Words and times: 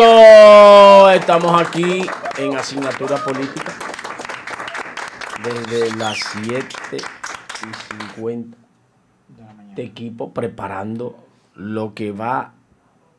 Estamos 0.00 1.60
aquí 1.60 2.06
en 2.36 2.56
asignatura 2.56 3.16
política 3.16 3.72
desde 5.42 5.96
las 5.96 6.18
7 6.44 6.68
y 6.96 8.14
50 8.14 8.56
de 9.74 9.82
equipo 9.82 10.32
preparando 10.32 11.16
lo 11.56 11.94
que 11.94 12.12
va 12.12 12.52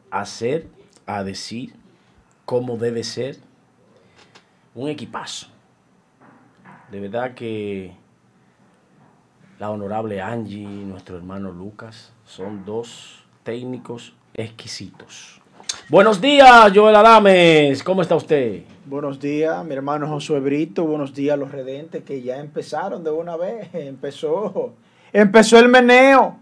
a 0.09 0.21
hacer, 0.21 0.70
a 1.05 1.25
decir, 1.25 1.75
cómo 2.45 2.77
debe 2.77 3.04
ser 3.04 3.39
un 4.73 4.88
equipazo. 4.88 5.48
De 6.91 7.02
verdad 7.02 7.34
que 7.34 7.93
la 9.59 9.70
honorable 9.70 10.21
Angie 10.21 10.64
y 10.64 10.86
nuestro 10.86 11.18
hermano 11.18 11.52
Lucas 11.52 12.14
son 12.23 12.64
dos 12.64 13.25
técnicos 13.43 14.14
exquisitos. 14.34 15.38
Buenos 15.90 16.22
días, 16.22 16.72
Joel 16.73 16.96
Adames. 16.96 17.82
¿Cómo 17.84 18.02
está 18.02 18.16
usted? 18.16 18.64
Buenos 18.86 19.20
días, 19.20 19.64
mi 19.66 19.73
hermano 19.73 20.08
Josué 20.08 20.40
Brito. 20.40 20.86
Buenos 20.86 21.14
días, 21.14 21.38
los 21.38 21.52
redentes 21.52 22.04
que 22.04 22.22
ya 22.22 22.38
empezaron 22.38 23.04
de 23.04 23.12
una 23.12 23.38
vez. 23.38 23.70
Empezó, 23.73 24.73
empezó 25.12 25.59
el 25.59 25.68
meneo 25.68 26.38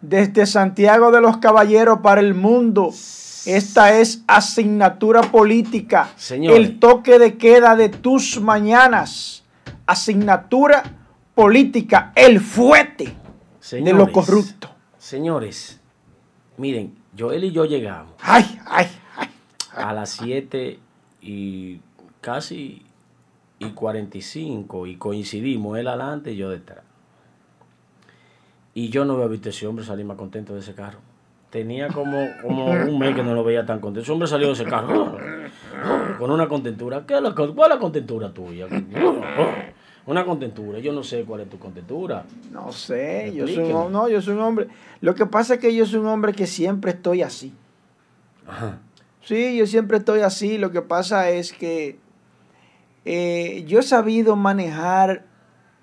desde 0.00 0.46
Santiago 0.46 1.10
de 1.10 1.20
los 1.20 1.38
Caballeros 1.38 2.00
para 2.00 2.20
el 2.20 2.34
mundo. 2.34 2.92
Esta 3.46 3.98
es 3.98 4.24
asignatura 4.26 5.22
política. 5.22 6.10
Señores. 6.16 6.58
El 6.58 6.78
toque 6.78 7.18
de 7.18 7.38
queda 7.38 7.76
de 7.76 7.88
tus 7.88 8.40
mañanas. 8.40 9.44
Asignatura 9.86 10.82
política. 11.34 12.12
El 12.14 12.40
fuete 12.40 13.14
de 13.70 13.92
lo 13.92 14.10
corrupto. 14.12 14.70
Señores, 14.98 15.80
miren, 16.56 16.97
Joel 17.18 17.44
y 17.44 17.50
yo 17.52 17.64
llegamos 17.64 18.12
Ay, 18.20 18.44
ay, 18.66 18.86
ay. 19.16 19.28
a 19.74 19.92
las 19.92 20.10
7 20.10 20.78
y 21.22 21.80
casi 22.20 22.84
y 23.58 23.70
45 23.70 24.86
y 24.86 24.96
coincidimos, 24.96 25.78
él 25.78 25.88
adelante 25.88 26.32
y 26.32 26.36
yo 26.36 26.50
detrás. 26.50 26.84
Y 28.74 28.90
yo 28.90 29.04
no 29.04 29.14
había 29.14 29.26
visto 29.26 29.48
a 29.48 29.50
ese 29.50 29.66
hombre 29.66 29.84
salir 29.84 30.04
más 30.06 30.16
contento 30.16 30.54
de 30.54 30.60
ese 30.60 30.74
carro. 30.74 31.00
Tenía 31.50 31.88
como, 31.88 32.28
como 32.42 32.66
un 32.66 32.98
mes 32.98 33.16
que 33.16 33.22
no 33.24 33.34
lo 33.34 33.42
veía 33.42 33.66
tan 33.66 33.80
contento. 33.80 34.02
Ese 34.02 34.12
hombre 34.12 34.28
salió 34.28 34.48
de 34.48 34.52
ese 34.52 34.64
carro 34.64 35.16
con 36.18 36.30
una 36.30 36.46
contentura. 36.46 37.04
¿Qué 37.06 37.14
es 37.14 37.22
la, 37.22 37.34
¿Cuál 37.34 37.50
es 37.50 37.56
la 37.68 37.78
contentura 37.78 38.32
tuya? 38.32 38.66
Una 40.08 40.24
contentura. 40.24 40.78
Yo 40.78 40.90
no 40.94 41.02
sé 41.02 41.24
cuál 41.24 41.42
es 41.42 41.50
tu 41.50 41.58
contentura. 41.58 42.24
No 42.50 42.72
sé, 42.72 43.30
yo 43.34 43.46
soy, 43.46 43.70
un, 43.70 43.92
no, 43.92 44.08
yo 44.08 44.22
soy 44.22 44.32
un 44.36 44.40
hombre. 44.40 44.68
Lo 45.02 45.14
que 45.14 45.26
pasa 45.26 45.54
es 45.54 45.60
que 45.60 45.74
yo 45.74 45.84
soy 45.84 46.00
un 46.00 46.06
hombre 46.06 46.32
que 46.32 46.46
siempre 46.46 46.92
estoy 46.92 47.20
así. 47.20 47.52
Ajá. 48.46 48.78
Sí, 49.20 49.58
yo 49.58 49.66
siempre 49.66 49.98
estoy 49.98 50.20
así. 50.20 50.56
Lo 50.56 50.70
que 50.70 50.80
pasa 50.80 51.28
es 51.28 51.52
que 51.52 51.98
eh, 53.04 53.64
yo 53.68 53.80
he 53.80 53.82
sabido 53.82 54.34
manejar 54.34 55.26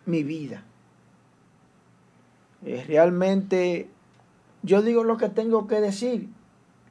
mi 0.08 0.24
vida. 0.24 0.64
Eh, 2.66 2.84
realmente 2.88 3.90
yo 4.64 4.82
digo 4.82 5.04
lo 5.04 5.18
que 5.18 5.30
tengo 5.30 5.68
que 5.68 5.80
decir 5.80 6.30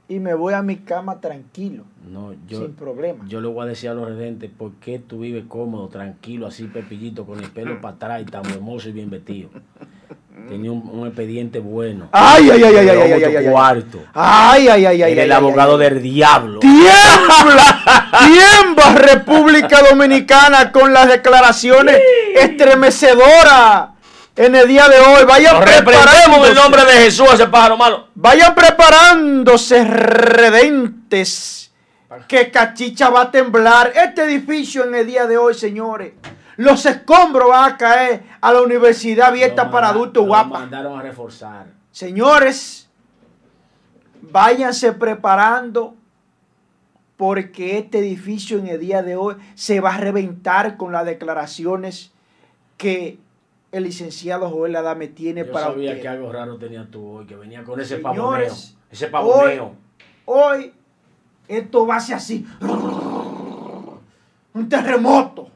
y 0.09 0.21
me 0.21 0.35
voy 0.35 0.53
a 0.53 0.63
mi 0.63 0.77
cama 0.77 1.21
tranquilo, 1.21 1.85
No, 2.11 2.35
yo, 2.47 2.61
sin 2.61 2.75
problema. 2.75 3.25
Yo 3.27 3.41
le 3.41 3.49
voy 3.49 3.65
a 3.65 3.67
decir 3.67 3.89
a 3.89 3.95
los 3.95 4.07
redentes 4.07 4.51
por 4.51 4.73
qué 4.75 4.99
tú 4.99 5.21
vives 5.21 5.45
cómodo, 5.49 5.89
tranquilo, 5.89 6.47
así 6.47 6.65
pepillito, 6.65 7.25
con 7.25 7.41
el 7.41 7.51
pelo 7.51 7.81
para 7.81 7.95
atrás 7.95 8.23
y 8.23 8.25
tan 8.27 8.45
hermoso 8.51 8.91
y 8.91 8.93
bien 8.93 9.09
vestido. 9.09 9.49
Tenía 10.49 10.73
un, 10.73 10.87
un 10.93 11.07
expediente 11.07 11.59
bueno. 11.61 12.09
Ay, 12.13 12.51
ay, 12.51 12.63
ay, 12.63 12.77
ay, 12.77 12.89
ay, 12.89 13.13
ay, 13.13 13.37
ay, 13.37 13.47
cuarto. 13.47 14.01
Ay, 14.13 14.69
ay, 14.69 14.85
ay, 14.85 15.03
ay. 15.03 15.13
Era 15.13 15.23
el 15.23 15.33
ay, 15.33 15.37
abogado 15.39 15.79
ay, 15.79 15.87
ay. 15.87 15.95
del 15.95 16.03
diablo. 16.03 16.61
¡Tiembla! 16.61 18.11
¡Tiembla 18.27 18.95
República 18.97 19.81
Dominicana 19.89 20.71
con 20.71 20.93
las 20.93 21.09
declaraciones 21.09 21.99
estremecedoras 22.35 23.94
en 24.37 24.55
el 24.55 24.69
día 24.69 24.89
de 24.89 24.99
hoy! 24.99 25.25
Vayan 25.25 25.55
Nos 25.55 25.65
reprendemos 25.65 26.07
en 26.07 26.11
el 26.11 26.25
preparándose. 26.25 26.55
nombre 26.55 26.85
de 26.85 26.93
Jesús 26.93 27.29
ese 27.33 27.47
pájaro 27.47 27.77
malo. 27.77 28.09
Vayan 28.15 28.55
preparándose, 28.55 29.85
redentes, 29.85 31.73
que 32.29 32.51
Cachicha 32.51 33.11
va 33.11 33.23
a 33.23 33.31
temblar. 33.31 33.93
Este 33.95 34.25
edificio 34.25 34.85
en 34.85 34.95
el 34.95 35.07
día 35.07 35.27
de 35.27 35.37
hoy, 35.37 35.55
señores. 35.55 36.13
Los 36.57 36.87
escombros 36.87 37.49
van 37.49 37.73
a 37.73 37.77
caer 37.77 38.23
a 38.41 38.53
la 38.53 38.63
universidad 38.63 39.29
abierta 39.29 39.65
Lo 39.65 39.71
para 39.73 39.89
adultos 39.89 40.23
lo 40.23 40.29
guapas. 40.29 40.61
mandaron 40.61 40.99
a 40.99 41.03
reforzar. 41.03 41.67
Señores, 41.91 42.89
váyanse 44.23 44.93
preparando 44.93 45.97
porque 47.17 47.79
este 47.79 47.99
edificio 47.99 48.59
en 48.59 48.69
el 48.69 48.79
día 48.81 49.03
de 49.03 49.17
hoy 49.17 49.35
se 49.57 49.81
va 49.81 49.95
a 49.95 49.99
reventar 49.99 50.77
con 50.77 50.93
las 50.93 51.05
declaraciones 51.07 52.13
que 52.77 53.19
el 53.77 53.85
licenciado 53.85 54.49
Joel 54.51 54.77
Adame 54.77 55.09
tiene 55.09 55.45
Yo 55.45 55.53
para 55.53 55.67
sabía 55.67 55.91
usted. 55.91 56.03
que 56.03 56.09
algo 56.09 56.31
raro 56.33 56.57
tenía 56.59 56.87
tú 56.91 57.05
hoy, 57.19 57.27
que 57.27 57.35
venía 57.37 57.65
con 57.65 57.81
ese 57.81 57.97
Señores, 57.97 58.13
pavoneo. 58.15 58.55
Ese 58.91 59.07
pavoneo. 59.09 59.75
Hoy 60.27 60.73
esto 61.49 61.87
va 61.87 61.97
a 61.97 62.01
ser 62.01 62.17
así. 62.17 62.47
Un 64.55 64.69
terremoto. 64.69 65.49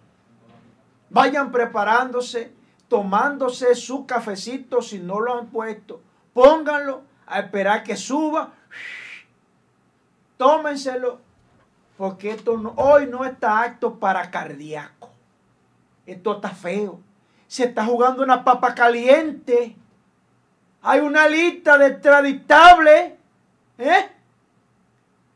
Vayan 1.11 1.53
preparándose, 1.53 2.53
tomándose 2.89 3.75
su 3.77 4.05
cafecito 4.05 4.83
si 4.83 4.99
no 4.99 5.21
lo 5.21 5.39
han 5.39 5.47
puesto. 5.47 6.01
Pónganlo 6.35 7.03
a 7.27 7.39
esperar 7.41 7.83
que 7.85 7.97
suba. 7.97 8.53
Tómenselo. 10.37 11.21
Porque 11.97 12.31
esto 12.31 12.57
no- 12.59 12.75
hoy 12.77 13.07
no 13.07 13.25
está 13.25 13.61
acto 13.63 13.99
para 13.99 14.31
cardíaco. 14.31 15.11
Esto 16.07 16.37
está 16.37 16.51
feo. 16.51 17.01
Se 17.49 17.65
está 17.65 17.85
jugando 17.85 18.23
una 18.23 18.45
papa 18.45 18.75
caliente. 18.75 19.75
Hay 20.83 21.01
una 21.01 21.27
lista 21.27 21.77
de 21.79 21.89
extraditables. 21.89 23.15
¿Eh? 23.79 24.09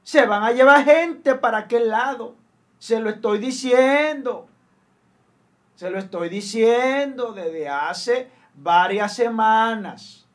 Se 0.03 0.27
van 0.27 0.45
a 0.45 0.53
llevar 0.53 0.85
gente 0.85 1.35
para 1.35 1.59
aquel 1.59 1.89
lado. 1.89 2.37
Se 2.79 3.01
lo 3.01 3.11
estoy 3.11 3.39
diciendo. 3.39 4.47
Se 5.75 5.91
lo 5.91 5.99
estoy 5.99 6.29
diciendo 6.29 7.33
desde 7.33 7.69
hace 7.69 8.31
varias 8.55 9.17
semanas. 9.17 10.27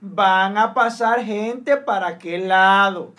Van 0.00 0.56
a 0.56 0.72
pasar 0.72 1.22
gente 1.22 1.76
para 1.76 2.08
aquel 2.08 2.48
lado. 2.48 3.12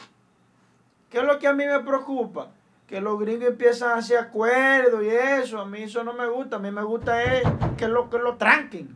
¿Qué 1.10 1.20
es 1.20 1.24
lo 1.24 1.38
que 1.38 1.48
a 1.48 1.54
mí 1.54 1.66
me 1.66 1.80
preocupa? 1.82 2.50
Que 2.88 3.02
los 3.02 3.20
gringos 3.20 3.50
empiezan 3.50 3.92
a 3.92 3.96
hacer 3.96 4.18
acuerdos 4.18 5.04
y 5.04 5.10
eso. 5.10 5.60
A 5.60 5.66
mí 5.66 5.84
eso 5.84 6.04
no 6.04 6.14
me 6.14 6.28
gusta. 6.28 6.56
A 6.56 6.60
mí 6.60 6.72
me 6.72 6.84
gusta 6.84 7.22
es 7.24 7.44
que 7.78 7.88
lo, 7.88 8.10
que 8.10 8.18
lo 8.18 8.38
tranquen. 8.38 8.96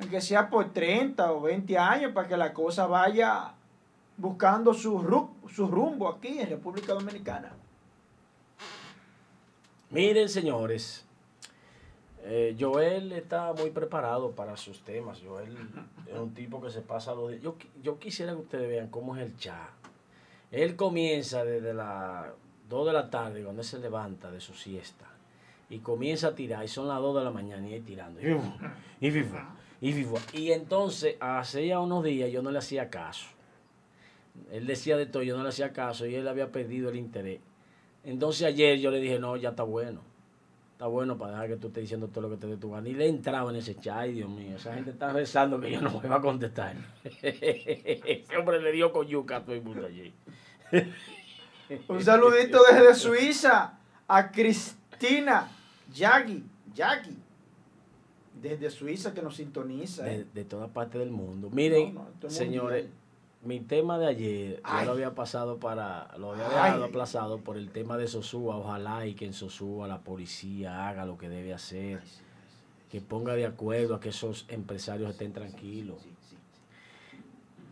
Aunque 0.00 0.20
sea 0.20 0.48
por 0.48 0.72
30 0.72 1.32
o 1.32 1.42
20 1.42 1.76
años 1.78 2.12
para 2.12 2.26
que 2.26 2.36
la 2.36 2.52
cosa 2.54 2.86
vaya 2.86 3.52
buscando 4.16 4.72
su, 4.72 5.00
ru- 5.02 5.30
su 5.50 5.66
rumbo 5.68 6.08
aquí 6.08 6.38
en 6.40 6.48
República 6.48 6.94
Dominicana. 6.94 7.52
Miren, 9.90 10.28
señores, 10.28 11.04
eh, 12.22 12.56
Joel 12.58 13.12
está 13.12 13.52
muy 13.52 13.70
preparado 13.70 14.30
para 14.32 14.56
sus 14.56 14.82
temas. 14.82 15.20
Joel 15.24 15.56
es 16.06 16.18
un 16.18 16.32
tipo 16.32 16.62
que 16.62 16.70
se 16.70 16.80
pasa 16.80 17.14
los 17.14 17.30
días. 17.30 17.42
Yo, 17.42 17.56
yo 17.82 17.98
quisiera 17.98 18.32
que 18.32 18.38
ustedes 18.38 18.68
vean 18.68 18.88
cómo 18.88 19.14
es 19.16 19.22
el 19.22 19.36
chat. 19.36 19.68
Él 20.50 20.76
comienza 20.76 21.44
desde 21.44 21.74
las 21.74 22.26
2 22.72 22.86
de 22.86 22.92
la 22.92 23.10
tarde, 23.10 23.42
cuando 23.42 23.60
él 23.60 23.68
se 23.68 23.78
levanta 23.78 24.30
de 24.30 24.40
su 24.40 24.54
siesta, 24.54 25.06
y 25.68 25.78
comienza 25.78 26.28
a 26.28 26.34
tirar, 26.34 26.64
y 26.64 26.68
son 26.68 26.88
las 26.88 26.98
2 26.98 27.18
de 27.18 27.24
la 27.24 27.30
mañana, 27.30 27.68
y 27.68 27.74
él 27.74 27.84
tirando. 27.84 28.20
Y, 28.20 28.24
fifu, 29.10 29.36
y, 29.80 29.92
fifu, 29.92 30.18
y. 30.32 30.38
Y 30.40 30.52
entonces, 30.52 31.16
hace 31.20 31.66
ya 31.66 31.80
unos 31.80 32.02
días, 32.02 32.30
yo 32.32 32.42
no 32.42 32.50
le 32.50 32.58
hacía 32.58 32.88
caso. 32.88 33.26
Él 34.50 34.66
decía 34.66 34.96
de 34.96 35.06
todo, 35.06 35.22
yo 35.22 35.36
no 35.36 35.42
le 35.42 35.50
hacía 35.50 35.72
caso, 35.72 36.06
y 36.06 36.14
él 36.14 36.26
había 36.26 36.50
perdido 36.50 36.88
el 36.88 36.96
interés. 36.96 37.40
Entonces 38.04 38.46
ayer 38.46 38.78
yo 38.78 38.90
le 38.90 39.00
dije, 39.00 39.18
no, 39.18 39.36
ya 39.36 39.50
está 39.50 39.62
bueno. 39.62 40.00
Está 40.72 40.86
bueno 40.86 41.16
para 41.16 41.32
dejar 41.32 41.48
que 41.48 41.56
tú 41.56 41.68
estés 41.68 41.82
diciendo 41.82 42.08
todo 42.08 42.22
lo 42.22 42.30
que 42.30 42.36
te 42.38 42.46
dé 42.46 42.56
tu 42.56 42.70
gana. 42.70 42.88
Y 42.88 42.94
le 42.94 43.06
entraba 43.06 43.50
en 43.50 43.56
ese 43.56 43.76
chat, 43.76 44.08
Dios 44.08 44.28
mío, 44.28 44.56
esa 44.56 44.74
gente 44.74 44.90
está 44.90 45.12
rezando 45.12 45.60
que 45.60 45.70
yo 45.70 45.80
no 45.80 46.00
me 46.00 46.08
va 46.08 46.16
a 46.16 46.20
contestar. 46.20 46.74
ese 47.22 48.36
hombre 48.36 48.60
le 48.60 48.72
dio 48.72 48.90
con 48.90 49.06
yuca 49.06 49.36
a 49.36 49.44
todo 49.44 49.54
el 49.54 49.62
mundo 49.62 49.86
allí. 49.86 50.12
Un 51.88 52.02
saludito 52.02 52.58
desde 52.70 52.94
Suiza 52.94 53.78
a 54.08 54.30
Cristina 54.30 55.48
Yagi. 55.92 56.44
Yagi. 56.74 57.16
Desde 58.40 58.70
Suiza 58.70 59.12
que 59.14 59.22
nos 59.22 59.36
sintoniza. 59.36 60.04
De, 60.04 60.14
¿eh? 60.20 60.26
de 60.32 60.44
toda 60.44 60.68
parte 60.68 60.98
del 60.98 61.10
mundo. 61.10 61.48
Miren, 61.50 61.94
No, 61.94 62.06
no, 62.22 62.30
señores, 62.30 62.86
mi 63.44 63.60
tema 63.60 63.98
de 63.98 64.06
ayer, 64.06 64.60
Ay. 64.64 64.80
yo 64.80 64.86
lo 64.86 64.92
había 64.92 65.14
pasado 65.14 65.58
para, 65.58 66.08
lo 66.18 66.32
había 66.32 66.48
dejado 66.48 66.84
aplazado 66.84 67.38
por 67.40 67.56
el 67.56 67.70
tema 67.70 67.96
de 67.96 68.08
Sosúa. 68.08 68.56
Ojalá 68.56 69.06
y 69.06 69.14
que 69.14 69.26
en 69.26 69.32
Sosúa 69.32 69.86
la 69.88 70.00
policía 70.00 70.88
haga 70.88 71.04
lo 71.06 71.16
que 71.18 71.28
debe 71.28 71.52
hacer. 71.54 72.00
que 72.90 73.00
ponga 73.00 73.34
de 73.34 73.46
acuerdo 73.46 73.94
a 73.94 74.00
que 74.00 74.10
esos 74.10 74.44
empresarios 74.48 75.10
estén 75.10 75.32
tranquilos. 75.32 76.02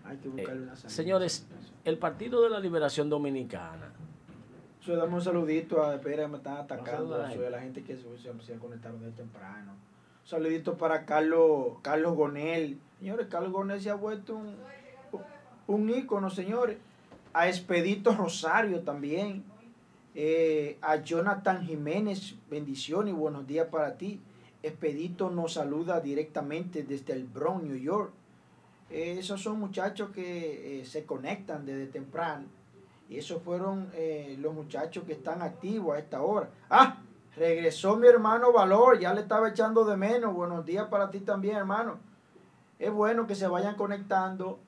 Hay 0.05 0.17
que 0.17 0.29
buscarle 0.31 0.63
una 0.63 0.73
Eh, 0.73 0.77
salida. 0.77 0.89
señores, 0.91 1.47
el 1.85 1.99
Partido 1.99 2.43
de 2.43 2.51
la 2.51 2.61
Liberación 2.61 3.09
Dominicana, 3.09 3.93
dame 4.97 5.15
un 5.15 5.23
saludito 5.23 5.83
a 5.83 5.95
espera, 5.95 6.29
me 6.29 6.39
están 6.39 6.59
atacando. 6.59 7.15
a 7.15 7.19
la 7.19 7.25
so, 7.25 7.31
gente. 7.31 7.47
a 7.47 7.51
la 7.51 7.61
gente 7.61 7.83
que 7.83 7.97
se, 7.97 8.03
se, 8.43 8.59
conectaron 8.59 9.01
de 9.01 9.11
temprano. 9.13 9.73
Un 9.73 10.27
saludito 10.27 10.77
para 10.77 11.05
Carlos, 11.07 11.79
Carlos 11.83 12.15
Gonel. 12.15 12.79
Señores, 12.99 13.27
Carlos 13.29 13.53
Gonel 13.53 13.81
se 13.81 13.91
ha 13.91 13.95
vuelto 13.95 14.37
un, 14.37 14.57
un 15.67 15.91
ícono, 15.91 16.31
señores. 16.31 16.79
A 17.33 17.49
Expedito 17.49 18.15
Rosario 18.15 18.81
también. 18.81 19.45
Eh, 20.15 20.77
a 20.83 20.97
Jonathan 20.97 21.65
Jiménez, 21.65 22.35
bendición 22.51 23.07
y 23.07 23.13
buenos 23.13 23.47
días 23.47 23.69
para 23.69 23.97
ti. 23.97 24.21
Expedito 24.63 25.31
nos 25.31 25.55
saluda 25.55 26.01
directamente 26.01 26.83
desde 26.83 27.13
el 27.13 27.25
Bronx, 27.25 27.63
New 27.63 27.77
York. 27.77 28.13
Eh, 28.91 29.17
esos 29.19 29.41
son 29.41 29.59
muchachos 29.61 30.11
que 30.11 30.81
eh, 30.81 30.85
se 30.85 31.05
conectan 31.05 31.65
desde 31.65 31.87
temprano. 31.87 32.47
Y 33.09 33.19
esos 33.19 33.43
fueron 33.43 33.91
eh, 33.95 34.37
los 34.41 34.55
muchachos 34.55 35.05
que 35.05 35.13
están 35.13 35.43
activos 35.43 35.97
a 35.97 35.99
esta 35.99 36.23
hora. 36.23 36.51
Ah, 36.69 36.99
regresó 37.37 37.97
mi 37.97 38.07
hermano 38.07 38.53
Valor, 38.53 38.99
ya 38.99 39.15
le 39.15 39.23
estaba 39.23 39.49
echando 39.49 39.85
de 39.85 39.97
menos. 39.97 40.35
Buenos 40.35 40.65
días 40.65 40.87
para 40.89 41.11
ti 41.11 41.21
también, 41.21 41.57
hermano. 41.57 41.99
Es 42.79 42.93
bueno 42.93 43.27
que 43.27 43.35
se 43.35 43.47
vayan 43.47 43.77
conectando 43.77 44.59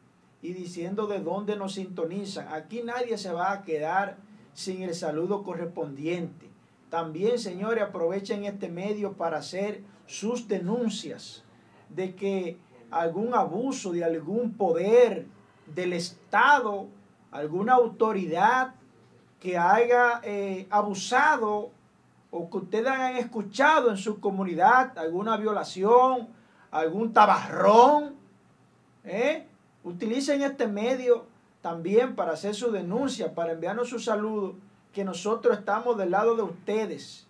y 0.41 0.53
diciendo 0.53 1.07
de 1.07 1.21
dónde 1.21 1.57
nos 1.57 1.75
sintonizan. 1.75 2.49
Aquí 2.49 2.83
nadie 2.83 3.17
se 3.17 3.33
va 3.33 3.53
a 3.53 3.63
quedar 3.63 4.17
sin 4.55 4.83
el 4.83 4.95
saludo 4.95 5.43
correspondiente. 5.43 6.51
También, 6.91 7.39
señores, 7.39 7.83
aprovechen 7.83 8.45
este 8.45 8.69
medio 8.69 9.15
para 9.15 9.39
hacer 9.39 9.83
sus 10.07 10.47
denuncias 10.47 11.45
de 11.89 12.15
que 12.15 12.59
algún 12.93 13.35
abuso 13.35 13.93
de 13.93 14.05
algún 14.05 14.53
poder 14.53 15.27
del 15.67 15.95
Estado, 15.95 16.87
alguna 17.31 17.75
autoridad 17.75 18.75
que 19.41 19.59
haya 19.59 20.21
eh, 20.23 20.67
abusado 20.71 21.71
o 22.31 22.51
que 22.51 22.57
ustedes 22.59 22.89
hayan 22.89 23.17
escuchado 23.17 23.91
en 23.91 23.97
su 23.97 24.21
comunidad, 24.21 24.97
alguna 24.99 25.37
violación, 25.37 26.29
algún 26.71 27.13
tabarrón, 27.13 28.15
¿eh? 29.05 29.47
utilicen 29.85 30.43
este 30.43 30.67
medio 30.67 31.27
también 31.61 32.15
para 32.15 32.33
hacer 32.33 32.55
su 32.55 32.71
denuncia, 32.71 33.35
para 33.35 33.53
enviarnos 33.53 33.89
su 33.89 33.99
saludo, 33.99 34.55
que 34.93 35.05
nosotros 35.05 35.59
estamos 35.59 35.97
del 35.97 36.11
lado 36.11 36.37
de 36.37 36.43
ustedes. 36.43 37.27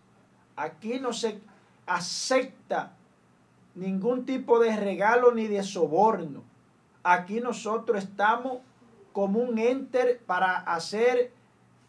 Aquí 0.57 0.99
no 0.99 1.13
se 1.13 1.41
acepta 1.87 2.93
ningún 3.75 4.27
tipo 4.27 4.59
de 4.59 4.77
regalo 4.77 5.33
ni 5.33 5.47
de 5.47 5.63
soborno. 5.63 6.43
Aquí 7.03 7.41
nosotros 7.41 8.05
estamos 8.05 8.59
como 9.13 9.41
un 9.41 9.59
enter 9.59 10.21
para 10.27 10.57
hacer 10.59 11.33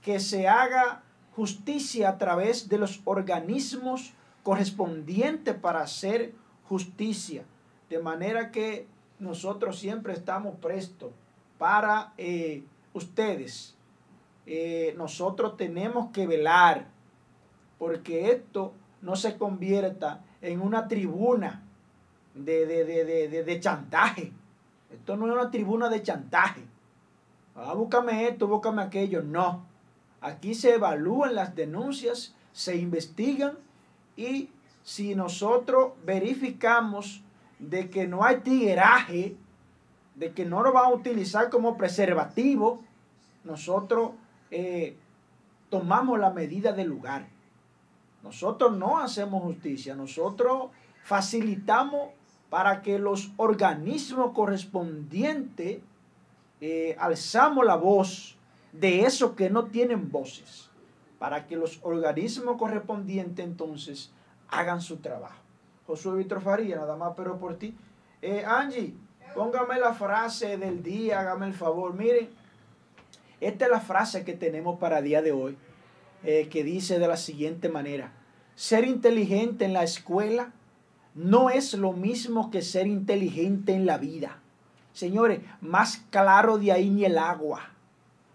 que 0.01 0.19
se 0.19 0.47
haga 0.47 1.03
justicia 1.35 2.09
a 2.09 2.17
través 2.17 2.69
de 2.69 2.77
los 2.77 3.01
organismos 3.05 4.13
correspondientes 4.43 5.55
para 5.55 5.81
hacer 5.81 6.33
justicia. 6.67 7.43
De 7.89 7.99
manera 7.99 8.51
que 8.51 8.87
nosotros 9.19 9.79
siempre 9.79 10.13
estamos 10.13 10.55
prestos 10.55 11.11
para 11.57 12.13
eh, 12.17 12.63
ustedes. 12.93 13.75
Eh, 14.45 14.93
nosotros 14.97 15.55
tenemos 15.55 16.11
que 16.11 16.27
velar 16.27 16.87
porque 17.77 18.31
esto 18.31 18.73
no 19.01 19.15
se 19.15 19.37
convierta 19.37 20.23
en 20.41 20.61
una 20.61 20.87
tribuna 20.87 21.63
de, 22.33 22.65
de, 22.65 23.43
de, 23.43 23.59
chantaje. 23.59 24.31
Esto 24.91 25.15
no 25.15 25.27
es 25.27 25.33
una 25.33 25.51
tribuna 25.51 25.89
de 25.89 26.01
chantaje. 26.01 26.61
Ah, 27.55 27.73
búscame 27.73 28.27
esto, 28.27 28.47
búscame 28.47 28.81
aquello. 28.81 29.21
No. 29.21 29.65
Aquí 30.21 30.55
se 30.55 30.75
evalúan 30.75 31.35
las 31.35 31.55
denuncias, 31.55 32.33
se 32.53 32.75
investigan 32.77 33.57
y 34.15 34.49
si 34.83 35.15
nosotros 35.15 35.93
verificamos 36.05 37.21
de 37.59 37.89
que 37.89 38.07
no 38.07 38.23
hay 38.23 38.37
tigueraje, 38.37 39.35
de 40.15 40.33
que 40.33 40.45
no 40.45 40.61
lo 40.61 40.73
van 40.73 40.85
a 40.85 40.89
utilizar 40.89 41.49
como 41.49 41.77
preservativo, 41.77 42.81
nosotros 43.43 44.11
eh, 44.51 44.95
tomamos 45.69 46.19
la 46.19 46.29
medida 46.29 46.71
del 46.71 46.87
lugar. 46.87 47.27
Nosotros 48.21 48.77
no 48.77 48.99
hacemos 48.99 49.43
justicia, 49.43 49.95
nosotros 49.95 50.69
facilitamos 51.03 52.09
para 52.53 52.83
que 52.83 52.99
los 52.99 53.31
organismos 53.37 54.31
correspondientes 54.31 55.79
eh, 56.61 56.95
alzamos 56.99 57.65
la 57.65 57.75
voz 57.75 58.37
de 58.71 59.05
esos 59.05 59.31
que 59.31 59.49
no 59.49 59.65
tienen 59.65 60.11
voces, 60.11 60.69
para 61.17 61.47
que 61.47 61.55
los 61.55 61.79
organismos 61.81 62.57
correspondientes 62.59 63.43
entonces 63.43 64.11
hagan 64.49 64.81
su 64.81 64.97
trabajo. 64.97 65.41
Josué 65.87 66.15
Víctor 66.15 66.41
Faría, 66.41 66.75
nada 66.75 66.95
más 66.95 67.13
pero 67.17 67.39
por 67.39 67.57
ti. 67.57 67.75
Eh, 68.21 68.45
Angie, 68.45 68.93
póngame 69.33 69.79
la 69.79 69.95
frase 69.95 70.55
del 70.55 70.83
día, 70.83 71.21
hágame 71.21 71.47
el 71.47 71.55
favor. 71.55 71.95
Miren, 71.95 72.29
esta 73.41 73.65
es 73.65 73.71
la 73.71 73.81
frase 73.81 74.23
que 74.23 74.33
tenemos 74.33 74.77
para 74.77 74.99
el 74.99 75.05
día 75.05 75.23
de 75.23 75.31
hoy, 75.31 75.57
eh, 76.23 76.49
que 76.51 76.63
dice 76.63 76.99
de 76.99 77.07
la 77.07 77.17
siguiente 77.17 77.67
manera, 77.67 78.11
ser 78.53 78.85
inteligente 78.85 79.65
en 79.65 79.73
la 79.73 79.81
escuela 79.81 80.53
no 81.15 81.49
es 81.49 81.73
lo 81.73 81.93
mismo 81.93 82.49
que 82.49 82.61
ser 82.61 82.87
inteligente 82.87 83.73
en 83.73 83.85
la 83.85 83.97
vida. 83.97 84.39
Señores, 84.93 85.41
más 85.61 86.03
claro 86.09 86.57
de 86.57 86.71
ahí 86.71 86.89
ni 86.89 87.05
el 87.05 87.17
agua. 87.17 87.69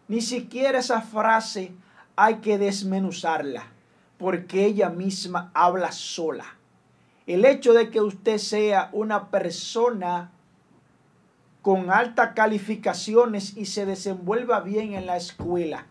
Ni 0.08 0.20
siquiera 0.20 0.78
esa 0.78 1.02
frase 1.02 1.72
hay 2.16 2.36
que 2.36 2.58
desmenuzarla, 2.58 3.64
porque 4.16 4.64
ella 4.64 4.90
misma 4.90 5.50
habla 5.54 5.92
sola. 5.92 6.56
El 7.26 7.44
hecho 7.44 7.74
de 7.74 7.90
que 7.90 8.00
usted 8.00 8.38
sea 8.38 8.88
una 8.92 9.28
persona 9.30 10.30
con 11.62 11.90
altas 11.90 12.32
calificaciones 12.34 13.56
y 13.56 13.66
se 13.66 13.84
desenvuelva 13.84 14.60
bien 14.60 14.94
en 14.94 15.06
la 15.06 15.16
escuela, 15.16 15.86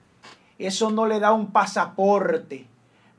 eso 0.58 0.90
no 0.90 1.06
le 1.06 1.20
da 1.20 1.34
un 1.34 1.52
pasaporte 1.52 2.66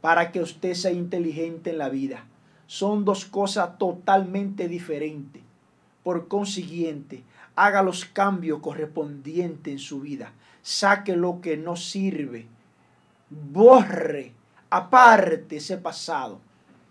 para 0.00 0.32
que 0.32 0.40
usted 0.40 0.74
sea 0.74 0.90
inteligente 0.90 1.70
en 1.70 1.78
la 1.78 1.88
vida. 1.88 2.24
Son 2.68 3.06
dos 3.06 3.24
cosas 3.24 3.78
totalmente 3.78 4.68
diferentes. 4.68 5.42
Por 6.04 6.28
consiguiente, 6.28 7.24
haga 7.56 7.82
los 7.82 8.04
cambios 8.04 8.60
correspondientes 8.60 9.72
en 9.72 9.78
su 9.78 10.00
vida. 10.00 10.32
Saque 10.60 11.16
lo 11.16 11.40
que 11.40 11.56
no 11.56 11.76
sirve. 11.76 12.46
Borre, 13.30 14.34
aparte 14.68 15.56
ese 15.56 15.78
pasado 15.78 16.40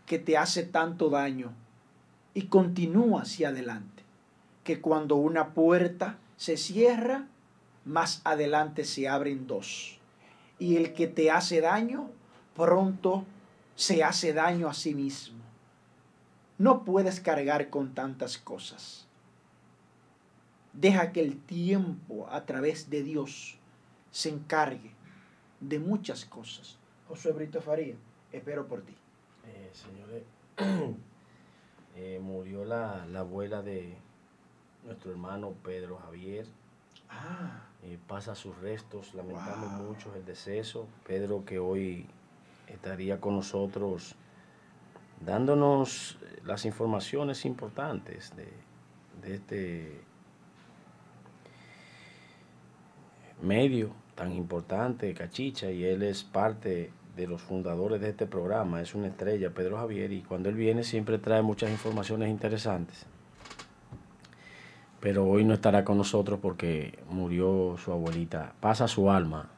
que 0.07 0.17
te 0.17 0.35
hace 0.35 0.63
tanto 0.63 1.11
daño 1.11 1.53
y 2.33 2.47
continúa 2.47 3.21
hacia 3.21 3.49
adelante. 3.49 4.01
Que 4.63 4.81
cuando 4.81 5.15
una 5.15 5.53
puerta 5.53 6.17
se 6.37 6.57
cierra, 6.57 7.27
más 7.85 8.21
adelante 8.23 8.83
se 8.83 9.07
abren 9.07 9.45
dos. 9.45 9.99
Y 10.57 10.77
el 10.77 10.93
que 10.93 11.05
te 11.05 11.29
hace 11.29 11.61
daño, 11.61 12.09
pronto 12.55 13.25
se 13.75 14.03
hace 14.03 14.33
daño 14.33 14.67
a 14.67 14.73
sí 14.73 14.95
mismo. 14.95 15.36
No 16.57 16.83
puedes 16.83 17.19
cargar 17.19 17.69
con 17.69 17.93
tantas 17.93 18.37
cosas. 18.37 19.07
Deja 20.73 21.11
que 21.11 21.21
el 21.21 21.37
tiempo 21.39 22.27
a 22.29 22.45
través 22.45 22.89
de 22.89 23.03
Dios 23.03 23.57
se 24.11 24.29
encargue 24.29 24.91
de 25.59 25.79
muchas 25.79 26.25
cosas. 26.25 26.77
Josué 27.07 27.31
Brito 27.31 27.61
Faría, 27.61 27.95
espero 28.31 28.67
por 28.67 28.81
ti. 28.81 28.95
Eh, 29.47 29.71
señores, 29.73 30.23
eh, 31.95 32.19
murió 32.21 32.65
la, 32.65 33.05
la 33.07 33.19
abuela 33.21 33.61
de 33.61 33.95
nuestro 34.83 35.11
hermano 35.11 35.53
Pedro 35.63 35.97
Javier. 35.97 36.45
Ah, 37.09 37.63
Eh, 37.83 37.97
pasa 38.07 38.33
sus 38.35 38.57
restos, 38.57 39.13
lamentamos 39.13 39.71
Wow. 39.79 39.87
mucho 39.93 40.13
el 40.15 40.25
deceso. 40.25 40.87
Pedro 41.05 41.45
que 41.45 41.59
hoy 41.59 42.07
estaría 42.67 43.21
con 43.21 43.35
nosotros 43.35 44.15
dándonos 45.25 46.17
eh, 46.21 46.41
las 46.45 46.65
informaciones 46.65 47.45
importantes 47.45 48.35
de, 48.35 48.47
de 49.21 49.35
este 49.35 50.01
medio 53.41 53.91
tan 54.15 54.33
importante, 54.33 55.13
Cachicha, 55.13 55.69
y 55.71 55.83
él 55.83 56.01
es 56.01 56.23
parte 56.23 56.91
de 57.15 57.27
los 57.27 57.41
fundadores 57.41 58.01
de 58.01 58.09
este 58.09 58.25
programa, 58.25 58.81
es 58.81 58.95
una 58.95 59.07
estrella, 59.07 59.51
Pedro 59.51 59.77
Javier, 59.77 60.11
y 60.11 60.21
cuando 60.21 60.49
él 60.49 60.55
viene 60.55 60.83
siempre 60.83 61.17
trae 61.17 61.41
muchas 61.41 61.69
informaciones 61.71 62.29
interesantes. 62.29 63.05
Pero 64.99 65.25
hoy 65.25 65.43
no 65.43 65.53
estará 65.53 65.83
con 65.83 65.97
nosotros 65.97 66.39
porque 66.41 66.97
murió 67.09 67.75
su 67.77 67.91
abuelita. 67.91 68.53
Pasa 68.59 68.87
su 68.87 69.11
alma. 69.11 69.49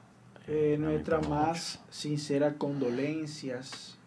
eh, 0.48 0.78
nuestra 0.78 1.22
más 1.22 1.82
sinceras 1.90 2.56
condolencias 2.58 3.99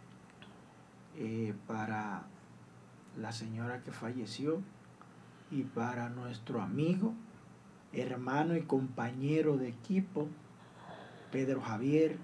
eh, 1.17 1.55
para 1.67 2.25
la 3.19 3.33
señora 3.33 3.83
que 3.83 3.93
falleció 3.93 4.61
y 5.51 5.63
para 5.63 6.09
nuestro 6.09 6.63
amigo 6.63 7.15
hermano 7.93 8.57
y 8.57 8.63
compañero 8.63 9.57
de 9.57 9.69
equipo, 9.69 10.29
Pedro 11.31 11.61
Javier, 11.61 12.17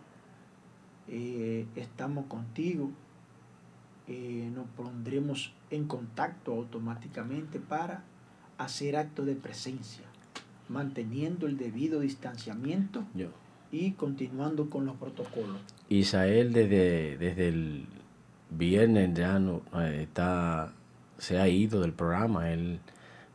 eh, 1.09 1.67
estamos 1.77 2.27
contigo. 2.27 2.91
Eh, 4.07 4.51
nos 4.55 4.67
pondremos 4.69 5.53
en 5.71 5.87
contacto 5.87 6.53
automáticamente 6.53 7.61
para 7.61 8.05
hacer 8.57 8.97
acto 8.97 9.25
de 9.25 9.35
presencia, 9.35 10.05
manteniendo 10.69 11.47
el 11.47 11.59
debido 11.59 12.01
distanciamiento 12.01 13.05
Yo. 13.15 13.29
y 13.71 13.93
continuando 13.93 14.71
con 14.71 14.87
los 14.87 14.97
protocolos. 14.97 15.61
Isael 15.91 16.53
desde, 16.55 17.19
desde 17.19 17.49
el 17.49 17.87
viernes 18.51 19.13
ya 19.15 19.39
no 19.39 19.63
eh, 19.77 20.01
está 20.03 20.73
se 21.19 21.39
ha 21.39 21.49
ido 21.49 21.81
del 21.81 21.93
programa, 21.93 22.51
él 22.53 22.79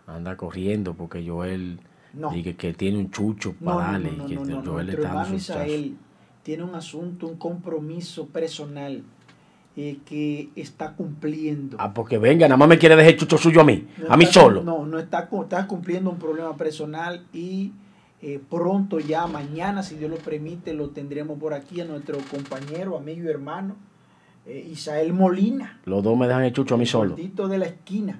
anda 0.07 0.37
corriendo 0.37 0.93
porque 0.93 1.25
Joel 1.27 1.79
No, 2.13 2.31
dice 2.31 2.55
que 2.55 2.73
tiene 2.73 2.97
un 2.97 3.11
chucho 3.11 3.53
para 3.53 3.75
no, 3.75 3.91
darle 3.91 4.11
no, 4.11 4.25
que 4.25 4.35
no, 4.35 4.45
no, 4.45 4.71
Joel 4.71 4.89
está 4.89 5.01
dando 5.01 5.19
hermano. 5.19 5.35
Isael 5.35 5.97
tiene 6.43 6.63
un 6.63 6.75
asunto, 6.75 7.27
un 7.27 7.37
compromiso 7.37 8.27
personal 8.27 9.03
eh, 9.75 9.97
que 10.05 10.49
está 10.55 10.93
cumpliendo. 10.93 11.77
Ah, 11.79 11.93
porque 11.93 12.17
venga, 12.17 12.47
nada 12.47 12.57
más 12.57 12.67
me 12.67 12.77
quiere 12.77 12.95
dejar 12.95 13.13
el 13.13 13.19
chucho 13.19 13.37
suyo 13.37 13.61
a 13.61 13.63
mí, 13.63 13.87
No 13.97 14.13
a 14.13 14.17
mí 14.17 14.23
está- 14.25 14.41
solo. 14.41 14.63
No, 14.63 14.85
no 14.85 14.99
está, 14.99 15.29
está 15.41 15.67
cumpliendo 15.67 16.09
un 16.11 16.17
problema 16.19 16.55
personal 16.55 17.25
y 17.33 17.71
eh, 18.21 18.39
pronto 18.49 18.99
ya, 18.99 19.25
mañana, 19.27 19.83
si 19.83 19.95
Dios 19.95 20.09
lo 20.11 20.17
permite, 20.17 20.73
lo 20.73 20.89
tendremos 20.89 21.37
por 21.39 21.53
aquí 21.53 21.81
a 21.81 21.85
nuestro 21.85 22.17
compañero, 22.31 22.97
amigo 22.97 23.25
y 23.25 23.29
hermano, 23.29 23.75
eh, 24.45 24.67
Isael 24.71 25.13
Molina, 25.13 25.79
Los 25.85 26.03
dos 26.03 26.17
me 26.17 26.27
dejan 26.27 26.43
el 26.43 26.53
chucho 26.53 26.75
a 26.75 26.77
mí 26.77 26.83
el 26.83 26.89
solo. 26.89 27.15
de 27.15 27.57
la 27.57 27.65
esquina. 27.65 28.19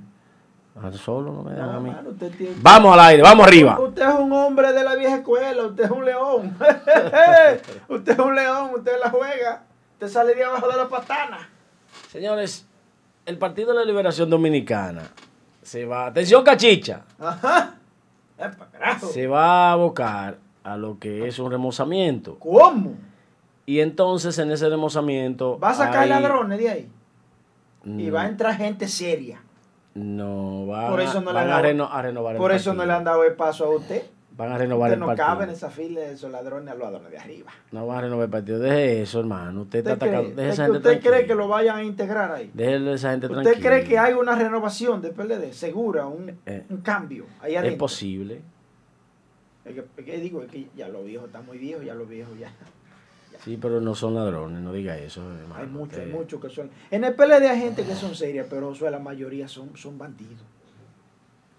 Ah, 0.81 0.91
Solo 0.91 1.31
no 1.31 1.43
me 1.43 1.51
dejan 1.51 1.67
No, 1.71 1.77
a 1.77 1.79
mí. 1.79 1.91
tiene- 2.35 2.55
Vamos 2.61 2.93
al 2.93 2.99
aire, 3.01 3.21
vamos 3.21 3.45
arriba. 3.45 3.79
Usted 3.79 4.01
es 4.09 4.15
un 4.15 4.31
hombre 4.33 4.73
de 4.73 4.83
la 4.83 4.95
vieja 4.95 5.17
escuela, 5.17 5.65
usted 5.67 5.83
es 5.83 5.91
un 5.91 6.03
león. 6.05 6.57
usted 7.89 8.13
es 8.13 8.19
un 8.19 8.35
león, 8.35 8.71
usted 8.75 8.93
la 9.03 9.09
juega. 9.11 9.63
Usted 9.93 10.07
sale 10.07 10.33
de 10.33 10.43
abajo 10.43 10.67
de 10.67 10.77
la 10.77 10.89
patana. 10.89 11.47
Señores, 12.09 12.65
el 13.25 13.37
Partido 13.37 13.69
de 13.73 13.79
la 13.79 13.85
Liberación 13.85 14.29
Dominicana 14.29 15.03
se 15.61 15.85
va, 15.85 16.07
atención 16.07 16.43
cachicha, 16.43 17.03
Ajá. 17.19 17.75
Epa, 18.37 18.67
carajo. 18.71 19.07
se 19.07 19.27
va 19.27 19.69
a 19.69 19.71
abocar 19.73 20.37
a 20.63 20.75
lo 20.75 20.97
que 20.97 21.27
es 21.27 21.37
un 21.39 21.51
remozamiento. 21.51 22.37
¿Cómo? 22.39 22.95
Y 23.65 23.79
entonces 23.79 24.37
en 24.39 24.51
ese 24.51 24.67
remozamiento... 24.69 25.57
Va 25.59 25.69
a 25.69 25.73
sacar 25.73 26.03
hay- 26.03 26.09
ladrones 26.09 26.59
de 26.59 26.69
ahí. 26.69 26.91
Y 27.85 27.89
Mm, 28.09 28.15
va 28.15 28.21
a 28.23 28.27
entrar 28.27 28.55
gente 28.55 28.87
seria. 28.87 29.41
No, 29.93 30.65
van, 30.65 30.89
Por 30.89 31.01
eso 31.01 31.21
no 31.21 31.31
le 31.31 31.35
van 31.39 31.47
han 31.49 31.53
a, 31.53 31.61
reno- 31.61 31.89
a 31.91 32.01
renovar 32.01 32.35
el 32.35 32.41
Por 32.41 32.51
eso 32.51 32.73
no 32.73 32.85
le 32.85 32.93
han 32.93 33.03
dado 33.03 33.23
el 33.23 33.33
paso 33.33 33.65
a 33.65 33.69
usted. 33.75 34.03
Van 34.35 34.51
a 34.51 34.57
renovar 34.57 34.87
Usted 34.89 34.93
el 34.95 34.99
no 35.01 35.05
partido. 35.05 35.27
cabe 35.27 35.43
en 35.43 35.49
esa 35.51 35.69
fila 35.69 35.99
de 36.01 36.13
esos 36.13 36.31
ladrones 36.31 36.67
a 36.69 36.73
los 36.73 36.83
ladrones 36.83 37.11
de 37.11 37.17
arriba. 37.19 37.51
No 37.71 37.85
van 37.85 37.97
a 37.99 38.01
renovar 38.01 38.23
el 38.25 38.31
partido. 38.31 38.57
Deje 38.59 39.03
eso, 39.03 39.19
hermano. 39.19 39.61
Usted 39.61 39.79
está 39.79 39.93
¿Usted, 39.93 40.07
atacando. 40.07 40.35
Deje 40.35 40.47
es 40.47 40.53
esa 40.55 40.63
gente 40.63 40.77
usted 40.79 41.01
cree 41.01 41.27
que 41.27 41.35
lo 41.35 41.47
vayan 41.47 41.77
a 41.77 41.83
integrar 41.83 42.31
ahí? 42.31 42.49
Déjele 42.53 42.91
a 42.91 42.93
esa 42.95 43.11
gente 43.11 43.27
¿Usted 43.27 43.41
tranquila. 43.43 43.69
cree 43.69 43.83
que 43.83 43.97
hay 43.99 44.13
una 44.13 44.35
renovación 44.35 45.01
del 45.03 45.11
PLD? 45.11 45.53
Segura, 45.53 46.07
un, 46.07 46.35
Eh, 46.47 46.65
un 46.69 46.77
cambio 46.77 47.25
ahí 47.41 47.55
Es 47.55 47.75
posible. 47.75 48.41
Es 49.65 49.75
que, 49.75 49.85
es 49.97 50.05
que 50.05 50.17
digo, 50.17 50.41
es 50.41 50.49
que 50.49 50.67
ya 50.75 50.87
los 50.87 51.05
viejos 51.05 51.27
están 51.27 51.45
muy 51.45 51.57
viejos, 51.59 51.85
ya 51.85 51.93
los 51.93 52.09
viejos 52.09 52.35
ya. 52.39 52.51
Sí, 53.43 53.57
pero 53.57 53.81
no 53.81 53.95
son 53.95 54.15
ladrones. 54.15 54.61
No 54.61 54.73
diga 54.73 54.97
eso, 54.97 55.21
hermano. 55.33 55.61
Hay 55.61 55.67
muchos, 55.67 55.99
hay 55.99 56.07
muchos 56.07 56.41
que 56.41 56.49
son. 56.49 56.69
En 56.91 57.03
el 57.03 57.13
PLD 57.13 57.49
hay 57.49 57.59
gente 57.59 57.83
que 57.83 57.95
son 57.95 58.15
serias, 58.15 58.47
pero 58.49 58.69
Josué, 58.69 58.91
la 58.91 58.99
mayoría 58.99 59.47
son, 59.47 59.75
son 59.75 59.97
bandidos. 59.97 60.43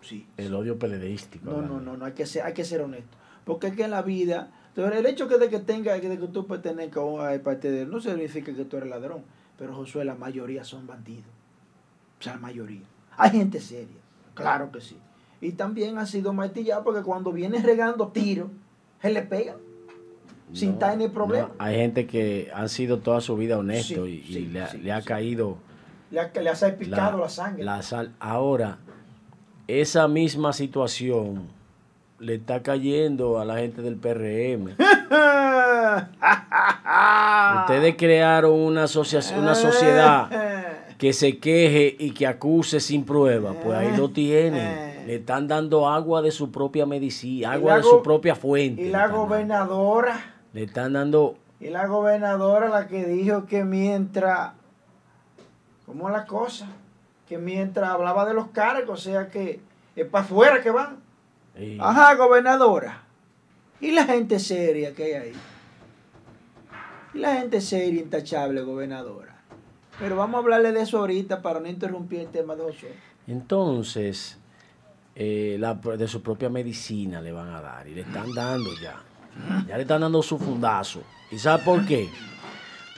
Sí. 0.00 0.26
El 0.36 0.54
odio 0.54 0.78
peledeístico. 0.78 1.50
No, 1.50 1.62
no, 1.62 1.80
no, 1.80 1.96
no, 1.96 2.04
hay 2.04 2.12
que 2.12 2.26
ser, 2.26 2.42
hay 2.42 2.52
que 2.52 2.64
ser 2.64 2.82
honesto. 2.82 3.16
Porque 3.44 3.68
es 3.68 3.76
que 3.76 3.84
en 3.84 3.90
la 3.90 4.02
vida, 4.02 4.50
el 4.76 5.06
hecho 5.06 5.28
que 5.28 5.38
de 5.38 5.48
que 5.48 5.60
tenga, 5.60 5.94
de 5.94 6.18
que 6.18 6.28
tú 6.28 6.46
pertenezcas 6.46 7.04
al 7.20 7.40
partido 7.40 7.86
no 7.86 8.00
significa 8.00 8.54
que 8.54 8.64
tú 8.64 8.76
eres 8.76 8.88
ladrón. 8.88 9.22
Pero 9.58 9.74
Josué, 9.74 10.04
la 10.04 10.14
mayoría 10.14 10.64
son 10.64 10.86
bandidos. 10.86 11.26
O 12.18 12.22
sea, 12.22 12.34
la 12.34 12.40
mayoría. 12.40 12.82
Hay 13.16 13.30
gente 13.30 13.60
seria, 13.60 14.00
claro 14.34 14.72
que 14.72 14.80
sí. 14.80 14.96
Y 15.40 15.52
también 15.52 15.98
han 15.98 16.06
sido 16.06 16.32
martillados 16.32 16.84
porque 16.84 17.02
cuando 17.02 17.32
viene 17.32 17.60
regando 17.62 18.08
tiros, 18.08 18.50
se 19.00 19.10
le 19.10 19.22
sin 20.52 20.72
No, 20.72 20.78
tener 20.78 21.10
problema. 21.12 21.48
no, 21.48 21.54
hay 21.58 21.76
gente 21.76 22.06
que 22.06 22.50
han 22.54 22.68
sido 22.68 22.98
toda 22.98 23.20
su 23.20 23.36
vida 23.36 23.58
honestos 23.58 24.06
Sí, 24.06 24.24
y, 24.28 24.38
le, 24.46 24.62
ha- 24.62 24.68
sí, 24.68 24.78
le 24.78 24.92
ha 24.92 25.00
sí. 25.00 25.06
caído 25.08 25.56
Le 26.10 26.20
ha, 26.20 26.30
le 26.40 26.48
ha 26.50 26.54
salpicado 26.54 27.18
la, 27.18 27.28
sangre. 27.28 27.64
la 27.64 27.82
sal. 27.82 28.12
Ahora, 28.20 28.78
esa 29.66 30.06
misma 30.08 30.52
situación 30.52 31.48
le 32.20 32.34
está 32.36 32.62
cayendo 32.62 33.38
a 33.40 33.44
la 33.44 33.56
gente 33.58 33.82
del 33.82 33.96
PRM. 33.96 34.76
Ustedes 37.60 37.96
crearon 37.96 38.52
una, 38.52 38.84
una 39.38 39.54
sociedad 39.54 40.28
que 40.98 41.12
se 41.12 41.38
queje 41.38 41.96
y 41.98 42.12
que 42.12 42.26
acuse 42.26 42.80
sin 42.80 43.04
prueba. 43.04 43.52
Pues 43.54 43.76
ahí 43.76 43.96
lo 43.96 44.10
tienen. 44.10 44.94
Le 45.06 45.16
están 45.16 45.46
dando 45.48 45.86
agua 45.88 46.22
de 46.22 46.30
su 46.30 46.50
propia 46.50 46.86
medicina, 46.86 47.52
agua 47.52 47.72
la 47.72 47.76
de 47.78 47.82
su 47.82 48.02
propia 48.02 48.34
fuente. 48.34 48.82
Y 48.82 48.88
la 48.90 49.08
gobernadora, 49.08 50.33
Le 50.54 50.62
están 50.62 50.94
dando 50.94 51.36
y 51.64 51.70
la 51.70 51.86
gobernadora 51.86 52.68
la 52.68 52.86
que 52.88 53.06
dijo 53.06 53.46
que 53.46 53.64
mientras, 53.64 54.52
¿cómo 55.86 56.10
la 56.10 56.26
cosa? 56.26 56.66
Que 57.26 57.38
mientras 57.38 57.88
hablaba 57.88 58.26
de 58.26 58.34
los 58.34 58.48
cargos, 58.48 59.00
o 59.00 59.10
sea 59.10 59.28
que 59.28 59.60
es 59.96 60.06
para 60.06 60.24
afuera 60.24 60.62
que 60.62 60.70
van. 60.70 60.98
Ajá, 61.80 62.14
gobernadora. 62.16 63.02
¿Y 63.80 63.92
la 63.92 64.04
gente 64.04 64.38
seria 64.38 64.92
que 64.92 65.04
hay 65.04 65.12
ahí? 65.12 65.32
¿Y 67.14 67.18
la 67.18 67.36
gente 67.36 67.60
seria, 67.60 68.02
intachable, 68.02 68.60
gobernadora? 68.60 69.36
Pero 69.98 70.16
vamos 70.16 70.34
a 70.34 70.38
hablarle 70.38 70.72
de 70.72 70.82
eso 70.82 70.98
ahorita 70.98 71.40
para 71.40 71.60
no 71.60 71.68
interrumpir 71.68 72.20
el 72.20 72.28
tema 72.28 72.56
de 72.56 72.64
Josué. 72.64 72.92
Entonces, 73.26 74.36
eh, 75.14 75.56
la, 75.58 75.74
de 75.74 76.08
su 76.08 76.20
propia 76.20 76.50
medicina 76.50 77.22
le 77.22 77.32
van 77.32 77.48
a 77.54 77.60
dar 77.62 77.86
y 77.86 77.94
le 77.94 78.02
están 78.02 78.34
dando 78.34 78.70
ya. 78.82 79.00
Ya 79.66 79.76
le 79.76 79.82
están 79.82 80.00
dando 80.00 80.22
su 80.22 80.38
fundazo. 80.38 81.02
¿Y 81.30 81.38
sabe 81.38 81.62
por 81.64 81.84
qué? 81.86 82.08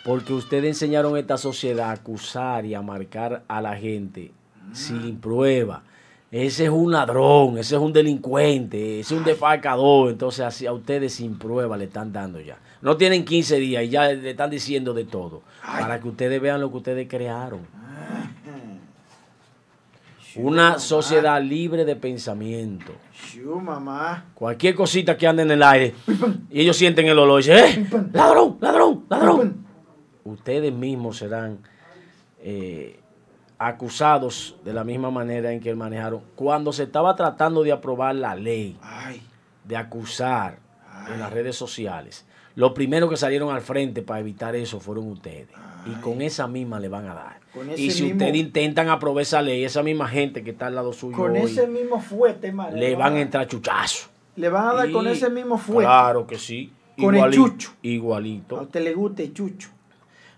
Porque 0.04 0.32
ustedes 0.32 0.66
enseñaron 0.66 1.16
a 1.16 1.18
esta 1.18 1.36
sociedad 1.36 1.90
a 1.90 1.92
acusar 1.92 2.64
y 2.64 2.74
a 2.74 2.82
marcar 2.82 3.42
a 3.48 3.60
la 3.60 3.76
gente 3.76 4.32
sin 4.72 5.18
prueba. 5.18 5.82
Ese 6.30 6.64
es 6.64 6.70
un 6.70 6.92
ladrón, 6.92 7.56
ese 7.56 7.76
es 7.76 7.80
un 7.80 7.92
delincuente, 7.92 9.00
ese 9.00 9.14
es 9.14 9.20
un 9.20 9.24
defalcador. 9.24 10.10
Entonces, 10.10 10.44
así 10.44 10.66
a 10.66 10.72
ustedes 10.72 11.14
sin 11.14 11.38
prueba 11.38 11.76
le 11.76 11.84
están 11.84 12.12
dando 12.12 12.40
ya. 12.40 12.58
No 12.82 12.96
tienen 12.96 13.24
15 13.24 13.56
días 13.56 13.84
y 13.84 13.88
ya 13.88 14.08
le 14.08 14.30
están 14.30 14.50
diciendo 14.50 14.92
de 14.92 15.04
todo. 15.04 15.42
Para 15.64 16.00
que 16.00 16.08
ustedes 16.08 16.40
vean 16.40 16.60
lo 16.60 16.70
que 16.70 16.76
ustedes 16.78 17.08
crearon. 17.08 17.60
Una 20.36 20.78
sociedad 20.78 21.40
libre 21.40 21.84
de 21.84 21.96
pensamiento. 21.96 22.92
Mamá. 23.44 24.26
Cualquier 24.34 24.74
cosita 24.74 25.16
que 25.16 25.26
ande 25.26 25.42
en 25.42 25.50
el 25.50 25.62
aire 25.62 25.94
y 26.50 26.60
ellos 26.60 26.76
sienten 26.76 27.06
el 27.06 27.18
olor 27.18 27.40
y 27.40 27.48
dicen, 27.48 27.88
¡eh! 27.92 28.08
¡Ladrón! 28.12 28.58
¡Ladrón! 28.60 29.04
¡Ladrón! 29.08 29.66
Ustedes 30.24 30.72
mismos 30.72 31.18
serán 31.18 31.60
eh, 32.40 33.00
acusados 33.58 34.56
de 34.64 34.72
la 34.72 34.84
misma 34.84 35.10
manera 35.10 35.52
en 35.52 35.60
que 35.60 35.74
manejaron. 35.74 36.22
Cuando 36.34 36.72
se 36.72 36.84
estaba 36.84 37.14
tratando 37.16 37.62
de 37.62 37.72
aprobar 37.72 38.14
la 38.14 38.34
ley 38.34 38.76
de 39.64 39.76
acusar 39.76 40.58
en 41.08 41.20
las 41.20 41.32
redes 41.32 41.56
sociales, 41.56 42.26
los 42.56 42.72
primeros 42.72 43.08
que 43.08 43.16
salieron 43.16 43.54
al 43.54 43.60
frente 43.60 44.02
para 44.02 44.18
evitar 44.20 44.56
eso 44.56 44.80
fueron 44.80 45.08
ustedes. 45.12 45.46
Y 45.86 45.92
con 46.00 46.20
esa 46.20 46.48
misma 46.48 46.80
le 46.80 46.88
van 46.88 47.06
a 47.06 47.14
dar. 47.14 47.36
Y 47.76 47.90
si 47.92 48.02
mismo- 48.02 48.16
ustedes 48.18 48.36
intentan 48.36 48.88
aprobar 48.88 49.22
esa 49.22 49.40
ley, 49.40 49.62
esa 49.64 49.82
misma 49.84 50.08
gente 50.08 50.42
que 50.42 50.50
está 50.50 50.66
al 50.66 50.75
lado 50.75 50.92
suyo 50.92 51.16
con 51.16 51.30
hoy, 51.32 51.42
ese 51.42 51.66
mismo 51.68 52.00
fuerte, 52.00 52.48
hermano. 52.48 52.76
le 52.76 52.96
van 52.96 53.14
a 53.14 53.20
entrar 53.20 53.46
chuchazos. 53.46 54.10
Le 54.34 54.48
van 54.48 54.66
a 54.68 54.75
dar 54.75 54.90
con 54.90 55.06
ese 55.06 55.30
mismo 55.30 55.56
fuerte. 55.56 55.84
Claro 55.86 56.26
que 56.26 56.38
sí. 56.38 56.72
Con 56.98 57.14
el 57.14 57.30
chucho. 57.32 57.70
A 57.72 57.86
Igualito. 57.86 58.60
usted 58.62 58.82
le 58.82 58.94
gusta 58.94 59.22
el 59.22 59.32
chucho. 59.32 59.68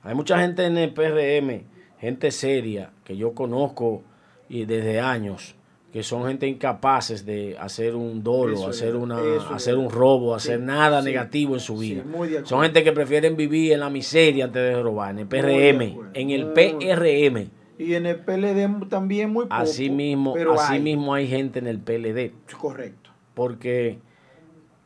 Hay 0.03 0.15
mucha 0.15 0.39
gente 0.41 0.65
en 0.67 0.77
el 0.77 0.93
PRM, 0.93 1.63
gente 2.01 2.31
seria, 2.31 2.91
que 3.05 3.17
yo 3.17 3.33
conozco 3.33 4.03
y 4.49 4.65
desde 4.65 5.01
años, 5.01 5.55
que 5.93 6.03
son 6.03 6.27
gente 6.27 6.47
incapaces 6.47 7.25
de 7.25 7.57
hacer 7.59 7.95
un 7.97 8.23
dolo, 8.23 8.55
Eso 8.55 8.69
hacer, 8.69 8.95
una, 8.95 9.21
es 9.21 9.43
hacer 9.51 9.77
un 9.77 9.91
robo, 9.91 10.39
Sí, 10.39 10.49
hacer 10.51 10.61
nada 10.61 11.01
sí, 11.01 11.07
negativo 11.07 11.55
en 11.55 11.61
su 11.61 11.79
vida. 11.79 12.05
son 12.45 12.63
gente 12.63 12.85
que 12.85 12.93
prefieren 12.93 13.37
vivir 13.37 13.73
en 13.73 13.81
la 13.81 13.89
miseria 13.89 14.45
antes 14.45 14.63
de 14.63 14.83
robar, 14.83 15.13
en 15.13 15.21
el 15.21 15.27
PRM, 15.27 16.11
en 16.13 16.31
el 16.31 16.53
PRM. 16.53 17.51
Y 17.79 17.95
en 17.95 18.07
el 18.07 18.17
PLD 18.17 18.89
también 18.89 19.33
muy 19.33 19.45
poco. 19.45 19.55
Así 19.55 19.89
mismo, 19.89 20.35
pero 20.35 20.55
así 20.55 20.75
hay. 20.75 20.81
mismo 20.81 21.15
hay 21.15 21.29
gente 21.29 21.61
en 21.61 21.69
el 21.69 21.79
PLD. 21.79 22.33
Correcto. 22.59 23.11
porque 23.35 23.99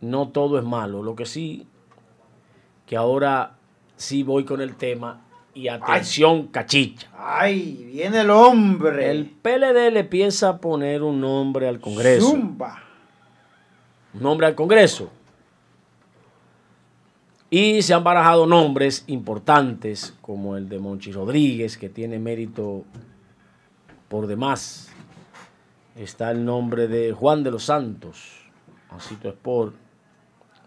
no 0.03 0.29
todo 0.29 0.59
es 0.59 0.65
malo. 0.65 1.03
Lo 1.03 1.17
que 1.17 1.25
sí, 1.25 1.67
que 2.87 2.97
ahora 2.97 3.57
sí 3.97 4.23
voy 4.23 4.45
con 4.45 4.61
el 4.61 4.77
tema 4.77 5.25
y 5.55 5.69
atención, 5.69 6.47
cachicha. 6.49 7.09
Ay, 7.17 7.85
viene 7.93 8.21
el 8.21 8.31
hombre. 8.31 9.11
El 9.11 9.27
PLD 9.27 9.93
le 9.93 10.05
piensa 10.05 10.59
poner 10.59 11.03
un 11.03 11.21
nombre 11.21 11.69
al 11.69 11.81
Congreso. 11.81 12.31
Zumba. 12.31 12.83
nombre 14.15 14.47
al 14.47 14.55
Congreso. 14.55 15.11
Y 17.51 17.83
se 17.83 17.93
han 17.93 18.03
barajado 18.03 18.47
nombres 18.47 19.05
importantes 19.09 20.15
como 20.23 20.57
el 20.57 20.71
de 20.71 20.79
Monchi 20.79 21.13
Rodríguez, 21.13 21.77
que 21.77 21.91
tiene 21.91 22.19
mérito 22.19 22.85
por 24.09 24.27
demás. 24.27 24.91
Está 25.95 26.31
el 26.31 26.47
nombre 26.47 26.89
de 26.89 27.13
Juan 27.13 27.43
de 27.45 27.51
los 27.51 27.65
Santos, 27.65 28.51
así 28.89 29.19
es 29.23 29.35
por, 29.35 29.75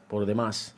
por 0.08 0.28
demás. 0.28 0.75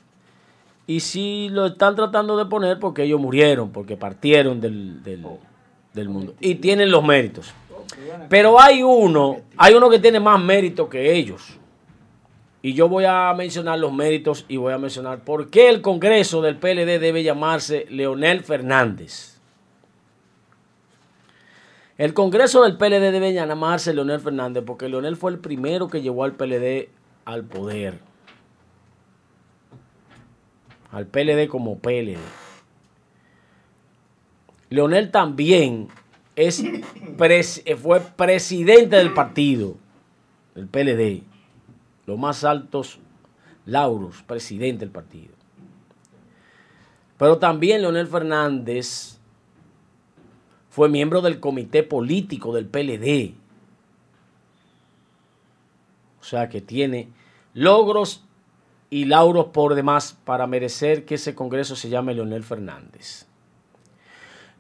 Y 0.88 1.02
si 1.02 1.50
lo 1.50 1.68
están 1.68 1.96
tratando 1.96 2.38
de 2.38 2.46
poner 2.46 2.80
porque 2.80 3.04
ellos 3.04 3.20
murieron, 3.20 3.72
porque 3.72 3.98
partieron 3.98 4.62
del, 4.62 5.04
del 5.04 6.10
mundo. 6.10 6.34
Y 6.40 6.56
tienen 6.56 6.90
los 6.90 7.04
méritos. 7.04 7.54
Pero 8.30 8.60
hay 8.60 8.84
uno, 8.84 9.42
hay 9.58 9.74
uno 9.74 9.90
que 9.90 10.00
tiene 10.00 10.20
más 10.20 10.42
mérito 10.42 10.90
que 10.90 11.14
ellos. 11.14 11.58
Y 12.62 12.74
yo 12.74 12.90
voy 12.90 13.06
a 13.06 13.34
mencionar 13.34 13.80
los 13.80 13.94
méritos 13.94 14.46
y 14.48 14.58
voy 14.58 14.74
a 14.74 14.78
mencionar 14.78 15.24
por 15.24 15.50
qué 15.50 15.70
el 15.70 15.82
Congreso 15.82 16.42
del 16.42 16.58
PLD 16.58 17.00
debe 17.00 17.24
llamarse 17.24 17.86
Leonel 17.90 18.44
Fernández. 18.44 19.40
El 21.98 22.14
Congreso 22.14 22.64
del 22.64 22.78
PLD 22.78 23.12
debe 23.12 23.34
llamarse 23.34 23.94
Leonel 23.94 24.20
Fernández 24.20 24.64
porque 24.66 24.90
Leonel 24.90 25.16
fue 25.16 25.32
el 25.32 25.40
primero 25.40 25.88
que 25.88 26.02
llevó 26.02 26.24
al 26.24 26.34
PLD 26.34 26.90
al 27.26 27.44
poder. 27.44 28.00
Al 30.98 31.06
PLD 31.06 31.48
como 31.48 31.78
PLD. 31.78 32.18
Leonel 34.72 35.12
también 35.12 35.90
es 36.36 36.64
fue 37.82 38.02
presidente 38.02 38.96
del 38.96 39.14
partido, 39.14 39.76
del 40.56 40.68
PLD 40.68 41.24
los 42.08 42.18
más 42.18 42.44
altos 42.44 42.98
lauros, 43.66 44.24
presidente 44.24 44.80
del 44.80 44.90
partido. 44.90 45.34
Pero 47.18 47.38
también 47.38 47.82
Leonel 47.82 48.08
Fernández 48.08 49.20
fue 50.70 50.90
miembro 50.90 51.22
del 51.22 51.40
comité 51.40 51.84
político 51.84 52.56
del 52.56 52.66
PLD. 52.66 53.36
O 56.22 56.24
sea 56.24 56.50
que 56.50 56.62
tiene 56.62 57.10
logros 57.54 58.24
y 58.90 59.06
lauros 59.06 59.48
por 59.48 59.76
demás 59.76 60.18
para 60.24 60.48
merecer 60.48 61.06
que 61.06 61.16
ese 61.16 61.36
Congreso 61.36 61.76
se 61.76 61.90
llame 61.90 62.14
Leonel 62.14 62.44
Fernández. 62.44 63.26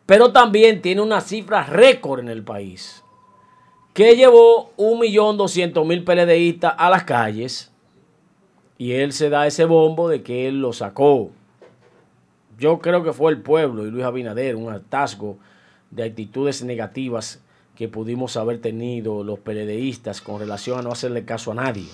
Pero 0.06 0.32
también 0.32 0.82
tiene 0.82 1.02
una 1.02 1.22
cifra 1.22 1.64
récord 1.64 2.20
en 2.20 2.30
el 2.30 2.44
país 2.44 3.04
que 3.94 4.16
llevó 4.16 4.72
1.200.000 4.78 6.04
PLDistas 6.04 6.76
a 6.78 6.90
las 6.90 7.04
calles 7.04 7.72
y 8.78 8.92
él 8.92 9.12
se 9.12 9.30
da 9.30 9.48
ese 9.48 9.66
bombo 9.66 10.08
de 10.08 10.22
que 10.22 10.48
él 10.48 10.62
lo 10.62 10.72
sacó. 10.72 11.32
Yo 12.60 12.80
creo 12.80 13.04
que 13.04 13.12
fue 13.12 13.32
el 13.32 13.42
pueblo 13.42 13.86
y 13.86 13.92
Luis 13.92 14.06
Abinader, 14.06 14.56
un 14.56 14.72
hartazgo 14.72 15.40
de 15.90 16.04
actitudes 16.04 16.64
negativas 16.64 17.42
que 17.76 17.88
pudimos 17.88 18.38
haber 18.38 18.60
tenido 18.62 19.24
los 19.24 19.40
PLDistas 19.40 20.22
con 20.22 20.40
relación 20.40 20.80
a 20.80 20.82
no 20.84 20.92
hacerle 20.92 21.26
caso 21.26 21.52
a 21.52 21.56
nadie. 21.56 21.88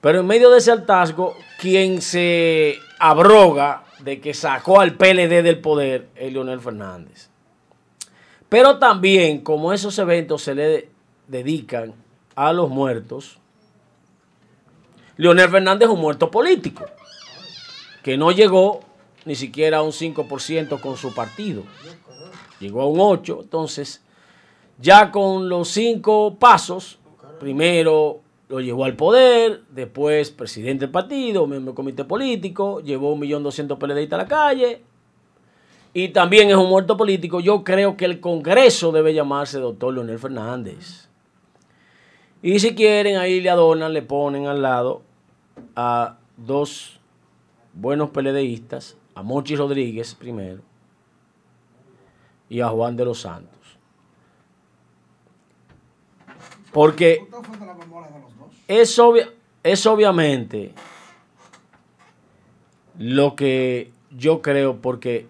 Pero 0.00 0.20
en 0.20 0.26
medio 0.26 0.50
de 0.50 0.58
ese 0.58 0.70
hartazgo, 0.70 1.36
quien 1.58 2.00
se 2.00 2.78
abroga 2.98 3.84
de 4.00 4.20
que 4.20 4.34
sacó 4.34 4.80
al 4.80 4.94
PLD 4.94 5.42
del 5.42 5.60
poder 5.60 6.08
es 6.14 6.32
Leonel 6.32 6.60
Fernández. 6.60 7.28
Pero 8.48 8.78
también, 8.78 9.40
como 9.40 9.72
esos 9.72 9.98
eventos 9.98 10.42
se 10.42 10.54
le 10.54 10.88
dedican 11.26 11.94
a 12.34 12.52
los 12.52 12.68
muertos, 12.68 13.38
Leonel 15.16 15.48
Fernández 15.48 15.88
es 15.88 15.94
un 15.94 16.00
muerto 16.00 16.30
político, 16.30 16.84
que 18.02 18.16
no 18.16 18.30
llegó 18.30 18.80
ni 19.24 19.34
siquiera 19.34 19.78
a 19.78 19.82
un 19.82 19.92
5% 19.92 20.80
con 20.80 20.96
su 20.96 21.12
partido. 21.14 21.64
Llegó 22.60 22.82
a 22.82 22.86
un 22.86 22.98
8%, 22.98 23.42
entonces 23.42 24.02
ya 24.78 25.10
con 25.10 25.48
los 25.48 25.68
cinco 25.68 26.36
pasos, 26.38 26.98
primero 27.40 28.20
lo 28.48 28.60
llevó 28.60 28.84
al 28.84 28.94
poder, 28.94 29.62
después 29.70 30.30
presidente 30.30 30.84
del 30.84 30.92
partido, 30.92 31.46
miembro 31.46 31.72
del 31.72 31.76
comité 31.76 32.04
político, 32.04 32.80
llevó 32.80 33.12
un 33.12 33.20
millón 33.20 33.42
doscientos 33.42 33.78
PLDistas 33.78 34.20
a 34.20 34.22
la 34.22 34.28
calle, 34.28 34.82
y 35.92 36.08
también 36.08 36.50
es 36.50 36.56
un 36.56 36.68
muerto 36.68 36.96
político, 36.96 37.40
yo 37.40 37.64
creo 37.64 37.96
que 37.96 38.04
el 38.04 38.20
Congreso 38.20 38.92
debe 38.92 39.14
llamarse 39.14 39.58
doctor 39.58 39.94
Leonel 39.94 40.18
Fernández. 40.18 41.08
Y 42.42 42.60
si 42.60 42.74
quieren, 42.74 43.16
ahí 43.16 43.40
le 43.40 43.48
adornan, 43.50 43.92
le 43.92 44.02
ponen 44.02 44.46
al 44.46 44.60
lado 44.60 45.02
a 45.74 46.18
dos 46.36 47.00
buenos 47.72 48.10
peledeístas, 48.10 48.96
a 49.14 49.22
Mochi 49.22 49.56
Rodríguez 49.56 50.14
primero 50.14 50.60
y 52.48 52.60
a 52.60 52.68
Juan 52.68 52.96
de 52.96 53.04
los 53.06 53.20
Santos. 53.20 53.78
Porque 56.72 57.26
es, 58.68 59.00
es 59.62 59.86
obviamente 59.86 60.72
lo 62.98 63.36
que 63.36 63.90
yo 64.10 64.42
creo, 64.42 64.76
porque 64.76 65.26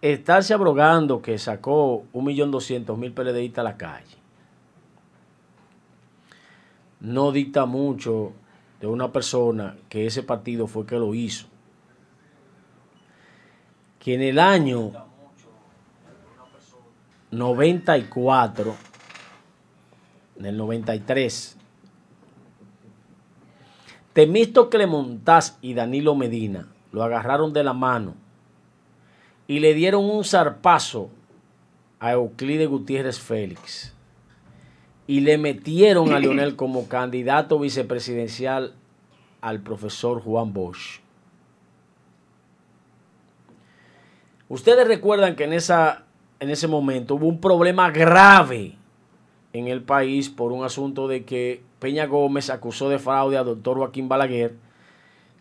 estarse 0.00 0.54
abrogando 0.54 1.22
que 1.22 1.38
sacó 1.38 2.04
1.200.000 2.12 3.14
PLDistas 3.14 3.58
a 3.60 3.64
la 3.64 3.76
calle 3.76 4.22
no 7.02 7.32
dicta 7.32 7.66
mucho 7.66 8.32
de 8.80 8.86
una 8.86 9.12
persona 9.12 9.76
que 9.88 10.06
ese 10.06 10.22
partido 10.22 10.66
fue 10.66 10.86
que 10.86 10.96
lo 10.96 11.14
hizo. 11.14 11.46
Que 13.98 14.14
en 14.14 14.22
el 14.22 14.38
año 14.38 14.92
94, 17.32 18.74
en 20.36 20.46
el 20.46 20.56
93, 20.56 21.56
Temisto 24.12 24.68
Clemontaz 24.68 25.58
y 25.62 25.74
Danilo 25.74 26.14
Medina 26.14 26.68
lo 26.92 27.02
agarraron 27.02 27.52
de 27.52 27.64
la 27.64 27.72
mano 27.72 28.14
y 29.46 29.60
le 29.60 29.72
dieron 29.74 30.04
un 30.04 30.24
zarpazo 30.24 31.10
a 31.98 32.12
Euclide 32.12 32.66
Gutiérrez 32.66 33.18
Félix 33.18 33.94
y 35.06 35.20
le 35.20 35.38
metieron 35.38 36.12
a 36.12 36.18
Leonel 36.18 36.56
como 36.56 36.88
candidato 36.88 37.58
vicepresidencial 37.58 38.74
al 39.40 39.60
profesor 39.60 40.20
Juan 40.22 40.52
Bosch. 40.52 41.00
Ustedes 44.48 44.86
recuerdan 44.86 45.34
que 45.34 45.44
en, 45.44 45.54
esa, 45.54 46.04
en 46.38 46.50
ese 46.50 46.68
momento 46.68 47.14
hubo 47.14 47.26
un 47.26 47.40
problema 47.40 47.90
grave 47.90 48.76
en 49.54 49.68
el 49.68 49.82
país 49.82 50.28
por 50.28 50.52
un 50.52 50.64
asunto 50.64 51.08
de 51.08 51.24
que 51.24 51.62
Peña 51.82 52.06
Gómez 52.06 52.48
acusó 52.48 52.88
de 52.88 53.00
fraude 53.00 53.36
al 53.36 53.44
doctor 53.44 53.76
Joaquín 53.76 54.08
Balaguer, 54.08 54.54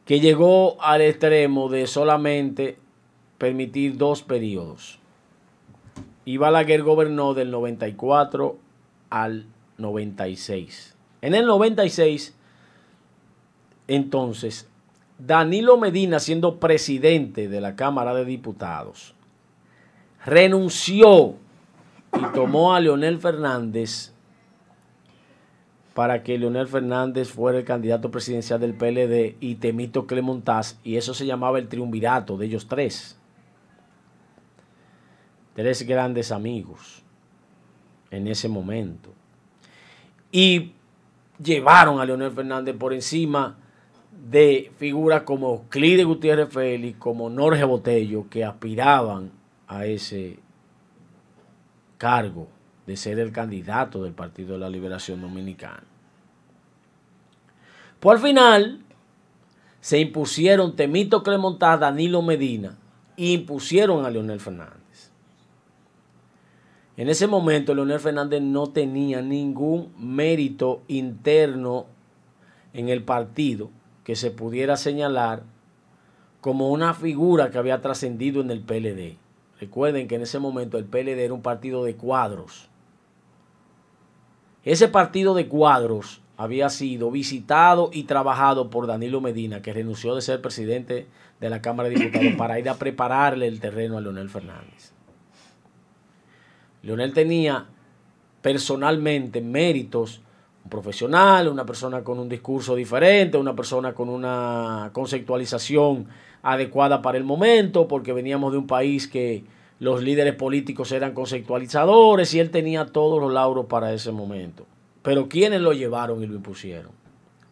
que 0.06 0.20
llegó 0.20 0.82
al 0.82 1.02
extremo 1.02 1.70
de 1.70 1.86
solamente 1.86 2.80
permitir 3.38 3.96
dos 3.96 4.24
periodos. 4.24 4.98
Y 6.26 6.38
Balaguer 6.38 6.82
gobernó 6.82 7.36
del 7.36 7.52
94 7.52 8.58
al 9.12 9.46
96. 9.78 10.96
En 11.22 11.36
el 11.36 11.46
96, 11.46 12.36
entonces, 13.88 14.68
Danilo 15.20 15.78
Medina, 15.78 16.20
siendo 16.20 16.60
presidente 16.60 17.50
de 17.50 17.62
la 17.62 17.76
Cámara 17.76 18.16
de 18.16 18.26
Diputados, 18.26 19.14
renunció 20.26 21.36
y 22.18 22.34
tomó 22.34 22.74
a 22.74 22.80
Leonel 22.80 23.20
Fernández 23.20 24.11
para 25.94 26.24
que 26.24 26.38
Leonel 26.38 26.68
Fernández 26.68 27.30
fuera 27.30 27.60
el 27.60 27.66
candidato 27.66 28.12
presidencial 28.12 28.60
del 28.60 28.74
PLD 28.74 29.36
y 29.40 29.56
Temito 29.56 30.08
Clemontaz, 30.08 30.80
y 30.84 30.96
eso 30.96 31.14
se 31.14 31.26
llamaba 31.26 31.60
el 31.60 31.68
triunvirato 31.68 32.38
de 32.38 32.46
ellos 32.46 32.68
tres 32.68 33.18
tres 35.56 35.86
grandes 35.86 36.32
amigos 36.32 37.04
en 38.10 38.28
ese 38.28 38.48
momento. 38.48 39.14
Y 40.32 40.74
llevaron 41.44 42.00
a 42.00 42.06
Leonel 42.06 42.32
Fernández 42.32 42.76
por 42.76 42.94
encima 42.94 43.58
de 44.30 44.72
figuras 44.78 45.24
como 45.24 45.66
Clide 45.70 46.04
Gutiérrez 46.04 46.50
Félix, 46.50 46.98
como 46.98 47.30
Norge 47.30 47.64
Botello, 47.64 48.30
que 48.30 48.44
aspiraban 48.46 49.32
a 49.68 49.86
ese 49.86 50.40
cargo 51.98 52.48
de 52.88 52.98
ser 52.98 53.20
el 53.20 53.32
candidato 53.32 54.04
del 54.04 54.13
Partido 54.13 54.54
de 54.54 54.60
la 54.60 54.70
Liberación 54.70 55.22
Dominicana. 55.22 55.84
Por 58.00 58.15
al 58.15 58.22
final 58.22 58.80
se 59.80 60.00
impusieron 60.00 60.76
Temito 60.76 61.24
Clemontaz, 61.24 61.80
Danilo 61.80 62.22
Medina, 62.22 62.78
e 63.17 63.32
impusieron 63.32 64.06
a 64.06 64.10
Leonel 64.10 64.39
Fernández. 64.39 65.12
En 66.98 67.10
ese 67.10 67.28
momento 67.28 67.74
Leonel 67.74 68.00
Fernández 68.00 68.41
no 68.41 68.67
tenía 68.67 69.22
ningún 69.22 69.94
mérito 69.98 70.82
interno 70.88 71.86
en 72.74 72.89
el 72.89 73.04
partido 73.04 73.70
que 74.04 74.15
se 74.15 74.32
pudiera 74.32 74.78
señalar 74.78 75.44
como 76.41 76.70
una 76.70 76.94
figura 76.94 77.52
que 77.52 77.60
había 77.60 77.82
trascendido 77.82 78.41
en 78.41 78.50
el 78.50 78.62
PLD. 78.62 79.17
Recuerden 79.60 80.08
que 80.08 80.15
en 80.15 80.24
ese 80.24 80.39
momento 80.39 80.80
el 80.80 80.86
PLD 80.86 81.20
era 81.20 81.34
un 81.34 81.44
partido 81.44 81.84
de 81.84 81.96
cuadros. 81.96 82.71
Ese 84.63 84.88
partido 84.88 85.34
de 85.34 85.47
cuadros 85.47 86.21
había 86.38 86.69
sido 86.69 87.12
visitado 87.12 87.89
y 87.93 88.04
trabajado 88.04 88.69
por 88.69 88.88
Danilo 88.88 89.21
Medina, 89.21 89.62
que 89.62 89.74
renunció 89.74 90.15
de 90.15 90.21
ser 90.21 90.41
presidente 90.41 91.08
de 91.39 91.50
la 91.50 91.62
Cámara 91.62 91.89
de 91.89 91.95
Diputados 91.95 92.34
para 92.38 92.60
ir 92.60 92.69
a 92.69 92.76
prepararle 92.76 93.47
el 93.47 93.60
terreno 93.60 93.97
a 93.97 94.02
Leonel 94.02 94.30
Fernández. 94.30 94.93
Leonel 96.84 97.13
tenía 97.13 97.65
personalmente 98.41 99.41
méritos, 99.41 100.21
un 100.63 100.69
profesional, 100.69 101.47
una 101.47 101.65
persona 101.65 102.04
con 102.04 102.19
un 102.19 102.30
discurso 102.30 102.76
diferente, 102.76 103.38
una 103.38 103.56
persona 103.56 103.93
con 103.93 104.10
una 104.10 104.89
conceptualización 104.93 106.08
adecuada 106.43 107.02
para 107.02 107.17
el 107.17 107.24
momento, 107.24 107.88
porque 107.88 108.13
veníamos 108.13 108.52
de 108.52 108.58
un 108.60 108.67
país 108.67 109.08
que 109.08 109.43
los 109.82 110.04
líderes 110.04 110.36
políticos 110.36 110.91
eran 110.91 111.15
conceptualizadores 111.15 112.32
y 112.36 112.39
él 112.39 112.52
tenía 112.52 112.86
todos 112.86 113.20
los 113.20 113.34
lauros 113.34 113.65
para 113.65 113.91
ese 113.91 114.12
momento. 114.12 114.67
Pero 115.02 115.28
¿quiénes 115.28 115.60
lo 115.60 115.74
llevaron 115.74 116.22
y 116.22 116.28
lo 116.28 116.36
impusieron? 116.36 116.91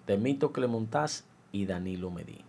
Temito 0.06 0.52
Clemontaz 0.52 1.24
y 1.52 1.66
Danilo 1.66 2.12
Medina. 2.12 2.46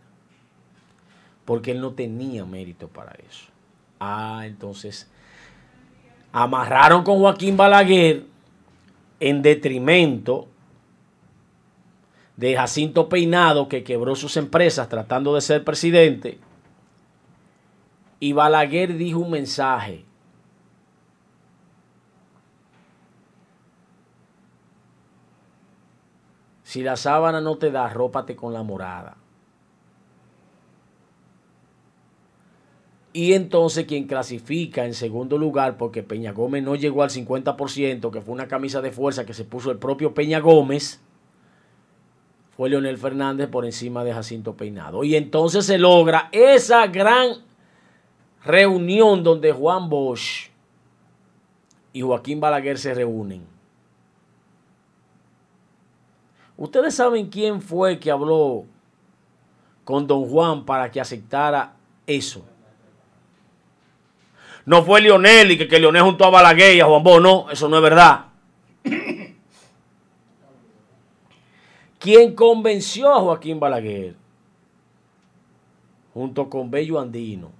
Porque 1.46 1.70
él 1.70 1.80
no 1.80 1.92
tenía 1.92 2.44
mérito 2.44 2.88
para 2.88 3.12
eso. 3.26 3.46
Ah, 3.98 4.42
entonces 4.44 5.10
amarraron 6.30 7.02
con 7.02 7.18
Joaquín 7.18 7.56
Balaguer 7.56 8.24
en 9.18 9.40
detrimento 9.40 10.46
de 12.36 12.54
Jacinto 12.54 13.08
Peinado, 13.08 13.66
que 13.66 13.82
quebró 13.82 14.14
sus 14.14 14.36
empresas 14.36 14.90
tratando 14.90 15.34
de 15.34 15.40
ser 15.40 15.64
presidente. 15.64 16.38
Y 18.20 18.34
Balaguer 18.34 18.96
dijo 18.96 19.18
un 19.18 19.30
mensaje. 19.30 20.04
Si 26.62 26.82
la 26.82 26.96
sábana 26.96 27.40
no 27.40 27.56
te 27.56 27.72
da, 27.72 27.88
rópate 27.88 28.36
con 28.36 28.52
la 28.52 28.62
morada. 28.62 29.16
Y 33.12 33.32
entonces 33.32 33.86
quien 33.86 34.06
clasifica 34.06 34.84
en 34.84 34.94
segundo 34.94 35.36
lugar, 35.36 35.76
porque 35.76 36.04
Peña 36.04 36.32
Gómez 36.32 36.62
no 36.62 36.76
llegó 36.76 37.02
al 37.02 37.10
50%, 37.10 38.12
que 38.12 38.20
fue 38.20 38.34
una 38.34 38.46
camisa 38.46 38.80
de 38.80 38.92
fuerza 38.92 39.26
que 39.26 39.34
se 39.34 39.44
puso 39.44 39.72
el 39.72 39.78
propio 39.78 40.14
Peña 40.14 40.38
Gómez, 40.38 41.00
fue 42.56 42.70
Leonel 42.70 42.98
Fernández 42.98 43.48
por 43.48 43.64
encima 43.64 44.04
de 44.04 44.12
Jacinto 44.12 44.54
Peinado. 44.54 45.02
Y 45.02 45.16
entonces 45.16 45.66
se 45.66 45.78
logra 45.78 46.28
esa 46.30 46.86
gran 46.86 47.49
reunión 48.44 49.22
donde 49.22 49.52
Juan 49.52 49.88
Bosch 49.88 50.48
y 51.92 52.02
Joaquín 52.02 52.40
Balaguer 52.40 52.78
se 52.78 52.94
reúnen. 52.94 53.44
Ustedes 56.56 56.94
saben 56.94 57.28
quién 57.28 57.62
fue 57.62 57.98
que 57.98 58.10
habló 58.10 58.64
con 59.84 60.06
don 60.06 60.28
Juan 60.28 60.64
para 60.64 60.90
que 60.90 61.00
aceptara 61.00 61.74
eso. 62.06 62.44
No 64.66 64.84
fue 64.84 65.00
Lionel 65.00 65.52
y 65.52 65.58
que, 65.58 65.66
que 65.66 65.78
Lionel 65.78 66.02
junto 66.02 66.24
a 66.24 66.30
Balaguer 66.30 66.76
y 66.76 66.80
a 66.80 66.86
Juan 66.86 67.02
Bosch, 67.02 67.22
no, 67.22 67.50
eso 67.50 67.68
no 67.68 67.76
es 67.76 67.82
verdad. 67.82 68.26
¿Quién 71.98 72.34
convenció 72.34 73.12
a 73.12 73.20
Joaquín 73.20 73.58
Balaguer? 73.60 74.14
Junto 76.14 76.48
con 76.48 76.70
Bello 76.70 76.98
Andino. 77.00 77.59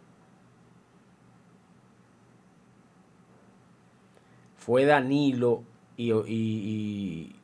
Fue 4.61 4.85
Danilo 4.85 5.63
y, 5.97 6.13
y, 6.13 7.35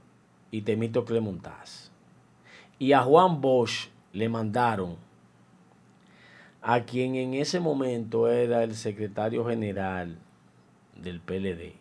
y, 0.50 0.61
Temito 0.61 1.07
Clemontaz. 1.07 1.90
Y 2.79 2.92
a 2.92 3.00
Juan 3.00 3.40
Bosch 3.40 3.88
le 4.12 4.29
mandaron 4.29 4.96
a 6.61 6.83
quien 6.83 7.14
en 7.14 7.33
ese 7.33 7.59
momento 7.59 8.29
era 8.29 8.62
el 8.62 8.74
secretario 8.74 9.46
general 9.46 10.18
del 10.94 11.20
PLD. 11.20 11.72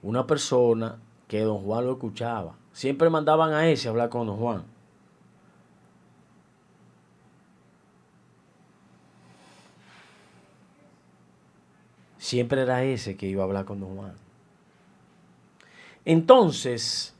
Una 0.00 0.28
persona 0.28 1.00
que 1.26 1.40
don 1.40 1.58
Juan 1.58 1.86
lo 1.86 1.94
escuchaba. 1.94 2.54
Siempre 2.72 3.10
mandaban 3.10 3.52
a 3.52 3.68
ese 3.68 3.88
a 3.88 3.90
hablar 3.90 4.10
con 4.10 4.28
don 4.28 4.36
Juan. 4.36 4.73
Siempre 12.24 12.62
era 12.62 12.82
ese 12.82 13.18
que 13.18 13.26
iba 13.26 13.42
a 13.42 13.44
hablar 13.44 13.66
con 13.66 13.80
don 13.80 13.96
Juan. 13.96 14.14
Entonces, 16.06 17.14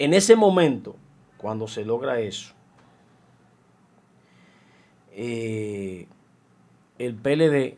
en 0.00 0.12
ese 0.12 0.34
momento, 0.34 0.96
cuando 1.36 1.68
se 1.68 1.84
logra 1.84 2.18
eso, 2.18 2.52
eh, 5.12 6.08
el 6.98 7.14
PLD 7.14 7.76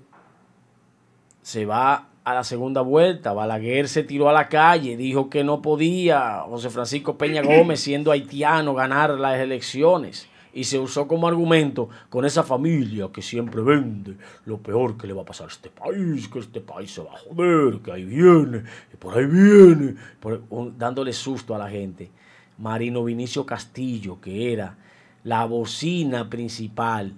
se 1.42 1.66
va 1.66 2.08
a 2.24 2.32
la 2.32 2.42
segunda 2.42 2.80
vuelta. 2.80 3.34
Balaguer 3.34 3.86
se 3.88 4.02
tiró 4.02 4.30
a 4.30 4.32
la 4.32 4.48
calle, 4.48 4.96
dijo 4.96 5.28
que 5.28 5.44
no 5.44 5.60
podía 5.60 6.40
José 6.48 6.70
Francisco 6.70 7.18
Peña 7.18 7.42
Gómez, 7.42 7.80
siendo 7.80 8.12
haitiano, 8.12 8.72
ganar 8.72 9.10
las 9.10 9.38
elecciones. 9.38 10.29
Y 10.52 10.64
se 10.64 10.78
usó 10.78 11.06
como 11.06 11.28
argumento 11.28 11.88
con 12.08 12.24
esa 12.24 12.42
familia 12.42 13.08
que 13.12 13.22
siempre 13.22 13.62
vende 13.62 14.16
lo 14.44 14.58
peor 14.58 14.96
que 14.96 15.06
le 15.06 15.12
va 15.12 15.22
a 15.22 15.24
pasar 15.24 15.48
a 15.48 15.52
este 15.52 15.70
país, 15.70 16.28
que 16.28 16.40
este 16.40 16.60
país 16.60 16.92
se 16.92 17.02
va 17.02 17.14
a 17.14 17.18
joder, 17.18 17.80
que 17.80 17.92
ahí 17.92 18.04
viene, 18.04 18.64
y 18.92 18.96
por 18.96 19.16
ahí 19.16 19.26
viene, 19.26 19.94
por, 20.18 20.42
dándole 20.76 21.12
susto 21.12 21.54
a 21.54 21.58
la 21.58 21.70
gente. 21.70 22.10
Marino 22.58 23.04
Vinicio 23.04 23.46
Castillo, 23.46 24.20
que 24.20 24.52
era 24.52 24.76
la 25.24 25.44
bocina 25.44 26.28
principal 26.28 27.14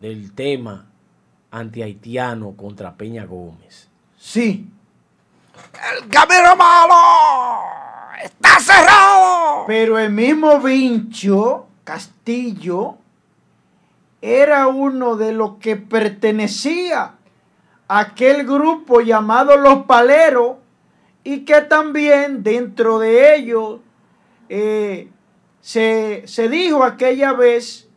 del 0.00 0.32
tema 0.32 0.86
antihaitiano 1.50 2.52
contra 2.56 2.96
Peña 2.96 3.24
Gómez. 3.24 3.88
Sí. 4.18 4.68
El 5.92 6.08
camino 6.08 6.56
malo 6.56 7.62
está 8.22 8.60
cerrado. 8.60 9.64
Pero 9.66 9.98
el 9.98 10.12
mismo 10.12 10.60
Vincho 10.60 11.65
Castillo 11.86 12.96
era 14.20 14.66
uno 14.66 15.16
de 15.16 15.32
los 15.32 15.58
que 15.58 15.76
pertenecía 15.76 17.14
a 17.86 17.98
aquel 18.00 18.44
grupo 18.44 19.00
llamado 19.00 19.56
Los 19.56 19.84
Paleros 19.84 20.56
y 21.22 21.44
que 21.44 21.60
también 21.60 22.42
dentro 22.42 22.98
de 22.98 23.36
ellos 23.36 23.78
eh, 24.48 25.10
se, 25.60 26.24
se 26.26 26.48
dijo 26.48 26.82
aquella 26.82 27.32
vez 27.32 27.88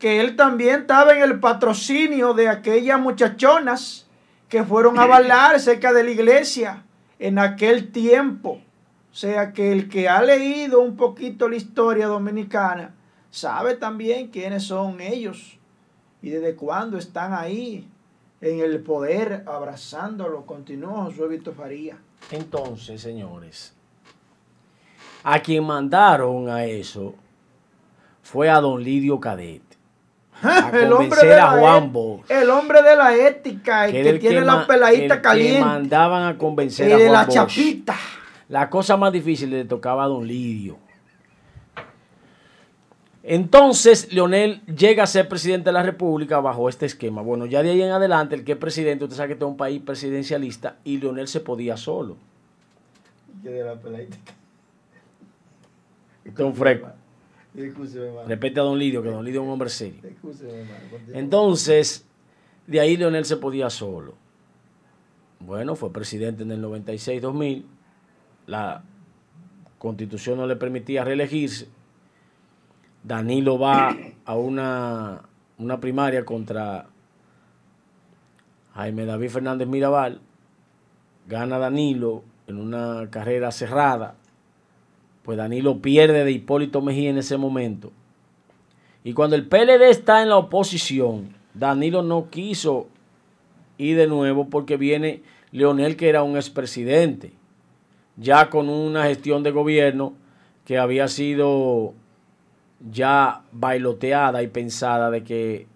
que 0.00 0.18
él 0.18 0.34
también 0.34 0.80
estaba 0.80 1.12
en 1.16 1.22
el 1.22 1.38
patrocinio 1.38 2.34
de 2.34 2.48
aquellas 2.48 2.98
muchachonas 2.98 4.08
que 4.48 4.64
fueron 4.64 4.98
a 4.98 5.06
bailar 5.06 5.60
cerca 5.60 5.92
de 5.92 6.02
la 6.02 6.10
iglesia 6.10 6.82
en 7.20 7.38
aquel 7.38 7.92
tiempo. 7.92 8.60
O 9.12 9.14
sea 9.14 9.52
que 9.52 9.70
el 9.70 9.88
que 9.88 10.08
ha 10.08 10.22
leído 10.22 10.80
un 10.80 10.96
poquito 10.96 11.48
la 11.48 11.54
historia 11.54 12.08
dominicana 12.08 12.94
sabe 13.30 13.74
también 13.74 14.28
quiénes 14.28 14.64
son 14.64 15.00
ellos 15.00 15.58
y 16.22 16.30
desde 16.30 16.54
cuándo 16.56 16.98
están 16.98 17.32
ahí 17.34 17.88
en 18.40 18.60
el 18.60 18.80
poder 18.80 19.44
abrazándolo. 19.46 20.46
Continuó 20.46 21.04
Josué 21.04 21.28
Víctor 21.28 21.54
Faría. 21.54 21.96
Entonces, 22.30 23.00
señores, 23.00 23.74
a 25.22 25.40
quien 25.40 25.64
mandaron 25.64 26.48
a 26.48 26.64
eso 26.64 27.14
fue 28.22 28.48
a 28.50 28.60
don 28.60 28.82
Lidio 28.82 29.18
Cadet. 29.20 29.62
A 30.42 30.70
el, 30.72 30.92
hombre 30.92 31.20
de 31.26 31.34
a 31.34 31.52
la 31.54 31.58
Juan 31.58 31.84
et- 31.86 31.92
Bosch. 31.92 32.30
el 32.30 32.48
hombre 32.50 32.80
de 32.82 32.94
la 32.94 33.12
ética, 33.12 33.88
el 33.88 33.92
que 34.20 34.28
tiene 34.28 34.42
la 34.42 34.68
peladita 34.68 35.16
que 35.16 35.22
caliente, 35.22 35.60
mandaban 35.64 36.28
a 36.28 36.38
convencer 36.38 36.86
el 36.86 36.92
a 36.92 36.96
de 36.98 37.10
la 37.10 37.24
Bosch. 37.24 37.34
chapita. 37.34 37.96
La 38.48 38.70
cosa 38.70 38.96
más 38.96 39.12
difícil 39.12 39.50
le 39.50 39.64
tocaba 39.64 40.04
a 40.04 40.06
don 40.06 40.24
Lidio. 40.24 40.78
Entonces, 43.30 44.10
Leonel 44.10 44.62
llega 44.64 45.02
a 45.02 45.06
ser 45.06 45.28
presidente 45.28 45.68
de 45.68 45.72
la 45.74 45.82
República 45.82 46.40
bajo 46.40 46.66
este 46.66 46.86
esquema. 46.86 47.20
Bueno, 47.20 47.44
ya 47.44 47.62
de 47.62 47.68
ahí 47.68 47.82
en 47.82 47.90
adelante, 47.90 48.34
el 48.34 48.42
que 48.42 48.52
es 48.52 48.58
presidente, 48.58 49.04
usted 49.04 49.18
sabe 49.18 49.26
que 49.28 49.32
este 49.34 49.44
es 49.44 49.50
un 49.50 49.58
país 49.58 49.82
presidencialista 49.82 50.78
y 50.82 50.96
Leonel 50.96 51.28
se 51.28 51.40
podía 51.40 51.76
solo. 51.76 52.16
De 53.42 53.62
la. 53.62 53.74
Este 53.74 54.18
es 56.24 56.38
un. 56.40 56.54
Respete 58.26 58.60
a 58.60 58.62
don 58.62 58.78
Lidio, 58.78 59.02
que 59.02 59.10
don 59.10 59.22
Lidio 59.22 59.42
es 59.42 59.46
un 59.46 59.52
hombre 59.52 59.68
serio. 59.68 60.00
Entonces, 61.12 62.06
de 62.66 62.80
ahí 62.80 62.96
Leonel 62.96 63.26
se 63.26 63.36
podía 63.36 63.68
solo. 63.68 64.14
Bueno, 65.40 65.76
fue 65.76 65.92
presidente 65.92 66.44
en 66.44 66.52
el 66.52 66.64
96-2000. 66.64 67.62
La 68.46 68.82
constitución 69.78 70.38
no 70.38 70.46
le 70.46 70.56
permitía 70.56 71.04
reelegirse. 71.04 71.68
Danilo 73.08 73.58
va 73.58 73.96
a 74.26 74.36
una, 74.36 75.22
una 75.56 75.80
primaria 75.80 76.26
contra 76.26 76.88
Jaime 78.74 79.06
David 79.06 79.30
Fernández 79.30 79.66
Mirabal. 79.66 80.20
Gana 81.26 81.58
Danilo 81.58 82.22
en 82.46 82.58
una 82.58 83.08
carrera 83.10 83.50
cerrada. 83.50 84.14
Pues 85.22 85.38
Danilo 85.38 85.80
pierde 85.80 86.22
de 86.22 86.32
Hipólito 86.32 86.82
Mejía 86.82 87.08
en 87.08 87.16
ese 87.16 87.38
momento. 87.38 87.92
Y 89.04 89.14
cuando 89.14 89.36
el 89.36 89.46
PLD 89.46 89.88
está 89.88 90.22
en 90.22 90.28
la 90.28 90.36
oposición, 90.36 91.34
Danilo 91.54 92.02
no 92.02 92.28
quiso 92.28 92.88
ir 93.78 93.96
de 93.96 94.06
nuevo 94.06 94.50
porque 94.50 94.76
viene 94.76 95.22
Leonel, 95.50 95.96
que 95.96 96.10
era 96.10 96.22
un 96.22 96.36
expresidente, 96.36 97.32
ya 98.18 98.50
con 98.50 98.68
una 98.68 99.04
gestión 99.04 99.42
de 99.42 99.50
gobierno 99.50 100.12
que 100.66 100.76
había 100.76 101.08
sido 101.08 101.94
ya 102.80 103.42
bailoteada 103.52 104.42
y 104.42 104.48
pensada 104.48 105.10
de 105.10 105.24
que 105.24 105.66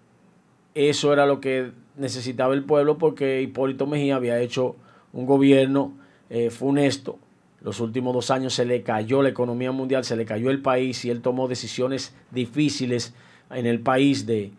eso 0.73 1.13
era 1.13 1.25
lo 1.25 1.39
que 1.39 1.71
necesitaba 1.97 2.53
el 2.53 2.63
pueblo 2.63 2.97
porque 2.97 3.41
Hipólito 3.41 3.85
Mejía 3.85 4.15
había 4.15 4.39
hecho 4.39 4.75
un 5.11 5.25
gobierno 5.25 5.93
eh, 6.29 6.49
funesto. 6.49 7.19
Los 7.61 7.79
últimos 7.79 8.13
dos 8.13 8.31
años 8.31 8.53
se 8.53 8.65
le 8.65 8.83
cayó 8.83 9.21
la 9.21 9.29
economía 9.29 9.71
mundial, 9.71 10.03
se 10.03 10.15
le 10.15 10.25
cayó 10.25 10.49
el 10.49 10.61
país 10.61 11.05
y 11.05 11.09
él 11.09 11.21
tomó 11.21 11.47
decisiones 11.47 12.15
difíciles 12.31 13.13
en 13.51 13.65
el 13.65 13.79
país 13.79 14.25
de 14.25 14.51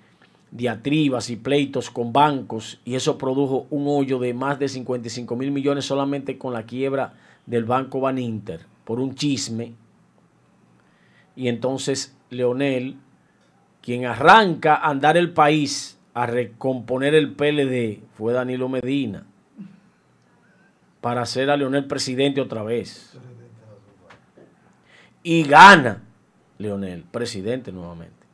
diatribas 0.51 1.31
y 1.31 1.37
pleitos 1.37 1.91
con 1.91 2.13
bancos 2.13 2.81
y 2.85 2.95
eso 2.95 3.19
produjo 3.19 3.67
un 3.71 3.87
hoyo 3.89 4.21
de 4.21 4.33
más 4.33 4.59
de 4.59 4.69
55 4.69 5.35
mil 5.37 5.51
millones 5.51 5.85
solamente 5.85 6.39
con 6.39 6.53
la 6.53 6.65
quiebra 6.65 7.15
del 7.45 7.65
banco 7.65 8.01
Baninter 8.01 8.61
por 8.85 9.01
un 9.01 9.15
chisme. 9.15 9.75
Y 11.37 11.49
entonces 11.49 12.14
Leonel, 12.31 12.97
quien 13.83 14.07
arranca 14.07 14.75
a 14.75 14.91
andar 14.91 15.17
el 15.17 15.33
país 15.33 15.99
a 16.15 16.27
recomponer 16.27 17.15
el 17.15 17.33
PLD, 17.33 18.01
fue 18.15 18.33
Danilo 18.33 18.69
Medina 18.69 19.27
para 21.05 21.21
hacer 21.21 21.51
a 21.51 21.57
Leonel 21.59 21.85
presidente 21.85 22.41
otra 22.41 22.63
vez. 22.63 23.13
Y 25.23 25.43
gana 25.43 26.03
Leonel, 26.57 27.03
presidente 27.03 27.73
nuevamente. 27.73 28.25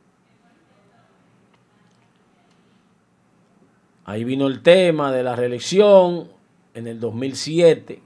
Ahí 4.05 4.23
vino 4.23 4.47
el 4.47 4.61
tema 4.61 5.11
de 5.11 5.21
la 5.23 5.35
reelección 5.35 6.29
en 6.73 6.87
el 6.87 6.99
2007. 7.01 8.01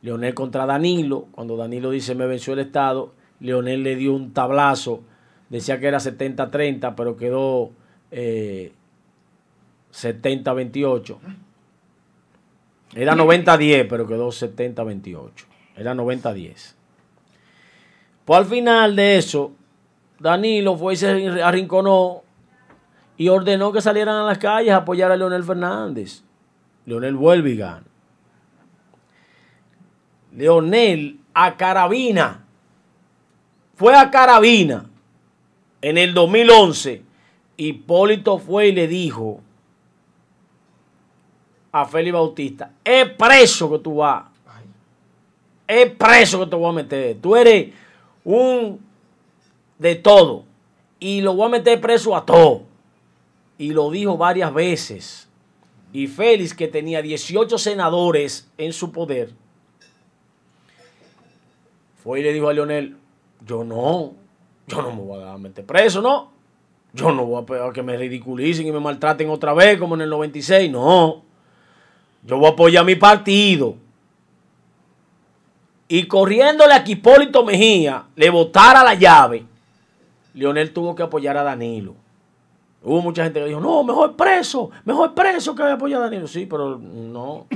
Leonel 0.00 0.34
contra 0.34 0.64
Danilo. 0.64 1.28
Cuando 1.32 1.56
Danilo 1.58 1.90
dice 1.90 2.14
me 2.14 2.26
venció 2.26 2.54
el 2.54 2.60
Estado, 2.60 3.12
Leonel 3.40 3.82
le 3.82 3.96
dio 3.96 4.14
un 4.14 4.32
tablazo. 4.32 5.02
Decía 5.48 5.80
que 5.80 5.88
era 5.88 5.98
70-30, 5.98 6.94
pero 6.94 7.16
quedó 7.16 7.70
eh, 8.10 8.72
70-28. 9.92 11.18
Era 12.94 13.14
90-10, 13.14 13.86
pero 13.88 14.06
quedó 14.06 14.28
70-28. 14.28 15.30
Era 15.76 15.94
90-10. 15.94 16.74
Pues 18.24 18.38
al 18.38 18.46
final 18.46 18.96
de 18.96 19.16
eso, 19.16 19.52
Danilo 20.18 20.76
fue 20.76 20.94
y 20.94 20.96
se 20.96 21.42
arrinconó 21.42 22.22
y 23.16 23.28
ordenó 23.28 23.72
que 23.72 23.80
salieran 23.80 24.16
a 24.16 24.24
las 24.24 24.38
calles 24.38 24.72
a 24.72 24.78
apoyar 24.78 25.10
a 25.10 25.16
Leonel 25.16 25.44
Fernández. 25.44 26.22
Leonel 26.86 27.16
vuelve 27.16 27.50
y 27.50 27.56
gana. 27.56 27.84
Leonel 30.32 31.20
a 31.34 31.56
Carabina. 31.56 32.44
Fue 33.80 33.96
a 33.96 34.10
Carabina 34.10 34.84
en 35.80 35.96
el 35.96 36.12
2011. 36.12 37.02
Hipólito 37.56 38.36
fue 38.36 38.68
y 38.68 38.72
le 38.72 38.86
dijo 38.86 39.40
a 41.72 41.86
Félix 41.86 42.12
Bautista, 42.12 42.72
es 42.84 43.08
preso 43.14 43.70
que 43.70 43.78
tú 43.78 43.94
vas. 43.94 44.26
Es 45.66 45.90
preso 45.92 46.40
que 46.40 46.46
te 46.50 46.56
voy 46.56 46.68
a 46.68 46.72
meter. 46.74 47.16
Tú 47.22 47.34
eres 47.34 47.72
un 48.22 48.78
de 49.78 49.94
todo. 49.94 50.44
Y 50.98 51.22
lo 51.22 51.32
voy 51.32 51.46
a 51.46 51.48
meter 51.48 51.80
preso 51.80 52.14
a 52.14 52.26
todo 52.26 52.64
y 53.56 53.70
lo 53.70 53.90
dijo 53.90 54.18
varias 54.18 54.52
veces. 54.52 55.26
Y 55.90 56.06
Félix, 56.06 56.52
que 56.52 56.68
tenía 56.68 57.00
18 57.00 57.56
senadores 57.56 58.46
en 58.58 58.74
su 58.74 58.92
poder, 58.92 59.32
fue 62.04 62.20
y 62.20 62.24
le 62.24 62.34
dijo 62.34 62.46
a 62.46 62.52
Leonel, 62.52 62.99
yo 63.46 63.64
no, 63.64 64.14
yo 64.66 64.82
no 64.82 64.92
me 64.92 65.02
voy 65.02 65.24
a 65.24 65.36
meter 65.38 65.64
preso, 65.64 66.00
¿no? 66.00 66.30
Yo 66.92 67.12
no 67.12 67.24
voy 67.24 67.44
a 67.60 67.72
que 67.72 67.82
me 67.82 67.96
ridiculicen 67.96 68.66
y 68.66 68.72
me 68.72 68.80
maltraten 68.80 69.28
otra 69.30 69.54
vez 69.54 69.78
como 69.78 69.94
en 69.94 70.02
el 70.02 70.10
96, 70.10 70.70
no. 70.70 71.22
Yo 72.24 72.36
voy 72.36 72.46
a 72.46 72.50
apoyar 72.50 72.82
a 72.82 72.86
mi 72.86 72.96
partido. 72.96 73.76
Y 75.88 76.06
corriéndole 76.06 76.74
a 76.74 76.84
Hipólito 76.86 77.44
Mejía, 77.44 78.04
le 78.14 78.30
botara 78.30 78.84
la 78.84 78.94
llave, 78.94 79.44
Leonel 80.34 80.72
tuvo 80.72 80.94
que 80.94 81.02
apoyar 81.02 81.36
a 81.36 81.42
Danilo. 81.42 81.94
Hubo 82.82 83.02
mucha 83.02 83.24
gente 83.24 83.40
que 83.40 83.46
dijo, 83.46 83.60
no, 83.60 83.82
mejor 83.82 84.16
preso, 84.16 84.70
mejor 84.84 85.14
preso 85.14 85.54
que 85.54 85.62
apoyar 85.62 86.00
a 86.00 86.04
Danilo. 86.04 86.26
Sí, 86.26 86.46
pero 86.46 86.78
no. 86.78 87.46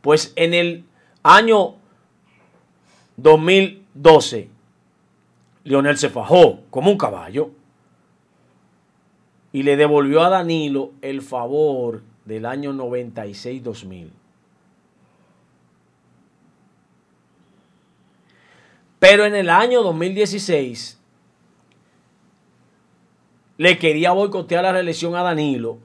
Pues 0.00 0.32
en 0.36 0.54
el 0.54 0.84
año 1.22 1.74
2012, 3.16 4.48
Leonel 5.68 5.98
se 5.98 6.08
fajó 6.08 6.60
como 6.70 6.90
un 6.90 6.96
caballo 6.96 7.50
y 9.52 9.64
le 9.64 9.76
devolvió 9.76 10.22
a 10.22 10.30
Danilo 10.30 10.92
el 11.02 11.20
favor 11.20 12.02
del 12.24 12.46
año 12.46 12.72
96-2000. 12.72 14.08
Pero 18.98 19.26
en 19.26 19.34
el 19.34 19.50
año 19.50 19.82
2016, 19.82 20.98
le 23.58 23.78
quería 23.78 24.12
boicotear 24.12 24.64
la 24.64 24.72
reelección 24.72 25.16
a 25.16 25.22
Danilo 25.22 25.78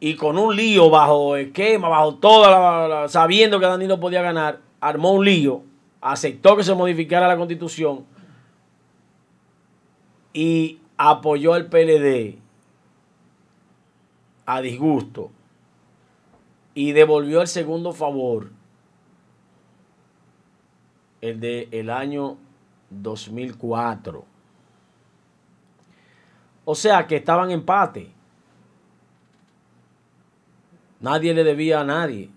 y 0.00 0.16
con 0.16 0.38
un 0.38 0.54
lío 0.54 0.90
bajo 0.90 1.36
esquema, 1.36 1.88
bajo 1.88 2.16
toda 2.16 3.08
sabiendo 3.08 3.58
que 3.58 3.64
Danilo 3.64 3.98
podía 3.98 4.20
ganar, 4.20 4.60
armó 4.80 5.12
un 5.12 5.24
lío, 5.24 5.62
aceptó 6.02 6.58
que 6.58 6.62
se 6.62 6.74
modificara 6.74 7.26
la 7.26 7.38
constitución 7.38 8.17
y 10.38 10.80
apoyó 10.96 11.52
al 11.52 11.66
PLD 11.66 12.38
a 14.46 14.60
disgusto 14.60 15.32
y 16.74 16.92
devolvió 16.92 17.40
el 17.40 17.48
segundo 17.48 17.92
favor, 17.92 18.52
el 21.20 21.40
de 21.40 21.66
el 21.72 21.90
año 21.90 22.38
2004 22.90 24.24
o 26.64 26.74
sea 26.76 27.04
que 27.08 27.16
estaban 27.16 27.48
en 27.48 27.58
empate. 27.58 28.12
Nadie 31.00 31.34
le 31.34 31.42
debía 31.42 31.80
a 31.80 31.84
nadie. 31.84 32.30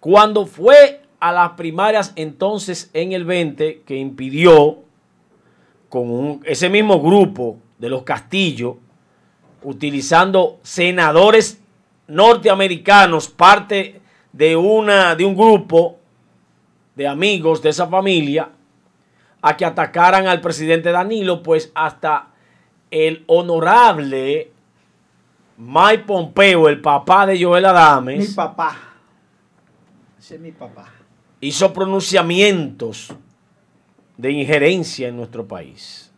Cuando 0.00 0.46
fue 0.46 1.05
a 1.20 1.32
las 1.32 1.50
primarias 1.52 2.12
entonces 2.16 2.90
en 2.92 3.12
el 3.12 3.24
20, 3.24 3.82
que 3.86 3.96
impidió 3.96 4.78
con 5.88 6.40
ese 6.44 6.68
mismo 6.68 7.00
grupo 7.00 7.58
de 7.78 7.88
los 7.88 8.02
Castillos, 8.02 8.76
utilizando 9.62 10.58
senadores 10.62 11.60
norteamericanos, 12.06 13.28
parte 13.28 14.00
de, 14.32 14.56
una, 14.56 15.14
de 15.14 15.24
un 15.24 15.34
grupo 15.34 15.98
de 16.94 17.08
amigos 17.08 17.62
de 17.62 17.70
esa 17.70 17.86
familia, 17.86 18.50
a 19.42 19.56
que 19.56 19.64
atacaran 19.64 20.26
al 20.26 20.40
presidente 20.40 20.90
Danilo, 20.90 21.42
pues 21.42 21.70
hasta 21.74 22.28
el 22.90 23.24
honorable 23.26 24.50
Mike 25.56 26.04
Pompeo, 26.04 26.68
el 26.68 26.80
papá 26.80 27.26
de 27.26 27.42
Joel 27.42 27.64
Adames. 27.64 28.28
Mi 28.30 28.34
papá. 28.34 28.76
Ese 30.18 30.34
es 30.34 30.40
mi 30.40 30.52
papá. 30.52 30.95
Hizo 31.40 31.72
pronunciamientos 31.72 33.12
de 34.16 34.30
injerencia 34.32 35.08
en 35.08 35.16
nuestro 35.16 35.46
país. 35.46 36.10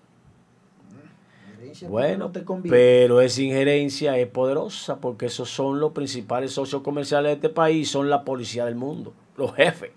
Bueno, 1.88 2.32
pero 2.68 3.20
esa 3.20 3.42
injerencia 3.42 4.16
es 4.16 4.26
poderosa 4.28 4.96
porque 4.96 5.26
esos 5.26 5.48
son 5.50 5.78
los 5.78 5.92
principales 5.92 6.52
socios 6.52 6.82
comerciales 6.82 7.30
de 7.30 7.34
este 7.34 7.48
país, 7.50 7.88
son 7.90 8.08
la 8.10 8.24
policía 8.24 8.64
del 8.64 8.74
mundo, 8.74 9.12
los 9.36 9.54
jefes. 9.54 9.90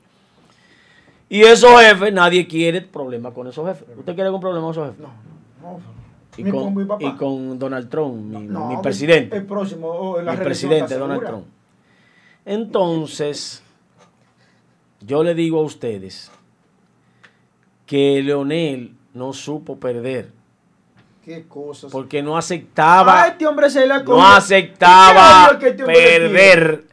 Y 1.30 1.42
esos 1.42 1.80
jefes, 1.82 2.12
nadie 2.14 2.46
quiere 2.48 2.82
problemas 2.82 3.34
con 3.34 3.48
esos 3.48 3.66
jefes. 3.66 3.88
¿Usted 3.98 4.14
quiere 4.14 4.26
algún 4.28 4.42
problema 4.42 4.66
con 4.66 4.72
esos 4.74 4.88
jefes? 4.90 5.00
No, 5.02 5.10
no. 5.72 5.80
Y, 6.38 6.50
con, 6.50 6.76
mi 6.76 6.86
papá. 6.86 7.04
y 7.04 7.12
con 7.16 7.58
Donald 7.60 7.90
Trump, 7.90 8.16
mi, 8.16 8.48
No, 8.48 8.68
mi 8.68 8.76
mi- 8.76 8.82
presidente. 8.82 9.38
El 9.38 9.46
próximo, 9.46 9.88
o 9.88 10.22
la 10.22 10.34
mi 10.34 10.38
presidente 10.44 10.96
Donald. 10.98 11.26
Trump. 11.26 11.46
Entonces, 12.46 13.64
yo 15.02 15.24
le 15.24 15.34
digo 15.36 15.60
a 15.60 15.64
ustedes 15.64 16.32
que 17.86 18.22
Leonel 18.24 18.96
no 19.14 19.34
supo 19.34 19.80
perder. 19.80 20.32
Qué 21.24 21.46
cosas. 21.48 21.92
porque 21.92 22.24
no 22.24 22.36
aceptaba, 22.36 23.22
Ah, 23.24 23.28
este 23.28 23.46
hombre 23.46 23.70
se 23.70 23.86
la 23.86 24.02
no 24.02 24.26
aceptaba 24.26 25.50
¿Qué 25.50 25.56
odio 25.56 25.60
que 25.60 25.68
este 25.70 25.84
perder 25.86 26.86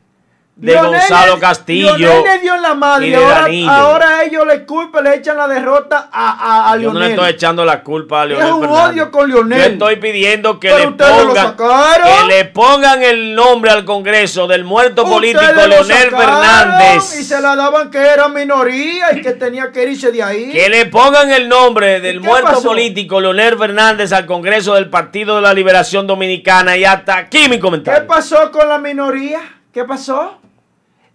de 0.58 0.74
Gonzalo 0.74 1.38
Castillo. 1.38 1.96
Leonel 1.96 2.24
le 2.24 2.38
dio 2.40 2.54
en 2.56 2.62
la 2.62 2.74
madre 2.74 3.08
y 3.08 3.14
ahora, 3.14 3.46
ahora 3.76 4.24
ellos 4.24 4.44
le 4.44 4.66
culpan, 4.66 5.04
le 5.04 5.14
echan 5.14 5.36
la 5.36 5.46
derrota 5.46 6.08
a, 6.12 6.66
a, 6.66 6.72
a 6.72 6.76
Yo 6.78 6.92
no 6.92 6.98
le 6.98 7.10
estoy 7.10 7.30
echando 7.30 7.64
la 7.64 7.82
culpa 7.84 8.22
a 8.22 8.24
Es 8.24 8.30
Leonel 8.30 8.52
un 8.54 8.60
Fernández. 8.62 8.90
odio 8.92 9.10
con 9.12 9.28
Leonel. 9.30 9.58
Yo 9.58 9.64
estoy 9.66 9.96
pidiendo 9.96 10.58
que 10.58 10.68
Pero 10.68 10.90
le 10.90 10.96
pongan 10.96 11.56
que 11.56 12.34
le 12.34 12.44
pongan 12.46 13.02
el 13.04 13.34
nombre 13.36 13.70
al 13.70 13.84
Congreso 13.84 14.48
del 14.48 14.64
muerto 14.64 15.04
político 15.04 15.40
Leonel 15.54 16.10
Fernández. 16.10 17.20
Y 17.20 17.22
se 17.24 17.40
la 17.40 17.54
daban 17.54 17.90
que 17.90 17.98
era 17.98 18.26
minoría 18.28 19.12
y 19.12 19.20
que 19.22 19.32
tenía 19.32 19.70
que 19.70 19.84
irse 19.84 20.10
de 20.10 20.22
ahí. 20.24 20.50
Que 20.50 20.68
le 20.68 20.86
pongan 20.86 21.30
el 21.30 21.48
nombre 21.48 22.00
del 22.00 22.20
qué 22.20 22.26
muerto 22.26 22.48
pasó? 22.54 22.62
político 22.68 23.20
Leonel 23.20 23.56
Fernández 23.56 24.12
al 24.12 24.26
Congreso 24.26 24.74
del 24.74 24.90
Partido 24.90 25.36
de 25.36 25.42
la 25.42 25.54
Liberación 25.54 26.08
Dominicana. 26.08 26.76
Y 26.76 26.84
hasta 26.84 27.16
aquí 27.16 27.42
mi 27.48 27.50
¿Qué 27.56 27.60
comentario. 27.60 28.06
pasó 28.08 28.50
con 28.50 28.68
la 28.68 28.78
minoría? 28.78 29.38
¿Qué 29.72 29.84
pasó? 29.84 30.38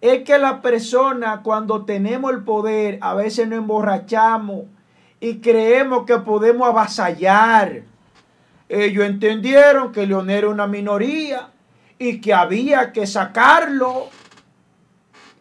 Es 0.03 0.23
que 0.25 0.37
la 0.37 0.61
persona 0.61 1.39
cuando 1.43 1.85
tenemos 1.85 2.33
el 2.33 2.43
poder 2.43 2.97
a 2.99 3.13
veces 3.13 3.47
nos 3.47 3.59
emborrachamos 3.59 4.65
y 5.21 5.37
creemos 5.37 6.05
que 6.05 6.17
podemos 6.17 6.67
avasallar. 6.67 7.83
Ellos 8.67 9.05
entendieron 9.05 9.93
que 9.93 10.05
Leonel 10.05 10.39
era 10.39 10.49
una 10.49 10.67
minoría 10.67 11.51
y 11.97 12.19
que 12.19 12.33
había 12.33 12.91
que 12.91 13.07
sacarlo 13.07 14.09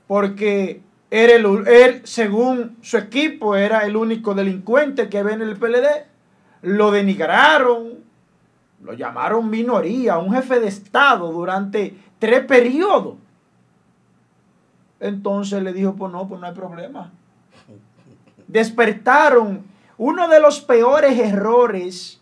porque 0.07 0.81
era 1.11 1.35
el, 1.35 1.67
él, 1.67 2.03
según 2.05 2.77
su 2.83 2.99
equipo, 2.99 3.57
era 3.57 3.81
el 3.81 3.97
único 3.97 4.33
delincuente 4.33 5.09
que 5.09 5.19
había 5.19 5.35
en 5.35 5.43
el 5.43 5.57
PLD. 5.57 6.07
Lo 6.63 6.93
denigraron, 6.93 7.95
lo 8.81 8.93
llamaron 8.93 9.51
minoría, 9.51 10.19
un 10.19 10.33
jefe 10.33 10.61
de 10.61 10.69
Estado 10.69 11.33
durante 11.33 11.97
tres 12.21 12.45
periodos. 12.45 13.17
Entonces 15.03 15.61
le 15.65 15.73
dijo, 15.73 15.97
pues 15.97 16.13
no, 16.13 16.29
pues 16.29 16.41
no 16.41 16.47
hay 16.47 16.55
problema. 16.55 17.11
Despertaron 18.47 19.65
uno 19.99 20.29
de 20.29 20.39
los 20.39 20.61
peores 20.61 21.19
errores 21.19 22.21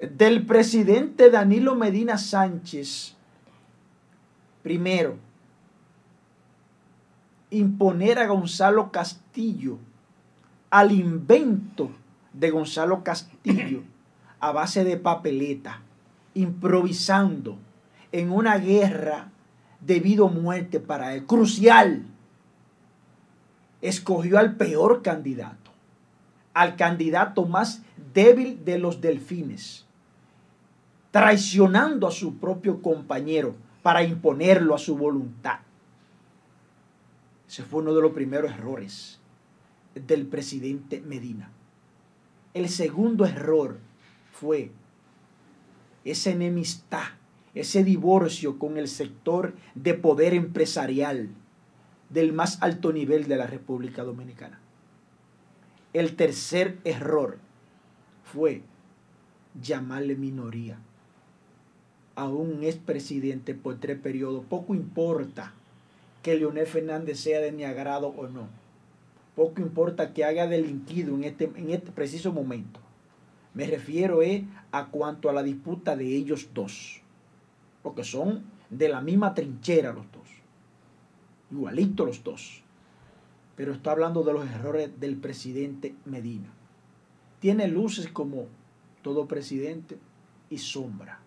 del 0.00 0.46
presidente 0.46 1.30
Danilo 1.30 1.74
Medina 1.74 2.16
Sánchez. 2.16 3.14
Primero, 4.62 5.16
imponer 7.50 8.18
a 8.20 8.26
Gonzalo 8.26 8.90
Castillo 8.90 9.76
al 10.70 10.92
invento 10.92 11.90
de 12.32 12.50
Gonzalo 12.50 13.04
Castillo 13.04 13.82
a 14.40 14.52
base 14.52 14.82
de 14.82 14.96
papeleta, 14.96 15.82
improvisando 16.32 17.58
en 18.12 18.32
una 18.32 18.56
guerra 18.56 19.28
debido 19.80 20.28
muerte 20.28 20.80
para 20.80 21.14
él, 21.14 21.26
crucial. 21.26 22.04
Escogió 23.80 24.38
al 24.38 24.56
peor 24.56 25.02
candidato, 25.02 25.70
al 26.54 26.76
candidato 26.76 27.46
más 27.46 27.82
débil 28.12 28.64
de 28.64 28.78
los 28.78 29.00
delfines, 29.00 29.86
traicionando 31.10 32.06
a 32.06 32.10
su 32.10 32.38
propio 32.38 32.82
compañero 32.82 33.54
para 33.82 34.02
imponerlo 34.02 34.74
a 34.74 34.78
su 34.78 34.96
voluntad. 34.96 35.60
Ese 37.48 37.62
fue 37.62 37.80
uno 37.80 37.94
de 37.94 38.02
los 38.02 38.12
primeros 38.12 38.50
errores 38.50 39.20
del 39.94 40.26
presidente 40.26 41.00
Medina. 41.00 41.50
El 42.54 42.68
segundo 42.68 43.24
error 43.24 43.78
fue 44.32 44.70
esa 46.04 46.30
enemistad, 46.30 47.08
ese 47.60 47.82
divorcio 47.82 48.56
con 48.56 48.78
el 48.78 48.86
sector 48.86 49.52
de 49.74 49.94
poder 49.94 50.32
empresarial 50.32 51.28
del 52.08 52.32
más 52.32 52.62
alto 52.62 52.92
nivel 52.92 53.26
de 53.26 53.36
la 53.36 53.48
República 53.48 54.04
Dominicana. 54.04 54.60
El 55.92 56.14
tercer 56.14 56.78
error 56.84 57.38
fue 58.22 58.62
llamarle 59.60 60.14
minoría 60.14 60.78
a 62.14 62.28
un 62.28 62.62
expresidente 62.62 63.54
por 63.54 63.80
tres 63.80 63.98
periodos. 63.98 64.44
Poco 64.44 64.74
importa 64.74 65.52
que 66.22 66.36
Leonel 66.36 66.66
Fernández 66.66 67.18
sea 67.18 67.40
de 67.40 67.50
mi 67.50 67.64
agrado 67.64 68.08
o 68.08 68.28
no. 68.28 68.48
Poco 69.34 69.60
importa 69.60 70.14
que 70.14 70.24
haya 70.24 70.46
delinquido 70.46 71.12
en 71.16 71.24
este, 71.24 71.50
en 71.56 71.70
este 71.70 71.90
preciso 71.90 72.32
momento. 72.32 72.78
Me 73.52 73.66
refiero 73.66 74.22
eh, 74.22 74.44
a 74.70 74.86
cuanto 74.86 75.28
a 75.28 75.32
la 75.32 75.42
disputa 75.42 75.96
de 75.96 76.14
ellos 76.14 76.50
dos. 76.54 77.02
Porque 77.88 78.04
son 78.04 78.44
de 78.68 78.86
la 78.90 79.00
misma 79.00 79.32
trinchera 79.32 79.94
los 79.94 80.04
dos. 80.12 80.28
Igualitos 81.50 82.06
los 82.06 82.22
dos. 82.22 82.62
Pero 83.56 83.72
está 83.72 83.92
hablando 83.92 84.22
de 84.24 84.34
los 84.34 84.46
errores 84.46 85.00
del 85.00 85.16
presidente 85.16 85.94
Medina. 86.04 86.52
Tiene 87.40 87.66
luces 87.66 88.08
como 88.08 88.44
todo 89.00 89.26
presidente 89.26 89.96
y 90.50 90.58
sombra. 90.58 91.20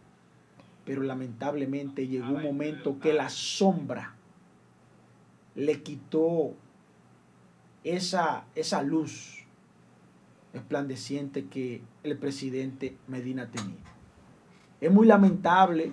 Pero 0.85 1.01
lamentablemente 1.01 2.07
llegó 2.07 2.27
un 2.27 2.43
momento 2.43 2.99
que 2.99 3.11
la 3.11 3.29
sombra 3.29 4.13
le 5.55 5.81
quitó 5.81 6.53
esa, 7.83 8.45
esa 8.53 8.83
luz 8.83 9.47
resplandeciente 10.53 11.47
que 11.47 11.81
el 12.03 12.19
presidente 12.19 12.95
Medina 13.07 13.49
tenía. 13.49 13.81
Es 14.79 14.91
muy 14.91 15.07
lamentable 15.07 15.91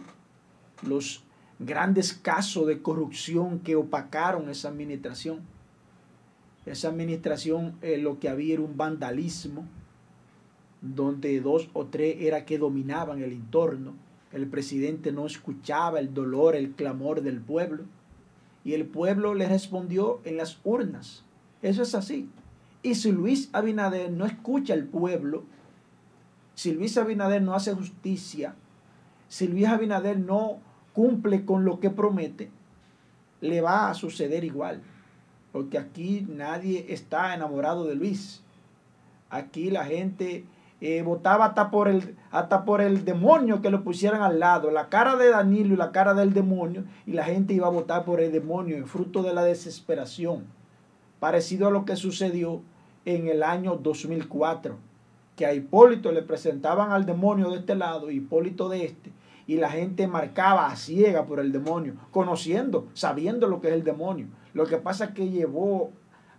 los 0.83 1.23
grandes 1.59 2.13
casos 2.13 2.67
de 2.67 2.83
corrupción 2.83 3.61
que 3.61 3.77
opacaron 3.77 4.49
esa 4.49 4.69
administración. 4.69 5.41
Esa 6.67 6.89
administración 6.89 7.77
eh, 7.83 7.99
lo 7.99 8.19
que 8.19 8.29
había 8.29 8.55
era 8.55 8.63
un 8.63 8.77
vandalismo, 8.77 9.67
donde 10.81 11.41
dos 11.41 11.69
o 11.73 11.87
tres 11.87 12.17
era 12.21 12.45
que 12.45 12.59
dominaban 12.59 13.23
el 13.23 13.33
entorno. 13.33 13.95
El 14.33 14.47
presidente 14.47 15.11
no 15.13 15.27
escuchaba 15.27 15.99
el 15.99 16.13
dolor, 16.13 16.55
el 16.55 16.73
clamor 16.73 17.23
del 17.23 17.41
pueblo. 17.41 17.85
Y 18.65 18.75
el 18.75 18.87
pueblo 18.87 19.35
le 19.35 19.49
respondió 19.49 20.21
en 20.25 20.37
las 20.37 20.61
urnas. 20.65 21.25
Eso 21.63 21.83
es 21.83 21.95
así. 21.95 22.29
Y 22.83 22.95
si 22.95 23.11
Luis 23.13 23.49
Abinader 23.53 24.13
no 24.13 24.27
escucha 24.27 24.75
al 24.75 24.85
pueblo, 24.85 25.45
si 26.55 26.73
Luis 26.73 26.97
Abinader 26.99 27.43
no 27.43 27.55
hace 27.55 27.75
justicia, 27.75 28.55
si 29.29 29.49
Luis 29.49 29.67
Abinader 29.67 30.19
no 30.19 30.61
cumple 30.99 31.45
con 31.45 31.65
lo 31.65 31.79
que 31.79 31.91
promete, 31.91 32.51
le 33.41 33.61
va 33.61 33.89
a 33.89 33.95
suceder 33.95 34.43
igual. 34.43 34.83
Porque 35.53 35.79
aquí 35.79 36.27
nadie 36.29 36.87
está 36.89 37.37
enamorado 37.37 37.85
de 37.85 37.95
Luis. 37.95 38.43
Aquí 39.31 39.71
la 39.71 39.85
gente 39.85 40.45
eh, 40.81 41.03
votaba 41.03 41.45
hasta 41.45 41.71
por, 41.71 41.87
el, 41.87 42.17
hasta 42.33 42.65
por 42.65 42.81
el 42.81 43.05
demonio 43.05 43.63
que 43.63 43.71
lo 43.71 43.85
pusieran 43.85 44.23
al 44.23 44.41
lado. 44.41 44.73
La 44.73 44.89
cara 44.89 45.15
de 45.15 45.31
Danilo 45.31 45.75
y 45.75 45.77
la 45.77 45.93
cara 45.93 46.15
del 46.15 46.33
demonio. 46.33 46.83
Y 47.07 47.13
la 47.13 47.23
gente 47.23 47.55
iba 47.55 47.69
a 47.69 47.71
votar 47.71 48.05
por 48.05 48.21
el 48.21 48.33
demonio, 48.33 48.85
fruto 48.85 49.23
de 49.23 49.35
la 49.35 49.45
desesperación. 49.45 50.47
Parecido 51.21 51.69
a 51.69 51.71
lo 51.71 51.85
que 51.85 51.95
sucedió 51.95 52.61
en 53.05 53.29
el 53.29 53.45
año 53.45 53.77
2004. 53.77 54.77
Que 55.37 55.47
a 55.47 55.55
Hipólito 55.55 56.11
le 56.11 56.23
presentaban 56.23 56.91
al 56.91 57.07
demonio 57.07 57.51
de 57.51 57.59
este 57.59 57.77
lado 57.77 58.11
Hipólito 58.11 58.69
de 58.69 58.85
este 58.85 59.13
y 59.49 59.57
la 59.57 59.71
gente 59.71 60.07
marcaba 60.07 60.67
a 60.67 60.77
ciega 60.77 61.25
por 61.25 61.41
el 61.41 61.53
demonio, 61.53 61.95
conociendo, 62.11 62.87
sabiendo 62.93 63.49
lo 63.49 63.63
que 63.63 63.69
es 63.69 63.75
el 63.75 63.83
demonio. 63.83 64.27
Lo 64.53 64.67
que 64.67 64.77
pasa 64.77 65.07
es 65.07 65.11
que 65.13 65.31
llevó 65.31 65.91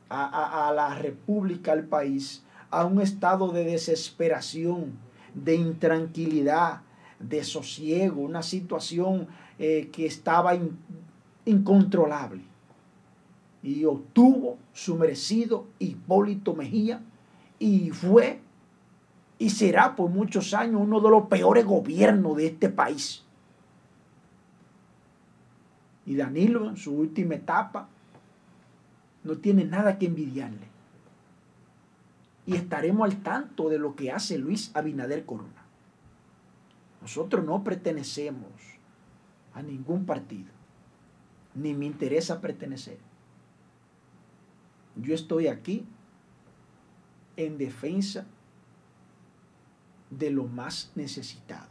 a, 0.09 0.67
a, 0.67 0.73
la 0.73 0.93
república, 0.93 1.71
al 1.71 1.85
país, 1.85 2.43
a 2.69 2.85
un 2.85 3.01
estado 3.01 3.51
de 3.51 3.63
desesperación, 3.63 4.93
de 5.33 5.55
intranquilidad, 5.55 6.81
de 7.19 7.43
sosiego, 7.43 8.21
una 8.21 8.43
situación 8.43 9.27
eh, 9.57 9.89
que 9.91 10.05
estaba 10.05 10.53
in, 10.53 10.77
incontrolable. 11.45 12.43
Y 13.63 13.85
obtuvo 13.85 14.59
su 14.71 14.95
merecido 14.95 15.65
Hipólito 15.79 16.53
Mejía 16.53 17.01
y 17.57 17.89
fue 17.89 18.39
y 19.39 19.49
será 19.49 19.95
por 19.95 20.09
muchos 20.09 20.53
años 20.53 20.81
uno 20.81 20.99
de 20.99 21.09
los 21.09 21.27
peores 21.27 21.65
gobiernos 21.65 22.35
de 22.35 22.47
este 22.47 22.67
país. 22.67 23.23
Y 26.05 26.15
Danilo 26.15 26.67
en 26.67 26.75
su 26.75 26.93
última 26.93 27.35
etapa 27.35 27.87
no 29.23 29.37
tiene 29.37 29.63
nada 29.63 29.97
que 29.97 30.07
envidiarle. 30.07 30.67
Y 32.45 32.55
estaremos 32.55 33.09
al 33.09 33.23
tanto 33.23 33.69
de 33.69 33.79
lo 33.79 33.95
que 33.95 34.11
hace 34.11 34.37
Luis 34.37 34.71
Abinader 34.73 35.25
Corona. 35.25 35.63
Nosotros 37.01 37.45
no 37.45 37.63
pertenecemos 37.63 38.51
a 39.53 39.61
ningún 39.61 40.05
partido, 40.05 40.51
ni 41.55 41.73
me 41.73 41.85
interesa 41.85 42.41
pertenecer. 42.41 42.97
Yo 44.97 45.15
estoy 45.15 45.47
aquí 45.47 45.85
en 47.37 47.57
defensa 47.57 48.25
de 50.09 50.31
lo 50.31 50.45
más 50.45 50.91
necesitado, 50.95 51.67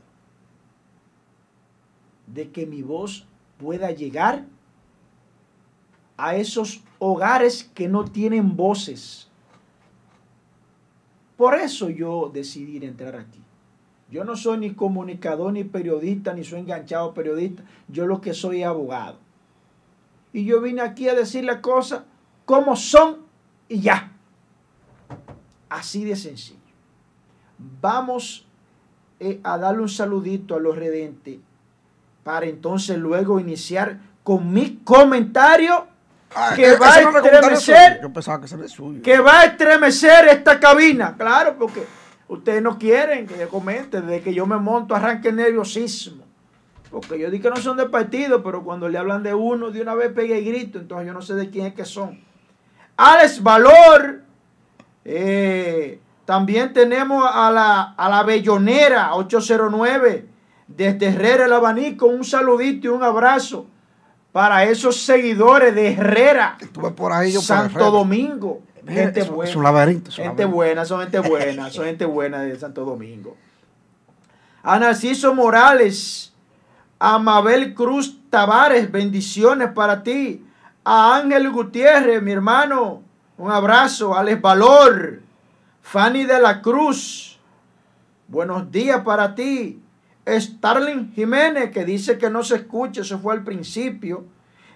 de 2.26 2.51
que 2.51 2.66
mi 2.66 2.82
voz 2.82 3.26
pueda 3.59 3.91
llegar 3.91 4.47
a 6.16 6.36
esos 6.36 6.82
hogares 6.99 7.70
que 7.74 7.89
no 7.89 8.05
tienen 8.05 8.57
voces. 8.57 9.28
Por 11.36 11.55
eso 11.55 11.89
yo 11.89 12.30
decidí 12.32 12.84
entrar 12.84 13.16
aquí. 13.16 13.41
Yo 14.11 14.24
no 14.24 14.36
soy 14.36 14.59
ni 14.59 14.74
comunicador, 14.74 15.53
ni 15.53 15.64
periodista, 15.64 16.32
ni 16.32 16.43
soy 16.43 16.61
enganchado 16.61 17.14
periodista. 17.14 17.62
Yo 17.89 18.07
lo 18.07 18.20
que 18.20 18.34
soy 18.34 18.62
es 18.62 18.66
abogado. 18.66 19.18
Y 20.32 20.45
yo 20.45 20.61
vine 20.61 20.80
aquí 20.80 21.09
a 21.09 21.14
decir 21.14 21.45
las 21.45 21.61
cosas 21.61 22.03
como 22.45 22.74
son 22.74 23.18
y 23.68 23.80
ya. 23.80 24.12
Así 25.68 26.05
de 26.05 26.16
sencillo. 26.16 26.58
Vamos 27.59 28.47
eh, 29.21 29.41
a 29.43 29.59
darle 29.59 29.83
un 29.83 29.89
saludito 29.89 30.55
a 30.55 30.61
los 30.61 30.77
redentes 30.77 31.39
para 32.23 32.47
entonces 32.47 32.99
luego 32.99 33.41
iniciar 33.41 33.99
con 34.23 34.53
mi 34.53 34.77
comentario 34.85 35.87
Ah, 36.35 36.53
que 36.55 36.63
ese 36.67 36.79
va 36.79 36.95
a 36.95 37.01
estremecer-. 37.01 38.03
Yo 38.03 38.13
pensaba 38.13 38.41
que 38.41 38.49
suyo. 38.69 39.03
que 39.03 39.19
va 39.19 39.41
a 39.41 39.45
estremecer 39.47 40.29
esta 40.29 40.61
cabina. 40.61 41.17
Claro, 41.17 41.57
porque 41.59 41.85
ustedes 42.29 42.63
no 42.63 42.79
quieren 42.79 43.27
que 43.27 43.39
yo 43.39 43.49
comente. 43.49 44.01
Desde 44.01 44.21
que 44.21 44.35
yo 44.35 44.47
me 44.47 44.57
monto 44.57 44.95
arranque 44.95 45.29
el 45.31 45.37
nerviosismo. 45.37 46.25
Porque 46.91 47.19
yo 47.19 47.31
digo 47.31 47.45
que 47.45 47.51
no 47.51 47.57
son 47.57 47.77
de 47.77 47.87
partido, 47.87 48.43
pero 48.43 48.63
cuando 48.63 48.89
le 48.89 48.99
hablan 48.99 49.23
de 49.23 49.35
uno, 49.35 49.71
de 49.71 49.81
una 49.81 49.95
vez 49.95 50.13
pega 50.13 50.37
y 50.37 50.45
grito. 50.45 50.79
Entonces 50.79 51.07
yo 51.07 51.13
no 51.13 51.23
sé 51.23 51.35
de 51.35 51.51
quién 51.51 51.67
es 51.67 51.75
que 51.75 51.85
son. 51.85 52.21
Alex 52.97 53.43
Valor. 53.43 54.23
eh, 55.05 56.01
también 56.29 56.74
tenemos 56.74 57.26
a 57.26 57.51
la, 57.51 57.95
a 57.97 58.09
la 58.11 58.22
Bellonera 58.22 59.14
809. 59.14 60.26
Desde 60.66 61.07
Herrera 61.07 61.47
el 61.47 61.53
Abanico. 61.55 62.05
Un 62.05 62.22
saludito 62.22 62.89
y 62.89 62.91
un 62.91 63.03
abrazo 63.03 63.64
para 64.31 64.64
esos 64.64 65.01
seguidores 65.01 65.74
de 65.74 65.95
Herrera. 65.95 66.59
Estuve 66.61 66.91
por 66.91 67.14
ahí 67.14 67.33
yo 67.33 67.39
por 67.41 67.47
Santo 67.47 67.76
Herrera. 67.79 67.91
Domingo. 67.93 68.61
Gente 68.87 69.20
es 69.20 69.31
buena. 69.31 69.51
Es 69.51 69.57
un 69.57 69.62
laberinto. 69.62 70.11
es 70.11 70.16
Gente 70.16 70.43
laberinto. 70.43 70.55
buena, 70.55 70.85
son 70.85 71.01
gente 71.01 71.18
buena, 71.20 71.70
son 71.70 71.85
gente 71.87 72.05
buena 72.05 72.43
de 72.43 72.59
Santo 72.59 72.85
Domingo. 72.85 73.35
A 74.62 74.79
Narciso 74.79 75.35
Morales, 75.35 76.35
a 76.99 77.18
Mabel 77.18 77.72
Cruz 77.72 78.18
Tavares, 78.29 78.93
bendiciones 78.93 79.70
para 79.72 80.03
ti. 80.03 80.45
A 80.85 81.16
Ángel 81.16 81.51
Gutiérrez, 81.51 82.20
mi 82.20 82.33
hermano, 82.33 83.01
un 83.39 83.51
abrazo. 83.51 84.14
Alex 84.14 84.43
Valor, 84.43 85.20
Fanny 85.83 86.24
de 86.24 86.41
la 86.41 86.61
Cruz, 86.61 87.39
buenos 88.26 88.70
días 88.70 89.03
para 89.03 89.35
ti. 89.35 89.83
Starling 90.26 91.12
Jiménez, 91.14 91.70
que 91.70 91.85
dice 91.85 92.18
que 92.18 92.29
no 92.29 92.43
se 92.43 92.57
escucha, 92.57 93.01
eso 93.01 93.18
fue 93.18 93.35
al 93.35 93.45
principio. 93.45 94.26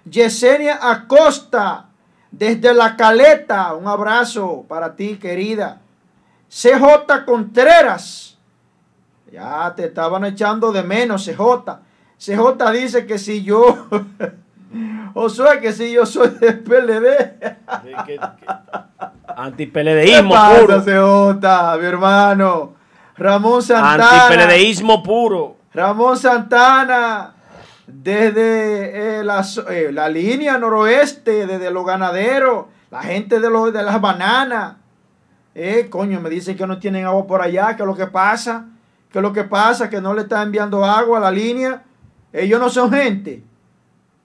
Yesenia 0.04 0.78
Acosta, 0.80 1.88
desde 2.30 2.72
La 2.72 2.96
Caleta, 2.96 3.74
un 3.74 3.86
abrazo 3.86 4.64
para 4.68 4.96
ti, 4.96 5.16
querida. 5.16 5.80
CJ 6.48 7.24
Contreras, 7.26 8.38
ya 9.30 9.74
te 9.74 9.86
estaban 9.86 10.24
echando 10.24 10.72
de 10.72 10.82
menos, 10.82 11.24
CJ. 11.24 11.80
CJ 12.18 12.72
dice 12.72 13.06
que 13.06 13.18
si 13.18 13.42
yo, 13.42 13.88
Josué, 15.14 15.60
que 15.60 15.72
si 15.72 15.92
yo 15.92 16.06
soy 16.06 16.30
de 16.30 16.52
PLD. 16.52 17.58
¿Qué 19.26 19.32
Antipeledeísmo 19.36 20.34
puro. 20.34 20.82
CJ, 20.82 21.78
mi 21.78 21.86
hermano? 21.86 22.74
Ramón 23.16 23.62
Santana. 23.62 24.26
Antipeledeísmo 24.26 25.02
puro. 25.02 25.56
Ramón 25.72 26.16
Santana, 26.16 27.34
desde 27.86 29.20
eh, 29.20 29.24
la, 29.24 29.46
eh, 29.70 29.90
la 29.92 30.08
línea 30.08 30.58
noroeste, 30.58 31.46
desde 31.46 31.70
los 31.70 31.86
ganaderos, 31.86 32.66
la 32.90 33.02
gente 33.02 33.40
de, 33.40 33.48
los, 33.48 33.72
de 33.72 33.82
las 33.82 34.00
bananas. 34.00 34.74
Eh, 35.54 35.88
coño, 35.88 36.20
me 36.20 36.30
dicen 36.30 36.56
que 36.56 36.66
no 36.66 36.78
tienen 36.78 37.06
agua 37.06 37.26
por 37.26 37.42
allá, 37.42 37.76
que 37.76 37.82
es 37.82 37.86
lo 37.86 37.94
que 37.94 38.06
pasa, 38.06 38.66
que 39.10 39.18
es 39.18 39.22
lo 39.22 39.32
que 39.32 39.44
pasa, 39.44 39.88
que 39.88 40.00
no 40.00 40.14
le 40.14 40.22
están 40.22 40.46
enviando 40.48 40.84
agua 40.84 41.18
a 41.18 41.20
la 41.20 41.30
línea. 41.30 41.82
Ellos 42.32 42.58
no 42.58 42.68
son 42.70 42.90
gente. 42.90 43.42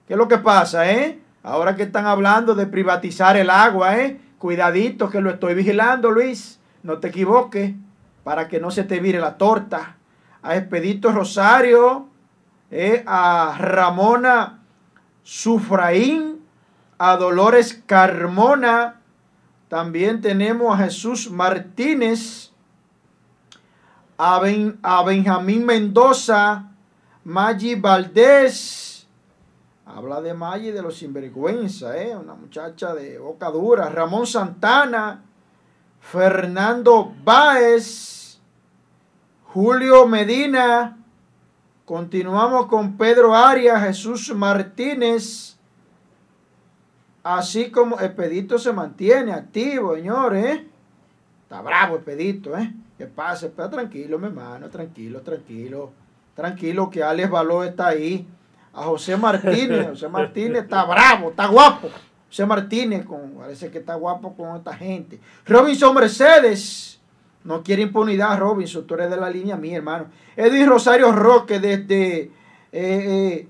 ¿Qué 0.07 0.13
es 0.13 0.17
lo 0.17 0.27
que 0.27 0.37
pasa, 0.37 0.89
eh? 0.89 1.19
Ahora 1.43 1.75
que 1.75 1.83
están 1.83 2.05
hablando 2.07 2.55
de 2.55 2.65
privatizar 2.65 3.37
el 3.37 3.49
agua, 3.49 3.97
eh. 3.97 4.19
Cuidadito 4.38 5.09
que 5.09 5.21
lo 5.21 5.29
estoy 5.31 5.53
vigilando, 5.55 6.11
Luis. 6.11 6.59
No 6.83 6.99
te 6.99 7.07
equivoques, 7.09 7.73
para 8.23 8.47
que 8.47 8.59
no 8.59 8.71
se 8.71 8.83
te 8.83 8.99
vire 8.99 9.19
la 9.19 9.38
torta. 9.38 9.97
A 10.43 10.55
Expedito 10.55 11.11
Rosario, 11.11 12.07
eh, 12.71 13.03
a 13.07 13.55
Ramona 13.57 14.59
Sufraín, 15.23 16.39
a 16.97 17.17
Dolores 17.17 17.81
Carmona. 17.85 19.01
También 19.69 20.21
tenemos 20.21 20.73
a 20.79 20.83
Jesús 20.83 21.29
Martínez, 21.31 22.51
a, 24.17 24.39
Ben- 24.39 24.77
a 24.83 25.03
Benjamín 25.03 25.65
Mendoza, 25.65 26.69
Maggi 27.23 27.75
Valdés. 27.75 28.86
Habla 29.95 30.21
de 30.21 30.33
Maggi 30.33 30.71
de 30.71 30.81
los 30.81 30.97
sinvergüenza, 30.97 31.97
¿eh? 31.97 32.13
una 32.15 32.33
muchacha 32.33 32.93
de 32.93 33.17
boca 33.19 33.49
dura. 33.49 33.88
Ramón 33.88 34.27
Santana, 34.27 35.23
Fernando 36.01 37.13
Báez, 37.23 38.38
Julio 39.45 40.05
Medina. 40.05 40.97
Continuamos 41.85 42.65
con 42.67 42.97
Pedro 42.97 43.33
Arias, 43.33 43.81
Jesús 43.81 44.35
Martínez. 44.35 45.57
Así 47.23 47.71
como 47.71 47.97
Expedito 47.99 48.59
se 48.59 48.73
mantiene 48.73 49.31
activo, 49.31 49.95
señores. 49.95 50.45
¿eh? 50.45 50.67
Está 51.43 51.61
bravo 51.61 51.95
Expedito, 51.95 52.57
¿eh? 52.57 52.73
Que 52.97 53.05
pase, 53.05 53.49
pero 53.55 53.69
tranquilo, 53.69 54.19
mi 54.19 54.27
hermano, 54.27 54.69
tranquilo, 54.69 55.21
tranquilo. 55.21 55.91
Tranquilo 56.35 56.89
que 56.89 57.03
Alex 57.03 57.29
Baló 57.29 57.63
está 57.63 57.88
ahí. 57.88 58.27
A 58.78 58.84
José 58.84 59.17
Martínez, 59.17 59.88
José 59.88 60.07
Martínez 60.07 60.61
está 60.65 60.86
bravo, 60.86 61.32
está 61.32 61.47
guapo. 61.47 61.89
José 62.28 62.45
Martínez, 62.45 63.07
parece 63.36 63.71
que 63.71 63.80
está 63.80 63.95
guapo 63.95 64.36
con 64.36 64.55
esta 64.55 64.71
gente. 64.75 65.19
Robinson 65.47 65.95
Mercedes, 65.95 66.99
no 67.43 67.63
quiere 67.63 67.82
impunidad, 67.82 68.38
Robinson, 68.38 68.86
tú 68.86 68.93
eres 68.93 69.09
de 69.09 69.17
la 69.17 69.32
línea 69.32 69.55
mía, 69.55 69.78
hermano. 69.78 70.05
Edwin 70.36 70.67
Rosario 70.67 71.11
Roque 71.11 71.59
desde, 71.59 72.19
eh, 72.19 72.32
eh, 72.71 73.47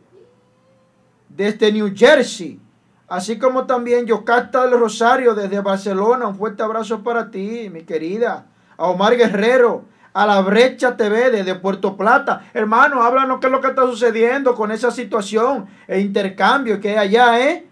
desde 1.27 1.73
New 1.73 1.91
Jersey. 1.93 2.57
Así 3.09 3.37
como 3.37 3.65
también 3.65 4.05
Yocasta 4.05 4.65
del 4.65 4.79
Rosario 4.79 5.35
desde 5.35 5.59
Barcelona. 5.59 6.27
Un 6.27 6.37
fuerte 6.37 6.63
abrazo 6.63 7.03
para 7.03 7.29
ti, 7.29 7.69
mi 7.69 7.81
querida. 7.81 8.45
A 8.77 8.87
Omar 8.87 9.17
Guerrero, 9.17 9.83
a 10.17 10.25
la 10.25 10.41
Brecha 10.41 10.97
TV 10.97 11.29
desde 11.29 11.53
Puerto 11.53 11.95
Plata. 11.95 12.49
Hermano, 12.51 13.03
háblanos 13.03 13.39
qué 13.39 13.45
es 13.45 13.51
lo 13.51 13.61
que 13.61 13.67
está 13.67 13.83
sucediendo 13.83 14.55
con 14.55 14.71
esa 14.71 14.89
situación, 14.89 15.67
el 15.87 16.01
intercambio 16.01 16.81
que 16.81 16.97
hay 16.97 17.15
allá, 17.15 17.39
¿eh? 17.39 17.67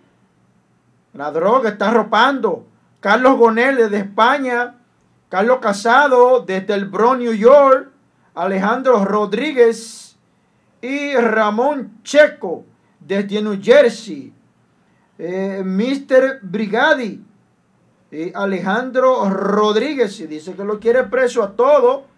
La 1.14 1.32
droga 1.32 1.70
está 1.70 1.89
arropando. 1.89 2.68
Carlos 3.00 3.39
Gonel 3.39 3.78
desde 3.78 3.98
España. 3.98 4.76
Carlos 5.28 5.58
Casado 5.60 6.41
desde 6.41 6.76
el 6.76 6.86
Bronx, 6.86 7.20
New 7.20 7.34
York. 7.34 7.89
Alejandro 8.36 9.04
Rodríguez 9.04 10.16
y 10.84 11.16
Ramón 11.16 11.98
Checo 12.04 12.64
desde 13.00 13.41
New 13.41 13.60
Jersey. 13.60 14.32
Eh, 15.18 15.64
Mr. 15.66 16.41
Brigadi 16.43 17.24
y 18.12 18.32
Alejandro 18.36 19.28
Rodríguez 19.32 20.30
dice 20.30 20.54
que 20.54 20.64
lo 20.64 20.80
quiere 20.80 21.06
preso 21.06 21.41
a 21.41 21.54
todo. 21.54 22.14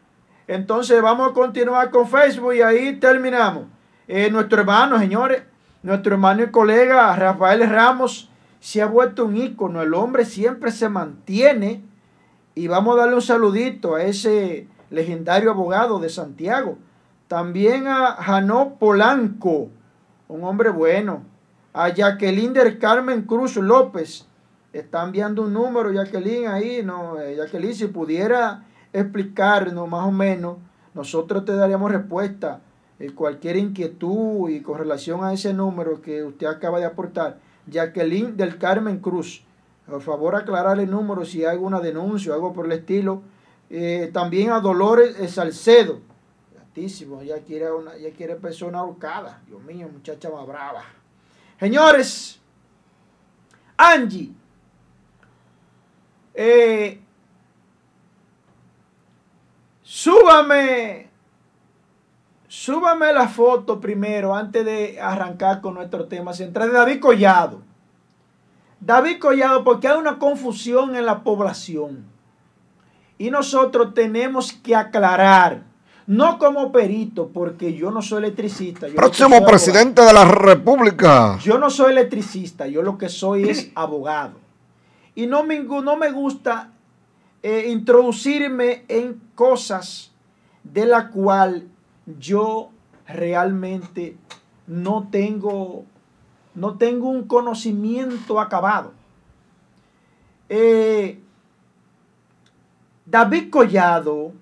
Entonces 0.48 1.02
vamos 1.02 1.30
a 1.30 1.34
continuar 1.34 1.92
con 1.92 2.08
Facebook 2.08 2.54
y 2.56 2.62
ahí 2.62 2.96
terminamos. 2.96 3.66
Eh, 4.08 4.32
nuestro 4.32 4.62
hermano, 4.62 4.98
señores, 4.98 5.44
nuestro 5.84 6.14
hermano 6.14 6.44
y 6.44 6.52
colega 6.52 7.16
Rafael 7.16 7.70
Ramos 7.70 8.30
se 8.62 8.82
ha 8.82 8.86
vuelto 8.86 9.26
un 9.26 9.36
ícono. 9.36 9.82
El 9.82 9.94
hombre 9.94 10.26
siempre 10.26 10.72
se 10.72 10.90
mantiene. 10.90 11.84
Y 12.56 12.68
vamos 12.68 12.96
a 12.96 13.02
darle 13.02 13.16
un 13.16 13.22
saludito 13.22 13.96
a 13.96 14.04
ese 14.04 14.68
legendario 14.90 15.52
abogado 15.52 16.00
de 16.00 16.10
Santiago. 16.10 16.78
También 17.28 17.88
a 17.88 18.14
Janó 18.14 18.78
Polanco, 18.80 19.70
un 20.28 20.44
hombre 20.44 20.70
bueno. 20.70 21.24
A 21.74 21.90
Jacqueline 21.90 22.54
del 22.54 22.80
Carmen 22.80 23.24
Cruz 23.24 23.58
López. 23.58 24.26
Está 24.74 25.04
enviando 25.04 25.44
un 25.44 25.54
número, 25.54 25.92
Jacqueline, 25.92 26.48
ahí. 26.48 26.82
No, 26.84 27.20
Eh, 27.20 27.36
Jacqueline, 27.36 27.76
si 27.76 27.88
pudiera 27.88 28.64
explicarnos 28.98 29.88
más 29.88 30.06
o 30.06 30.12
menos, 30.12 30.58
nosotros 30.94 31.46
te 31.46 31.54
daríamos 31.54 31.92
respuesta. 31.92 32.62
eh, 33.00 33.12
cualquier 33.14 33.58
inquietud 33.58 34.50
y 34.50 34.62
con 34.62 34.80
relación 34.80 35.24
a 35.24 35.34
ese 35.34 35.54
número 35.54 36.02
que 36.02 36.24
usted 36.24 36.48
acaba 36.48 36.80
de 36.80 36.86
aportar, 36.86 37.38
Jacqueline 37.68 38.36
del 38.36 38.58
Carmen 38.58 39.00
Cruz. 39.00 39.44
Por 39.86 40.02
favor, 40.02 40.36
aclarar 40.36 40.80
el 40.80 40.90
número 40.90 41.24
si 41.24 41.46
hay 41.46 41.52
alguna 41.52 41.80
denuncia 41.80 42.32
o 42.32 42.36
algo 42.36 42.54
por 42.54 42.66
el 42.66 42.74
estilo. 42.74 43.22
Eh, 43.70 44.10
también 44.14 44.52
a 44.52 44.60
Dolores 44.60 45.18
eh, 45.20 45.28
Salcedo. 45.28 46.00
Altísimo, 46.60 47.22
ya 47.24 47.40
quiere, 47.40 47.72
una, 47.72 47.98
ya 47.98 48.12
quiere 48.12 48.36
persona 48.36 48.80
ahorcada. 48.80 49.42
Dios 49.48 49.62
mío, 49.64 49.88
muchacha 49.92 50.30
más 50.30 50.46
brava. 50.46 50.84
Señores, 51.60 52.40
Angie, 53.78 54.32
eh, 56.34 57.02
súbame, 59.88 61.10
súbame 62.50 63.14
la 63.14 63.30
foto 63.30 63.80
primero 63.80 64.36
antes 64.36 64.66
de 64.66 65.00
arrancar 65.00 65.62
con 65.62 65.76
nuestro 65.76 66.06
tema 66.08 66.34
central 66.34 66.70
de 66.70 66.78
David 66.78 67.00
Collado. 67.00 67.62
David 68.82 69.18
Collado, 69.20 69.64
porque 69.64 69.88
hay 69.88 69.98
una 69.98 70.20
confusión 70.20 70.96
en 70.98 71.06
la 71.06 71.24
población. 71.24 72.06
Y 73.18 73.32
nosotros 73.32 73.94
tenemos 73.94 74.52
que 74.52 74.76
aclarar, 74.76 75.64
no 76.06 76.38
como 76.38 76.72
perito, 76.72 77.30
porque 77.30 77.74
yo 77.74 77.90
no 77.90 78.02
soy 78.02 78.20
electricista. 78.20 78.90
yo 78.90 78.96
Próximo 78.96 79.30
soy 79.30 79.38
abogado. 79.38 79.52
presidente 79.52 80.02
de 80.02 80.14
la 80.14 80.26
República. 80.26 81.40
Yo 81.40 81.58
no 81.58 81.70
soy 81.70 81.94
electricista, 81.94 82.68
yo 82.68 82.82
lo 82.82 82.98
que 82.98 83.08
soy 83.08 83.50
es 83.50 83.72
abogado. 83.74 84.34
Y 85.16 85.26
no 85.28 85.44
me, 85.44 85.60
no 85.64 85.96
me 85.96 86.12
gusta 86.12 86.72
eh, 87.44 87.68
introducirme 87.70 88.84
en 88.88 89.22
cosas 89.36 90.12
de 90.64 90.86
la 90.86 91.10
cual 91.10 91.68
yo 92.20 92.72
realmente 93.08 94.18
no 94.66 95.08
tengo, 95.10 95.86
no 96.56 96.78
tengo 96.78 97.10
un 97.10 97.28
conocimiento 97.28 98.40
acabado. 98.40 98.94
Eh, 100.50 101.20
David 103.06 103.50
Collado 103.50 104.34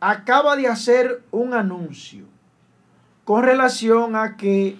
acaba 0.00 0.56
de 0.56 0.68
hacer 0.68 1.22
un 1.30 1.54
anuncio 1.54 2.26
con 3.24 3.42
relación 3.42 4.16
a 4.16 4.36
que 4.36 4.76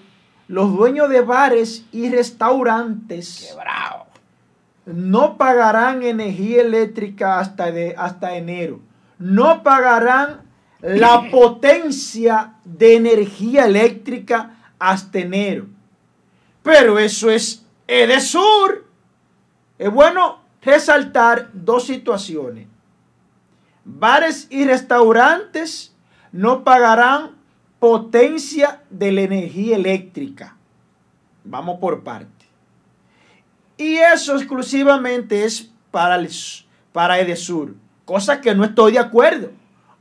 los 0.49 0.73
dueños 0.77 1.09
de 1.09 1.23
bares 1.23 1.87
y 1.93 2.11
restaurantes 2.11 3.57
no 4.87 5.37
pagarán 5.37 6.03
energía 6.03 6.63
eléctrica 6.63 7.39
hasta, 7.39 7.71
de, 7.73 7.95
hasta 7.97 8.37
enero. 8.37 8.81
No 9.19 9.63
pagarán 9.63 10.43
la 10.81 11.29
potencia 11.31 12.55
de 12.65 12.97
energía 12.97 13.67
eléctrica 13.67 14.57
hasta 14.79 15.19
enero. 15.19 15.67
Pero 16.63 16.99
eso 16.99 17.31
es 17.31 17.65
Edesur. 17.87 18.87
Es 19.79 19.91
bueno 19.91 20.41
resaltar 20.63 21.51
dos 21.53 21.87
situaciones. 21.87 22.67
Bares 23.85 24.47
y 24.51 24.65
restaurantes 24.65 25.95
no 26.33 26.65
pagarán 26.65 27.33
potencia 27.79 28.83
de 28.89 29.13
la 29.13 29.21
energía 29.23 29.77
eléctrica. 29.77 30.57
Vamos 31.45 31.79
por 31.79 32.03
parte. 32.03 32.44
Y 33.77 33.97
eso 33.97 34.37
exclusivamente 34.37 35.45
es 35.45 35.71
para, 35.91 36.17
el, 36.17 36.31
para 36.93 37.19
Edesur, 37.19 37.75
cosa 38.05 38.41
que 38.41 38.55
no 38.55 38.65
estoy 38.65 38.93
de 38.93 38.99
acuerdo. 38.99 39.51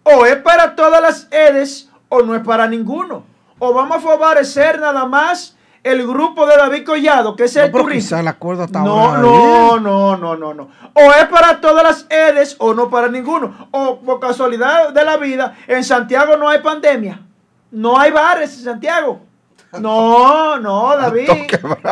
O 0.04 0.26
es 0.26 0.36
para 0.38 0.76
todas 0.76 1.02
las 1.02 1.28
EDES 1.32 1.90
o 2.10 2.22
no 2.22 2.36
es 2.36 2.44
para 2.44 2.68
ninguno. 2.68 3.24
O 3.58 3.74
vamos 3.74 3.98
a 3.98 4.00
favorecer 4.02 4.80
nada 4.80 5.06
más 5.06 5.56
el 5.84 6.06
grupo 6.06 6.46
de 6.46 6.58
David 6.58 6.86
Collado, 6.86 7.36
que 7.36 7.46
es 7.46 7.56
el 7.56 7.72
No, 7.72 7.88
quizá 7.88 8.20
el 8.20 8.28
acuerdo 8.28 8.64
está 8.66 8.82
No, 8.82 9.00
ahora 9.00 9.22
no, 9.22 9.80
no, 9.80 10.18
no, 10.18 10.36
no, 10.36 10.54
no. 10.54 10.70
O 10.94 11.12
es 11.12 11.26
para 11.28 11.60
todas 11.60 11.84
las 11.84 12.08
EDES 12.10 12.58
o 12.60 12.74
no 12.74 12.90
para 12.90 13.08
ninguno. 13.10 13.70
O 13.72 14.00
por 14.00 14.20
casualidad 14.20 14.94
de 14.94 15.06
la 15.06 15.18
vida, 15.18 15.56
en 15.68 15.84
Santiago 15.84 16.38
no 16.38 16.50
hay 16.50 16.60
pandemia. 16.60 17.22
No 17.72 18.00
hay 18.00 18.12
bares 18.12 18.58
en 18.58 18.64
Santiago. 18.64 19.22
No, 19.80 20.60
no, 20.60 20.96
David. 20.98 21.30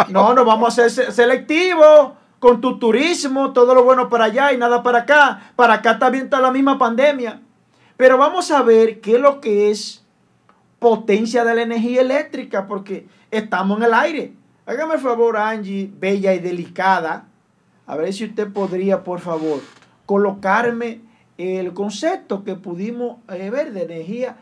No, 0.09 0.33
no 0.33 0.45
vamos 0.45 0.77
a 0.77 0.89
ser 0.89 0.91
se- 0.91 1.11
selectivos 1.11 2.11
con 2.39 2.59
tu 2.61 2.79
turismo, 2.79 3.53
todo 3.53 3.73
lo 3.75 3.83
bueno 3.83 4.09
para 4.09 4.25
allá 4.25 4.51
y 4.53 4.57
nada 4.57 4.81
para 4.83 4.99
acá. 4.99 5.51
Para 5.55 5.75
acá 5.75 5.99
también 5.99 6.25
está 6.25 6.39
la 6.39 6.51
misma 6.51 6.77
pandemia. 6.77 7.41
Pero 7.97 8.17
vamos 8.17 8.49
a 8.51 8.61
ver 8.63 8.99
qué 9.01 9.15
es 9.15 9.21
lo 9.21 9.39
que 9.41 9.69
es 9.71 10.03
potencia 10.79 11.43
de 11.43 11.53
la 11.55 11.61
energía 11.61 12.01
eléctrica, 12.01 12.67
porque 12.67 13.07
estamos 13.29 13.77
en 13.77 13.83
el 13.83 13.93
aire. 13.93 14.33
Hágame 14.65 14.95
el 14.95 14.99
favor, 14.99 15.37
Angie, 15.37 15.91
bella 15.99 16.33
y 16.33 16.39
delicada, 16.39 17.25
a 17.85 17.95
ver 17.95 18.13
si 18.13 18.25
usted 18.25 18.51
podría, 18.51 19.03
por 19.03 19.19
favor, 19.19 19.59
colocarme 20.05 21.01
el 21.37 21.73
concepto 21.73 22.43
que 22.43 22.55
pudimos 22.55 23.17
eh, 23.29 23.49
ver 23.49 23.73
de 23.73 23.83
energía. 23.83 24.37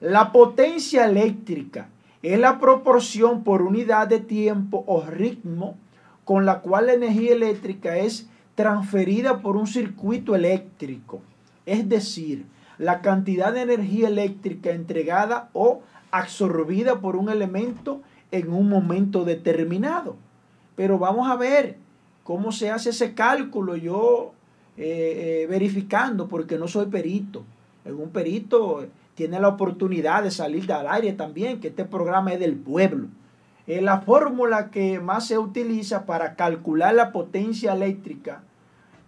La 0.00 0.30
potencia 0.32 1.04
eléctrica 1.06 1.88
es 2.32 2.40
la 2.40 2.58
proporción 2.58 3.44
por 3.44 3.62
unidad 3.62 4.08
de 4.08 4.18
tiempo 4.18 4.82
o 4.88 5.02
ritmo 5.02 5.76
con 6.24 6.44
la 6.44 6.60
cual 6.60 6.86
la 6.86 6.94
energía 6.94 7.32
eléctrica 7.32 7.98
es 7.98 8.28
transferida 8.56 9.42
por 9.42 9.56
un 9.56 9.68
circuito 9.68 10.34
eléctrico. 10.34 11.20
Es 11.66 11.88
decir, 11.88 12.46
la 12.78 13.00
cantidad 13.00 13.52
de 13.52 13.62
energía 13.62 14.08
eléctrica 14.08 14.70
entregada 14.70 15.50
o 15.52 15.82
absorbida 16.10 17.00
por 17.00 17.14
un 17.14 17.28
elemento 17.28 18.02
en 18.32 18.52
un 18.52 18.68
momento 18.68 19.24
determinado. 19.24 20.16
Pero 20.74 20.98
vamos 20.98 21.30
a 21.30 21.36
ver 21.36 21.76
cómo 22.24 22.50
se 22.50 22.70
hace 22.70 22.90
ese 22.90 23.14
cálculo. 23.14 23.76
Yo 23.76 24.32
eh, 24.76 25.42
eh, 25.42 25.46
verificando, 25.46 26.26
porque 26.26 26.58
no 26.58 26.66
soy 26.66 26.86
perito. 26.86 27.44
Un 27.84 28.10
perito 28.10 28.84
tiene 29.16 29.40
la 29.40 29.48
oportunidad 29.48 30.22
de 30.22 30.30
salir 30.30 30.70
al 30.72 30.86
aire 30.86 31.12
también, 31.14 31.58
que 31.58 31.68
este 31.68 31.84
programa 31.84 32.34
es 32.34 32.38
del 32.38 32.54
pueblo. 32.54 33.08
La 33.66 34.02
fórmula 34.02 34.70
que 34.70 35.00
más 35.00 35.26
se 35.26 35.38
utiliza 35.38 36.06
para 36.06 36.36
calcular 36.36 36.94
la 36.94 37.10
potencia 37.10 37.72
eléctrica 37.72 38.42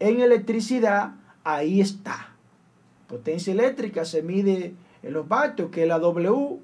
en 0.01 0.21
electricidad, 0.21 1.13
ahí 1.45 1.81
está. 1.81 2.31
Potencia 3.07 3.53
eléctrica 3.53 4.05
se 4.05 4.23
mide 4.23 4.75
en 5.03 5.13
los 5.13 5.29
vatios, 5.29 5.71
que 5.71 5.83
es 5.83 5.89
la 5.89 5.99
W, 5.99 6.59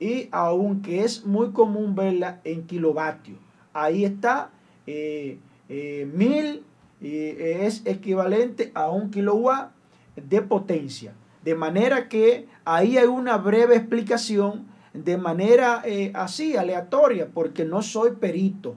y 0.00 0.28
aunque 0.32 1.04
es 1.04 1.24
muy 1.24 1.52
común 1.52 1.94
verla 1.94 2.40
en 2.44 2.66
kilovatios. 2.66 3.38
Ahí 3.72 4.04
está, 4.04 4.50
eh, 4.86 5.38
eh, 5.68 6.10
mil 6.12 6.64
es 7.00 7.82
equivalente 7.84 8.70
a 8.74 8.90
un 8.90 9.10
kilowatt 9.10 9.72
de 10.16 10.42
potencia. 10.42 11.14
De 11.44 11.54
manera 11.54 12.08
que 12.08 12.48
ahí 12.64 12.98
hay 12.98 13.06
una 13.06 13.36
breve 13.36 13.76
explicación 13.76 14.66
de 14.92 15.16
manera 15.16 15.82
eh, 15.84 16.12
así, 16.14 16.56
aleatoria, 16.56 17.28
porque 17.32 17.64
no 17.64 17.82
soy 17.82 18.12
perito, 18.12 18.74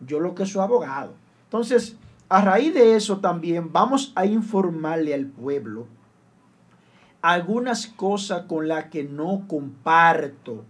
yo 0.00 0.20
lo 0.20 0.34
que 0.34 0.46
soy 0.46 0.62
abogado. 0.62 1.14
Entonces, 1.44 1.96
a 2.28 2.40
raíz 2.40 2.74
de 2.74 2.96
eso 2.96 3.18
también 3.18 3.72
vamos 3.72 4.12
a 4.14 4.26
informarle 4.26 5.14
al 5.14 5.26
pueblo 5.26 5.86
algunas 7.22 7.88
cosas 7.88 8.42
con 8.42 8.68
las 8.68 8.86
que 8.86 9.02
no 9.02 9.46
comparto 9.48 10.64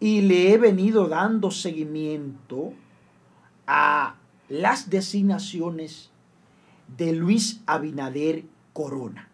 y 0.00 0.22
le 0.22 0.52
he 0.52 0.58
venido 0.58 1.06
dando 1.06 1.50
seguimiento 1.50 2.72
a 3.66 4.16
las 4.48 4.88
designaciones 4.88 6.10
de 6.96 7.12
Luis 7.12 7.60
Abinader 7.66 8.44
Corona. 8.72 9.25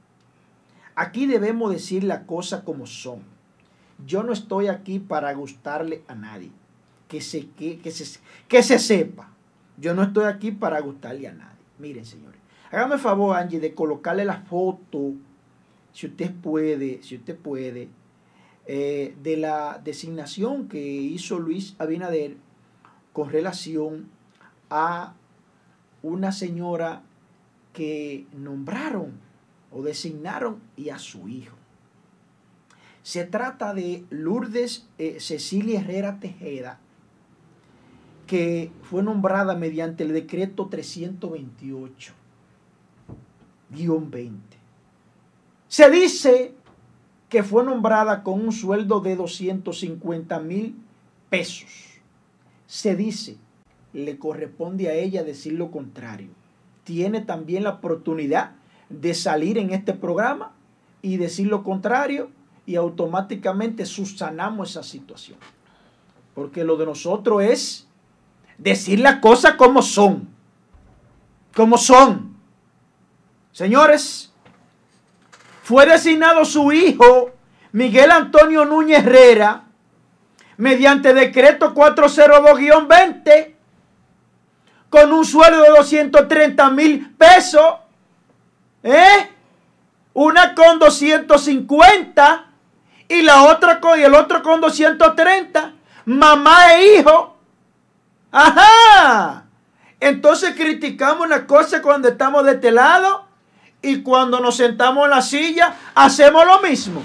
Aquí 0.95 1.26
debemos 1.26 1.72
decir 1.72 2.05
las 2.05 2.24
cosas 2.24 2.62
como 2.62 2.86
son. 2.86 3.20
Yo 4.07 4.22
no 4.22 4.32
estoy 4.32 4.68
aquí 4.68 4.99
para 4.99 5.32
gustarle 5.32 6.03
a 6.09 6.14
nadie. 6.14 6.51
Que 7.09 7.20
se, 7.20 7.49
que, 7.51 7.78
que 7.78 7.90
se, 7.90 8.20
que 8.49 8.62
se 8.62 8.78
sepa. 8.78 9.30
Yo 9.78 9.95
no 9.95 10.03
estoy 10.03 10.24
aquí 10.24 10.51
para 10.51 10.80
gustarle 10.80 11.28
a 11.28 11.32
nadie. 11.32 11.59
Miren, 11.78 12.05
señores. 12.05 12.40
Hágame 12.70 12.95
el 12.95 13.01
favor, 13.01 13.36
Angie, 13.36 13.61
de 13.61 13.74
colocarle 13.74 14.24
la 14.24 14.38
foto, 14.38 15.12
si 15.93 16.07
usted 16.07 16.32
puede, 16.32 17.03
si 17.03 17.16
usted 17.16 17.36
puede, 17.36 17.88
eh, 18.66 19.14
de 19.22 19.36
la 19.36 19.80
designación 19.82 20.68
que 20.68 20.80
hizo 20.80 21.38
Luis 21.38 21.74
Abinader 21.78 22.36
con 23.12 23.30
relación 23.30 24.09
a 24.70 25.14
una 26.03 26.32
señora 26.32 27.03
que 27.72 28.26
nombraron 28.32 29.12
o 29.72 29.82
designaron 29.82 30.60
y 30.76 30.90
a 30.90 30.98
su 30.98 31.28
hijo. 31.28 31.56
Se 33.02 33.24
trata 33.24 33.74
de 33.74 34.04
Lourdes 34.10 34.86
eh, 34.98 35.18
Cecilia 35.18 35.80
Herrera 35.80 36.20
Tejeda, 36.20 36.78
que 38.26 38.70
fue 38.82 39.02
nombrada 39.02 39.56
mediante 39.56 40.04
el 40.04 40.12
decreto 40.12 40.70
328-20. 40.70 42.12
Se 45.66 45.90
dice 45.90 46.54
que 47.28 47.42
fue 47.42 47.64
nombrada 47.64 48.22
con 48.22 48.40
un 48.40 48.52
sueldo 48.52 49.00
de 49.00 49.16
250 49.16 50.38
mil 50.40 50.76
pesos. 51.28 51.70
Se 52.66 52.94
dice, 52.94 53.36
le 53.92 54.18
corresponde 54.18 54.88
a 54.88 54.94
ella 54.94 55.24
decir 55.24 55.54
lo 55.54 55.70
contrario. 55.70 56.28
Tiene 56.84 57.20
también 57.20 57.64
la 57.64 57.70
oportunidad 57.70 58.52
de 59.01 59.14
salir 59.14 59.59
en 59.59 59.70
este 59.70 59.93
programa 59.93 60.53
y 61.01 61.16
decir 61.16 61.47
lo 61.49 61.62
contrario 61.62 62.30
y 62.66 62.76
automáticamente 62.76 63.86
subsanamos 63.86 64.70
esa 64.70 64.82
situación. 64.82 65.38
Porque 66.34 66.64
lo 66.64 66.76
de 66.76 66.86
nosotros 66.86 67.43
es 67.43 67.88
decir 68.59 69.01
las 69.01 69.20
cosas 69.20 69.55
como 69.55 69.82
son. 69.82 70.28
Como 71.55 71.76
son. 71.76 72.36
Señores, 73.53 74.32
fue 75.62 75.86
designado 75.86 76.45
su 76.45 76.72
hijo 76.72 77.30
Miguel 77.72 78.11
Antonio 78.11 78.64
Núñez 78.64 79.05
Herrera 79.05 79.64
mediante 80.57 81.12
decreto 81.12 81.74
402-20 81.74 83.55
con 84.88 85.12
un 85.12 85.24
sueldo 85.24 85.62
de 85.62 85.70
230 85.70 86.70
mil 86.70 87.14
pesos. 87.16 87.62
¿Eh? 88.82 89.30
Una 90.14 90.54
con 90.54 90.78
250 90.78 92.46
y 93.08 93.22
la 93.22 93.44
otra 93.44 93.80
con 93.80 93.98
y 93.98 94.02
el 94.02 94.14
otro 94.14 94.42
con 94.42 94.60
230. 94.60 95.72
Mamá 96.04 96.74
e 96.74 96.98
hijo. 96.98 97.36
Ajá. 98.30 99.44
Entonces 100.00 100.54
criticamos 100.56 101.26
una 101.26 101.46
cosa 101.46 101.80
cuando 101.80 102.08
estamos 102.08 102.44
de 102.44 102.52
este 102.52 102.72
lado 102.72 103.26
y 103.80 104.02
cuando 104.02 104.40
nos 104.40 104.56
sentamos 104.56 105.04
en 105.04 105.10
la 105.10 105.22
silla 105.22 105.76
hacemos 105.94 106.44
lo 106.44 106.60
mismo. 106.60 107.02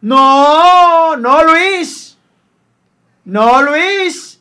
No, 0.00 1.16
no 1.16 1.44
Luis. 1.44 2.16
No 3.24 3.62
Luis. 3.62 4.40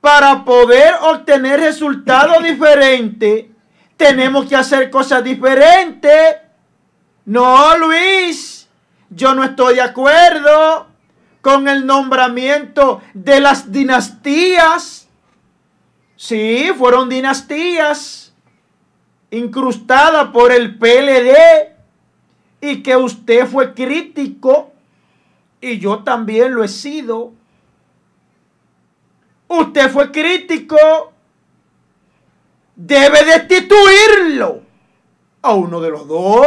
Para 0.00 0.44
poder 0.44 0.94
obtener 1.02 1.60
resultados 1.60 2.42
diferentes, 2.42 3.46
tenemos 3.96 4.46
que 4.46 4.56
hacer 4.56 4.90
cosas 4.90 5.22
diferentes. 5.24 6.36
No 7.24 7.76
Luis. 7.78 8.68
Yo 9.10 9.34
no 9.34 9.44
estoy 9.44 9.76
de 9.76 9.82
acuerdo 9.82 10.88
con 11.40 11.68
el 11.68 11.86
nombramiento 11.86 13.00
de 13.14 13.40
las 13.40 13.70
dinastías. 13.70 15.08
Sí, 16.16 16.70
fueron 16.76 17.08
dinastías 17.08 18.32
incrustadas 19.30 20.28
por 20.28 20.52
el 20.52 20.76
PLD 20.76 21.76
y 22.60 22.82
que 22.82 22.96
usted 22.96 23.46
fue 23.46 23.74
crítico 23.74 24.72
y 25.60 25.78
yo 25.78 26.00
también 26.00 26.54
lo 26.54 26.64
he 26.64 26.68
sido. 26.68 27.32
Usted 29.48 29.90
fue 29.90 30.10
crítico, 30.10 30.76
debe 32.76 33.24
destituirlo 33.24 34.60
a 35.42 35.54
uno 35.54 35.80
de 35.80 35.90
los 35.90 36.06
dos. 36.06 36.46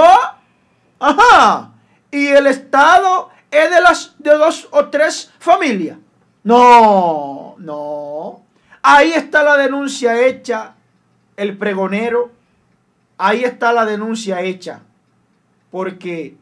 Ajá. 0.99 1.73
Y 2.11 2.27
el 2.27 2.47
Estado 2.47 3.29
es 3.51 3.69
de 3.69 3.81
las 3.81 4.15
de 4.19 4.31
dos 4.31 4.67
o 4.71 4.85
tres 4.85 5.33
familias. 5.39 5.97
No, 6.43 7.55
no. 7.57 8.41
Ahí 8.81 9.11
está 9.11 9.43
la 9.43 9.57
denuncia 9.57 10.25
hecha, 10.25 10.75
el 11.35 11.57
pregonero. 11.57 12.31
Ahí 13.17 13.43
está 13.43 13.73
la 13.73 13.85
denuncia 13.85 14.41
hecha. 14.41 14.81
Porque 15.71 16.37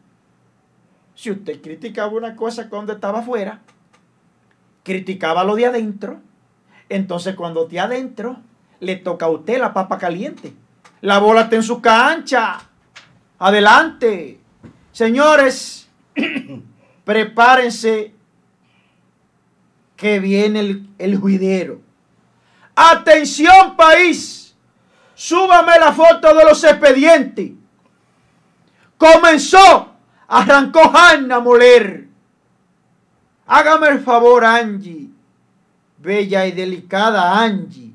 si 1.14 1.30
usted 1.30 1.60
criticaba 1.60 2.12
una 2.12 2.36
cosa 2.36 2.68
cuando 2.68 2.92
estaba 2.92 3.20
afuera, 3.20 3.60
criticaba 4.84 5.44
lo 5.44 5.56
de 5.56 5.66
adentro, 5.66 6.20
entonces 6.88 7.34
cuando 7.34 7.66
de 7.66 7.80
adentro 7.80 8.38
le 8.80 8.96
toca 8.96 9.26
a 9.26 9.30
usted 9.30 9.58
la 9.58 9.72
papa 9.72 9.98
caliente. 9.98 10.52
La 11.00 11.18
bola 11.18 11.42
está 11.42 11.56
en 11.56 11.62
su 11.62 11.80
cancha. 11.80 12.58
Adelante. 13.38 14.40
Señores, 14.92 15.88
prepárense 17.04 18.14
que 19.96 20.20
viene 20.20 20.60
el, 20.60 20.88
el 20.98 21.18
juidero. 21.18 21.80
Atención 22.74 23.76
país, 23.76 24.54
súbame 25.14 25.78
la 25.80 25.92
foto 25.92 26.32
de 26.34 26.44
los 26.44 26.62
expedientes. 26.62 27.50
Comenzó, 28.96 29.94
arrancó 30.28 30.80
Hanna 30.94 31.40
moler. 31.40 32.06
Hágame 33.46 33.88
el 33.88 34.00
favor, 34.00 34.44
Angie, 34.44 35.08
bella 35.96 36.46
y 36.46 36.52
delicada 36.52 37.40
Angie, 37.40 37.87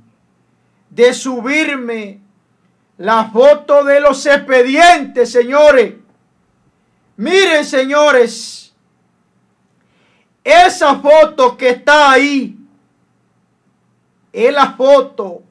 de 0.94 1.14
subirme 1.14 2.20
la 2.98 3.26
foto 3.32 3.84
de 3.84 4.00
los 4.00 4.24
expedientes, 4.26 5.32
señores. 5.32 5.96
Miren, 7.18 7.66
señores, 7.66 8.74
esa 10.44 10.96
foto 10.96 11.58
que 11.58 11.70
está 11.70 12.12
ahí 12.12 12.56
es 14.32 14.54
la 14.54 14.74
foto 14.74 15.42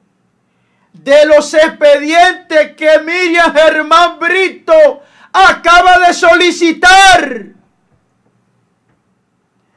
de 0.93 1.25
los 1.25 1.53
expedientes 1.53 2.73
que 2.77 2.99
Miriam 2.99 3.53
Germán 3.53 4.19
Brito 4.19 5.01
acaba 5.33 5.99
de 6.07 6.13
solicitar. 6.13 7.47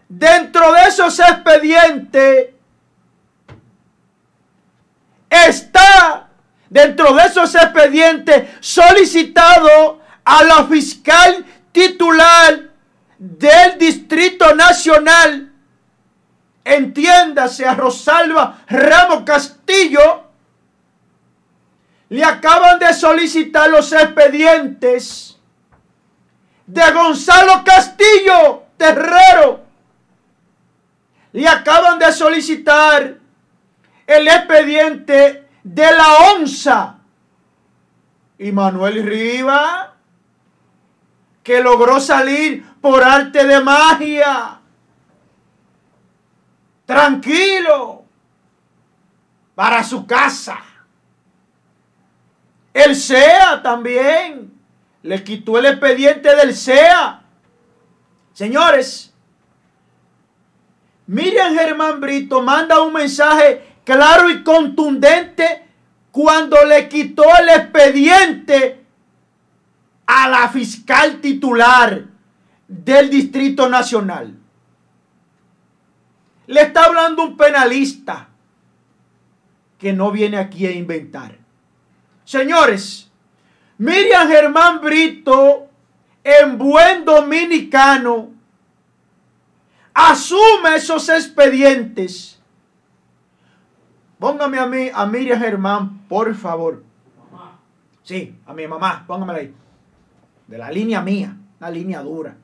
Dentro 0.09 0.73
de 0.73 0.83
esos 0.83 1.19
expedientes 1.19 2.56
está, 5.45 6.29
dentro 6.69 7.15
de 7.15 7.23
esos 7.25 7.55
expedientes, 7.55 8.49
solicitado 8.61 10.01
a 10.25 10.45
la 10.45 10.67
fiscal 10.67 11.45
titular 11.73 12.71
del 13.19 13.79
Distrito 13.79 14.55
Nacional, 14.55 15.53
entiéndase 16.65 17.65
a 17.65 17.75
Rosalba 17.75 18.63
Ramos 18.69 19.23
Castillo, 19.25 20.25
le 22.09 22.25
acaban 22.25 22.79
de 22.79 22.93
solicitar 22.95 23.69
los 23.69 23.93
expedientes 23.93 25.37
de 26.67 26.91
Gonzalo 26.93 27.63
Castillo 27.65 28.65
Terrero. 28.77 29.65
Le 31.33 31.49
acaban 31.49 31.99
de 31.99 32.13
solicitar 32.13 33.19
el 34.07 34.29
expediente 34.29 35.49
de 35.63 35.93
la 35.93 36.33
ONSA. 36.35 36.99
Y 38.39 38.53
Manuel 38.53 39.03
Riva, 39.05 39.95
que 41.43 41.61
logró 41.61 42.01
salir 42.01 42.65
por 42.81 43.03
arte 43.03 43.47
de 43.47 43.61
magia. 43.61 44.61
Tranquilo. 46.85 48.05
Para 49.55 49.83
su 49.83 50.07
casa. 50.07 50.59
El 52.75 52.95
SEA 52.95 53.63
también. 53.63 54.53
Le 55.03 55.25
quitó 55.25 55.59
el 55.59 55.67
expediente 55.67 56.35
del 56.37 56.55
SEA. 56.55 57.23
Señores, 58.35 59.15
Miriam 61.07 61.55
Germán 61.55 62.01
Brito 62.01 62.43
manda 62.43 62.83
un 62.83 62.93
mensaje 62.93 63.66
claro 63.87 64.29
y 64.29 64.43
contundente 64.43 65.65
cuando 66.11 66.65
le 66.65 66.89
quitó 66.89 67.23
el 67.41 67.49
expediente 67.49 68.85
a 70.07 70.29
la 70.29 70.49
fiscal 70.49 71.21
titular 71.21 72.05
del 72.67 73.09
Distrito 73.09 73.69
Nacional. 73.69 74.35
Le 76.49 76.63
está 76.63 76.85
hablando 76.85 77.23
un 77.23 77.37
penalista 77.37 78.29
que 79.79 79.93
no 79.93 80.11
viene 80.11 80.39
aquí 80.39 80.67
a 80.67 80.73
inventar. 80.73 81.39
Señores, 82.25 83.09
Miriam 83.79 84.29
Germán 84.29 84.81
Brito, 84.81 85.69
en 86.25 86.59
buen 86.59 87.05
dominicano, 87.05 88.31
asume 89.95 90.75
esos 90.77 91.09
expedientes. 91.09 92.36
Póngame 94.19 94.59
a 94.59 94.67
mí, 94.67 94.91
a 94.93 95.07
Miriam 95.07 95.39
Germán, 95.39 96.07
por 96.09 96.35
favor. 96.35 96.83
Sí, 98.03 98.39
a 98.47 98.55
mi 98.55 98.67
mamá, 98.67 99.05
póngamela 99.07 99.41
ahí. 99.41 99.55
De 100.47 100.59
la 100.59 100.71
línea 100.71 101.03
mía, 101.03 101.37
la 101.59 101.71
línea 101.71 102.03
dura. 102.03 102.37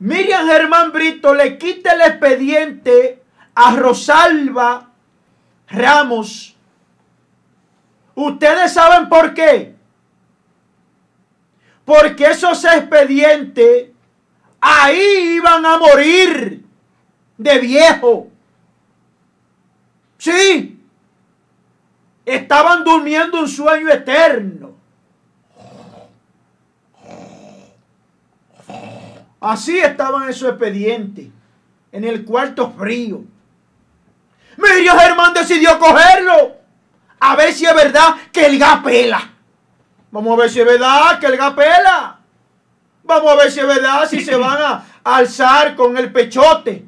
Miriam 0.00 0.46
Germán 0.46 0.92
Brito 0.92 1.34
le 1.34 1.58
quita 1.58 1.94
el 1.94 2.02
expediente 2.02 3.22
a 3.54 3.74
Rosalba 3.74 4.90
Ramos 5.68 6.56
¿Ustedes 8.14 8.72
saben 8.72 9.08
por 9.08 9.32
qué? 9.32 9.76
Porque 11.84 12.24
esos 12.24 12.64
expedientes 12.64 13.90
ahí 14.60 15.36
iban 15.36 15.64
a 15.64 15.78
morir 15.78 16.64
de 17.36 17.58
viejo. 17.60 18.26
Sí. 20.18 20.78
Estaban 22.26 22.84
durmiendo 22.84 23.40
un 23.40 23.48
sueño 23.48 23.88
eterno. 23.88 24.74
Así 29.40 29.78
estaban 29.78 30.28
esos 30.28 30.50
expedientes. 30.50 31.28
En 31.92 32.04
el 32.04 32.24
cuarto 32.24 32.70
frío. 32.72 33.22
Miriam 34.56 34.98
Germán 34.98 35.32
decidió 35.32 35.78
cogerlo. 35.78 36.56
A 37.20 37.36
ver 37.36 37.52
si 37.52 37.64
es 37.64 37.74
verdad 37.74 38.16
que 38.32 38.46
el 38.46 38.58
gas 38.58 38.82
pela. 38.82 39.30
Vamos 40.10 40.34
a 40.34 40.42
ver 40.42 40.50
si 40.50 40.60
es 40.60 40.66
verdad 40.66 41.18
que 41.18 41.26
el 41.26 41.36
gas 41.36 41.54
pela. 41.54 42.18
Vamos 43.04 43.32
a 43.32 43.36
ver 43.36 43.50
si 43.50 43.60
es 43.60 43.66
verdad 43.66 44.08
si 44.08 44.20
se 44.20 44.36
van 44.36 44.60
a 44.60 44.84
alzar 45.04 45.74
con 45.74 45.96
el 45.96 46.12
pechote. 46.12 46.84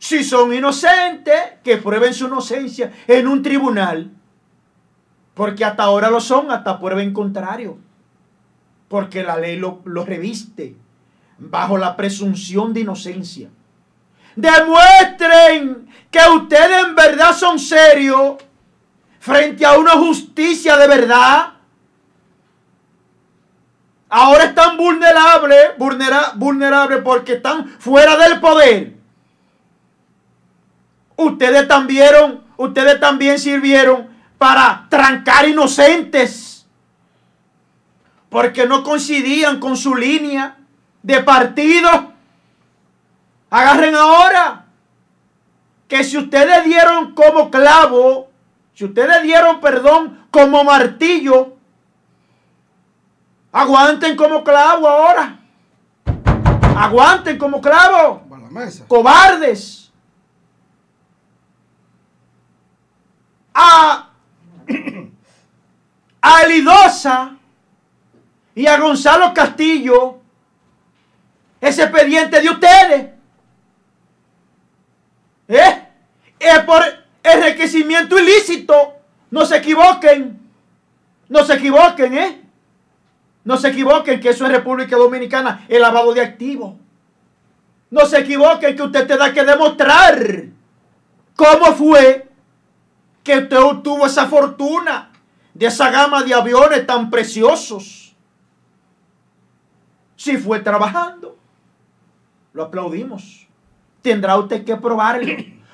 Si 0.00 0.24
son 0.24 0.54
inocentes, 0.54 1.58
que 1.62 1.76
prueben 1.76 2.14
su 2.14 2.26
inocencia 2.26 2.90
en 3.06 3.28
un 3.28 3.42
tribunal. 3.42 4.10
Porque 5.34 5.62
hasta 5.62 5.82
ahora 5.82 6.08
lo 6.10 6.22
son, 6.22 6.50
hasta 6.50 6.80
prueba 6.80 7.02
en 7.02 7.12
contrario. 7.12 7.76
Porque 8.88 9.22
la 9.22 9.36
ley 9.36 9.58
lo, 9.58 9.82
reviste 9.84 10.74
bajo 11.38 11.76
la 11.76 11.96
presunción 11.98 12.72
de 12.72 12.80
inocencia. 12.80 13.50
Demuestren 14.34 15.86
que 16.10 16.20
ustedes 16.34 16.86
en 16.86 16.94
verdad 16.94 17.36
son 17.36 17.58
serios 17.58 18.36
frente 19.18 19.66
a 19.66 19.78
una 19.78 19.92
justicia 19.92 20.78
de 20.78 20.88
verdad. 20.88 21.52
Ahora 24.08 24.44
están 24.44 24.78
vulnerables, 24.78 25.76
vulnerables 26.36 27.02
porque 27.04 27.34
están 27.34 27.68
fuera 27.68 28.16
del 28.16 28.40
poder. 28.40 28.99
Ustedes 31.20 31.68
también, 31.68 32.40
ustedes 32.56 32.98
también 32.98 33.38
sirvieron 33.38 34.08
para 34.38 34.86
trancar 34.88 35.46
inocentes. 35.46 36.66
Porque 38.30 38.66
no 38.66 38.82
coincidían 38.82 39.60
con 39.60 39.76
su 39.76 39.94
línea 39.94 40.56
de 41.02 41.22
partido. 41.22 42.12
Agarren 43.50 43.94
ahora 43.96 44.64
que 45.88 46.04
si 46.04 46.16
ustedes 46.16 46.64
dieron 46.64 47.14
como 47.14 47.50
clavo, 47.50 48.30
si 48.72 48.86
ustedes 48.86 49.22
dieron 49.22 49.60
perdón 49.60 50.26
como 50.30 50.64
martillo, 50.64 51.56
aguanten 53.52 54.16
como 54.16 54.42
clavo 54.42 54.88
ahora. 54.88 55.38
Aguanten 56.76 57.36
como 57.36 57.60
clavo. 57.60 58.22
Cobardes. 58.88 59.79
A, 63.62 64.08
a 66.22 66.48
y 68.54 68.66
a 68.66 68.78
Gonzalo 68.78 69.34
Castillo 69.34 70.18
ese 71.60 71.82
expediente 71.82 72.40
de 72.40 72.48
ustedes. 72.48 73.10
¿Eh? 75.48 75.82
Es 76.38 76.58
por 76.60 76.82
enriquecimiento 77.22 78.18
ilícito. 78.18 78.94
No 79.30 79.44
se 79.44 79.58
equivoquen. 79.58 80.40
No 81.28 81.44
se 81.44 81.54
equivoquen, 81.54 82.14
¿eh? 82.14 82.40
No 83.44 83.58
se 83.58 83.68
equivoquen 83.68 84.20
que 84.20 84.30
eso 84.30 84.46
es 84.46 84.52
República 84.52 84.96
Dominicana, 84.96 85.66
el 85.68 85.82
lavado 85.82 86.14
de 86.14 86.22
activos. 86.22 86.76
No 87.90 88.06
se 88.06 88.20
equivoquen 88.20 88.74
que 88.74 88.82
usted 88.82 89.06
da 89.06 89.34
que 89.34 89.44
demostrar 89.44 90.44
cómo 91.36 91.74
fue 91.74 92.29
que 93.30 93.38
usted 93.44 93.58
obtuvo 93.58 94.06
esa 94.06 94.26
fortuna 94.26 95.10
de 95.54 95.66
esa 95.66 95.90
gama 95.90 96.22
de 96.22 96.34
aviones 96.34 96.86
tan 96.86 97.10
preciosos. 97.10 98.14
Si 100.16 100.36
fue 100.36 100.60
trabajando, 100.60 101.36
lo 102.52 102.64
aplaudimos 102.64 103.40
tendrá 104.02 104.36
usted 104.38 104.64
que 104.64 104.76
probarlo. 104.76 105.32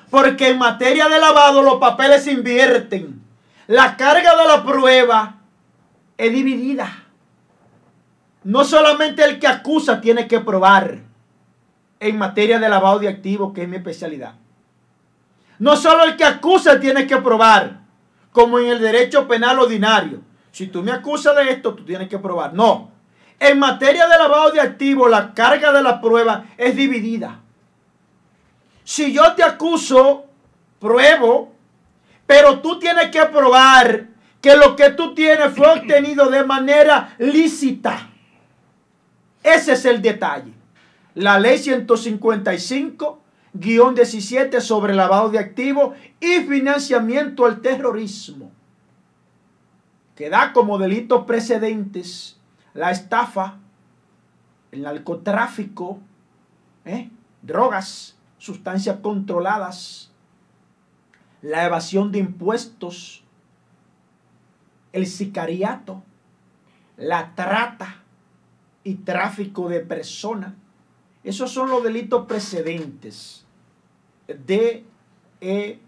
Porque 0.09 0.49
en 0.49 0.57
materia 0.57 1.09
de 1.09 1.19
lavado 1.19 1.61
los 1.61 1.75
papeles 1.75 2.23
se 2.23 2.31
invierten. 2.31 3.21
La 3.67 3.97
carga 3.97 4.35
de 4.35 4.47
la 4.47 4.63
prueba 4.63 5.35
es 6.17 6.31
dividida. 6.31 7.03
No 8.43 8.63
solamente 8.63 9.23
el 9.25 9.39
que 9.39 9.47
acusa 9.47 9.99
tiene 9.99 10.27
que 10.27 10.39
probar 10.39 10.99
en 11.99 12.17
materia 12.17 12.59
de 12.59 12.69
lavado 12.69 12.99
de 12.99 13.09
activos, 13.09 13.53
que 13.53 13.63
es 13.63 13.67
mi 13.67 13.75
especialidad. 13.75 14.35
No 15.59 15.75
solo 15.75 16.03
el 16.03 16.15
que 16.15 16.23
acusa 16.23 16.79
tiene 16.79 17.07
que 17.07 17.17
probar, 17.17 17.79
como 18.31 18.59
en 18.59 18.67
el 18.67 18.79
derecho 18.79 19.27
penal 19.27 19.59
ordinario. 19.59 20.21
Si 20.51 20.67
tú 20.67 20.83
me 20.83 20.91
acusas 20.91 21.35
de 21.35 21.51
esto, 21.51 21.73
tú 21.73 21.83
tienes 21.83 22.07
que 22.07 22.19
probar. 22.19 22.53
No. 22.53 22.91
En 23.39 23.59
materia 23.59 24.07
de 24.07 24.17
lavado 24.17 24.51
de 24.51 24.61
activos, 24.61 25.09
la 25.09 25.33
carga 25.33 25.71
de 25.71 25.83
la 25.83 26.01
prueba 26.01 26.45
es 26.57 26.75
dividida. 26.75 27.39
Si 28.83 29.11
yo 29.11 29.33
te 29.35 29.43
acuso, 29.43 30.25
pruebo, 30.79 31.53
pero 32.25 32.59
tú 32.59 32.79
tienes 32.79 33.09
que 33.09 33.23
probar 33.25 34.07
que 34.41 34.55
lo 34.55 34.75
que 34.75 34.91
tú 34.91 35.13
tienes 35.13 35.53
fue 35.53 35.67
obtenido 35.67 36.29
de 36.29 36.43
manera 36.43 37.15
lícita. 37.17 38.09
Ese 39.43 39.73
es 39.73 39.85
el 39.85 40.01
detalle. 40.01 40.53
La 41.15 41.39
ley 41.39 41.57
155-17 43.59 44.59
sobre 44.61 44.93
lavado 44.93 45.29
de 45.29 45.39
activos 45.39 45.95
y 46.19 46.41
financiamiento 46.41 47.45
al 47.45 47.61
terrorismo, 47.61 48.51
que 50.15 50.29
da 50.29 50.53
como 50.53 50.77
delitos 50.77 51.25
precedentes 51.25 52.37
la 52.73 52.91
estafa, 52.91 53.57
el 54.71 54.83
narcotráfico, 54.83 55.99
¿eh? 56.85 57.09
drogas, 57.41 58.17
sustancias 58.37 58.99
controladas, 59.01 60.11
la 61.41 61.65
evasión 61.65 62.11
de 62.11 62.19
impuestos, 62.19 63.23
el 64.93 65.07
sicariato, 65.07 66.03
la 66.97 67.33
trata 67.35 68.03
y 68.83 68.95
tráfico 68.95 69.69
de 69.69 69.79
personas. 69.79 70.53
Esos 71.23 71.51
son 71.51 71.69
los 71.69 71.83
delitos 71.83 72.25
precedentes 72.25 73.46
de 74.27 74.85
eh, 75.41 75.79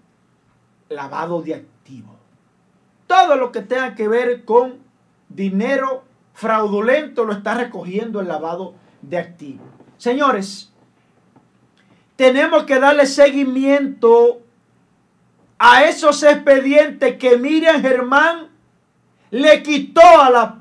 lavado 0.89 1.41
de 1.41 1.55
activos. 1.55 2.15
Todo 3.07 3.35
lo 3.35 3.51
que 3.51 3.61
tenga 3.61 3.95
que 3.95 4.07
ver 4.07 4.45
con 4.45 4.77
dinero 5.29 6.03
fraudulento 6.33 7.25
lo 7.25 7.33
está 7.33 7.55
recogiendo 7.55 8.19
el 8.21 8.27
lavado 8.27 8.75
de 9.01 9.17
activos. 9.17 9.67
Señores, 9.97 10.71
tenemos 12.15 12.63
que 12.63 12.79
darle 12.79 13.05
seguimiento 13.05 14.41
a 15.57 15.83
esos 15.83 16.23
expedientes 16.23 17.17
que 17.17 17.37
Miriam 17.37 17.81
Germán 17.81 18.47
le 19.31 19.61
quitó 19.61 20.01
a 20.01 20.29
la 20.29 20.59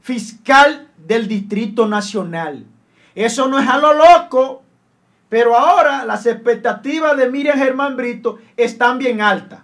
fiscal 0.00 0.88
del 0.96 1.28
Distrito 1.28 1.86
Nacional. 1.86 2.64
Eso 3.14 3.48
no 3.48 3.58
es 3.58 3.68
a 3.68 3.78
lo 3.78 3.92
loco, 3.92 4.62
pero 5.30 5.56
ahora 5.56 6.04
las 6.04 6.26
expectativas 6.26 7.16
de 7.16 7.30
Miriam 7.30 7.56
Germán 7.56 7.96
Brito 7.96 8.40
están 8.56 8.98
bien 8.98 9.22
altas. 9.22 9.60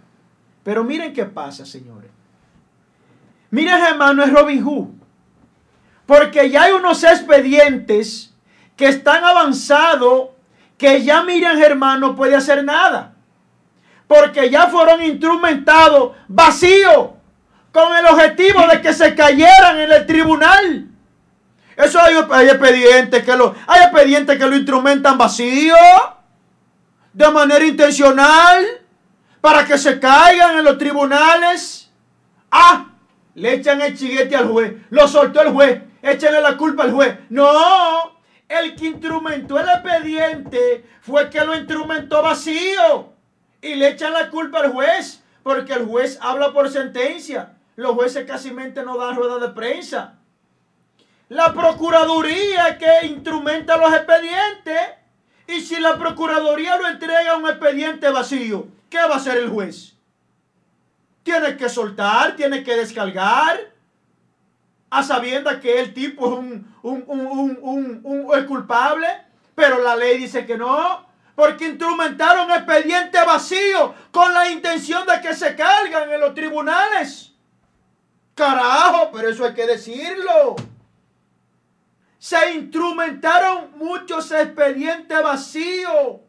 Pero 0.62 0.84
miren 0.84 1.12
qué 1.12 1.24
pasa, 1.24 1.66
señores. 1.66 2.10
Miriam 3.50 3.80
Germán 3.80 4.16
no 4.16 4.22
es 4.22 4.32
Robin 4.32 4.64
Hood, 4.64 4.88
porque 6.06 6.48
ya 6.50 6.62
hay 6.62 6.72
unos 6.72 7.02
expedientes 7.02 8.32
que 8.76 8.86
están 8.86 9.24
avanzados 9.24 10.30
que 10.78 11.02
ya 11.02 11.22
Miriam 11.24 11.56
Germán 11.56 12.00
no 12.00 12.14
puede 12.14 12.36
hacer 12.36 12.64
nada. 12.64 13.14
Porque 14.06 14.50
ya 14.50 14.68
fueron 14.68 15.02
instrumentados 15.02 16.14
vacíos 16.28 17.10
con 17.72 17.96
el 17.96 18.06
objetivo 18.06 18.66
de 18.68 18.80
que 18.80 18.92
se 18.92 19.16
cayeran 19.16 19.80
en 19.80 19.90
el 19.90 20.06
tribunal. 20.06 20.95
Eso 21.76 22.00
hay, 22.00 22.46
expedientes 22.46 23.22
que 23.22 23.36
lo, 23.36 23.54
hay 23.66 23.82
expedientes 23.82 24.38
que 24.38 24.46
lo 24.46 24.56
instrumentan 24.56 25.18
vacío 25.18 25.76
de 27.12 27.30
manera 27.30 27.64
intencional 27.64 28.64
para 29.42 29.64
que 29.66 29.76
se 29.76 30.00
caigan 30.00 30.58
en 30.58 30.64
los 30.64 30.78
tribunales. 30.78 31.90
Ah, 32.50 32.86
le 33.34 33.54
echan 33.54 33.80
el 33.82 33.96
chiguete 33.96 34.34
al 34.34 34.48
juez, 34.48 34.74
lo 34.88 35.06
soltó 35.06 35.42
el 35.42 35.52
juez, 35.52 35.82
échenle 36.00 36.40
la 36.40 36.56
culpa 36.56 36.84
al 36.84 36.92
juez. 36.92 37.18
No, 37.28 38.18
el 38.48 38.74
que 38.74 38.86
instrumentó 38.86 39.58
el 39.58 39.68
expediente 39.68 40.84
fue 41.02 41.28
que 41.28 41.44
lo 41.44 41.54
instrumentó 41.54 42.22
vacío. 42.22 43.12
Y 43.60 43.74
le 43.74 43.88
echan 43.88 44.12
la 44.12 44.30
culpa 44.30 44.60
al 44.60 44.72
juez, 44.72 45.22
porque 45.42 45.72
el 45.74 45.86
juez 45.86 46.18
habla 46.22 46.52
por 46.52 46.70
sentencia. 46.70 47.54
Los 47.74 47.92
jueces 47.92 48.24
casi 48.26 48.50
no 48.50 48.96
dan 48.96 49.16
rueda 49.16 49.38
de 49.38 49.52
prensa. 49.52 50.18
La 51.28 51.52
Procuraduría 51.52 52.78
que 52.78 53.06
instrumenta 53.06 53.76
los 53.76 53.92
expedientes. 53.92 54.80
Y 55.48 55.60
si 55.60 55.78
la 55.80 55.96
Procuraduría 55.96 56.76
lo 56.76 56.88
entrega 56.88 57.36
un 57.36 57.48
expediente 57.48 58.10
vacío, 58.10 58.68
¿qué 58.90 58.98
va 58.98 59.14
a 59.14 59.16
hacer 59.16 59.38
el 59.38 59.48
juez? 59.48 59.94
Tiene 61.22 61.56
que 61.56 61.68
soltar, 61.68 62.36
tiene 62.36 62.62
que 62.62 62.76
descargar, 62.76 63.58
a 64.90 65.02
sabiendas 65.02 65.60
que 65.60 65.80
el 65.80 65.92
tipo 65.92 66.26
es 66.26 66.38
un, 66.38 66.74
un, 66.82 67.04
un, 67.06 68.00
un, 68.04 68.44
culpable, 68.46 69.06
pero 69.54 69.82
la 69.82 69.96
ley 69.96 70.18
dice 70.18 70.46
que 70.46 70.56
no, 70.56 71.04
porque 71.34 71.66
instrumentaron 71.66 72.50
expediente 72.50 73.18
vacío 73.24 73.94
con 74.12 74.32
la 74.32 74.50
intención 74.50 75.04
de 75.06 75.20
que 75.20 75.34
se 75.34 75.56
cargan 75.56 76.12
en 76.12 76.20
los 76.20 76.34
tribunales. 76.34 77.32
Carajo, 78.34 79.10
pero 79.12 79.28
eso 79.28 79.44
hay 79.44 79.54
que 79.54 79.66
decirlo 79.66 80.56
se 82.18 82.52
instrumentaron 82.54 83.72
muchos 83.76 84.30
expedientes 84.32 85.22
vacíos. 85.22 86.20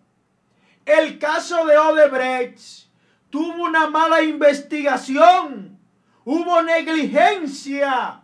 El 0.86 1.20
caso 1.20 1.66
de 1.66 1.78
Odebrecht 1.78 2.88
tuvo 3.30 3.64
una 3.64 3.90
mala 3.90 4.22
investigación, 4.22 5.78
hubo 6.24 6.62
negligencia, 6.62 8.22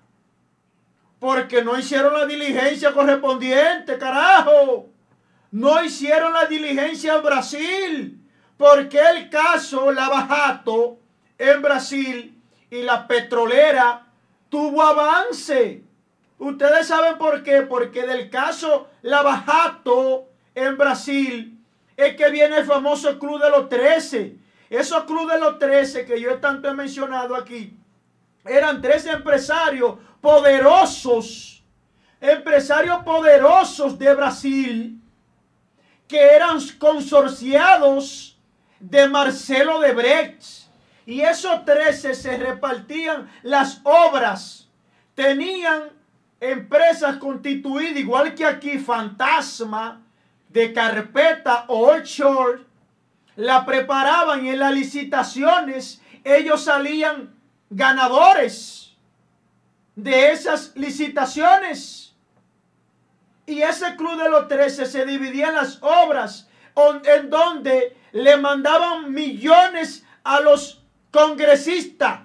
porque 1.20 1.64
no 1.64 1.78
hicieron 1.78 2.14
la 2.14 2.26
diligencia 2.26 2.92
correspondiente, 2.92 3.98
carajo. 3.98 4.90
No 5.52 5.84
hicieron 5.84 6.34
la 6.34 6.46
diligencia 6.48 7.16
en 7.16 7.24
Brasil, 7.24 8.28
porque 8.58 9.00
el 9.00 9.30
caso 9.30 9.92
Lavajato 9.92 11.00
en 11.38 11.62
Brasil 11.62 12.42
y 12.70 12.82
la 12.82 13.08
petrolera 13.08 14.08
tuvo 14.50 14.82
avance. 14.82 15.84
Ustedes 16.44 16.88
saben 16.88 17.18
por 17.18 17.42
qué, 17.42 17.62
porque 17.62 18.06
del 18.06 18.30
caso 18.30 18.90
Lavajato 19.02 20.28
en 20.54 20.78
Brasil 20.78 21.58
es 21.96 22.18
que 22.18 22.30
viene 22.32 22.58
el 22.58 22.66
famoso 22.66 23.18
Club 23.18 23.42
de 23.42 23.50
los 23.50 23.70
13. 23.70 24.36
Esos 24.70 25.06
Club 25.06 25.32
de 25.32 25.40
los 25.40 25.58
13 25.58 26.06
que 26.06 26.20
yo 26.20 26.40
tanto 26.40 26.68
he 26.68 26.74
mencionado 26.74 27.34
aquí, 27.34 27.78
eran 28.44 28.82
tres 28.82 29.06
empresarios 29.06 29.96
poderosos, 30.20 31.64
empresarios 32.20 33.04
poderosos 33.06 33.98
de 33.98 34.14
Brasil, 34.14 35.02
que 36.10 36.20
eran 36.20 36.60
consorciados 36.78 38.38
de 38.82 39.08
Marcelo 39.08 39.80
de 39.80 39.94
Brecht. 39.94 40.44
Y 41.06 41.22
esos 41.22 41.64
13 41.64 42.14
se 42.14 42.38
repartían 42.38 43.32
las 43.44 43.80
obras, 43.86 44.68
tenían 45.16 46.03
empresas 46.52 47.18
constituidas, 47.18 47.98
igual 47.98 48.36
que 48.36 48.46
aquí, 48.46 48.78
fantasma, 48.78 50.02
de 50.50 50.74
carpeta 50.74 51.66
o 51.68 51.90
offshore, 51.90 52.62
la 53.36 53.66
preparaban 53.66 54.46
en 54.46 54.60
las 54.60 54.74
licitaciones 54.74 56.02
ellos 56.24 56.64
salían 56.64 57.34
ganadores 57.70 58.94
de 59.96 60.32
esas 60.32 60.72
licitaciones. 60.76 62.16
Y 63.46 63.62
ese 63.62 63.96
club 63.98 64.22
de 64.22 64.30
los 64.30 64.48
13 64.48 64.86
se 64.86 65.06
dividía 65.06 65.50
en 65.50 65.56
las 65.56 65.80
obras 65.82 66.48
en 67.04 67.30
donde 67.30 67.98
le 68.14 68.38
mandaban 68.38 69.14
millones 69.14 70.06
a 70.24 70.40
los 70.40 70.82
congresistas, 71.12 72.22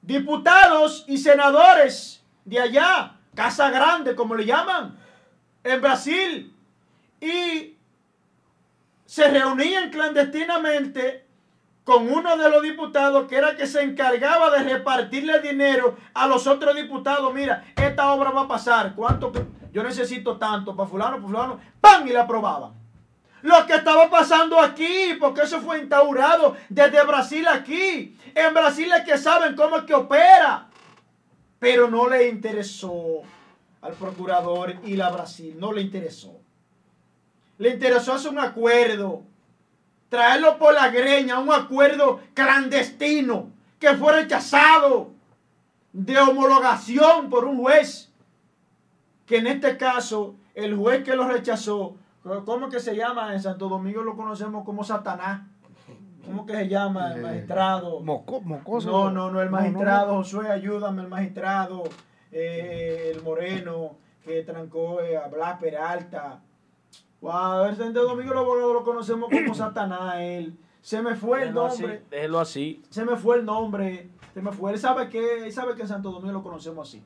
diputados 0.00 1.04
y 1.06 1.18
senadores 1.18 2.24
de 2.44 2.60
allá 2.60 3.13
Casa 3.34 3.70
Grande, 3.70 4.14
como 4.14 4.34
le 4.34 4.46
llaman, 4.46 4.96
en 5.62 5.80
Brasil. 5.80 6.54
Y 7.20 7.76
se 9.06 9.28
reunían 9.28 9.90
clandestinamente 9.90 11.24
con 11.84 12.10
uno 12.10 12.36
de 12.36 12.48
los 12.48 12.62
diputados 12.62 13.28
que 13.28 13.36
era 13.36 13.56
que 13.56 13.66
se 13.66 13.82
encargaba 13.82 14.50
de 14.50 14.64
repartirle 14.64 15.40
dinero 15.40 15.96
a 16.14 16.26
los 16.26 16.46
otros 16.46 16.74
diputados. 16.74 17.32
Mira, 17.32 17.64
esta 17.76 18.12
obra 18.12 18.30
va 18.30 18.42
a 18.42 18.48
pasar. 18.48 18.94
¿Cuánto? 18.94 19.32
Yo 19.72 19.82
necesito 19.82 20.38
tanto 20.38 20.74
para 20.74 20.88
fulano, 20.88 21.16
para 21.16 21.26
fulano. 21.26 21.60
¡Pam! 21.80 22.06
Y 22.06 22.12
la 22.12 22.22
aprobaban. 22.22 22.72
Lo 23.42 23.66
que 23.66 23.74
estaba 23.74 24.08
pasando 24.08 24.58
aquí, 24.58 25.16
porque 25.20 25.42
eso 25.42 25.60
fue 25.60 25.80
instaurado 25.80 26.56
desde 26.70 27.04
Brasil 27.04 27.46
aquí. 27.46 28.18
En 28.34 28.54
Brasil 28.54 28.90
es 28.96 29.04
que 29.04 29.18
saben 29.18 29.54
cómo 29.54 29.76
es 29.76 29.84
que 29.84 29.92
opera 29.92 30.68
pero 31.64 31.88
no 31.88 32.10
le 32.10 32.28
interesó 32.28 33.22
al 33.80 33.94
procurador 33.94 34.74
y 34.84 34.96
la 34.96 35.08
Brasil, 35.08 35.56
no 35.58 35.72
le 35.72 35.80
interesó. 35.80 36.38
Le 37.56 37.70
interesó 37.70 38.12
hacer 38.12 38.32
un 38.32 38.38
acuerdo, 38.38 39.22
traerlo 40.10 40.58
por 40.58 40.74
la 40.74 40.90
greña, 40.90 41.38
un 41.38 41.50
acuerdo 41.50 42.20
clandestino 42.34 43.48
que 43.78 43.94
fue 43.94 44.12
rechazado 44.12 45.12
de 45.94 46.18
homologación 46.18 47.30
por 47.30 47.46
un 47.46 47.56
juez, 47.56 48.12
que 49.24 49.38
en 49.38 49.46
este 49.46 49.78
caso 49.78 50.34
el 50.54 50.76
juez 50.76 51.02
que 51.02 51.16
lo 51.16 51.26
rechazó, 51.26 51.96
¿cómo 52.44 52.68
que 52.68 52.78
se 52.78 52.94
llama? 52.94 53.32
En 53.32 53.40
Santo 53.40 53.70
Domingo 53.70 54.02
lo 54.02 54.16
conocemos 54.16 54.66
como 54.66 54.84
Satanás. 54.84 55.40
¿Cómo 56.26 56.46
que 56.46 56.54
se 56.54 56.68
llama 56.68 57.12
el 57.12 57.18
eh, 57.18 57.22
magistrado? 57.22 58.00
mocoso. 58.00 58.90
No, 58.90 59.10
no, 59.10 59.30
no, 59.30 59.42
el 59.42 59.50
magistrado, 59.50 60.14
Josué, 60.16 60.50
ayúdame, 60.50 61.02
el 61.02 61.08
magistrado, 61.08 61.84
eh, 62.32 63.12
el 63.14 63.22
moreno, 63.22 63.96
que 64.24 64.42
trancó 64.42 65.00
eh, 65.00 65.16
a 65.16 65.28
Blas 65.28 65.58
Peralta. 65.58 66.40
Wow, 67.20 67.32
a 67.32 67.62
ver, 67.62 67.76
de 67.76 67.92
Domingo 67.92 68.34
los 68.34 68.42
abogados 68.42 68.74
lo 68.74 68.84
conocemos 68.84 69.30
como 69.30 69.54
Satanás, 69.54 70.16
él. 70.18 70.58
Se 70.80 71.00
me 71.00 71.14
fue 71.14 71.44
el 71.44 71.54
nombre. 71.54 72.02
déjelo 72.10 72.40
así. 72.40 72.82
Se 72.90 73.04
me 73.04 73.16
fue 73.16 73.36
el 73.36 73.44
nombre. 73.44 74.10
Se 74.34 74.42
me 74.42 74.52
fue. 74.52 74.72
Él 74.72 74.78
sabe 74.78 75.08
que, 75.08 75.44
él 75.44 75.52
sabe 75.52 75.74
que 75.74 75.82
en 75.82 75.88
Santo 75.88 76.10
Domingo 76.10 76.32
lo 76.32 76.42
conocemos 76.42 76.88
así. 76.88 77.02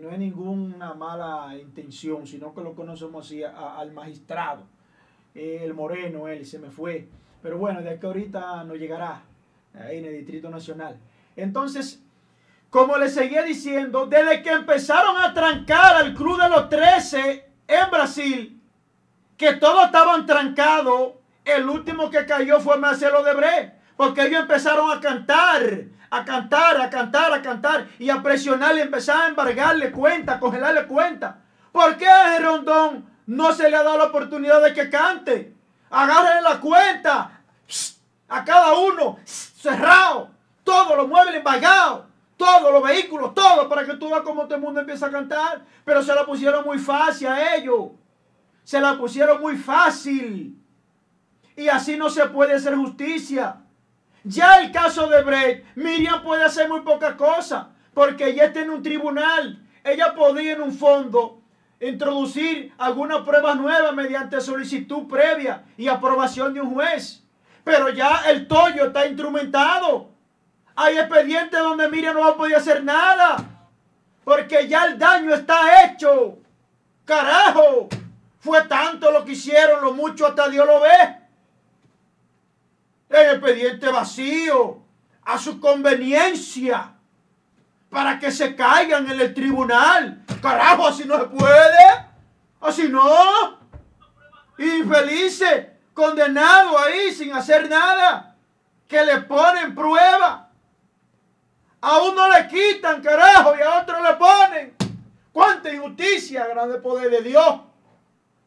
no 0.00 0.10
es 0.10 0.18
ninguna 0.18 0.94
mala 0.94 1.56
intención, 1.60 2.26
sino 2.26 2.54
que 2.54 2.60
lo 2.60 2.74
conocemos 2.74 3.26
así 3.26 3.42
al 3.42 3.92
magistrado. 3.92 4.62
el 5.34 5.74
moreno, 5.74 6.28
él, 6.28 6.46
se 6.46 6.58
me 6.58 6.70
fue. 6.70 7.08
Pero 7.42 7.58
bueno, 7.58 7.80
de 7.80 7.90
aquí 7.90 8.06
ahorita 8.06 8.64
no 8.64 8.74
llegará 8.74 9.22
ahí 9.74 9.98
en 9.98 10.04
el 10.06 10.12
Distrito 10.18 10.50
Nacional. 10.50 10.98
Entonces, 11.36 12.02
como 12.68 12.96
les 12.98 13.14
seguía 13.14 13.42
diciendo, 13.42 14.06
desde 14.06 14.42
que 14.42 14.52
empezaron 14.52 15.16
a 15.18 15.32
trancar 15.34 15.96
al 15.96 16.14
Club 16.14 16.40
de 16.40 16.48
los 16.48 16.68
13 16.68 17.50
en 17.66 17.90
Brasil, 17.90 18.60
que 19.36 19.54
todos 19.54 19.86
estaban 19.86 20.26
trancados, 20.26 21.14
el 21.44 21.68
último 21.68 22.10
que 22.10 22.26
cayó 22.26 22.60
fue 22.60 22.78
Marcelo 22.78 23.24
Debré, 23.24 23.74
porque 23.96 24.26
ellos 24.26 24.42
empezaron 24.42 24.90
a 24.90 25.00
cantar, 25.00 25.84
a 26.10 26.24
cantar, 26.24 26.80
a 26.80 26.90
cantar, 26.90 27.32
a 27.32 27.42
cantar, 27.42 27.88
y 27.98 28.10
a 28.10 28.22
presionarle, 28.22 28.82
empezaron 28.82 29.22
a 29.22 29.28
embargarle 29.28 29.90
cuenta, 29.90 30.34
a 30.34 30.40
congelarle 30.40 30.86
cuenta. 30.86 31.38
¿Por 31.72 31.96
qué 31.96 32.06
a 32.06 32.38
Rondón 32.38 33.06
no 33.26 33.52
se 33.52 33.70
le 33.70 33.76
ha 33.76 33.82
dado 33.82 33.98
la 33.98 34.04
oportunidad 34.04 34.62
de 34.62 34.74
que 34.74 34.90
cante? 34.90 35.59
Agarren 35.90 36.44
la 36.44 36.60
cuenta 36.60 37.40
a 38.28 38.44
cada 38.44 38.74
uno 38.74 39.18
cerrado, 39.24 40.30
todos 40.62 40.96
los 40.96 41.08
muebles 41.08 41.34
embargados, 41.34 42.04
todos 42.36 42.72
los 42.72 42.82
vehículos, 42.82 43.34
todo 43.34 43.68
para 43.68 43.84
que 43.84 43.94
tú 43.94 44.08
veas 44.08 44.22
cómo 44.22 44.44
todo 44.44 44.54
el 44.54 44.60
mundo 44.62 44.80
empieza 44.80 45.06
a 45.06 45.10
cantar. 45.10 45.62
Pero 45.84 46.02
se 46.02 46.14
la 46.14 46.24
pusieron 46.24 46.64
muy 46.64 46.78
fácil 46.78 47.26
a 47.26 47.56
ellos. 47.56 47.90
Se 48.64 48.80
la 48.80 48.96
pusieron 48.96 49.40
muy 49.40 49.56
fácil. 49.56 50.56
Y 51.56 51.68
así 51.68 51.96
no 51.96 52.08
se 52.08 52.24
puede 52.26 52.54
hacer 52.54 52.76
justicia. 52.76 53.56
Ya 54.22 54.60
el 54.60 54.70
caso 54.70 55.08
de 55.08 55.22
Brett, 55.22 55.66
Miriam 55.74 56.22
puede 56.22 56.44
hacer 56.44 56.68
muy 56.68 56.80
poca 56.82 57.16
cosa, 57.16 57.70
porque 57.92 58.28
ella 58.28 58.44
está 58.44 58.60
en 58.60 58.70
un 58.70 58.82
tribunal. 58.82 59.66
Ella 59.82 60.14
podía 60.14 60.52
en 60.52 60.62
un 60.62 60.72
fondo 60.72 61.39
introducir 61.80 62.72
alguna 62.76 63.24
prueba 63.24 63.54
nueva 63.54 63.92
mediante 63.92 64.40
solicitud 64.40 65.08
previa 65.08 65.64
y 65.76 65.88
aprobación 65.88 66.52
de 66.52 66.60
un 66.60 66.74
juez. 66.74 67.22
Pero 67.64 67.88
ya 67.88 68.22
el 68.28 68.46
tollo 68.46 68.86
está 68.86 69.06
instrumentado. 69.06 70.10
Hay 70.76 70.98
expedientes 70.98 71.58
donde 71.58 71.88
Miriam 71.88 72.14
no 72.14 72.20
va 72.20 72.28
a 72.28 72.36
poder 72.36 72.56
hacer 72.56 72.84
nada. 72.84 73.36
Porque 74.24 74.68
ya 74.68 74.84
el 74.84 74.98
daño 74.98 75.34
está 75.34 75.84
hecho. 75.84 76.38
Carajo. 77.04 77.88
Fue 78.38 78.62
tanto 78.62 79.10
lo 79.10 79.24
que 79.24 79.32
hicieron, 79.32 79.82
lo 79.82 79.92
mucho 79.92 80.26
hasta 80.26 80.48
Dios 80.48 80.66
lo 80.66 80.80
ve. 80.80 81.16
El 83.10 83.36
expediente 83.36 83.88
vacío. 83.88 84.82
A 85.24 85.38
su 85.38 85.60
conveniencia 85.60 86.94
para 87.90 88.18
que 88.18 88.30
se 88.30 88.54
caigan 88.54 89.10
en 89.10 89.20
el 89.20 89.34
tribunal. 89.34 90.22
Carajo, 90.40 90.86
así 90.86 91.04
no 91.04 91.18
se 91.18 91.26
puede. 91.26 92.06
Así 92.60 92.88
no. 92.88 93.58
Infelices, 94.58 95.66
condenados 95.92 96.80
ahí 96.80 97.12
sin 97.12 97.32
hacer 97.32 97.68
nada. 97.68 98.36
Que 98.86 99.04
le 99.04 99.22
ponen 99.22 99.74
prueba. 99.74 100.48
A 101.82 101.98
uno 101.98 102.28
le 102.28 102.46
quitan, 102.46 103.02
carajo, 103.02 103.54
y 103.58 103.62
a 103.62 103.80
otro 103.80 104.02
le 104.02 104.14
ponen. 104.14 104.76
¡Cuánta 105.32 105.72
injusticia, 105.72 106.46
grande 106.46 106.78
poder 106.78 107.10
de 107.10 107.22
Dios! 107.22 107.60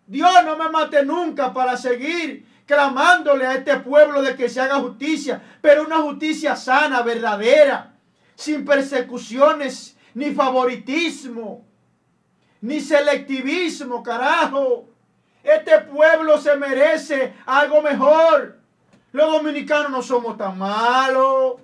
Dios 0.06 0.32
no 0.46 0.58
me 0.58 0.70
mate 0.70 1.04
nunca 1.04 1.54
para 1.54 1.76
seguir 1.78 2.46
clamándole 2.66 3.48
a 3.48 3.54
este 3.54 3.78
pueblo 3.78 4.22
de 4.22 4.36
que 4.36 4.50
se 4.50 4.62
haga 4.62 4.76
justicia, 4.76 5.42
pero 5.62 5.84
una 5.84 5.98
justicia 5.98 6.56
sana, 6.56 7.02
verdadera, 7.02 7.93
sin 8.36 8.66
persecuciones, 8.66 9.98
ni 10.14 10.34
favoritismo, 10.34 11.66
ni 12.62 12.80
selectivismo, 12.80 14.02
carajo. 14.04 14.90
Este 15.44 15.80
pueblo 15.80 16.38
se 16.38 16.56
merece 16.56 17.34
algo 17.46 17.82
mejor. 17.82 18.60
Los 19.12 19.32
dominicanos 19.32 19.92
no 19.92 20.02
somos 20.02 20.38
tan 20.38 20.58
malos 20.58 21.56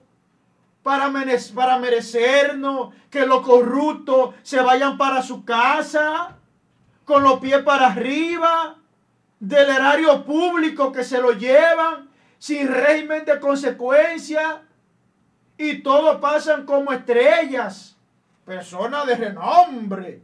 para, 0.84 1.12
para 1.56 1.80
merecernos 1.80 2.94
que 3.10 3.26
los 3.26 3.42
corruptos 3.46 4.36
se 4.44 4.62
vayan 4.62 4.98
para 4.98 5.22
su 5.24 5.46
casa 5.46 6.38
con 7.06 7.24
los 7.24 7.40
pies 7.40 7.64
para 7.64 7.88
arriba 7.88 8.78
del 9.40 9.70
erario 9.70 10.24
público 10.26 10.92
que 10.92 11.04
se 11.04 11.20
lo 11.20 11.32
llevan 11.32 12.10
sin 12.38 12.68
régimen 12.68 13.26
de 13.26 13.40
consecuencia 13.40 14.64
y 15.60 15.84
todos 15.84 16.22
pasan 16.22 16.66
como 16.66 16.94
estrellas, 16.94 17.98
personas 18.46 19.06
de 19.06 19.16
renombre. 19.16 20.22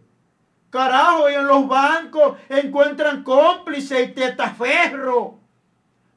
Carajo, 0.69 1.29
y 1.29 1.33
en 1.33 1.45
los 1.45 1.67
bancos 1.67 2.37
encuentran 2.47 3.21
cómplices 3.21 4.09
y 4.09 4.11
tetaferro. 4.13 5.37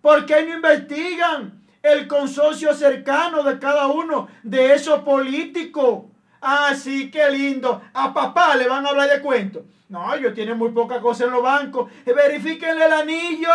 ¿Por 0.00 0.24
qué 0.24 0.46
no 0.46 0.54
investigan 0.54 1.64
el 1.82 2.06
consorcio 2.06 2.72
cercano 2.74 3.42
de 3.42 3.58
cada 3.58 3.88
uno 3.88 4.28
de 4.44 4.74
esos 4.74 5.00
políticos? 5.00 6.04
Así 6.40 7.10
que 7.10 7.28
lindo. 7.28 7.82
A 7.94 8.14
papá 8.14 8.54
le 8.54 8.68
van 8.68 8.86
a 8.86 8.90
hablar 8.90 9.10
de 9.10 9.20
cuento. 9.20 9.64
No, 9.88 10.14
ellos 10.14 10.32
tienen 10.32 10.56
muy 10.56 10.70
poca 10.70 11.00
cosa 11.00 11.24
en 11.24 11.32
los 11.32 11.42
bancos. 11.42 11.90
Verifíquenle 12.06 12.86
el 12.86 12.92
anillo 12.92 13.50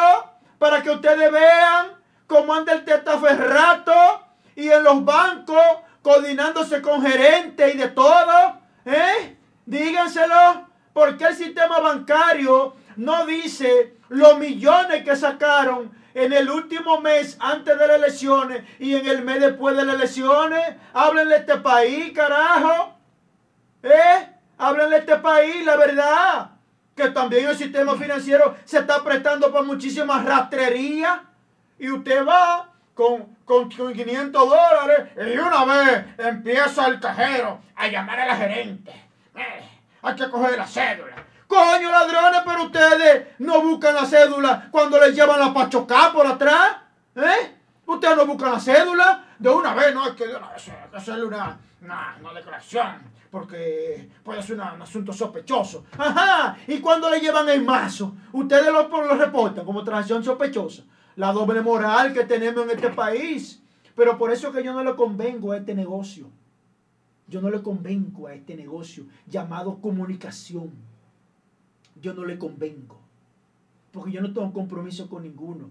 para 0.59 0.83
que 0.83 0.91
ustedes 0.91 1.31
vean 1.31 1.87
cómo 2.27 2.53
anda 2.53 2.73
el 2.73 2.83
tetaferrato 2.83 4.22
y 4.55 4.69
en 4.69 4.83
los 4.83 5.03
bancos 5.03 5.63
coordinándose 6.01 6.81
con 6.81 7.01
gerentes 7.01 7.73
y 7.73 7.77
de 7.77 7.87
todo. 7.87 8.59
¿Eh? 8.85 9.37
Díganselo. 9.65 10.67
¿Por 10.93 11.17
qué 11.17 11.25
el 11.25 11.35
sistema 11.35 11.79
bancario 11.79 12.75
no 12.97 13.25
dice 13.25 13.97
los 14.09 14.37
millones 14.37 15.03
que 15.03 15.15
sacaron 15.15 15.91
en 16.13 16.31
el 16.31 16.51
último 16.51 17.01
mes 17.01 17.35
antes 17.39 17.79
de 17.79 17.87
las 17.87 17.97
elecciones 17.97 18.63
y 18.77 18.93
en 18.95 19.07
el 19.07 19.23
mes 19.23 19.41
después 19.41 19.75
de 19.75 19.85
las 19.85 19.95
elecciones? 19.95 20.75
Háblenle 20.93 21.35
a 21.35 21.39
este 21.39 21.57
país, 21.57 22.11
carajo. 22.13 22.95
¿Eh? 23.81 24.29
Háblenle 24.59 24.97
a 24.97 24.99
este 24.99 25.15
país, 25.15 25.65
la 25.65 25.77
verdad. 25.77 26.51
Que 26.95 27.09
también 27.09 27.47
el 27.47 27.57
sistema 27.57 27.95
financiero 27.95 28.55
se 28.65 28.77
está 28.79 29.03
prestando 29.03 29.51
para 29.51 29.63
muchísimas 29.63 30.23
rastrería. 30.23 31.23
Y 31.79 31.89
usted 31.89 32.23
va 32.23 32.69
con, 32.93 33.32
con, 33.45 33.69
500 33.69 34.49
dólares 34.49 35.09
y 35.17 35.37
una 35.37 35.65
vez 35.65 36.05
empieza 36.17 36.87
el 36.87 36.99
cajero 36.99 37.59
a 37.75 37.87
llamar 37.87 38.19
a 38.19 38.25
la 38.27 38.35
gerente. 38.35 38.91
Eh, 39.35 39.69
hay 40.01 40.15
que 40.15 40.29
coger 40.29 40.57
la 40.57 40.67
cédula. 40.67 41.15
Coño, 41.47 41.91
ladrones, 41.91 42.41
pero 42.45 42.63
ustedes 42.63 43.27
no 43.39 43.61
buscan 43.61 43.95
la 43.95 44.05
cédula 44.05 44.67
cuando 44.71 44.99
les 44.99 45.15
llevan 45.15 45.39
la 45.39 45.53
pachoca 45.53 46.11
por 46.11 46.25
atrás. 46.25 46.77
¿Eh? 47.15 47.55
Ustedes 47.85 48.17
no 48.17 48.25
buscan 48.25 48.53
la 48.53 48.59
cédula 48.59 49.25
de 49.37 49.49
una 49.49 49.73
vez, 49.73 49.93
no, 49.93 50.05
hay 50.05 50.13
que, 50.13 50.25
hacerle 50.93 51.25
una, 51.25 51.59
una, 51.81 52.33
declaración, 52.33 53.03
porque 53.29 54.09
puede 54.23 54.41
ser 54.41 54.55
un 54.55 54.81
asunto 54.81 55.11
sospechoso. 55.11 55.85
Ajá, 55.97 56.55
y 56.65 56.79
cuando 56.79 57.09
le 57.09 57.19
llevan 57.19 57.49
el 57.49 57.61
mazo, 57.63 58.15
ustedes 58.31 58.71
lo, 58.71 58.87
lo 58.87 59.15
reportan 59.15 59.65
como 59.65 59.83
transacción 59.83 60.23
sospechosa. 60.23 60.83
La 61.15 61.31
doble 61.31 61.61
moral 61.61 62.13
que 62.13 62.23
tenemos 62.23 62.63
en 62.63 62.71
este 62.71 62.89
país. 62.89 63.61
Pero 63.95 64.17
por 64.17 64.31
eso 64.31 64.51
que 64.51 64.63
yo 64.63 64.73
no 64.73 64.83
le 64.83 64.95
convengo 64.95 65.51
a 65.51 65.57
este 65.57 65.75
negocio. 65.75 66.29
Yo 67.27 67.41
no 67.41 67.49
le 67.49 67.61
convengo 67.61 68.27
a 68.27 68.33
este 68.33 68.55
negocio 68.55 69.05
llamado 69.27 69.79
comunicación. 69.79 70.71
Yo 72.01 72.13
no 72.13 72.25
le 72.25 72.37
convengo. 72.37 72.99
Porque 73.91 74.11
yo 74.11 74.21
no 74.21 74.33
tengo 74.33 74.51
compromiso 74.51 75.07
con 75.07 75.23
ninguno. 75.23 75.69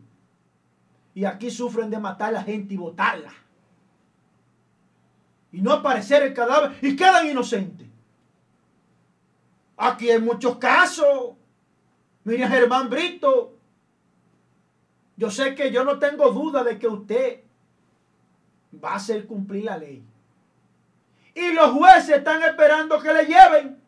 Y 1.14 1.24
aquí 1.24 1.50
sufren 1.50 1.90
de 1.90 1.98
matar 1.98 2.30
a 2.30 2.32
la 2.32 2.42
gente 2.42 2.74
y 2.74 2.76
botarla. 2.76 3.32
Y 5.50 5.60
no 5.60 5.72
aparecer 5.72 6.22
el 6.22 6.32
cadáver 6.32 6.78
y 6.80 6.96
quedan 6.96 7.28
inocentes. 7.28 7.88
Aquí 9.76 10.08
hay 10.10 10.20
muchos 10.20 10.56
casos. 10.56 11.32
Mira 12.24 12.48
Germán 12.48 12.88
Brito. 12.88 13.51
Yo 15.16 15.30
sé 15.30 15.54
que 15.54 15.70
yo 15.70 15.84
no 15.84 15.98
tengo 15.98 16.30
duda 16.30 16.64
de 16.64 16.78
que 16.78 16.88
usted 16.88 17.40
va 18.82 18.92
a 18.92 18.96
hacer 18.96 19.26
cumplir 19.26 19.64
la 19.64 19.78
ley. 19.78 20.04
Y 21.34 21.52
los 21.52 21.70
jueces 21.70 22.18
están 22.18 22.42
esperando 22.42 23.00
que 23.00 23.12
le 23.12 23.26
lleven. 23.26 23.82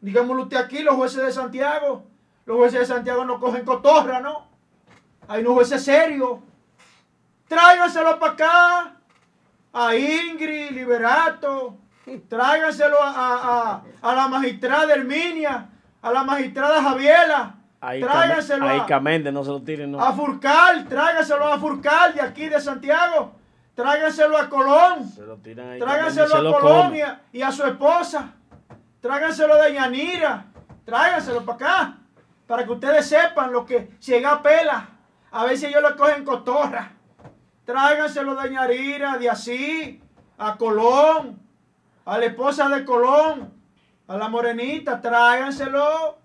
Digámoslo 0.00 0.44
usted 0.44 0.56
aquí, 0.56 0.82
los 0.82 0.94
jueces 0.96 1.22
de 1.22 1.32
Santiago. 1.32 2.04
Los 2.46 2.56
jueces 2.56 2.80
de 2.80 2.86
Santiago 2.86 3.24
no 3.24 3.40
cogen 3.40 3.64
cotorra, 3.64 4.20
¿no? 4.20 4.46
Hay 5.28 5.40
unos 5.40 5.54
jueces 5.54 5.82
serios. 5.82 6.40
Tráiganselo 7.48 8.18
para 8.18 8.32
acá. 8.32 8.96
A 9.72 9.96
Ingrid, 9.96 10.70
Liberato. 10.70 11.78
Tráiganselo 12.28 12.98
a, 13.00 13.82
la 14.02 14.28
magistrada 14.28 14.94
Herminia. 14.94 15.70
A 16.02 16.12
la 16.12 16.22
magistrada 16.22 16.82
Javiela. 16.82 17.56
Tráiganselo 18.00 18.66
a, 18.66 19.32
no 19.32 19.44
se 19.44 19.50
lo 19.50 19.62
tiren. 19.62 19.94
A 20.00 20.12
Furcal, 20.12 20.88
tráiganselo 20.88 21.46
a 21.46 21.58
Furcal 21.58 22.14
de 22.14 22.22
aquí 22.22 22.48
de 22.48 22.60
Santiago. 22.60 23.32
Tráiganselo 23.74 24.38
a 24.38 24.48
Colón. 24.48 25.12
Tráiganselo 25.78 26.56
a 26.56 26.60
Colón 26.60 26.94
y 27.32 27.42
a, 27.42 27.52
su 27.52 27.64
esposa. 27.64 28.32
Tráiganselo 29.00 29.56
de 29.56 29.74
Yanira. 29.74 30.46
Tráiganselo 30.84 31.44
para 31.44 31.56
acá. 31.56 31.98
Para 32.46 32.64
que 32.64 32.72
ustedes 32.72 33.06
sepan 33.06 33.52
lo 33.52 33.66
que 33.66 33.90
llega 34.00 34.32
a 34.32 34.42
pela. 34.42 34.88
A 35.32 35.44
ver 35.44 35.58
si 35.58 35.66
ellos 35.66 35.82
lo 35.82 35.96
cogen 35.96 36.24
cotorra. 36.24 36.92
Tráiganselo 37.64 38.34
de 38.34 38.52
Yanira, 38.52 39.18
de 39.18 39.28
así, 39.28 40.00
a 40.38 40.56
Colón, 40.56 41.40
a 42.04 42.18
la 42.18 42.26
esposa 42.26 42.68
de 42.68 42.84
Colón, 42.84 43.52
a 44.06 44.16
la 44.16 44.28
morenita, 44.28 45.00
tráiganselo. 45.00 46.23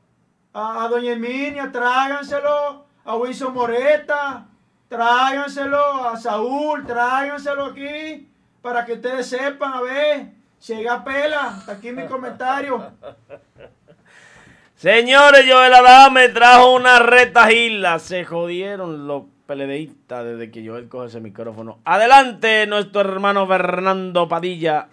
A, 0.53 0.83
a 0.83 0.87
doña 0.87 1.13
Emilia, 1.13 1.71
tráiganselo. 1.71 2.85
A 3.05 3.15
Wilson 3.15 3.53
Moreta, 3.53 4.45
tráiganselo 4.87 6.07
a 6.07 6.17
Saúl, 6.17 6.85
tráiganselo 6.85 7.65
aquí 7.65 8.29
para 8.61 8.85
que 8.85 8.93
ustedes 8.93 9.27
sepan, 9.27 9.73
a 9.73 9.81
ver, 9.81 10.27
llega 10.67 11.03
pela, 11.03 11.63
aquí 11.67 11.91
mi 11.91 12.05
comentario. 12.05 12.91
Señores, 14.75 15.45
Joel 15.49 15.73
Adame 15.73 16.29
trajo 16.29 16.75
una 16.75 16.99
retajila, 16.99 17.99
se 17.99 18.23
jodieron 18.25 19.07
los 19.07 19.23
peledeístas 19.45 20.23
desde 20.23 20.51
que 20.51 20.65
Joel 20.65 20.87
coge 20.87 21.07
ese 21.07 21.19
micrófono. 21.19 21.79
Adelante, 21.85 22.67
nuestro 22.67 23.01
hermano 23.01 23.47
Fernando 23.47 24.27
Padilla, 24.27 24.87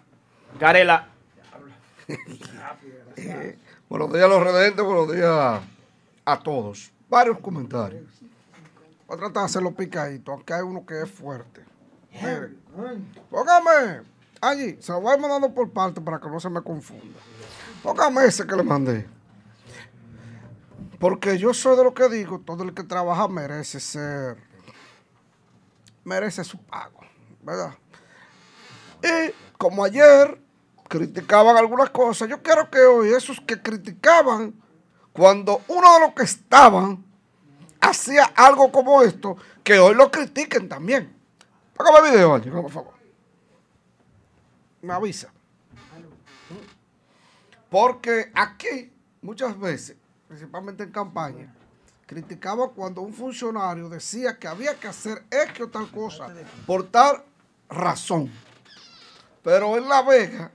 Carela. 0.59 1.09
Buenos 3.89 4.13
días 4.13 4.25
a 4.25 4.29
los 4.29 4.43
redentes, 4.43 4.85
buenos 4.85 5.13
días 5.13 5.63
a 6.25 6.41
todos. 6.41 6.93
Varios 7.09 7.39
comentarios. 7.39 8.03
Voy 9.07 9.17
a 9.17 9.21
tratar 9.21 9.43
de 9.43 9.45
hacerlo 9.45 9.73
picadito, 9.77 10.33
aunque 10.33 10.55
hay 10.55 10.63
uno 10.63 10.85
que 10.85 11.03
es 11.03 11.09
fuerte. 11.09 11.65
Mire, 12.11 12.57
póngame 13.31 14.03
allí, 14.41 14.77
se 14.81 14.91
lo 14.91 15.01
voy 15.01 15.17
mandando 15.21 15.55
por 15.55 15.71
parte 15.71 16.01
para 16.01 16.19
que 16.19 16.29
no 16.29 16.41
se 16.41 16.51
me 16.51 16.61
confunda. 16.63 17.21
Póngame 17.85 18.25
ese 18.25 18.45
que 18.45 18.57
le 18.57 18.65
mandé. 18.65 19.07
Porque 20.99 21.39
yo 21.39 21.55
soy 21.55 21.77
de 21.77 21.85
lo 21.85 21.95
que 21.95 22.09
digo, 22.09 22.41
todo 22.41 22.65
el 22.65 22.75
que 22.75 22.83
trabaja 22.83 23.29
merece 23.29 23.79
ser, 23.79 24.37
merece 26.03 26.43
su 26.43 26.59
pago, 26.59 27.03
¿verdad? 27.41 27.73
Y 29.01 29.33
como 29.57 29.85
ayer 29.85 30.45
criticaban 30.89 31.57
algunas 31.57 31.91
cosas, 31.91 32.29
yo 32.29 32.43
quiero 32.43 32.71
que 32.71 32.81
hoy 32.81 33.13
esos 33.13 33.41
que 33.41 33.61
criticaban, 33.61 34.55
cuando 35.13 35.63
uno 35.69 35.95
de 35.95 36.01
los 36.01 36.15
que 36.15 36.25
estaban 36.25 37.05
hacía 37.81 38.25
algo 38.37 38.71
como 38.71 39.03
esto, 39.03 39.37
que 39.63 39.79
hoy 39.79 39.95
lo 39.95 40.11
critiquen 40.11 40.69
también. 40.69 41.15
Págame 41.75 42.11
video, 42.11 42.35
Angie, 42.35 42.51
por 42.51 42.71
favor. 42.71 42.95
Me 44.83 44.93
avisa. 44.93 45.33
Porque 47.69 48.31
aquí, 48.35 48.93
muchas 49.21 49.59
veces, 49.59 49.97
principalmente 50.29 50.85
en 50.85 50.93
campaña, 50.93 51.53
criticaba 52.07 52.71
cuando 52.71 53.01
un 53.01 53.13
funcionario 53.13 53.89
decía 53.89 54.39
que 54.39 54.47
había 54.47 54.75
que 54.75 54.89
hacer 54.89 55.25
esto 55.31 55.65
o 55.65 55.69
tal 55.69 55.91
cosa 55.91 56.29
por 56.67 56.89
tal 56.89 57.25
razón. 57.69 58.31
Pero 59.43 59.77
en 59.77 59.89
La 59.89 60.03
Vega, 60.03 60.51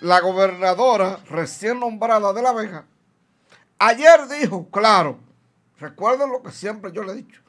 la 0.00 0.20
gobernadora 0.20 1.18
recién 1.28 1.80
nombrada 1.80 2.32
de 2.32 2.42
La 2.42 2.52
Vega, 2.52 2.84
ayer 3.78 4.26
dijo, 4.40 4.68
claro, 4.70 5.18
recuerden 5.78 6.30
lo 6.30 6.42
que 6.42 6.50
siempre 6.52 6.92
yo 6.92 7.02
le 7.02 7.12
he 7.12 7.16
dicho. 7.16 7.40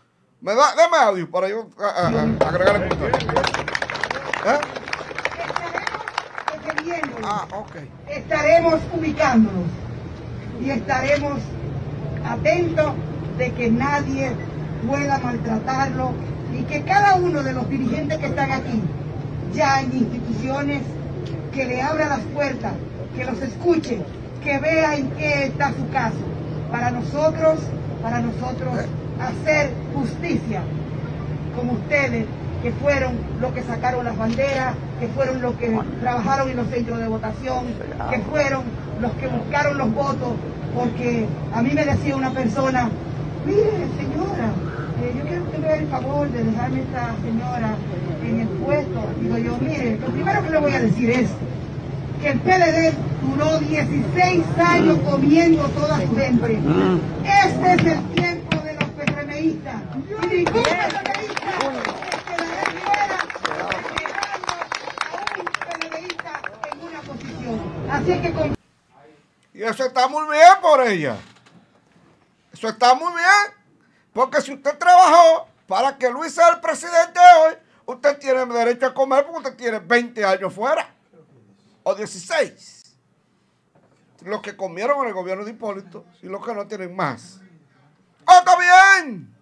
Me 0.42 0.54
da, 0.54 0.76
dame 0.76 0.98
audio 0.98 1.30
para 1.30 1.50
yo 1.50 1.68
a- 1.80 1.86
a- 1.86 2.08
a- 2.10 2.48
agregar 2.50 2.84
el 2.84 2.90
comentario. 2.90 3.42
¿Eh? 4.46 4.60
Ah, 7.24 7.46
estaremos 8.08 8.80
ubicándonos 8.94 9.66
y 10.62 10.70
estaremos 10.70 11.40
atentos 12.26 12.94
de 13.38 13.52
que 13.54 13.70
nadie 13.70 14.32
pueda 14.88 15.18
maltratarlo 15.18 16.12
y 16.54 16.64
que 16.64 16.84
cada 16.84 17.16
uno 17.16 17.44
de 17.44 17.54
los 17.54 17.68
dirigentes 17.70 18.18
que 18.20 18.28
están 18.28 18.52
aquí, 18.52 18.82
ya 19.54 19.82
en 19.82 19.98
instituciones, 19.98 20.82
que 21.58 21.66
le 21.66 21.82
abra 21.82 22.08
las 22.08 22.20
puertas, 22.36 22.74
que 23.16 23.26
los 23.26 23.42
escuche, 23.42 23.98
que 24.44 24.60
vea 24.60 24.96
en 24.96 25.10
qué 25.14 25.46
está 25.46 25.70
su 25.70 25.90
caso, 25.90 26.16
para 26.72 26.92
nosotros, 26.92 27.62
para 28.04 28.20
nosotros 28.20 28.76
hacer 29.20 29.72
justicia. 29.96 30.62
Como 31.56 31.74
ustedes, 31.74 32.28
que 32.62 32.72
fueron 32.74 33.14
los 33.42 33.52
que 33.54 33.64
sacaron 33.64 34.06
las 34.06 34.16
banderas, 34.16 34.76
que 35.00 35.08
fueron 35.08 35.42
los 35.42 35.56
que 35.56 35.76
trabajaron 36.00 36.52
en 36.52 36.58
los 36.58 36.68
centros 36.68 37.00
de 37.00 37.08
votación, 37.08 37.66
que 38.12 38.20
fueron 38.20 38.62
los 39.02 39.12
que 39.14 39.28
buscaron 39.28 39.80
los 39.80 39.92
votos, 39.96 40.34
porque 40.76 41.26
a 41.56 41.64
mí 41.64 41.72
me 41.74 41.86
decía 41.86 42.16
una 42.16 42.30
persona, 42.30 42.88
mire 43.48 43.88
señora, 43.98 44.52
eh, 45.02 45.14
yo 45.16 45.24
quiero 45.24 45.44
que 45.44 45.50
usted 45.50 45.60
me 45.60 45.68
haga 45.68 45.78
el 45.78 45.88
favor 45.88 46.30
de 46.32 46.44
dejarme 46.44 46.82
esta 46.82 47.16
señora 47.24 47.76
en 48.24 48.40
el 48.42 48.48
puesto. 48.48 49.10
Digo 49.22 49.38
yo, 49.38 49.58
mire, 49.58 49.98
lo 50.00 50.08
primero 50.08 50.44
que 50.44 50.50
le 50.50 50.60
voy 50.60 50.74
a 50.74 50.80
decir 50.80 51.10
es 51.12 51.30
que 52.22 52.30
el 52.30 52.40
PLD 52.40 52.94
duró 53.22 53.60
16 53.60 54.44
años 54.58 55.00
comiendo 55.10 55.64
toda 55.70 56.02
su 56.02 56.16
gente. 56.16 56.60
Este 57.46 57.74
es 57.74 57.86
el 57.86 58.04
tiempo 58.16 58.58
de 58.64 58.74
los 58.74 58.84
PRMistas. 58.86 59.82
Y 59.96 60.28
ningún 60.28 60.64
PRMista 60.64 61.52
se 61.52 62.24
quedará 62.24 62.64
fuera 62.84 63.18
esperando 63.28 64.52
a 65.12 65.26
un 65.38 65.46
PLDista 65.80 66.42
en 66.72 66.88
una 66.88 67.02
posición. 67.02 67.60
Así 67.92 68.12
es 68.12 68.22
que 68.22 68.32
con 68.34 68.56
Y 69.54 69.64
eso 69.64 69.86
está 69.86 70.08
muy 70.08 70.24
bien 70.24 70.54
por 70.62 70.88
ella. 70.88 71.18
Eso 72.52 72.70
está 72.70 72.96
muy 72.96 73.14
bien. 73.14 73.58
Porque 74.18 74.42
si 74.42 74.52
usted 74.52 74.76
trabajó 74.80 75.48
para 75.68 75.96
que 75.96 76.10
Luis 76.10 76.34
sea 76.34 76.50
el 76.50 76.60
presidente 76.60 77.20
hoy, 77.20 77.54
usted 77.86 78.18
tiene 78.18 78.48
derecho 78.48 78.88
a 78.88 78.94
comer 78.96 79.24
porque 79.24 79.50
usted 79.50 79.56
tiene 79.56 79.78
20 79.78 80.26
años 80.26 80.52
fuera. 80.52 80.92
O 81.84 81.94
16. 81.94 82.98
Los 84.22 84.42
que 84.42 84.58
comieron 84.58 85.02
en 85.04 85.10
el 85.10 85.14
gobierno 85.14 85.46
de 85.46 85.52
Hipólito 85.52 86.04
y 86.24 86.26
los 86.26 86.44
que 86.44 86.52
no 86.52 86.66
tienen 86.66 86.96
más. 86.96 87.42
¡Oh, 88.26 88.40
está 88.40 88.56
bien! 88.58 89.38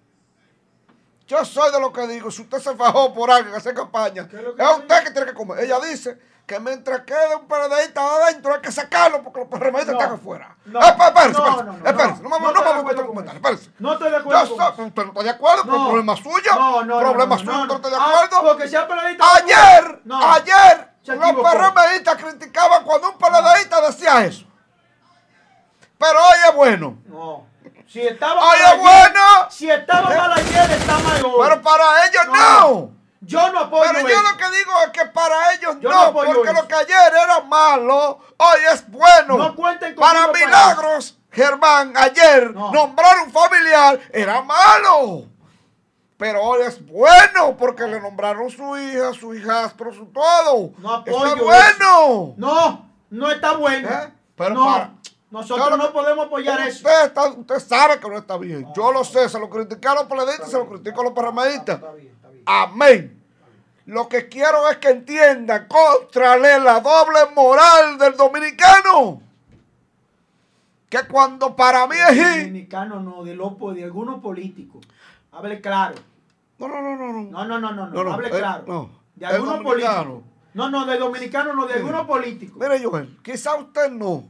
Yo 1.26 1.46
soy 1.46 1.72
de 1.72 1.80
lo 1.80 1.94
que 1.94 2.06
digo, 2.08 2.30
si 2.30 2.42
usted 2.42 2.60
se 2.60 2.76
fajó 2.76 3.14
por 3.14 3.32
alguien 3.32 3.54
que 3.54 3.58
hace 3.60 3.74
campaña, 3.74 4.24
es 4.24 4.78
usted 4.78 5.04
que 5.06 5.12
tiene 5.12 5.28
que 5.28 5.34
comer. 5.34 5.64
Ella 5.64 5.80
dice 5.80 6.20
que 6.46 6.60
mientras 6.60 7.02
quede 7.02 7.36
un 7.36 7.48
PRDista 7.48 8.02
adentro 8.06 8.54
hay 8.54 8.62
que 8.62 8.72
sacarlo 8.72 9.24
porque 9.24 9.40
los 9.40 9.50
PRMistas 9.50 9.88
No. 9.88 10.00
están 10.00 10.14
afuera. 10.14 10.56
No. 10.66 10.80
Eh, 10.80 10.86
espérese, 10.88 11.32
No, 11.42 11.50
no, 11.56 11.64
no, 11.64 11.86
espérese, 11.90 12.22
no. 12.22 12.30
me 12.30 12.40
No 12.40 12.48
estoy 12.50 12.74
acuerdo 12.80 13.02
a 13.02 13.06
comentar, 13.08 13.36
eso. 13.36 13.46
espérese. 13.48 13.72
No 13.80 13.94
estoy 13.94 14.06
de 14.12 14.12
Yo 14.16 14.20
acuerdo 14.22 14.46
sé, 14.46 14.76
con 14.76 14.86
usted 14.86 15.04
no 15.04 15.10
está 15.10 15.24
de 15.24 15.30
acuerdo, 15.32 15.64
pero 15.66 15.86
problema 15.88 16.14
es 16.14 16.20
suyo. 16.20 16.52
No, 16.56 16.84
no, 16.84 17.00
problema 17.00 17.36
suyo, 17.40 17.66
no, 17.66 17.76
está 17.76 17.90
de 17.90 17.96
Ah, 17.96 18.06
acuerdo. 18.24 18.48
porque 18.48 18.68
sea 18.68 18.88
PLDista. 18.88 19.26
Ayer, 19.36 20.02
ayer, 20.22 20.90
los. 21.04 21.52
PRMistas 21.52 22.16
criticaban 22.24 22.84
cuando 22.84 23.10
un 23.10 23.18
PLDista 23.18 23.82
decía 23.82 24.26
eso. 24.26 24.46
Pero 25.98 26.20
hoy 26.20 26.36
es 26.50 26.56
bueno. 26.56 26.98
No. 27.06 27.48
Si 27.88 28.02
estaba 28.02 28.36
mal 28.42 28.56
ayer, 28.56 28.80
bueno. 28.80 29.22
Si 29.50 29.70
estaba 29.72 30.10
mal 30.10 30.32
ayer, 30.34 30.72
está 30.72 31.00
mal 31.00 31.26
hoy. 31.26 31.32
Pero 31.50 31.62
para 31.62 32.06
ellos 32.06 32.26
No. 32.28 32.95
Yo 33.26 33.52
no 33.52 33.60
apoyo 33.60 33.84
Pero 33.94 34.08
yo 34.08 34.16
eso. 34.16 34.22
lo 34.32 34.38
que 34.38 34.58
digo 34.58 34.72
es 34.86 34.92
que 34.92 35.06
para 35.08 35.54
ellos 35.54 35.78
Yo 35.80 35.90
no 35.90 36.14
porque 36.14 36.32
eso. 36.32 36.54
lo 36.54 36.68
que 36.68 36.74
ayer 36.76 37.14
era 37.24 37.42
malo, 37.42 38.20
hoy 38.38 38.60
es 38.74 38.90
bueno. 38.90 39.38
No 39.38 39.56
cuenten 39.56 39.96
para 39.96 40.26
conmigo 40.28 40.46
para 40.50 40.66
milagros, 40.68 41.18
Germán, 41.32 41.94
ayer 41.98 42.52
No. 42.54 42.72
nombrar 42.72 43.20
un 43.26 43.32
familiar 43.32 44.00
era 44.12 44.42
malo. 44.42 45.26
Pero 46.18 46.42
hoy 46.44 46.62
es 46.64 46.86
bueno 46.86 47.58
porque 47.58 47.84
le 47.84 48.00
nombraron 48.00 48.50
su 48.50 48.78
hija, 48.78 49.14
su 49.14 49.34
hijastro, 49.34 49.94
su 49.94 50.06
todo. 50.06 50.72
No 50.78 51.04
Eso 51.06 51.18
apoyo 51.18 51.36
es 51.36 51.42
bueno. 51.42 52.34
No, 52.38 52.90
no 53.10 53.32
está 53.32 53.54
bueno. 53.58 53.90
¿Eh? 53.90 54.14
Pero 54.38 54.54
no, 54.56 54.66
para- 54.66 54.92
nosotros 55.30 55.78
no 55.78 55.92
podemos 55.92 56.28
apoyar 56.28 56.62
eso. 56.62 56.78
Usted, 56.88 57.06
está- 57.08 57.28
usted 57.28 57.60
sabe 57.60 58.00
que 58.00 58.08
no 58.08 58.18
está 58.18 58.38
bien. 58.38 58.66
Yo 58.74 58.94
lo 58.94 59.04
sé, 59.04 59.28
se 59.28 59.38
lo 59.38 59.50
critiqué 59.50 59.90
a 59.90 59.96
los 59.96 60.04
peledeístas, 60.06 60.50
se 60.52 60.58
lo 60.58 60.70
critico 60.70 61.02
a 61.02 61.04
los 61.04 61.14
PRMistas. 61.14 61.82
Amén. 62.46 63.22
Lo 63.86 64.10
que 64.10 64.28
quiero 64.28 64.70
es 64.70 64.78
que 64.78 64.90
entiendan 64.90 65.68
contra 65.68 66.38
la 66.38 66.80
doble 66.80 67.20
moral 67.36 67.98
del 67.98 68.18
dominicano. 68.18 69.22
Que 70.90 71.00
cuando 71.08 71.56
para 71.56 71.86
mí 71.88 71.96
es 71.96 72.16
hit. 72.16 72.46
Dominicano 72.46 73.00
no, 73.00 73.24
de 73.24 73.36
los 73.36 73.58
de 73.76 73.84
algunos 73.84 74.22
políticos. 74.22 74.86
Hable 75.32 75.62
claro. 75.62 75.96
No, 76.58 76.68
no, 76.68 76.82
no, 76.82 76.96
no. 76.96 77.14
no. 77.14 77.24
No, 77.32 77.46
no, 77.46 77.60
no, 77.60 77.88
no, 77.88 78.04
no, 78.04 78.14
hable 78.14 78.28
eh, 78.28 78.32
claro. 78.32 78.64
no. 78.68 78.90
De 79.16 79.26
El 79.26 79.36
algunos 79.36 79.62
políticos. 79.62 80.24
No, 80.54 80.70
no, 80.70 80.86
de 80.86 80.98
dominicano 80.98 81.54
no, 81.54 81.68
de 81.68 81.74
algunos 81.76 82.08
políticos. 82.08 82.58
Mire, 82.60 82.84
Joel, 82.84 83.20
quizá 83.22 83.56
usted 83.56 83.92
no. 83.92 84.24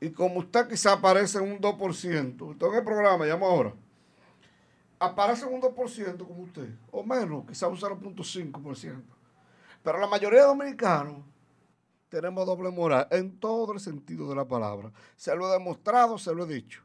Y 0.00 0.10
como 0.10 0.40
usted 0.40 0.68
quizá 0.68 0.94
aparece 0.94 1.38
en 1.38 1.52
un 1.52 1.60
2%, 1.60 2.42
usted 2.42 2.66
en 2.66 2.74
el 2.74 2.84
programa, 2.84 3.24
llamo 3.24 3.46
ahora, 3.46 3.72
aparece 5.02 5.44
un 5.44 5.60
2% 5.60 6.26
como 6.26 6.42
usted, 6.44 6.68
o 6.92 7.02
menos, 7.02 7.44
quizá 7.46 7.66
un 7.66 7.76
0.5%. 7.76 9.02
Pero 9.82 9.98
la 9.98 10.06
mayoría 10.06 10.42
de 10.42 10.46
dominicanos 10.46 11.24
tenemos 12.08 12.46
doble 12.46 12.70
moral 12.70 13.08
en 13.10 13.38
todo 13.40 13.72
el 13.72 13.80
sentido 13.80 14.28
de 14.28 14.36
la 14.36 14.44
palabra. 14.44 14.92
Se 15.16 15.34
lo 15.34 15.48
he 15.48 15.52
demostrado, 15.52 16.18
se 16.18 16.32
lo 16.32 16.44
he 16.44 16.54
dicho. 16.54 16.82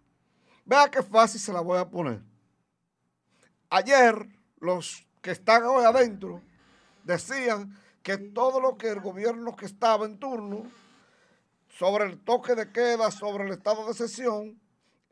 Vea 0.65 0.89
qué 0.89 1.03
fácil 1.03 1.39
se 1.39 1.53
la 1.53 1.61
voy 1.61 1.77
a 1.77 1.87
poner. 1.87 2.21
Ayer, 3.69 4.27
los 4.59 5.05
que 5.21 5.31
están 5.31 5.63
hoy 5.65 5.85
adentro 5.85 6.41
decían 7.03 7.77
que 8.01 8.17
todo 8.17 8.59
lo 8.59 8.77
que 8.77 8.89
el 8.89 8.99
gobierno 8.99 9.55
que 9.55 9.65
estaba 9.65 10.05
en 10.05 10.17
turno 10.17 10.63
sobre 11.69 12.05
el 12.05 12.19
toque 12.19 12.55
de 12.55 12.71
queda, 12.71 13.11
sobre 13.11 13.43
el 13.43 13.51
estado 13.51 13.85
de 13.87 13.93
sesión, 13.93 14.59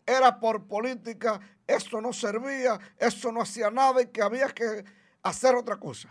era 0.05 0.39
por 0.39 0.67
política, 0.67 1.39
eso 1.65 1.99
no 1.99 2.13
servía, 2.13 2.79
eso 2.97 3.31
no 3.31 3.41
hacía 3.41 3.71
nada 3.71 4.01
y 4.01 4.07
que 4.07 4.21
había 4.21 4.47
que 4.49 4.85
hacer 5.23 5.55
otra 5.55 5.77
cosa. 5.77 6.09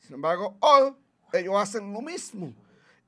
Sin 0.00 0.14
embargo, 0.14 0.56
hoy 0.60 0.94
ellos 1.32 1.54
hacen 1.56 1.92
lo 1.92 2.00
mismo 2.00 2.52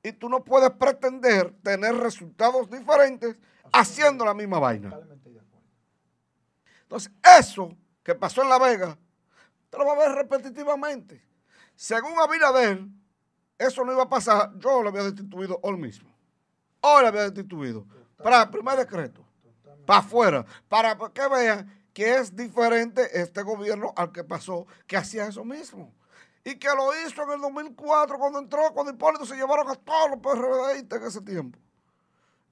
y 0.03 0.13
tú 0.13 0.29
no 0.29 0.45
puedes 0.45 0.71
pretender 0.71 1.53
tener 1.63 1.95
resultados 1.97 2.71
diferentes 2.71 3.37
haciendo 3.73 4.25
la 4.25 4.35
misma 4.35 4.59
vaina. 4.59 4.97
Entonces, 6.83 7.11
eso 7.39 7.77
que 8.03 8.15
pasó 8.15 8.43
en 8.43 8.51
La 8.51 8.59
Vega, 8.59 8.97
te 9.71 9.79
lo 9.79 9.87
va 9.87 9.95
a 9.95 9.99
ver 9.99 10.13
repetitivamente. 10.13 11.21
Según 11.75 12.13
Abinader, 12.21 12.87
eso 13.59 13.85
no 13.85 13.93
iba 13.93 14.05
a 14.05 14.09
pasar, 14.09 14.53
yo 14.59 14.83
lo 14.83 14.91
había 14.91 15.03
destituido 15.03 15.59
hoy 15.63 15.77
mismo. 15.77 16.15
Hoy 16.81 17.03
lo 17.03 17.09
había 17.09 17.23
destituido. 17.23 17.87
Para 18.23 18.43
el 18.43 18.51
primer 18.51 18.77
decreto. 18.77 19.24
Para 19.87 20.01
afuera. 20.01 20.47
Para 20.69 20.97
que 20.97 21.29
vean 21.29 21.89
que 21.93 22.17
es 22.17 22.35
diferente 22.35 23.21
este 23.21 23.43
gobierno 23.43 23.93
al 23.97 24.11
que 24.11 24.25
pasó, 24.25 24.67
que 24.87 24.97
hacía 24.97 25.27
eso 25.27 25.45
mismo. 25.45 25.95
Y 26.45 26.57
que 26.57 26.69
lo 26.69 26.93
hizo 27.07 27.23
en 27.23 27.31
el 27.31 27.41
2004, 27.41 28.19
cuando 28.19 28.39
entró, 28.39 28.73
cuando 28.75 28.93
Hipólito 28.93 29.25
se 29.25 29.37
llevaron 29.37 29.71
a 29.71 29.77
todos 29.77 30.11
los 30.11 30.19
PRDistas 30.21 31.01
en 31.01 31.07
ese 31.07 31.21
tiempo. 31.23 31.59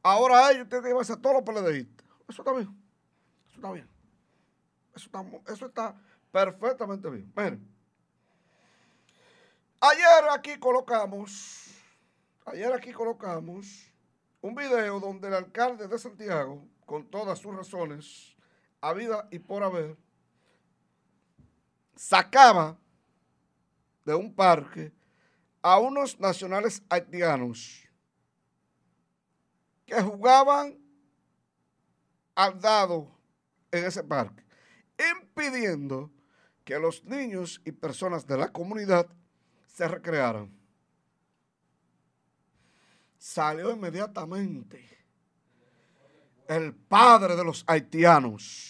Ahora 0.03 0.51
ellos 0.51 0.69
tienen 0.69 0.83
que 0.83 0.89
llevarse 0.89 1.13
a 1.13 1.17
todos 1.17 1.37
los 1.37 1.45
PLDistas. 1.45 2.07
Eso 2.29 2.43
está 2.43 2.53
bien. 2.53 2.69
Eso 3.49 3.57
está 3.57 3.73
bien. 3.73 3.89
Eso 4.95 5.07
está, 5.07 5.53
eso 5.53 5.67
está 5.67 5.95
perfectamente 6.31 7.11
bien. 7.11 7.33
Miren. 7.37 7.73
Ayer 9.81 10.29
aquí 10.31 10.59
colocamos, 10.61 11.75
ayer 12.47 12.73
aquí 12.73 12.93
colocamos 12.93 13.93
un 14.41 14.55
video 14.55 15.01
donde 15.01 15.27
el 15.27 15.35
alcalde 15.35 15.89
de 15.89 15.99
Santiago, 15.99 16.65
con 16.87 17.09
todas 17.09 17.39
sus 17.39 17.55
razones, 17.55 18.37
a 18.81 18.93
vida 18.93 19.29
y 19.31 19.39
por 19.39 19.63
haber, 19.63 19.97
sacaba 21.95 22.79
de 24.05 24.15
un 24.15 24.35
parque 24.35 24.93
a 25.63 25.79
unos 25.79 26.19
nacionales 26.19 26.83
haitianos 26.89 27.89
que 29.87 30.01
jugaban 30.03 30.79
al 32.35 32.61
dado 32.61 33.09
en 33.71 33.85
ese 33.85 34.03
parque, 34.03 34.45
impidiendo 35.21 36.11
que 36.65 36.79
los 36.79 37.05
niños 37.05 37.61
y 37.65 37.73
personas 37.73 38.27
de 38.27 38.37
la 38.37 38.49
comunidad 38.49 39.09
se 39.67 39.87
recrearan. 39.89 40.63
salió 43.19 43.71
inmediatamente 43.71 45.02
el 46.49 46.75
padre 46.75 47.37
de 47.37 47.45
los 47.45 47.65
haitianos. 47.67 48.69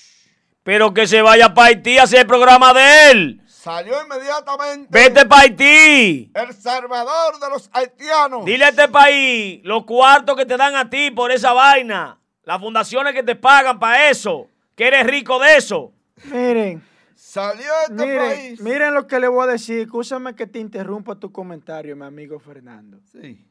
Pero 0.62 0.94
que 0.94 1.06
se 1.06 1.20
vaya 1.22 1.52
para 1.54 1.68
Haití 1.68 1.98
a 1.98 2.04
hacer 2.04 2.20
el 2.20 2.26
programa 2.26 2.72
de 2.72 3.10
él. 3.10 3.42
Salió 3.46 3.94
inmediatamente 4.04 4.86
Vete 4.90 5.26
para 5.26 5.42
Haití. 5.42 6.30
el 6.34 6.54
salvador 6.54 7.38
de 7.40 7.48
los 7.48 7.68
haitianos. 7.72 8.44
Dile 8.44 8.64
a 8.64 8.68
este 8.68 8.88
país 8.88 9.60
los 9.64 9.84
cuartos 9.84 10.36
que 10.36 10.46
te 10.46 10.56
dan 10.56 10.76
a 10.76 10.88
ti 10.88 11.10
por 11.10 11.32
esa 11.32 11.52
vaina. 11.52 12.18
Las 12.44 12.60
fundaciones 12.60 13.12
que 13.12 13.22
te 13.22 13.34
pagan 13.36 13.78
para 13.78 14.08
eso. 14.10 14.48
Que 14.76 14.86
eres 14.88 15.06
rico 15.06 15.38
de 15.40 15.56
eso. 15.56 15.92
Miren, 16.24 16.82
Salió 17.14 17.72
este 17.88 17.94
miren, 18.06 18.18
país. 18.18 18.60
miren 18.60 18.94
lo 18.94 19.06
que 19.06 19.18
le 19.18 19.26
voy 19.28 19.44
a 19.48 19.52
decir. 19.52 19.80
Escúchame 19.80 20.34
que 20.34 20.46
te 20.46 20.58
interrumpa 20.58 21.14
tu 21.16 21.30
comentario, 21.32 21.96
mi 21.96 22.04
amigo 22.04 22.38
Fernando. 22.38 22.98
Sí. 23.10 23.44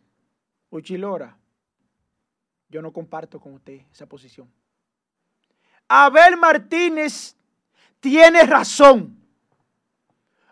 Uchilora, 0.70 1.38
yo 2.72 2.82
no 2.82 2.92
comparto 2.94 3.40
con 3.40 3.54
usted 3.54 3.82
esa 3.92 4.06
posición. 4.06 4.52
Abel 5.90 6.38
Martínez 6.38 7.36
tiene 8.00 8.44
razón. 8.44 9.22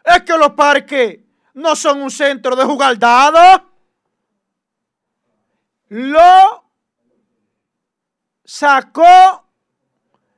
Es 0.04 0.24
que 0.24 0.38
los 0.38 0.52
parques 0.52 1.20
no 1.54 1.76
son 1.78 2.02
un 2.02 2.12
centro 2.12 2.58
de 2.58 2.66
jugar. 2.66 2.98
Lo 5.88 6.66
sacó 8.44 9.46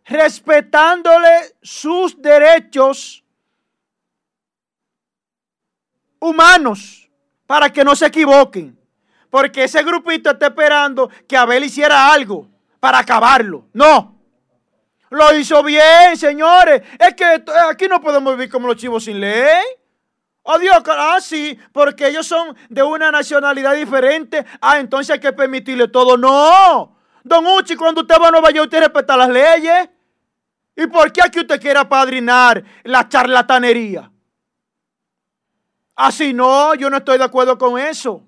respetándole 0.05 1.55
sus 1.63 2.21
derechos 2.21 3.23
humanos 6.19 7.09
para 7.47 7.71
que 7.71 7.83
no 7.83 7.95
se 7.95 8.05
equivoquen. 8.05 8.80
Porque 9.31 9.63
ese 9.63 9.81
grupito 9.81 10.29
está 10.29 10.47
esperando 10.47 11.09
que 11.27 11.35
Abel 11.35 11.63
hiciera 11.63 12.11
algo 12.13 12.47
para 12.79 12.99
acabarlo. 12.99 13.65
No. 13.73 14.19
Lo 15.09 15.35
hizo 15.35 15.63
bien, 15.63 16.15
señores. 16.15 16.83
Es 16.99 17.15
que 17.15 17.35
esto- 17.35 17.51
aquí 17.69 17.87
no 17.87 17.99
podemos 17.99 18.33
vivir 18.35 18.51
como 18.51 18.67
los 18.67 18.75
chivos 18.75 19.05
sin 19.05 19.19
ley. 19.19 19.63
Oh 20.43 20.57
Dios, 20.59 20.81
ah, 20.87 21.17
sí, 21.21 21.57
porque 21.71 22.07
ellos 22.07 22.25
son 22.27 22.55
de 22.69 22.83
una 22.83 23.11
nacionalidad 23.11 23.73
diferente. 23.75 24.45
Ah, 24.59 24.79
entonces 24.79 25.11
hay 25.13 25.19
que 25.19 25.31
permitirle 25.33 25.87
todo. 25.87 26.17
No. 26.17 26.97
Don 27.23 27.45
Uchi, 27.45 27.75
cuando 27.75 28.01
usted 28.01 28.15
va 28.21 28.27
a 28.27 28.31
Nueva 28.31 28.51
York, 28.51 28.65
usted 28.67 28.79
respeta 28.79 29.15
las 29.15 29.29
leyes. 29.29 29.89
¿Y 30.75 30.87
por 30.87 31.11
qué 31.13 31.21
aquí 31.23 31.39
usted 31.39 31.59
quiere 31.61 31.79
apadrinar 31.79 32.63
la 32.83 33.07
charlatanería? 33.07 34.11
Así 35.95 36.33
no, 36.33 36.73
yo 36.75 36.89
no 36.89 36.97
estoy 36.97 37.17
de 37.17 37.23
acuerdo 37.23 37.57
con 37.57 37.77
eso. 37.79 38.23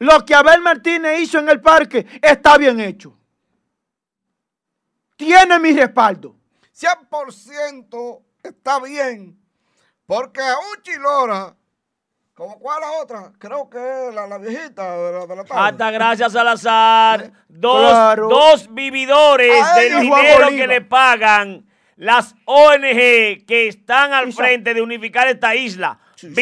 Lo 0.00 0.24
que 0.24 0.34
Abel 0.34 0.60
Martínez 0.62 1.20
hizo 1.20 1.38
en 1.38 1.48
el 1.48 1.60
parque 1.60 2.06
está 2.22 2.56
bien 2.56 2.78
hecho. 2.80 3.16
Tiene 5.16 5.58
mi 5.58 5.72
respaldo. 5.72 6.36
100% 6.78 8.22
está 8.42 8.80
bien. 8.80 9.36
Porque 10.06 10.40
a 10.40 10.54
Uchi 10.72 10.94
Lora, 10.98 11.54
como 12.34 12.58
cuál 12.60 12.80
la 12.80 12.92
otra, 13.02 13.32
creo 13.38 13.68
que 13.68 13.78
es 14.08 14.14
la, 14.14 14.26
la 14.28 14.38
viejita 14.38 14.96
de 14.96 15.12
la, 15.12 15.26
de 15.26 15.36
la 15.36 15.44
tarde. 15.44 15.60
Hasta 15.68 15.90
gracias 15.90 16.32
Salazar. 16.32 17.32
Dos, 17.48 17.90
Claro. 17.90 18.28
dos 18.28 18.72
vividores 18.72 19.52
A 19.62 19.74
del 19.80 20.00
dinero 20.00 20.48
que 20.50 20.66
le 20.68 20.80
pagan 20.82 21.66
las 21.96 22.36
ONG 22.44 23.44
que 23.44 23.66
están 23.68 24.12
al 24.12 24.32
frente 24.32 24.72
de 24.72 24.80
unificar 24.80 25.26
esta 25.26 25.56
isla. 25.56 25.98
Sí, 26.14 26.28
sí. 26.28 26.34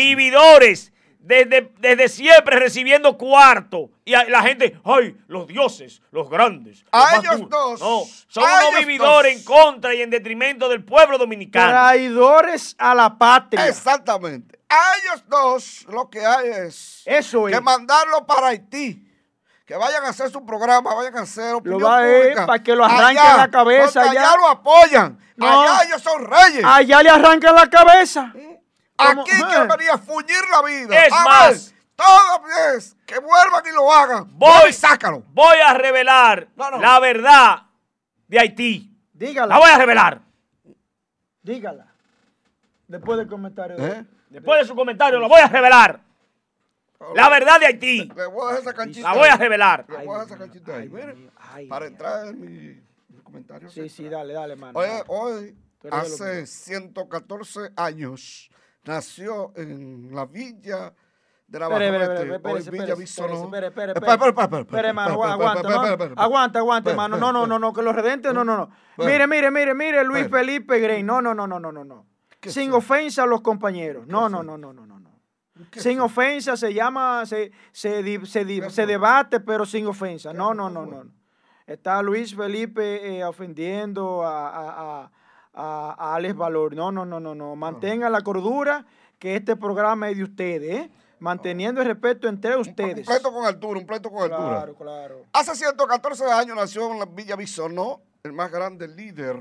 Desde, 1.27 1.73
desde 1.81 2.09
siempre 2.09 2.57
recibiendo 2.61 3.19
cuarto. 3.19 3.90
Y 4.05 4.12
la 4.12 4.43
gente, 4.43 4.78
ay, 4.85 5.16
los 5.27 5.48
dioses, 5.48 6.01
los 6.12 6.31
grandes. 6.31 6.82
los 6.85 6.89
A 6.93 6.98
más 6.98 7.15
ellos 7.19 7.36
duros". 7.40 7.51
dos. 7.51 7.81
No, 7.81 8.05
son 8.28 8.44
unos 8.44 8.78
vividores 8.78 9.44
dos. 9.44 9.55
en 9.57 9.65
contra 9.65 9.93
y 9.94 10.03
en 10.03 10.11
detrimento 10.11 10.69
del 10.69 10.85
pueblo 10.85 11.19
dominicano. 11.19 11.69
Traidores 11.73 12.77
a 12.78 12.94
la 12.94 13.19
patria. 13.19 13.66
Exactamente. 13.66 14.61
A 14.69 14.77
ellos 15.03 15.24
dos 15.28 15.85
lo 15.89 16.09
que 16.09 16.24
hay 16.24 16.48
es 16.48 17.03
Eso 17.05 17.48
es. 17.48 17.55
que 17.57 17.61
mandarlo 17.61 18.24
para 18.24 18.48
Haití. 18.48 19.03
Que 19.66 19.74
vayan 19.74 20.05
a 20.05 20.11
hacer 20.11 20.31
su 20.31 20.47
programa, 20.47 20.94
vayan 20.94 21.16
a 21.16 21.23
hacer 21.23 21.55
opinión 21.57 21.82
va 21.82 21.98
a 21.98 22.09
ir 22.09 22.20
pública. 22.23 22.47
para 22.47 22.62
que 22.62 22.77
lo 22.77 22.85
arranquen 22.85 23.19
Allá, 23.19 23.36
la 23.36 23.51
cabeza 23.51 24.01
allá. 24.03 24.11
allá 24.11 24.36
lo 24.36 24.47
apoyan. 24.48 25.19
No. 25.35 25.62
Allá 25.62 25.82
ellos 25.89 26.01
son 26.03 26.24
reyes. 26.24 26.62
Allá 26.65 27.03
le 27.03 27.11
arrancan 27.11 27.53
la 27.53 27.69
cabeza. 27.69 28.31
como- 28.32 28.55
Aquí 28.98 29.31
eh. 29.31 29.43
quieren 29.47 29.68
venir 29.68 29.90
a 29.90 29.98
fuñir 29.98 30.36
la 30.51 30.62
vida. 30.62 31.05
Es 31.06 31.12
a 31.12 31.24
más. 31.24 31.73
ver, 31.73 31.81
toda 31.97 32.73
vez 32.73 32.97
que 33.06 33.18
vuelvan 33.18 33.62
y 33.66 33.74
lo 33.74 33.93
hagan, 33.93 34.39
Voy. 34.39 34.73
sácalo. 34.73 35.23
Voy 35.32 35.56
a 35.66 35.74
revelar 35.74 36.48
No, 36.56 36.70
no. 36.70 36.78
la 36.78 36.98
verdad 37.01 37.62
de 38.28 38.39
Haití. 38.39 38.90
La 39.14 39.27
Dígala. 39.27 39.59
voy 39.59 39.70
a 39.70 39.78
revelar. 39.78 40.20
Dígala. 41.43 41.86
Después 42.89 43.18
del 43.18 43.28
comentario. 43.28 43.77
¿Eh? 43.78 44.05
Después 44.31 44.60
de 44.60 44.66
su 44.66 44.74
comentario, 44.74 45.18
lo 45.18 45.28
voy 45.28 45.40
a 45.40 45.47
revelar. 45.48 46.01
La 47.14 47.28
verdad 47.28 47.60
de 47.60 47.66
Haití. 47.66 48.10
Le 48.14 48.27
voy 48.27 48.44
a 48.44 48.48
dejar 48.48 48.60
esa 48.62 48.74
canchita. 48.74 49.09
La 49.12 49.18
voy 49.18 49.28
a 49.28 49.36
revelar. 49.36 49.85
Le 49.89 49.97
voy 50.05 50.16
a 50.16 50.20
dejar 50.20 50.27
esa 50.27 50.39
canchita 50.39 50.77
ahí. 50.77 50.90
Ay, 51.52 51.66
para 51.66 51.86
entrar 51.86 52.27
en 52.28 52.40
mi, 52.40 52.82
mi 53.09 53.23
comentario. 53.23 53.70
Sí, 53.70 53.89
sí, 53.89 54.09
dale, 54.09 54.32
dale, 54.32 54.56
mano. 54.56 54.78
Hoy, 55.09 55.56
los 55.82 56.20
hace 56.20 56.47
114 56.47 57.70
años, 57.77 58.51
nació 58.86 59.52
en 59.56 60.14
la 60.14 60.26
villa 60.26 60.94
de 61.46 61.58
la 61.60 61.66
Espere, 61.66 61.86
espere, 61.86 62.04
espere, 62.04 62.34
espere, 62.34 62.54
hoy 62.54 62.58
espere, 62.58 62.72
Villa 62.72 62.84
espere, 62.84 63.00
Bisonó. 63.00 63.44
espere, 63.44 63.66
espere, 63.68 63.92
Espera, 63.92 64.12
espera, 64.14 64.28
espera, 64.30 64.44
espera, 64.44 64.62
Espere, 64.62 64.92
mano, 64.92 65.10
espera, 65.14 65.32
aguanta, 65.32 65.60
Aguanta, 66.22 66.58
aguanta, 66.58 66.90
espera, 66.90 66.96
mano. 66.96 67.16
espera, 67.16 67.32
No, 67.32 67.32
no, 67.32 67.46
no, 67.46 67.58
no, 67.58 67.72
que 67.72 67.82
los 67.82 67.94
redentes, 67.94 68.34
no, 68.34 68.44
no, 68.44 68.56
no. 68.56 68.70
Mire, 68.98 69.26
mire, 69.26 69.50
mire, 69.50 69.74
mire, 69.74 70.04
Luis. 70.04 70.28
Felipe 70.28 70.78
Grey. 70.80 71.02
No, 71.02 71.22
no, 71.22 71.34
no, 71.34 71.46
no, 71.46 71.60
no, 71.60 71.70
no, 71.70 71.84
no. 71.84 72.06
¿Qué 72.40 72.50
Sin 72.50 72.72
ofensa 72.72 73.22
a 73.22 73.26
los 73.26 73.42
compañeros. 73.42 74.06
No, 74.06 74.28
no, 74.28 74.42
no, 74.42 74.58
no, 74.58 74.72
no, 74.72 74.86
no. 74.86 74.98
no. 75.00 75.20
¿Qué 75.70 75.80
Sin 75.80 76.00
ofensa 76.00 76.56
se 76.56 76.74
llama, 76.74 77.24
se, 77.26 77.50
se, 77.72 78.02
debate, 78.86 79.40
pero 79.40 79.64
sin 79.64 79.86
ofensa. 79.86 80.32
¿Qué 80.32 80.36
No, 80.36 80.52
no, 80.52 80.68
¿Qué 80.68 80.74
no, 80.74 80.86
no. 80.86 81.04
Está 81.66 82.02
Luis 82.02 82.34
Felipe 82.34 83.18
eh, 83.18 83.24
ofendiendo 83.24 84.22
a, 84.24 85.10
a, 85.56 85.94
a, 85.98 86.14
Alex 86.14 86.36
Valor. 86.36 86.74
No, 86.76 86.92
no, 86.92 87.04
no, 87.04 87.18
no, 87.18 87.34
no. 87.34 87.56
Mantenga 87.56 88.08
la 88.10 88.20
cordura, 88.20 88.86
que 89.18 89.36
este 89.36 89.56
programa 89.56 90.10
es 90.10 90.16
de 90.18 90.22
ustedes, 90.24 90.76
¿eh? 90.76 90.90
Manteniendo 91.18 91.80
el 91.80 91.86
respeto 91.86 92.28
entre 92.28 92.54
Un 92.54 92.60
ustedes. 92.60 93.06
pleito 93.06 93.32
con 93.32 93.46
altura, 93.46 93.80
un 93.80 93.86
pleito 93.86 94.10
con 94.10 94.24
altura. 94.24 94.48
Claro, 94.48 94.74
claro. 94.74 95.22
Hace 95.32 95.54
114 95.54 96.24
años 96.30 96.54
nació 96.54 96.92
en 96.92 96.98
la 96.98 97.06
Villa 97.06 97.36
Bisonó 97.36 98.02
el 98.22 98.32
más 98.34 98.52
grande 98.52 98.86
líder 98.86 99.36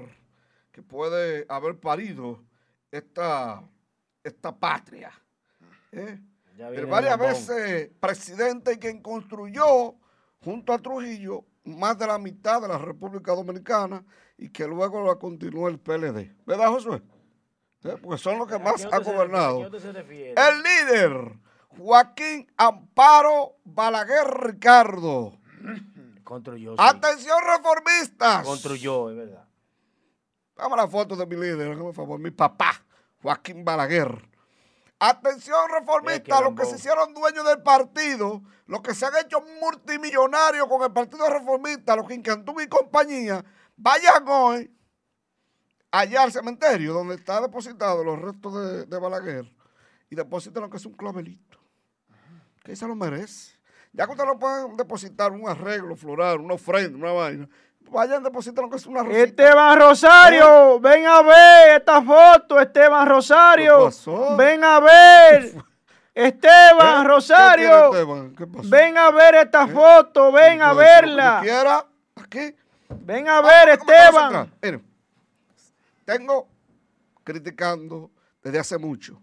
que 0.71 0.81
puede 0.81 1.45
haber 1.49 1.77
parido 1.77 2.39
esta, 2.91 3.61
esta 4.23 4.55
patria. 4.55 5.11
¿eh? 5.91 6.17
El 6.57 6.85
varias 6.85 7.17
veces 7.19 7.89
presidente 7.99 8.73
y 8.73 8.77
quien 8.77 9.01
construyó 9.01 9.95
junto 10.41 10.71
a 10.71 10.77
Trujillo 10.79 11.43
más 11.65 11.97
de 11.97 12.07
la 12.07 12.17
mitad 12.17 12.61
de 12.61 12.67
la 12.67 12.77
República 12.77 13.33
Dominicana 13.33 14.03
y 14.37 14.49
que 14.49 14.67
luego 14.67 15.05
la 15.05 15.15
continuó 15.15 15.67
el 15.67 15.79
PLD. 15.79 16.35
¿Verdad, 16.45 16.69
Josué? 16.69 17.01
¿Eh? 17.83 17.97
Porque 18.01 18.17
son 18.17 18.39
los 18.39 18.47
que 18.47 18.55
¿A 18.55 18.59
más 18.59 18.85
han 18.91 19.03
gobernado. 19.03 19.69
se? 19.79 19.89
El 19.89 20.63
líder, 20.63 21.39
Joaquín 21.77 22.51
Amparo 22.57 23.57
Balaguer 23.63 24.27
Ricardo. 24.41 25.37
Construyó. 26.23 26.71
sí. 26.71 26.77
Atención 26.79 27.37
reformistas. 27.45 28.43
Construyó, 28.43 29.09
es 29.11 29.17
verdad. 29.17 29.47
Dame 30.55 30.75
la 30.77 30.87
foto 30.87 31.15
de 31.15 31.25
mi 31.25 31.35
líder, 31.35 31.71
el 31.71 31.93
favor, 31.93 32.19
mi 32.19 32.31
papá, 32.31 32.71
Joaquín 33.21 33.63
Balaguer. 33.65 34.34
Atención 35.07 35.69
reformistas, 35.69 36.41
los 36.41 36.55
que 36.55 36.65
se 36.65 36.77
hicieron 36.77 37.13
dueños 37.13 37.45
del 37.45 37.61
partido, 37.61 38.41
los 38.65 38.81
que 38.81 38.95
se 38.95 39.05
han 39.05 39.13
hecho 39.23 39.39
multimillonarios 39.61 40.67
con 40.67 40.81
el 40.81 40.91
partido 40.91 41.29
reformista, 41.29 41.95
los 41.95 42.07
Quincantú 42.07 42.59
y 42.59 42.67
compañía, 42.67 43.45
vayan 43.77 44.27
hoy 44.27 44.75
allá 45.91 46.23
al 46.23 46.31
cementerio 46.31 46.91
donde 46.91 47.13
está 47.13 47.39
depositado 47.39 48.03
los 48.03 48.19
restos 48.19 48.55
de, 48.55 48.85
de 48.87 48.99
Balaguer 48.99 49.45
y 50.09 50.15
depositen 50.15 50.63
lo 50.63 50.71
que 50.71 50.77
es 50.77 50.85
un 50.87 50.93
clavelito. 50.93 51.59
Que 52.63 52.75
se 52.75 52.87
lo 52.87 52.95
merece. 52.95 53.59
Ya 53.93 54.07
que 54.07 54.11
ustedes 54.13 54.29
lo 54.29 54.39
pueden 54.39 54.75
depositar 54.75 55.31
un 55.33 55.47
arreglo 55.47 55.95
floral, 55.95 56.39
una 56.39 56.55
ofrenda, 56.55 56.97
una 56.97 57.11
vaina, 57.11 57.49
vayan 57.91 58.23
que 58.69 58.75
es 58.77 58.85
una 58.85 59.03
rosita. 59.03 59.23
Esteban 59.23 59.79
Rosario, 59.79 60.79
ven 60.79 61.05
a 61.05 61.21
ver 61.21 61.77
esta 61.77 62.01
foto, 62.01 62.59
Esteban 62.59 63.07
Rosario. 63.07 63.77
¿Qué 63.79 63.85
pasó? 63.85 64.35
Ven 64.35 64.63
a 64.63 64.79
ver. 64.79 65.53
Esteban 66.13 66.99
¿Eh? 66.99 67.01
¿Qué 67.01 67.07
Rosario. 67.07 67.85
Esteban? 67.93 68.35
¿Qué 68.35 68.47
pasó? 68.47 68.69
Ven 68.69 68.97
a 68.97 69.11
ver 69.11 69.35
esta 69.35 69.63
¿Eh? 69.63 69.67
foto, 69.67 70.31
ven 70.31 70.61
a 70.61 70.73
verla. 70.73 71.39
quiera, 71.43 71.85
aquí. 72.15 72.55
Ven 72.89 73.27
a 73.27 73.41
ver, 73.41 73.69
Ah, 73.71 73.77
¿cómo 73.77 73.91
te 73.91 73.93
vas 73.93 74.15
a 74.33 74.47
Esteban. 74.61 74.83
tengo 76.05 76.47
criticando 77.23 78.11
desde 78.43 78.59
hace 78.59 78.77
mucho 78.77 79.19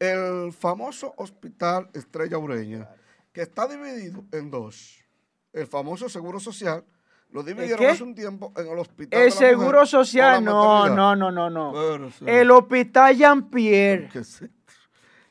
el 0.00 0.52
famoso 0.52 1.14
hospital 1.16 1.88
Estrella 1.92 2.38
Ureña, 2.38 2.88
que 3.32 3.42
está 3.42 3.66
dividido 3.66 4.24
en 4.32 4.50
dos. 4.50 4.97
El 5.58 5.66
famoso 5.66 6.08
seguro 6.08 6.38
social 6.38 6.84
lo 7.30 7.42
dividieron 7.42 7.78
qué? 7.78 7.88
hace 7.88 8.02
un 8.02 8.14
tiempo 8.14 8.52
en 8.56 8.68
el 8.68 8.78
hospital. 8.78 9.20
El 9.20 9.30
de 9.30 9.34
la 9.34 9.34
mujer 9.34 9.58
seguro 9.58 9.86
social, 9.86 10.34
la 10.34 10.40
no, 10.40 10.88
no, 10.88 11.16
no, 11.16 11.30
no, 11.30 11.50
no. 11.50 12.10
Sí. 12.10 12.24
El 12.26 12.50
hospital 12.50 13.16
Jean-Pierre, 13.16 14.08
Que 14.08 14.24
sí. 14.24 14.46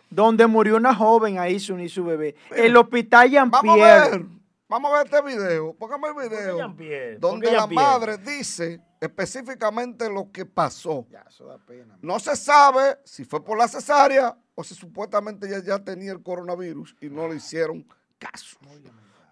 donde 0.09 0.45
murió 0.47 0.75
una 0.75 0.93
joven 0.93 1.39
ahí, 1.39 1.59
su 1.59 1.75
ni 1.75 1.89
su 1.89 2.03
bebé. 2.03 2.35
El 2.55 2.75
hospital 2.75 3.31
Vamos 3.49 3.79
a 3.79 4.09
ver. 4.09 4.25
Vamos 4.69 4.91
a 4.91 4.97
ver 4.97 5.05
este 5.05 5.21
video. 5.21 5.73
Póngame 5.73 6.09
el 6.09 6.29
video. 6.29 6.57
Jean-Pierre? 6.57 7.19
¿Por 7.19 7.31
Donde 7.31 7.51
la 7.51 7.67
madre 7.67 8.17
dice 8.17 8.81
específicamente 8.99 10.09
lo 10.09 10.29
que 10.31 10.45
pasó. 10.45 11.07
Ya, 11.09 11.23
eso 11.27 11.45
da 11.45 11.57
pena. 11.57 11.97
No 12.01 12.19
se 12.19 12.35
sabe 12.35 12.99
si 13.05 13.23
fue 13.23 13.43
por 13.43 13.57
la 13.57 13.67
cesárea 13.67 14.37
o 14.55 14.63
si 14.63 14.75
supuestamente 14.75 15.47
ella 15.47 15.63
ya 15.63 15.79
tenía 15.79 16.11
el 16.11 16.21
coronavirus 16.21 16.95
y 16.99 17.09
no 17.09 17.27
le 17.29 17.37
hicieron 17.37 17.87
caso. 18.19 18.57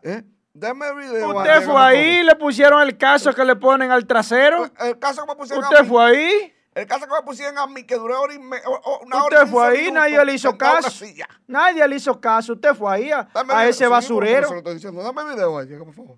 ¿Eh? 0.04 0.24
Deme 0.57 0.94
video. 0.95 1.36
Usted 1.38 1.65
fue 1.65 1.82
ahí, 1.82 2.23
le 2.23 2.34
pusieron 2.38 2.82
el 2.82 2.98
caso 2.98 3.34
que 3.34 3.44
le 3.44 3.57
ponen 3.57 3.91
al 3.91 4.07
trasero. 4.07 4.68
favor. 4.69 4.88
El 4.88 4.99
caso 4.99 5.22
que 5.23 5.27
me 5.27 5.36
pusieron 5.36 5.65
a 5.65 5.68
Usted 5.68 5.82
mí, 5.84 5.90
fue 5.90 6.06
ahí. 6.06 6.53
el 6.76 6.88
caso 6.88 7.06
que 7.07 7.11
me 7.14 7.22
pusieron 7.26 7.57
a 7.57 7.68
mí, 7.68 7.84
que 7.84 7.95
duró 7.95 8.22
hora 8.22 8.34
y 8.34 8.40
me- 8.40 8.61
o- 8.65 8.72
o- 8.86 8.99
una 9.06 9.26
hora 9.26 9.40
y 9.40 9.44
Usted 9.44 9.52
fue 9.52 9.65
15 9.65 9.77
ahí, 9.80 9.86
minutos 9.91 9.94
nadie 10.11 10.26
le 10.26 10.34
hizo 10.34 10.57
caso. 10.57 11.06
Nadie 11.48 11.88
le 11.90 11.95
hizo 11.98 12.22
caso. 12.22 12.53
Usted 12.53 12.73
fue 12.73 12.94
ahí 12.94 13.11
a, 13.11 13.27
Dame 13.34 13.53
a 13.53 13.68
ese 13.68 13.84
sí, 13.84 13.90
basurero. 13.90 14.44
eso 14.45 14.53
lo 14.53 14.57
estoy 14.60 14.73
diciendo. 14.76 15.03
Dame 15.03 15.26
video, 15.34 15.57
Villegas, 15.60 15.84
por 15.86 15.94
favor. 15.94 16.18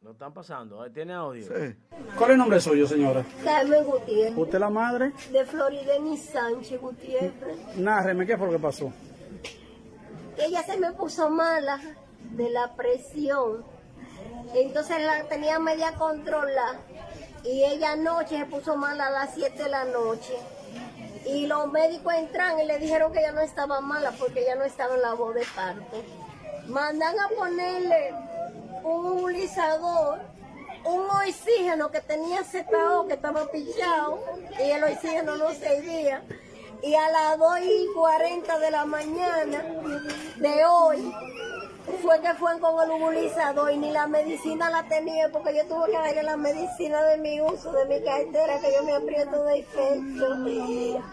Lo 0.00 0.12
están 0.12 0.32
pasando. 0.32 0.82
Ahí 0.82 0.90
tiene 0.90 1.12
audio. 1.12 1.44
Sí. 1.44 1.76
¿Cuál 2.16 2.30
es 2.30 2.34
el 2.34 2.38
nombre 2.38 2.58
suyo, 2.58 2.86
señora? 2.88 3.22
Carmen 3.44 3.84
Gutiérrez, 3.84 4.36
¿Usted 4.36 4.54
es 4.54 4.60
la 4.60 4.70
madre? 4.70 5.12
de 5.30 5.44
Florideni 5.44 6.16
Sánchez 6.16 6.80
Gutiérrez. 6.80 7.76
Nárreme, 7.76 8.26
¿qué 8.26 8.36
fue 8.38 8.46
lo 8.46 8.52
que 8.54 8.58
pasó? 8.58 8.92
Ella 10.38 10.62
se 10.62 10.76
me 10.76 10.92
puso 10.92 11.30
mala 11.30 11.80
de 12.30 12.50
la 12.50 12.74
presión. 12.74 13.64
Entonces 14.54 15.02
la 15.02 15.24
tenía 15.24 15.58
media 15.58 15.92
controlada. 15.94 16.80
Y 17.44 17.64
ella 17.64 17.92
anoche 17.92 18.38
se 18.38 18.46
puso 18.46 18.76
mala 18.76 19.08
a 19.08 19.10
las 19.10 19.34
7 19.34 19.62
de 19.62 19.68
la 19.68 19.84
noche. 19.84 20.36
Y 21.26 21.46
los 21.46 21.70
médicos 21.70 22.14
entran 22.14 22.58
y 22.60 22.64
le 22.64 22.78
dijeron 22.78 23.12
que 23.12 23.20
ella 23.20 23.32
no 23.32 23.40
estaba 23.40 23.80
mala 23.80 24.12
porque 24.18 24.42
ella 24.42 24.56
no 24.56 24.64
estaba 24.64 24.94
en 24.94 25.02
la 25.02 25.14
voz 25.14 25.34
de 25.34 25.46
parto. 25.54 26.02
Mandan 26.66 27.18
a 27.18 27.28
ponerle 27.28 28.14
un 28.84 29.16
nebulizador, 29.16 30.20
un 30.84 31.06
oxígeno 31.10 31.90
que 31.90 32.00
tenía 32.00 32.42
ZO, 32.44 33.06
que 33.06 33.14
estaba 33.14 33.46
pichado, 33.50 34.18
y 34.58 34.70
el 34.70 34.84
oxígeno 34.84 35.36
no 35.36 35.52
servía. 35.52 36.22
Y 36.82 36.94
a 36.94 37.08
las 37.10 37.38
2 37.38 37.58
y 37.62 37.86
40 37.94 38.58
de 38.58 38.70
la 38.72 38.84
mañana 38.84 39.64
de 40.36 40.64
hoy, 40.64 41.14
fue 42.02 42.20
que 42.20 42.34
fue 42.34 42.58
con 42.60 42.82
el 42.82 42.88
nebulizador 42.88 43.72
y 43.72 43.76
ni 43.76 43.90
la 43.90 44.06
medicina 44.06 44.70
la 44.70 44.84
tenía 44.84 45.28
porque 45.30 45.54
yo 45.56 45.66
tuve 45.66 45.90
que 45.90 45.98
darle 45.98 46.22
la 46.22 46.36
medicina 46.36 47.02
de 47.02 47.16
mi 47.18 47.40
uso, 47.40 47.72
de 47.72 47.86
mi 47.86 48.04
cartera, 48.04 48.58
que 48.60 48.72
yo 48.72 48.84
me 48.84 48.92
aprieto 48.92 49.44
de 49.44 49.58
efecto. 49.58 50.34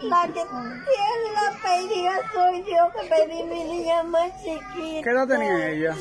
La 0.04 0.28
que 0.28 0.34
tiene 0.34 1.30
la 1.34 1.60
pedida 1.64 2.14
soy 2.34 2.64
yo, 2.64 3.02
que 3.02 3.08
pedí 3.08 3.44
mi 3.44 3.64
niña 3.64 4.04
más 4.04 4.32
chiquita. 4.44 5.02
¿Qué 5.04 5.10
edad 5.10 5.28
tenía 5.28 5.70
ella? 5.70 5.96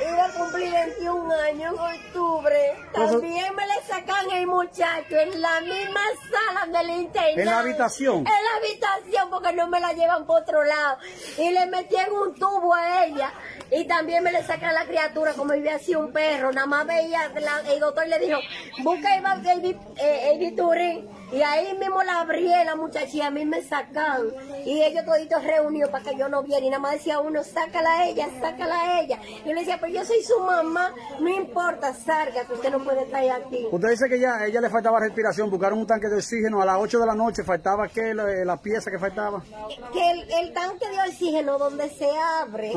Iba 0.00 0.24
a 0.24 0.32
cumplir 0.32 0.72
21 0.72 1.34
años 1.34 1.74
en 1.74 2.00
octubre. 2.00 2.76
También 2.94 3.54
me 3.54 3.66
le 3.66 3.82
sacan 3.86 4.30
el 4.30 4.46
muchacho 4.46 5.16
en 5.16 5.40
la 5.40 5.60
misma 5.60 6.00
sala 6.30 6.78
del 6.78 6.90
internado. 6.90 7.40
¿En 7.40 7.46
la 7.46 7.58
habitación? 7.58 8.16
En 8.18 8.24
la 8.24 8.56
habitación 8.56 9.30
porque 9.30 9.52
no 9.52 9.68
me 9.68 9.80
la 9.80 9.92
llevan 9.92 10.26
por 10.26 10.42
otro 10.42 10.64
lado. 10.64 10.98
Y 11.36 11.50
le 11.50 11.66
metían 11.66 12.12
un 12.12 12.34
tubo 12.34 12.74
a 12.74 13.04
ella. 13.04 13.32
Y 13.70 13.84
también 13.84 14.05
me 14.06 14.32
le 14.32 14.42
sacan 14.42 14.72
la 14.74 14.84
criatura 14.86 15.32
como 15.34 15.52
vivía 15.52 15.76
así 15.76 15.94
un 15.94 16.12
perro. 16.12 16.52
Nada 16.52 16.66
más 16.66 16.86
veía, 16.86 17.28
la- 17.40 17.72
el 17.72 17.80
doctor 17.80 18.06
le 18.06 18.18
dijo, 18.18 18.38
busca 18.82 19.16
el, 19.16 19.24
el, 19.46 19.78
el, 20.00 20.38
Viturín. 20.38 21.08
Y 21.32 21.42
ahí 21.42 21.76
mismo 21.76 22.02
la 22.04 22.20
abrí 22.20 22.46
la 22.48 22.76
muchacha 22.76 23.08
y 23.12 23.20
a 23.20 23.30
mí 23.32 23.44
me 23.44 23.60
sacan. 23.62 24.28
Y 24.64 24.82
ellos 24.82 25.04
toditos 25.04 25.42
reunidos 25.42 25.90
para 25.90 26.04
que 26.04 26.16
yo 26.16 26.28
no 26.28 26.42
viera. 26.44 26.64
Y 26.64 26.70
nada 26.70 26.80
más 26.80 26.92
decía 26.92 27.18
uno, 27.18 27.42
sácala 27.42 27.98
a 28.00 28.06
ella, 28.06 28.28
sácala 28.40 28.80
a 28.80 29.00
ella. 29.00 29.18
Y 29.44 29.48
yo 29.48 29.52
le 29.54 29.60
decía, 29.60 29.78
pero 29.80 29.92
yo 29.92 30.04
soy 30.04 30.22
su 30.22 30.38
mamá, 30.40 30.94
no 31.18 31.28
importa, 31.28 31.92
salga, 31.94 32.44
que 32.44 32.52
usted 32.52 32.70
no 32.70 32.82
puede 32.84 33.02
estar 33.02 33.22
aquí. 33.28 33.66
Usted 33.72 33.88
dice 33.90 34.08
que 34.08 34.20
ya 34.20 34.44
ella 34.46 34.60
le 34.60 34.70
faltaba 34.70 35.00
respiración, 35.00 35.50
buscaron 35.50 35.80
un 35.80 35.86
tanque 35.86 36.08
de 36.08 36.16
oxígeno 36.16 36.62
a 36.62 36.64
las 36.64 36.76
8 36.78 37.00
de 37.00 37.06
la 37.06 37.14
noche, 37.14 37.42
faltaba 37.42 37.88
qué, 37.88 38.14
la, 38.14 38.24
la 38.44 38.56
pieza 38.58 38.90
que 38.90 38.98
faltaba. 38.98 39.42
Que 39.92 40.10
el, 40.10 40.30
el 40.32 40.52
tanque 40.52 40.86
de 40.88 41.00
oxígeno 41.10 41.58
donde 41.58 41.90
se 41.90 42.08
abre, 42.40 42.72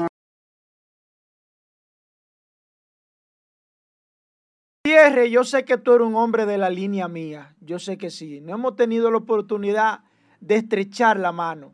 Gutiérrez, 4.85 5.29
yo 5.29 5.43
sé 5.43 5.65
que 5.65 5.77
tú 5.77 5.91
eres 5.91 6.07
un 6.07 6.15
hombre 6.15 6.45
de 6.45 6.57
la 6.57 6.69
línea 6.69 7.09
mía. 7.09 7.53
Yo 7.59 7.79
sé 7.79 7.97
que 7.97 8.09
sí. 8.09 8.39
No 8.39 8.53
hemos 8.53 8.77
tenido 8.77 9.11
la 9.11 9.17
oportunidad 9.17 10.05
de 10.39 10.55
estrechar 10.55 11.19
la 11.19 11.33
mano. 11.33 11.73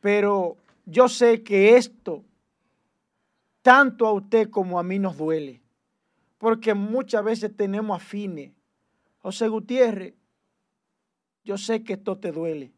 Pero 0.00 0.56
yo 0.86 1.08
sé 1.08 1.42
que 1.42 1.76
esto, 1.76 2.24
tanto 3.60 4.06
a 4.06 4.12
usted 4.12 4.48
como 4.48 4.78
a 4.78 4.82
mí 4.82 4.98
nos 4.98 5.18
duele. 5.18 5.60
Porque 6.38 6.72
muchas 6.72 7.22
veces 7.22 7.54
tenemos 7.54 7.94
afines. 7.94 8.54
José 9.18 9.48
Gutiérrez, 9.48 10.14
yo 11.44 11.58
sé 11.58 11.84
que 11.84 11.92
esto 11.92 12.16
te 12.16 12.32
duele. 12.32 12.72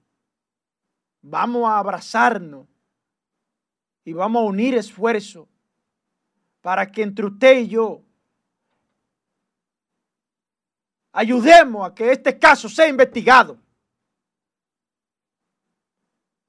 Vamos 1.22 1.68
a 1.68 1.78
abrazarnos 1.78 2.66
y 4.04 4.12
vamos 4.12 4.42
a 4.42 4.46
unir 4.46 4.74
esfuerzos 4.74 5.46
para 6.60 6.90
que 6.90 7.02
entre 7.02 7.26
usted 7.26 7.60
y 7.60 7.68
yo 7.68 8.02
ayudemos 11.18 11.84
a 11.84 11.92
que 11.92 12.12
este 12.12 12.38
caso 12.38 12.68
sea 12.68 12.86
investigado. 12.86 13.58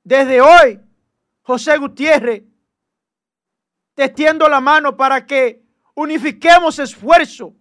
Desde 0.03 0.39
hoy, 0.39 0.79
José 1.41 1.75
Gutiérrez, 1.77 2.43
te 3.95 4.03
extiendo 4.03 4.47
la 4.47 4.61
mano 4.61 4.95
para 4.95 5.25
que 5.25 5.63
unifiquemos 5.95 6.77
esfuerzo 6.77 7.55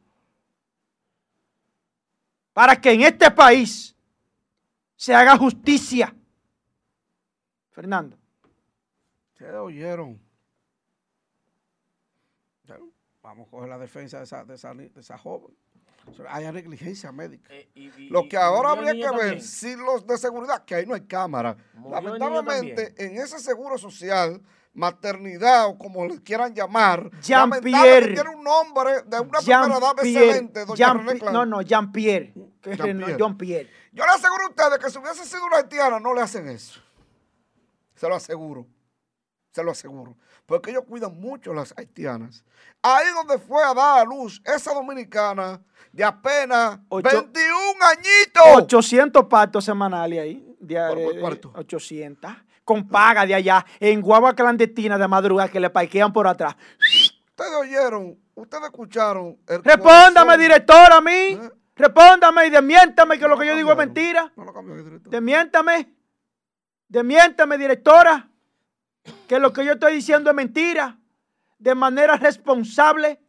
para 2.52 2.78
que 2.78 2.93
en 2.93 3.01
este 3.02 3.30
país 3.30 3.97
se 4.94 5.14
haga 5.14 5.35
justicia. 5.39 6.14
Fernando. 7.70 8.18
Ustedes 9.32 9.55
oyeron. 9.55 10.20
Vamos 13.22 13.47
a 13.47 13.51
coger 13.51 13.68
la 13.70 13.78
defensa 13.78 14.18
de 14.18 14.24
esa, 14.24 14.74
de 14.74 14.90
esa 15.01 15.16
joven. 15.16 15.56
Hay 16.28 16.51
negligencia 16.52 17.12
médica. 17.12 17.48
Eh, 17.52 17.68
y- 17.74 17.89
y- 18.02 18.09
Lo 18.09 18.22
y- 18.24 18.28
que 18.28 18.36
ahora 18.36 18.70
habría 18.70 18.93
que 18.93 19.16
ver 19.16 19.40
si 19.43 19.76
los 19.76 20.06
de 20.06 20.18
seguridad, 20.18 20.64
que 20.64 20.74
ahí 20.74 20.86
no 20.86 20.94
hay 20.94 21.02
cámara. 21.06 21.56
Murió 21.74 22.01
Lamentablemente, 22.01 22.94
en 22.98 23.16
ese 23.18 23.39
seguro 23.39 23.78
social, 23.78 24.40
maternidad 24.74 25.66
o 25.66 25.78
como 25.78 26.06
le 26.06 26.22
quieran 26.22 26.55
llamar, 26.55 27.10
Jean-Pierre. 27.20 28.12
lamentablemente 28.12 28.14
tiene 28.22 28.36
un 28.36 28.44
nombre 28.44 28.90
de 29.06 29.20
una 29.20 29.39
primera 29.40 29.66
edad 29.66 29.93
excelente, 29.98 30.64
doña 30.64 30.76
Jean- 30.76 30.98
René 31.06 31.18
Clan. 31.20 31.32
no, 31.32 31.47
no, 31.47 31.62
Jean-Pierre. 31.62 32.35
que 32.60 32.70
es 32.72 32.76
Jean-Pierre. 32.78 33.12
no, 33.12 33.18
Jean-Pierre. 33.18 33.70
Yo 33.93 34.05
le 34.05 34.12
aseguro 34.12 34.44
a 34.44 34.48
ustedes 34.51 34.78
que 34.78 34.90
si 34.90 34.98
hubiese 34.98 35.24
sido 35.24 35.44
una 35.47 35.56
haitiana, 35.59 35.98
no 35.98 36.14
le 36.14 36.20
hacen 36.20 36.48
eso. 36.48 36.80
Se 37.97 38.09
lo 38.09 38.14
aseguro. 38.14 38.66
Se 39.51 39.64
lo 39.64 39.72
aseguro. 39.72 40.16
Porque 40.49 40.70
ellos 40.70 40.85
cuidan 40.89 41.20
mucho 41.20 41.53
a 41.53 41.55
las 41.55 41.75
haitianas. 41.77 42.43
Ahí 42.81 43.05
donde 43.15 43.39
fue 43.39 43.62
a 43.62 43.75
dar 43.75 43.99
a 44.01 44.05
luz 44.05 44.41
esa 44.47 44.73
dominicana 44.73 45.61
de 45.93 46.03
apenas 46.03 46.79
Ocho- 46.89 47.07
21 47.12 47.85
añitos. 47.85 48.62
800 48.65 49.27
partos 49.27 49.62
semanales 49.66 50.19
ahí. 50.20 50.57
De, 50.59 50.75
¿Por- 50.75 51.03
por 51.05 51.15
de- 51.15 51.20
cuánto? 51.20 51.53
800. 51.55 52.33
Con 52.65 52.89
paga 52.89 53.27
de 53.27 53.35
allá, 53.35 53.65
en 53.79 54.01
guagua 54.01 54.35
clandestina 54.35 54.97
de 54.97 55.07
madrugada 55.07 55.51
que 55.51 55.61
le 55.61 55.69
parquean 55.69 56.12
por 56.15 56.27
atrás. 56.27 56.57
Ustedes 57.29 57.55
oyeron, 57.61 58.19
ustedes 58.35 58.65
escucharon. 58.65 59.37
el 59.49 59.62
Respóndame, 59.62 60.12
corazón. 60.15 60.41
director, 60.41 60.93
a 60.93 61.01
mí. 61.03 61.11
¿Eh? 61.12 61.51
Respóndame 61.77 62.47
y 62.47 62.51
desmiéntame 62.51 63.16
que 63.16 63.23
No 63.23 63.29
lo 63.29 63.39
que 63.39 63.47
yo 63.47 63.55
digo 63.55 63.70
es 63.73 63.77
cambiaron. 63.77 63.95
mentira. 63.95 64.33
No 64.35 64.45
lo 64.45 64.53
cambió 64.55 64.75
el 64.77 64.85
director. 64.85 65.11
Demiéntame. 65.12 65.95
Demiéntame, 66.89 67.59
directora. 67.59 68.28
Que 69.29 69.39
lo 69.39 69.53
que 69.53 69.65
yo 69.65 69.75
estoy 69.75 69.95
diciendo 69.95 70.31
es 70.31 70.37
mentira. 70.37 70.99
De 71.59 71.75
manera 71.75 72.17
responsable. 72.17 73.21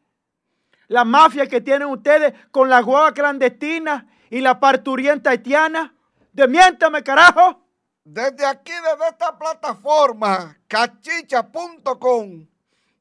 La 0.87 1.05
mafia 1.05 1.45
que 1.45 1.61
tienen 1.61 1.89
ustedes 1.89 2.33
con 2.49 2.69
la 2.69 2.81
guagua 2.81 3.13
clandestina 3.13 4.07
y 4.31 4.41
la 4.41 4.59
parturienta 4.59 5.29
haitiana. 5.29 5.93
Demiéntame, 6.33 7.03
carajo. 7.03 7.63
Desde 8.03 8.45
aquí, 8.45 8.71
desde 8.71 9.09
esta 9.09 9.37
plataforma, 9.37 10.57
cachicha.com, 10.67 12.47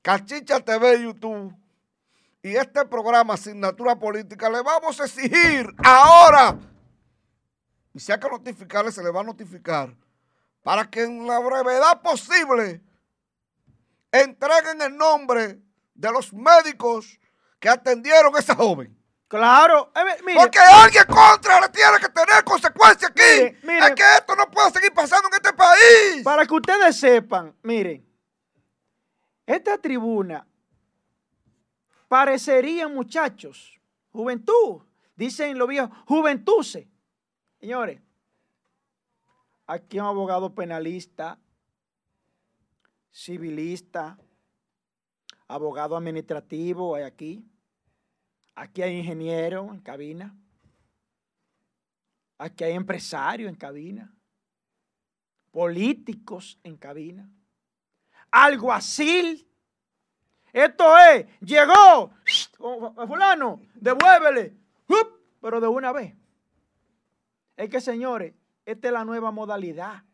Cachicha 0.02 0.60
TV 0.60 1.02
YouTube 1.02 1.56
y 2.42 2.56
este 2.56 2.84
programa 2.84 3.34
Asignatura 3.34 3.96
Política, 3.98 4.50
le 4.50 4.60
vamos 4.62 5.00
a 5.00 5.04
exigir 5.04 5.66
ahora, 5.82 6.58
y 7.94 8.00
si 8.00 8.12
hay 8.12 8.18
que 8.18 8.28
notificarle, 8.28 8.92
se 8.92 9.02
le 9.02 9.10
va 9.10 9.20
a 9.20 9.24
notificar, 9.24 9.94
para 10.62 10.88
que 10.88 11.04
en 11.04 11.26
la 11.26 11.38
brevedad 11.38 12.02
posible 12.02 12.82
entreguen 14.12 14.80
el 14.82 14.96
nombre 14.96 15.60
de 15.94 16.12
los 16.12 16.32
médicos 16.32 17.18
que 17.58 17.68
atendieron 17.68 18.34
a 18.34 18.38
esa 18.38 18.54
joven. 18.54 18.96
Claro, 19.26 19.92
eh, 19.94 20.22
mire, 20.24 20.40
Porque 20.40 20.58
alguien 20.58 21.04
contra 21.04 21.60
le 21.60 21.68
tiene 21.68 21.98
que 22.00 22.08
tener 22.08 22.42
consecuencias 22.44 23.10
aquí. 23.10 23.22
Mire, 23.22 23.58
mire. 23.62 23.86
es 23.86 23.94
que 23.94 24.02
esto 24.16 24.34
no 24.34 24.50
puede 24.50 24.70
seguir 24.70 24.92
pasando 24.94 25.28
en 25.28 25.34
este 25.34 25.52
país. 25.52 26.24
para 26.24 26.46
que 26.46 26.54
ustedes 26.54 26.98
sepan, 26.98 27.54
miren, 27.62 28.08
esta 29.44 29.76
tribuna 29.76 30.46
parecería, 32.08 32.88
muchachos, 32.88 33.78
juventud, 34.12 34.82
dicen 35.14 35.58
los 35.58 35.68
viejos, 35.68 35.90
juventuce. 36.06 36.88
Señores, 37.60 38.00
aquí 39.66 40.00
un 40.00 40.06
abogado 40.06 40.54
penalista, 40.54 41.38
civilista, 43.18 44.16
abogado 45.48 45.96
administrativo 45.96 46.94
hay 46.94 47.02
aquí. 47.02 47.44
Aquí 48.54 48.82
hay 48.82 48.96
ingeniero 48.96 49.72
en 49.72 49.80
cabina. 49.80 50.36
Aquí 52.38 52.64
hay 52.64 52.74
empresario 52.74 53.48
en 53.48 53.56
cabina. 53.56 54.14
Políticos 55.50 56.60
en 56.62 56.76
cabina. 56.76 57.28
Alguacil. 58.30 59.48
Esto 60.52 60.96
es, 60.98 61.26
llegó. 61.40 62.12
Oh, 62.58 63.06
Fulano, 63.06 63.60
devuélvele. 63.74 64.56
Pero 65.40 65.60
de 65.60 65.68
una 65.68 65.92
vez. 65.92 66.14
Es 67.56 67.68
que, 67.68 67.80
señores, 67.80 68.34
esta 68.64 68.88
es 68.88 68.94
la 68.94 69.04
nueva 69.04 69.30
modalidad 69.30 70.04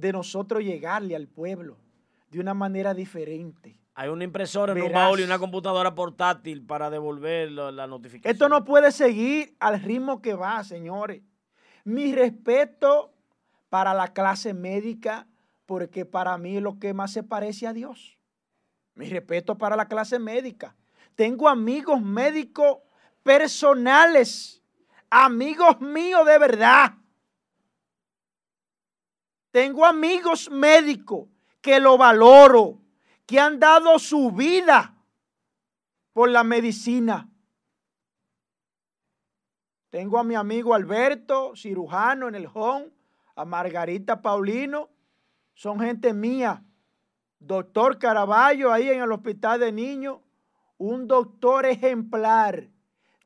de 0.00 0.12
nosotros 0.12 0.62
llegarle 0.62 1.16
al 1.16 1.28
pueblo 1.28 1.78
de 2.30 2.40
una 2.40 2.54
manera 2.54 2.94
diferente. 2.94 3.80
Hay 3.94 4.08
una 4.10 4.24
impresora 4.24 4.72
en 4.72 4.82
un 4.82 4.92
baúl 4.92 5.20
y 5.20 5.22
una 5.22 5.38
computadora 5.38 5.94
portátil 5.94 6.64
para 6.64 6.90
devolver 6.90 7.50
la, 7.50 7.72
la 7.72 7.86
notificación. 7.86 8.30
Esto 8.30 8.48
no 8.48 8.64
puede 8.64 8.92
seguir 8.92 9.56
al 9.58 9.80
ritmo 9.80 10.20
que 10.20 10.34
va, 10.34 10.62
señores. 10.64 11.22
Mi 11.84 12.14
respeto 12.14 13.14
para 13.70 13.94
la 13.94 14.12
clase 14.12 14.52
médica, 14.52 15.26
porque 15.64 16.04
para 16.04 16.36
mí 16.36 16.56
es 16.56 16.62
lo 16.62 16.78
que 16.78 16.92
más 16.92 17.12
se 17.12 17.22
parece 17.22 17.66
a 17.66 17.72
Dios. 17.72 18.18
Mi 18.94 19.08
respeto 19.08 19.56
para 19.56 19.76
la 19.76 19.88
clase 19.88 20.18
médica. 20.18 20.76
Tengo 21.14 21.48
amigos 21.48 22.02
médicos 22.02 22.78
personales, 23.22 24.62
amigos 25.10 25.80
míos 25.80 26.26
de 26.26 26.38
verdad. 26.38 26.94
Tengo 29.56 29.86
amigos 29.86 30.50
médicos 30.50 31.30
que 31.62 31.80
lo 31.80 31.96
valoro, 31.96 32.78
que 33.24 33.40
han 33.40 33.58
dado 33.58 33.98
su 33.98 34.30
vida 34.30 34.94
por 36.12 36.28
la 36.28 36.44
medicina. 36.44 37.26
Tengo 39.88 40.18
a 40.18 40.24
mi 40.24 40.34
amigo 40.34 40.74
Alberto, 40.74 41.56
cirujano 41.56 42.28
en 42.28 42.34
el 42.34 42.46
home, 42.52 42.90
a 43.34 43.46
Margarita 43.46 44.20
Paulino, 44.20 44.90
son 45.54 45.80
gente 45.80 46.12
mía. 46.12 46.62
Doctor 47.38 47.98
Caraballo 47.98 48.70
ahí 48.70 48.90
en 48.90 49.00
el 49.00 49.10
hospital 49.10 49.60
de 49.60 49.72
niños, 49.72 50.18
un 50.76 51.08
doctor 51.08 51.64
ejemplar, 51.64 52.68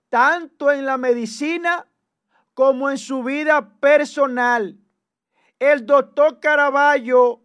tanto 0.09 0.71
en 0.71 0.87
la 0.87 0.97
medicina 0.97 1.89
como 2.55 2.89
en 2.89 2.99
su 2.99 3.25
vida 3.25 3.81
personal. 3.81 4.79
El 5.61 5.85
doctor 5.85 6.41
Caraballo 6.41 7.43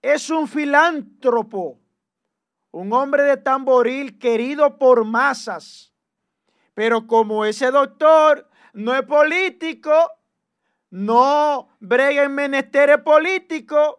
es 0.00 0.30
un 0.30 0.48
filántropo, 0.48 1.78
un 2.70 2.90
hombre 2.94 3.24
de 3.24 3.36
tamboril 3.36 4.18
querido 4.18 4.78
por 4.78 5.04
masas. 5.04 5.92
Pero 6.72 7.06
como 7.06 7.44
ese 7.44 7.70
doctor 7.70 8.48
no 8.72 8.94
es 8.94 9.02
político, 9.02 9.92
no 10.88 11.68
brega 11.78 12.22
en 12.22 12.34
menesteres 12.34 13.02
políticos, 13.02 13.96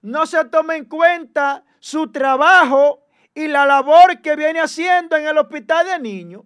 no 0.00 0.24
se 0.24 0.44
toma 0.44 0.76
en 0.76 0.84
cuenta 0.84 1.64
su 1.80 2.12
trabajo 2.12 3.08
y 3.34 3.48
la 3.48 3.66
labor 3.66 4.22
que 4.22 4.36
viene 4.36 4.60
haciendo 4.60 5.16
en 5.16 5.26
el 5.26 5.36
hospital 5.36 5.84
de 5.86 5.98
niños. 5.98 6.44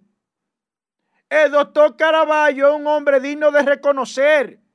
El 1.29 1.51
doctor 1.51 1.95
Caraballo 1.95 2.69
es 2.69 2.75
un 2.75 2.87
hombre 2.87 3.19
digno 3.19 3.51
de 3.51 3.61
reconocer 3.61 4.66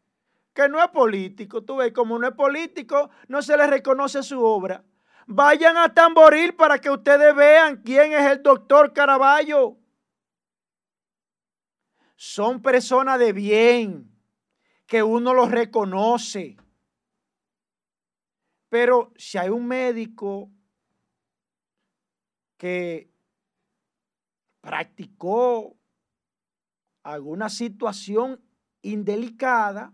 que 0.55 0.69
no 0.69 0.83
es 0.83 0.89
político. 0.89 1.63
Tú 1.63 1.77
ves, 1.77 1.93
como 1.93 2.19
no 2.19 2.29
es 2.29 2.35
político, 2.35 3.11
no 3.29 3.43
se 3.43 3.57
le 3.57 3.67
reconoce 3.67 4.23
su 4.23 4.43
obra. 4.43 4.85
Vayan 5.27 5.77
a 5.77 5.95
Tamboril 5.95 6.55
para 6.55 6.79
que 6.79 6.91
ustedes 6.91 7.35
vean 7.35 7.83
quién 7.83 8.13
es 8.13 8.31
el 8.31 8.43
doctor 8.43 8.93
Caraballo. 8.93 9.77
Son 12.17 12.61
personas 12.63 13.19
de 13.19 13.33
bien, 13.33 14.13
que 14.87 15.03
uno 15.03 15.35
los 15.35 15.51
reconoce. 15.51 16.57
Pero 18.69 19.13
si 19.17 19.39
hay 19.39 19.49
un 19.49 19.67
médico 19.67 20.51
que 22.57 23.11
practicó 24.61 25.77
alguna 27.03 27.49
situación 27.49 28.41
indelicada, 28.83 29.93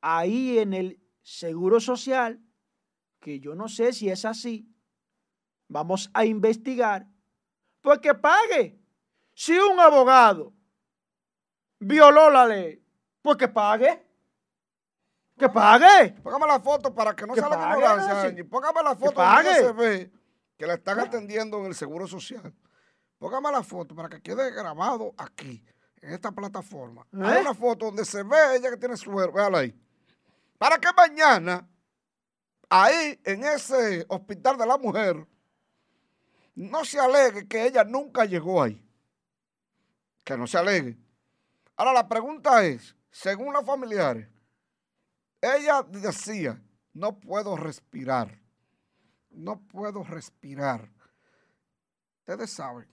ahí 0.00 0.58
en 0.58 0.72
el 0.74 1.00
Seguro 1.22 1.80
Social, 1.80 2.40
que 3.20 3.40
yo 3.40 3.54
no 3.54 3.68
sé 3.68 3.92
si 3.92 4.08
es 4.10 4.24
así, 4.24 4.68
vamos 5.68 6.10
a 6.14 6.24
investigar, 6.24 7.06
pues 7.80 7.98
que 8.00 8.14
pague. 8.14 8.78
Si 9.34 9.56
un 9.58 9.78
abogado 9.78 10.52
violó 11.78 12.30
la 12.30 12.46
ley, 12.46 12.84
pues 13.22 13.36
que 13.36 13.48
pague. 13.48 14.06
Que 15.38 15.48
pague. 15.48 16.10
Póngame 16.22 16.46
la 16.46 16.60
foto 16.60 16.94
para 16.94 17.14
que 17.16 17.26
no 17.26 17.34
Que 17.34 17.40
sea 17.40 17.48
la 17.48 17.56
pague, 17.56 17.80
ignorancia. 17.80 18.22
Angie. 18.22 18.44
Póngame 18.44 18.82
la 18.82 18.94
foto 18.96 19.14
pague. 19.14 19.48
donde 19.48 19.66
se 19.66 19.72
ve 19.72 20.12
que 20.58 20.66
la 20.66 20.74
están 20.74 21.00
atendiendo 21.00 21.58
en 21.60 21.66
el 21.66 21.74
Seguro 21.74 22.06
Social. 22.06 22.54
Póngame 23.18 23.50
la 23.50 23.62
foto 23.62 23.94
para 23.94 24.08
que 24.08 24.20
quede 24.20 24.50
grabado 24.50 25.14
aquí, 25.16 25.64
en 26.02 26.12
esta 26.12 26.32
plataforma. 26.32 27.06
Hay 27.12 27.38
¿Eh? 27.38 27.40
una 27.40 27.54
foto 27.54 27.86
donde 27.86 28.04
se 28.04 28.22
ve 28.22 28.56
ella 28.56 28.70
que 28.70 28.76
tiene 28.76 28.96
suero. 28.96 29.32
Véala 29.32 29.58
ahí. 29.60 29.74
Para 30.60 30.76
que 30.78 30.88
mañana, 30.94 31.66
ahí, 32.68 33.18
en 33.24 33.44
ese 33.44 34.04
hospital 34.10 34.58
de 34.58 34.66
la 34.66 34.76
mujer, 34.76 35.26
no 36.54 36.84
se 36.84 37.00
alegue 37.00 37.48
que 37.48 37.64
ella 37.64 37.82
nunca 37.82 38.26
llegó 38.26 38.62
ahí. 38.62 38.86
Que 40.22 40.36
no 40.36 40.46
se 40.46 40.58
alegue. 40.58 40.98
Ahora 41.76 41.94
la 41.94 42.06
pregunta 42.06 42.62
es, 42.66 42.94
según 43.10 43.54
los 43.54 43.64
familiares, 43.64 44.28
ella 45.40 45.82
decía, 45.82 46.62
no 46.92 47.18
puedo 47.18 47.56
respirar. 47.56 48.38
No 49.30 49.66
puedo 49.66 50.04
respirar. 50.04 50.90
Ustedes 52.18 52.50
saben, 52.50 52.86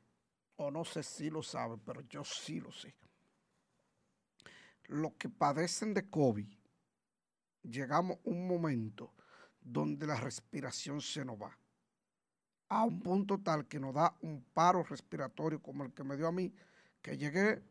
o 0.55 0.71
no 0.71 0.85
sé 0.85 1.03
si 1.03 1.29
lo 1.29 1.43
saben, 1.43 1.81
pero 1.81 1.99
yo 2.03 2.23
sí 2.23 2.61
lo 2.61 2.71
sé. 2.71 2.95
Los 4.85 5.15
que 5.15 5.27
padecen 5.27 5.93
de 5.93 6.09
COVID, 6.09 6.56
llegamos 7.69 8.17
a 8.17 8.29
un 8.29 8.47
momento 8.47 9.13
donde 9.61 10.07
la 10.07 10.15
respiración 10.15 11.01
se 11.01 11.25
nos 11.25 11.41
va. 11.41 11.57
A 12.69 12.83
un 12.83 13.01
punto 13.01 13.39
tal 13.39 13.67
que 13.67 13.79
nos 13.79 13.93
da 13.93 14.15
un 14.21 14.43
paro 14.53 14.83
respiratorio 14.83 15.61
como 15.61 15.83
el 15.83 15.93
que 15.93 16.03
me 16.03 16.17
dio 16.17 16.27
a 16.27 16.31
mí, 16.31 16.53
que 17.01 17.17
llegué 17.17 17.63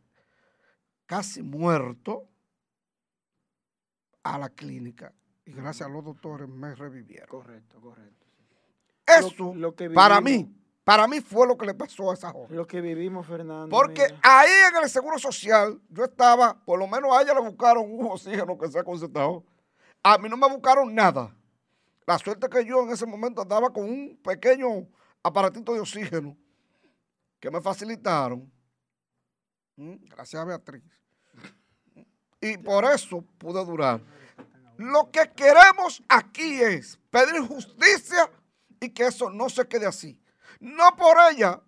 casi 1.06 1.42
muerto 1.42 2.28
a 4.22 4.38
la 4.38 4.48
clínica 4.50 5.12
y 5.44 5.52
gracias 5.52 5.88
a 5.88 5.92
los 5.92 6.04
doctores 6.04 6.48
me 6.48 6.74
revivieron. 6.74 7.28
Correcto, 7.28 7.80
correcto. 7.80 8.26
Eso, 9.06 9.54
lo 9.54 9.74
que 9.74 9.88
para 9.90 10.20
mí, 10.20 10.52
para 10.82 11.06
mí 11.06 11.20
fue 11.20 11.46
lo 11.46 11.56
que 11.56 11.66
le 11.66 11.74
pasó 11.74 12.10
a 12.10 12.14
esa 12.14 12.32
joven. 12.32 12.56
Lo 12.56 12.66
que 12.66 12.80
vivimos, 12.80 13.26
Fernando. 13.26 13.68
Porque 13.68 14.02
mira. 14.02 14.20
ahí 14.22 14.50
en 14.70 14.82
el 14.82 14.90
Seguro 14.90 15.18
Social, 15.18 15.80
yo 15.90 16.04
estaba, 16.04 16.58
por 16.64 16.78
lo 16.78 16.88
menos 16.88 17.16
a 17.16 17.22
ella 17.22 17.34
le 17.34 17.40
buscaron 17.40 17.84
un 17.88 18.06
oxígeno 18.06 18.58
que 18.58 18.68
sea 18.68 18.82
concentrado. 18.82 19.44
A 20.02 20.18
mí 20.18 20.28
no 20.28 20.36
me 20.36 20.48
buscaron 20.48 20.94
nada. 20.94 21.34
La 22.06 22.18
suerte 22.18 22.48
que 22.48 22.64
yo 22.64 22.82
en 22.82 22.90
ese 22.90 23.06
momento 23.06 23.42
andaba 23.42 23.72
con 23.72 23.84
un 23.84 24.16
pequeño 24.22 24.86
aparatito 25.22 25.74
de 25.74 25.80
oxígeno 25.80 26.36
que 27.40 27.50
me 27.50 27.60
facilitaron. 27.60 28.50
Mm, 29.76 29.96
Gracias 30.08 30.40
a 30.40 30.44
Beatriz. 30.44 30.84
Y 32.40 32.56
por 32.58 32.84
eso 32.84 33.22
pude 33.38 33.64
durar. 33.64 34.00
Lo 34.76 35.10
que 35.10 35.32
queremos 35.34 36.02
aquí 36.08 36.60
es 36.60 36.98
pedir 37.10 37.40
justicia 37.40 38.30
y 38.78 38.90
que 38.90 39.06
eso 39.06 39.30
no 39.30 39.48
se 39.48 39.66
quede 39.66 39.86
así. 39.86 40.20
No 40.60 40.94
por 40.96 41.16
ella, 41.32 41.60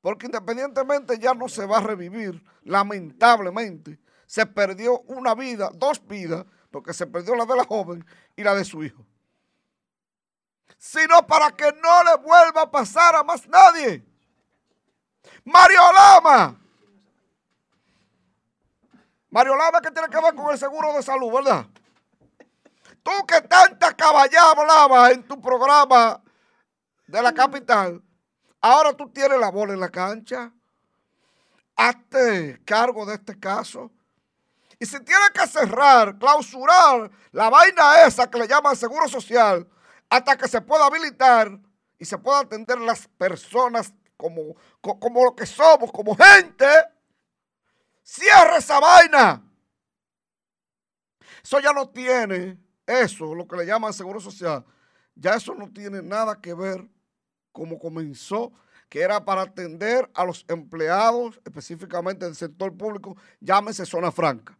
porque 0.00 0.26
independientemente 0.26 1.18
ya 1.18 1.34
no 1.34 1.48
se 1.48 1.66
va 1.66 1.78
a 1.78 1.82
revivir, 1.82 2.42
lamentablemente. 2.62 3.98
Se 4.26 4.44
perdió 4.46 5.00
una 5.02 5.34
vida, 5.34 5.70
dos 5.74 6.04
vidas, 6.06 6.46
porque 6.74 6.92
se 6.92 7.06
perdió 7.06 7.36
la 7.36 7.46
de 7.46 7.54
la 7.54 7.64
joven 7.64 8.04
y 8.34 8.42
la 8.42 8.52
de 8.52 8.64
su 8.64 8.82
hijo, 8.82 9.06
sino 10.76 11.24
para 11.24 11.52
que 11.52 11.70
no 11.80 12.02
le 12.02 12.16
vuelva 12.16 12.62
a 12.62 12.70
pasar 12.70 13.14
a 13.14 13.22
más 13.22 13.46
nadie. 13.46 14.04
Mario 15.44 15.80
Lama. 15.92 16.60
Mario 19.30 19.54
Lama 19.54 19.80
que 19.80 19.92
tiene 19.92 20.08
que 20.08 20.20
ver 20.20 20.34
con 20.34 20.50
el 20.50 20.58
seguro 20.58 20.92
de 20.94 21.02
salud, 21.04 21.32
¿verdad? 21.32 21.64
Tú 23.04 23.12
que 23.24 23.40
tanta 23.42 23.94
caballada 23.94 24.50
hablabas 24.50 25.12
en 25.12 25.22
tu 25.22 25.40
programa 25.40 26.20
de 27.06 27.22
la 27.22 27.32
capital, 27.32 28.02
ahora 28.60 28.92
tú 28.94 29.08
tienes 29.10 29.38
la 29.38 29.52
bola 29.52 29.74
en 29.74 29.80
la 29.80 29.90
cancha. 29.90 30.52
Hazte 31.76 32.60
cargo 32.64 33.06
de 33.06 33.14
este 33.14 33.38
caso. 33.38 33.92
Y 34.78 34.86
si 34.86 34.98
tiene 35.00 35.26
que 35.32 35.46
cerrar, 35.46 36.18
clausurar 36.18 37.10
la 37.32 37.48
vaina 37.48 38.04
esa 38.06 38.28
que 38.30 38.38
le 38.38 38.48
llaman 38.48 38.76
seguro 38.76 39.08
social, 39.08 39.68
hasta 40.08 40.36
que 40.36 40.48
se 40.48 40.60
pueda 40.60 40.86
habilitar 40.86 41.58
y 41.98 42.04
se 42.04 42.18
pueda 42.18 42.40
atender 42.40 42.78
las 42.78 43.08
personas 43.08 43.92
como, 44.16 44.54
como 44.80 45.24
lo 45.24 45.34
que 45.34 45.46
somos, 45.46 45.90
como 45.92 46.16
gente, 46.16 46.66
cierre 48.02 48.58
esa 48.58 48.80
vaina. 48.80 49.42
Eso 51.42 51.60
ya 51.60 51.72
no 51.72 51.88
tiene, 51.88 52.58
eso, 52.86 53.34
lo 53.34 53.46
que 53.46 53.56
le 53.56 53.66
llaman 53.66 53.92
seguro 53.92 54.20
social, 54.20 54.64
ya 55.14 55.34
eso 55.34 55.54
no 55.54 55.70
tiene 55.72 56.02
nada 56.02 56.40
que 56.40 56.54
ver 56.54 56.88
como 57.52 57.78
comenzó, 57.78 58.52
que 58.88 59.00
era 59.00 59.24
para 59.24 59.42
atender 59.42 60.10
a 60.14 60.24
los 60.24 60.44
empleados, 60.48 61.40
específicamente 61.44 62.24
del 62.24 62.34
sector 62.34 62.76
público, 62.76 63.16
llámese 63.40 63.84
zona 63.84 64.10
franca. 64.10 64.56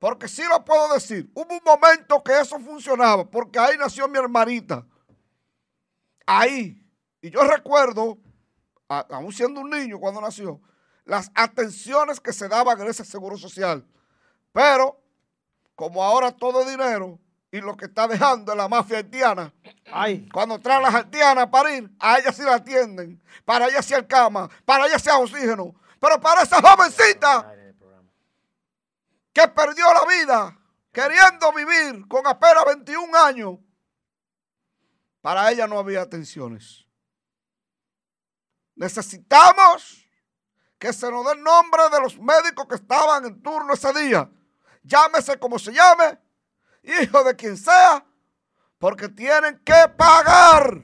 Porque 0.00 0.28
sí 0.28 0.42
lo 0.48 0.64
puedo 0.64 0.94
decir, 0.94 1.30
hubo 1.34 1.54
un 1.54 1.60
momento 1.62 2.22
que 2.24 2.40
eso 2.40 2.58
funcionaba, 2.58 3.22
porque 3.26 3.58
ahí 3.58 3.76
nació 3.78 4.08
mi 4.08 4.18
hermanita. 4.18 4.84
Ahí. 6.26 6.82
Y 7.20 7.30
yo 7.30 7.44
recuerdo, 7.44 8.16
aún 8.88 9.30
siendo 9.30 9.60
un 9.60 9.68
niño 9.68 10.00
cuando 10.00 10.22
nació, 10.22 10.58
las 11.04 11.30
atenciones 11.34 12.18
que 12.18 12.32
se 12.32 12.48
daban 12.48 12.80
en 12.80 12.88
ese 12.88 13.04
seguro 13.04 13.36
social. 13.36 13.86
Pero, 14.52 14.98
como 15.74 16.02
ahora 16.02 16.32
todo 16.32 16.64
dinero 16.64 17.18
y 17.52 17.60
lo 17.60 17.76
que 17.76 17.84
está 17.84 18.08
dejando 18.08 18.52
es 18.52 18.56
la 18.56 18.68
mafia 18.68 18.98
haitiana, 18.98 19.52
Ay. 19.92 20.26
cuando 20.32 20.58
traen 20.58 20.82
las 20.82 20.94
haitianas 20.94 21.48
para 21.48 21.74
ir, 21.74 21.90
a 21.98 22.18
ellas 22.18 22.36
sí 22.36 22.42
la 22.42 22.54
atienden, 22.54 23.22
para 23.44 23.68
ellas 23.68 23.84
sí 23.84 23.92
hay 23.92 24.06
cama, 24.06 24.48
para 24.64 24.86
ellas 24.86 25.02
sí 25.02 25.10
hay 25.10 25.22
oxígeno. 25.22 25.74
Pero 26.00 26.18
para 26.18 26.42
esa 26.42 26.62
jovencita 26.62 27.54
que 29.32 29.46
perdió 29.48 29.86
la 29.92 30.04
vida 30.06 30.58
queriendo 30.92 31.52
vivir 31.52 32.06
con 32.08 32.26
apenas 32.26 32.64
21 32.66 33.16
años, 33.18 33.58
para 35.20 35.50
ella 35.50 35.66
no 35.66 35.78
había 35.78 36.02
atenciones. 36.02 36.86
Necesitamos 38.74 40.06
que 40.78 40.92
se 40.92 41.10
nos 41.10 41.26
dé 41.26 41.32
el 41.32 41.42
nombre 41.42 41.82
de 41.92 42.00
los 42.00 42.18
médicos 42.18 42.66
que 42.66 42.76
estaban 42.76 43.24
en 43.26 43.42
turno 43.42 43.74
ese 43.74 43.92
día. 43.92 44.30
Llámese 44.82 45.38
como 45.38 45.58
se 45.58 45.72
llame, 45.72 46.18
hijo 46.82 47.22
de 47.22 47.36
quien 47.36 47.56
sea, 47.56 48.04
porque 48.78 49.08
tienen 49.10 49.58
que 49.58 49.88
pagar. 49.96 50.82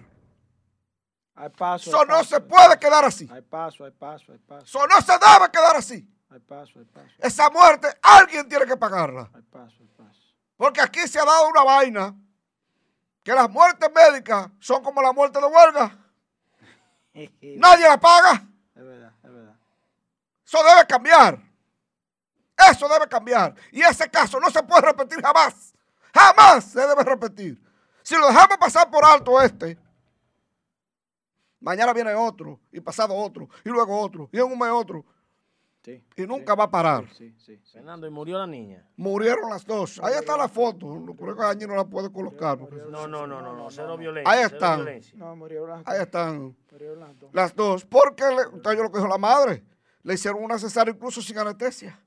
Hay 1.34 1.48
paso, 1.50 1.90
Eso 1.90 2.04
no 2.04 2.22
se 2.24 2.40
puede 2.40 2.78
quedar 2.78 3.04
así. 3.04 3.28
Hay 3.32 3.42
paso, 3.42 3.84
hay 3.84 3.90
paso, 3.90 4.32
hay 4.32 4.38
paso. 4.38 4.64
Eso 4.64 4.86
no 4.86 5.00
se 5.00 5.12
debe 5.12 5.50
quedar 5.50 5.76
así. 5.76 6.15
Paso. 6.46 6.80
Esa 7.18 7.50
muerte 7.50 7.88
alguien 8.02 8.48
tiene 8.48 8.66
que 8.66 8.76
pagarla. 8.76 9.30
Hay 9.32 9.42
paso, 9.42 9.76
hay 9.80 9.88
paso. 9.96 10.20
Porque 10.56 10.80
aquí 10.80 11.00
se 11.06 11.18
ha 11.18 11.24
dado 11.24 11.48
una 11.48 11.62
vaina 11.62 12.14
que 13.22 13.32
las 13.32 13.48
muertes 13.48 13.88
médicas 13.94 14.48
son 14.58 14.82
como 14.82 15.00
la 15.00 15.12
muerte 15.12 15.40
de 15.40 15.46
huelga. 15.46 15.98
Nadie 17.58 17.88
la 17.88 17.98
paga. 17.98 18.46
Es 18.74 18.84
verdad, 18.84 19.12
es 19.22 19.32
verdad. 19.32 19.56
Eso 20.44 20.58
debe 20.62 20.86
cambiar. 20.86 21.38
Eso 22.70 22.88
debe 22.88 23.08
cambiar. 23.08 23.54
Y 23.72 23.82
ese 23.82 24.10
caso 24.10 24.38
no 24.40 24.50
se 24.50 24.62
puede 24.62 24.82
repetir 24.82 25.20
jamás. 25.22 25.74
Jamás 26.12 26.64
se 26.64 26.80
debe 26.80 27.02
repetir. 27.02 27.60
Si 28.02 28.14
lo 28.14 28.26
dejamos 28.28 28.58
pasar 28.58 28.90
por 28.90 29.04
alto 29.04 29.40
este, 29.40 29.78
mañana 31.60 31.92
viene 31.92 32.14
otro, 32.14 32.60
y 32.70 32.80
pasado 32.80 33.14
otro, 33.14 33.48
y 33.64 33.68
luego 33.68 33.98
otro, 33.98 34.28
y 34.32 34.38
en 34.38 34.44
un 34.44 34.58
mes 34.58 34.70
otro. 34.70 35.04
Y 36.16 36.26
nunca 36.26 36.54
va 36.54 36.64
a 36.64 36.70
parar. 36.70 37.04
Fernando, 37.72 38.06
¿y 38.06 38.10
murió 38.10 38.38
la 38.38 38.46
niña? 38.46 38.86
Murieron 38.96 39.50
las 39.50 39.64
dos. 39.64 40.00
Ahí 40.02 40.14
está 40.14 40.36
la 40.36 40.48
foto. 40.48 41.04
Creo 41.16 41.36
que 41.36 41.42
allí 41.42 41.66
no 41.66 41.76
la 41.76 41.84
puede 41.84 42.10
colocar. 42.10 42.58
No, 42.58 43.06
no, 43.06 43.26
no, 43.26 43.40
no, 43.40 43.54
no, 43.54 43.70
cero 43.70 43.96
violencia. 43.96 44.32
Ahí 44.32 44.44
están. 44.44 44.86
No, 45.14 45.36
murieron 45.36 45.70
las 45.70 45.84
dos. 45.84 45.94
Ahí 45.94 46.02
están. 46.02 46.56
las 46.98 47.18
dos. 47.20 47.30
Las 47.32 47.54
dos. 47.54 47.84
Porque, 47.84 48.24
le, 48.24 48.76
yo 48.76 48.82
lo 48.82 48.90
que 48.90 48.98
dijo 48.98 49.08
la 49.08 49.18
madre, 49.18 49.64
le 50.02 50.14
hicieron 50.14 50.42
una 50.42 50.58
cesárea 50.58 50.92
incluso 50.92 51.22
sin 51.22 51.38
anestesia 51.38 51.98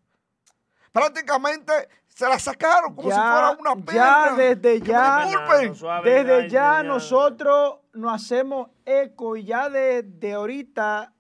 prácticamente 0.92 1.72
se 2.08 2.28
la 2.28 2.40
sacaron 2.40 2.96
como 2.96 3.10
si 3.10 3.16
fuera 3.16 3.58
una 3.60 3.76
pena. 3.76 3.94
Ya 3.94 4.36
desde 4.36 4.82
ya, 4.82 6.02
desde 6.04 6.50
ya 6.50 6.84
nosotros 6.84 7.80
nos 7.94 8.14
hacemos 8.14 8.70
eco 8.86 9.38
y 9.38 9.46
ya 9.46 9.70
desde 9.70 10.34
ahorita 10.34 11.14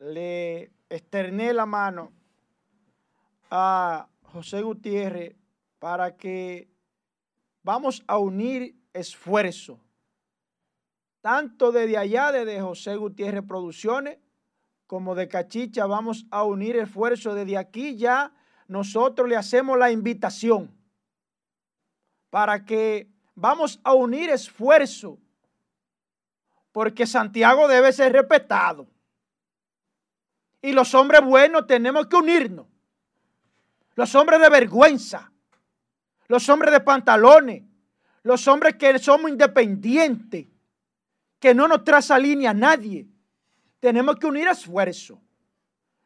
le 0.00 0.73
externé 0.88 1.52
la 1.52 1.66
mano 1.66 2.12
a 3.50 4.08
José 4.22 4.62
Gutiérrez 4.62 5.36
para 5.78 6.16
que 6.16 6.68
vamos 7.62 8.02
a 8.06 8.18
unir 8.18 8.76
esfuerzo, 8.92 9.80
tanto 11.20 11.72
desde 11.72 11.96
allá, 11.96 12.32
desde 12.32 12.60
José 12.60 12.96
Gutiérrez 12.96 13.44
Producciones, 13.46 14.18
como 14.86 15.14
de 15.14 15.28
Cachicha, 15.28 15.86
vamos 15.86 16.26
a 16.30 16.44
unir 16.44 16.76
esfuerzo 16.76 17.34
desde 17.34 17.56
aquí 17.56 17.96
ya 17.96 18.32
nosotros 18.68 19.28
le 19.28 19.36
hacemos 19.36 19.78
la 19.78 19.90
invitación 19.90 20.70
para 22.30 22.64
que 22.64 23.10
vamos 23.34 23.80
a 23.84 23.94
unir 23.94 24.30
esfuerzo, 24.30 25.18
porque 26.72 27.06
Santiago 27.06 27.68
debe 27.68 27.92
ser 27.92 28.12
respetado. 28.12 28.88
Y 30.64 30.72
los 30.72 30.94
hombres 30.94 31.20
buenos 31.20 31.66
tenemos 31.66 32.06
que 32.06 32.16
unirnos. 32.16 32.64
Los 33.96 34.14
hombres 34.14 34.40
de 34.40 34.48
vergüenza, 34.48 35.30
los 36.26 36.48
hombres 36.48 36.72
de 36.72 36.80
pantalones, 36.80 37.64
los 38.22 38.48
hombres 38.48 38.76
que 38.76 38.98
somos 38.98 39.30
independientes, 39.30 40.46
que 41.38 41.54
no 41.54 41.68
nos 41.68 41.84
traza 41.84 42.18
línea 42.18 42.52
a 42.52 42.54
nadie. 42.54 43.06
Tenemos 43.78 44.16
que 44.16 44.26
unir 44.26 44.48
esfuerzo. 44.48 45.20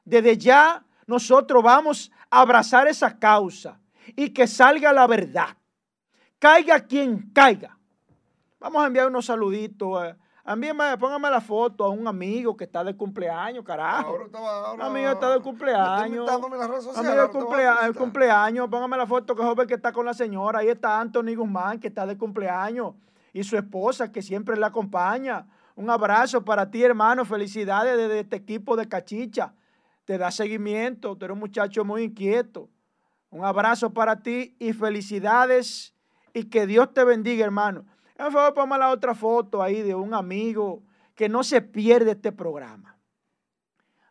Desde 0.05 0.37
ya 0.37 0.85
nosotros 1.07 1.63
vamos 1.63 2.11
a 2.29 2.41
abrazar 2.41 2.89
esa 2.89 3.17
causa 3.17 3.79
y 4.17 4.31
que 4.31 4.49
salga 4.49 4.93
la 4.93 5.07
verdad. 5.07 5.57
Caiga 6.41 6.81
quien 6.81 7.31
caiga. 7.33 7.79
Vamos 8.59 8.83
a 8.83 8.89
enviar 8.89 9.07
unos 9.07 9.27
saluditos. 9.27 10.17
Eh. 10.49 10.97
póngame 10.99 11.31
la 11.31 11.41
foto 11.41 11.85
a 11.85 11.89
un 11.91 12.09
amigo 12.09 12.57
que 12.57 12.65
está 12.65 12.83
de 12.83 12.97
cumpleaños, 12.97 13.65
carajo. 13.65 14.19
un 14.75 14.83
amigo 14.83 15.11
está 15.11 15.33
de 15.33 15.41
cumpleaños. 15.41 16.29
Amigo 16.29 17.23
de 17.23 17.29
cumpleaños, 17.29 17.97
cumpleaños. 17.97 18.69
Póngame 18.69 18.97
la 18.97 19.07
foto 19.07 19.37
que 19.37 19.43
joven 19.43 19.67
que 19.67 19.75
está 19.75 19.93
con 19.93 20.07
la 20.07 20.15
señora. 20.15 20.61
Ahí 20.61 20.69
está 20.69 21.01
Anthony 21.01 21.35
Guzmán, 21.37 21.79
que 21.79 21.89
está 21.89 22.07
de 22.07 22.17
cumpleaños. 22.17 22.95
Y 23.33 23.45
su 23.45 23.57
esposa, 23.57 24.11
que 24.11 24.23
siempre 24.23 24.57
le 24.57 24.65
acompaña. 24.65 25.47
Un 25.77 25.91
abrazo 25.91 26.45
para 26.45 26.71
ti, 26.71 26.83
hermano. 26.83 27.25
Felicidades 27.25 27.97
desde 27.97 28.21
este 28.21 28.37
equipo 28.37 28.75
de 28.77 28.89
Cachicha 28.89 29.53
te 30.09 30.17
da 30.17 30.31
seguimiento, 30.31 31.15
tú 31.17 31.27
eres 31.27 31.35
un 31.35 31.41
muchacho 31.41 31.85
muy 31.85 32.05
inquieto. 32.05 32.71
Un 33.29 33.45
abrazo 33.45 33.91
para 33.91 34.23
ti 34.23 34.57
y 34.59 34.73
felicidades 34.73 35.93
y 36.33 36.45
que 36.45 36.67
Dios 36.67 36.95
te 36.95 37.05
bendiga, 37.05 37.45
hermano. 37.45 37.85
Por 38.19 38.33
favor, 38.33 38.55
ponme 38.55 38.77
la 38.77 38.91
otra 38.91 39.15
foto 39.15 39.63
ahí 39.63 39.81
de 39.83 39.95
un 39.95 40.13
amigo 40.13 40.83
que 41.15 41.29
no 41.29 41.43
se 41.43 41.63
pierde 41.63 42.11
este 42.11 42.33
programa. 42.33 42.99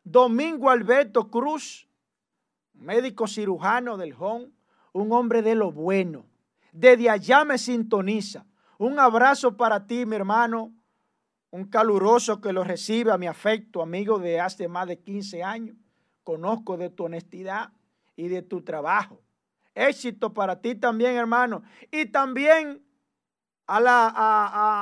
Domingo 0.03 0.69
Alberto 0.69 1.29
Cruz, 1.29 1.87
médico 2.73 3.27
cirujano 3.27 3.97
del 3.97 4.15
HON, 4.17 4.53
un 4.93 5.11
hombre 5.11 5.41
de 5.41 5.55
lo 5.55 5.71
bueno. 5.71 6.25
Desde 6.71 7.09
allá 7.09 7.43
me 7.43 7.57
sintoniza. 7.57 8.45
Un 8.77 8.97
abrazo 8.99 9.57
para 9.57 9.85
ti, 9.85 10.05
mi 10.05 10.15
hermano. 10.15 10.73
Un 11.51 11.65
caluroso 11.65 12.39
que 12.41 12.53
lo 12.53 12.63
recibe 12.63 13.11
a 13.11 13.17
mi 13.17 13.27
afecto, 13.27 13.81
amigo 13.81 14.19
de 14.19 14.39
hace 14.39 14.67
más 14.67 14.87
de 14.87 14.99
15 14.99 15.43
años 15.43 15.75
conozco 16.27 16.75
de 16.75 16.89
tu 16.89 17.05
honestidad 17.05 17.71
y 18.17 18.27
de 18.27 18.41
tu 18.41 18.61
trabajo. 18.61 19.21
Éxito 19.73 20.33
para 20.33 20.59
ti 20.59 20.75
también, 20.75 21.15
hermano. 21.15 21.63
Y 21.89 22.07
también 22.07 22.81
a, 23.67 23.81
la, 23.81 24.13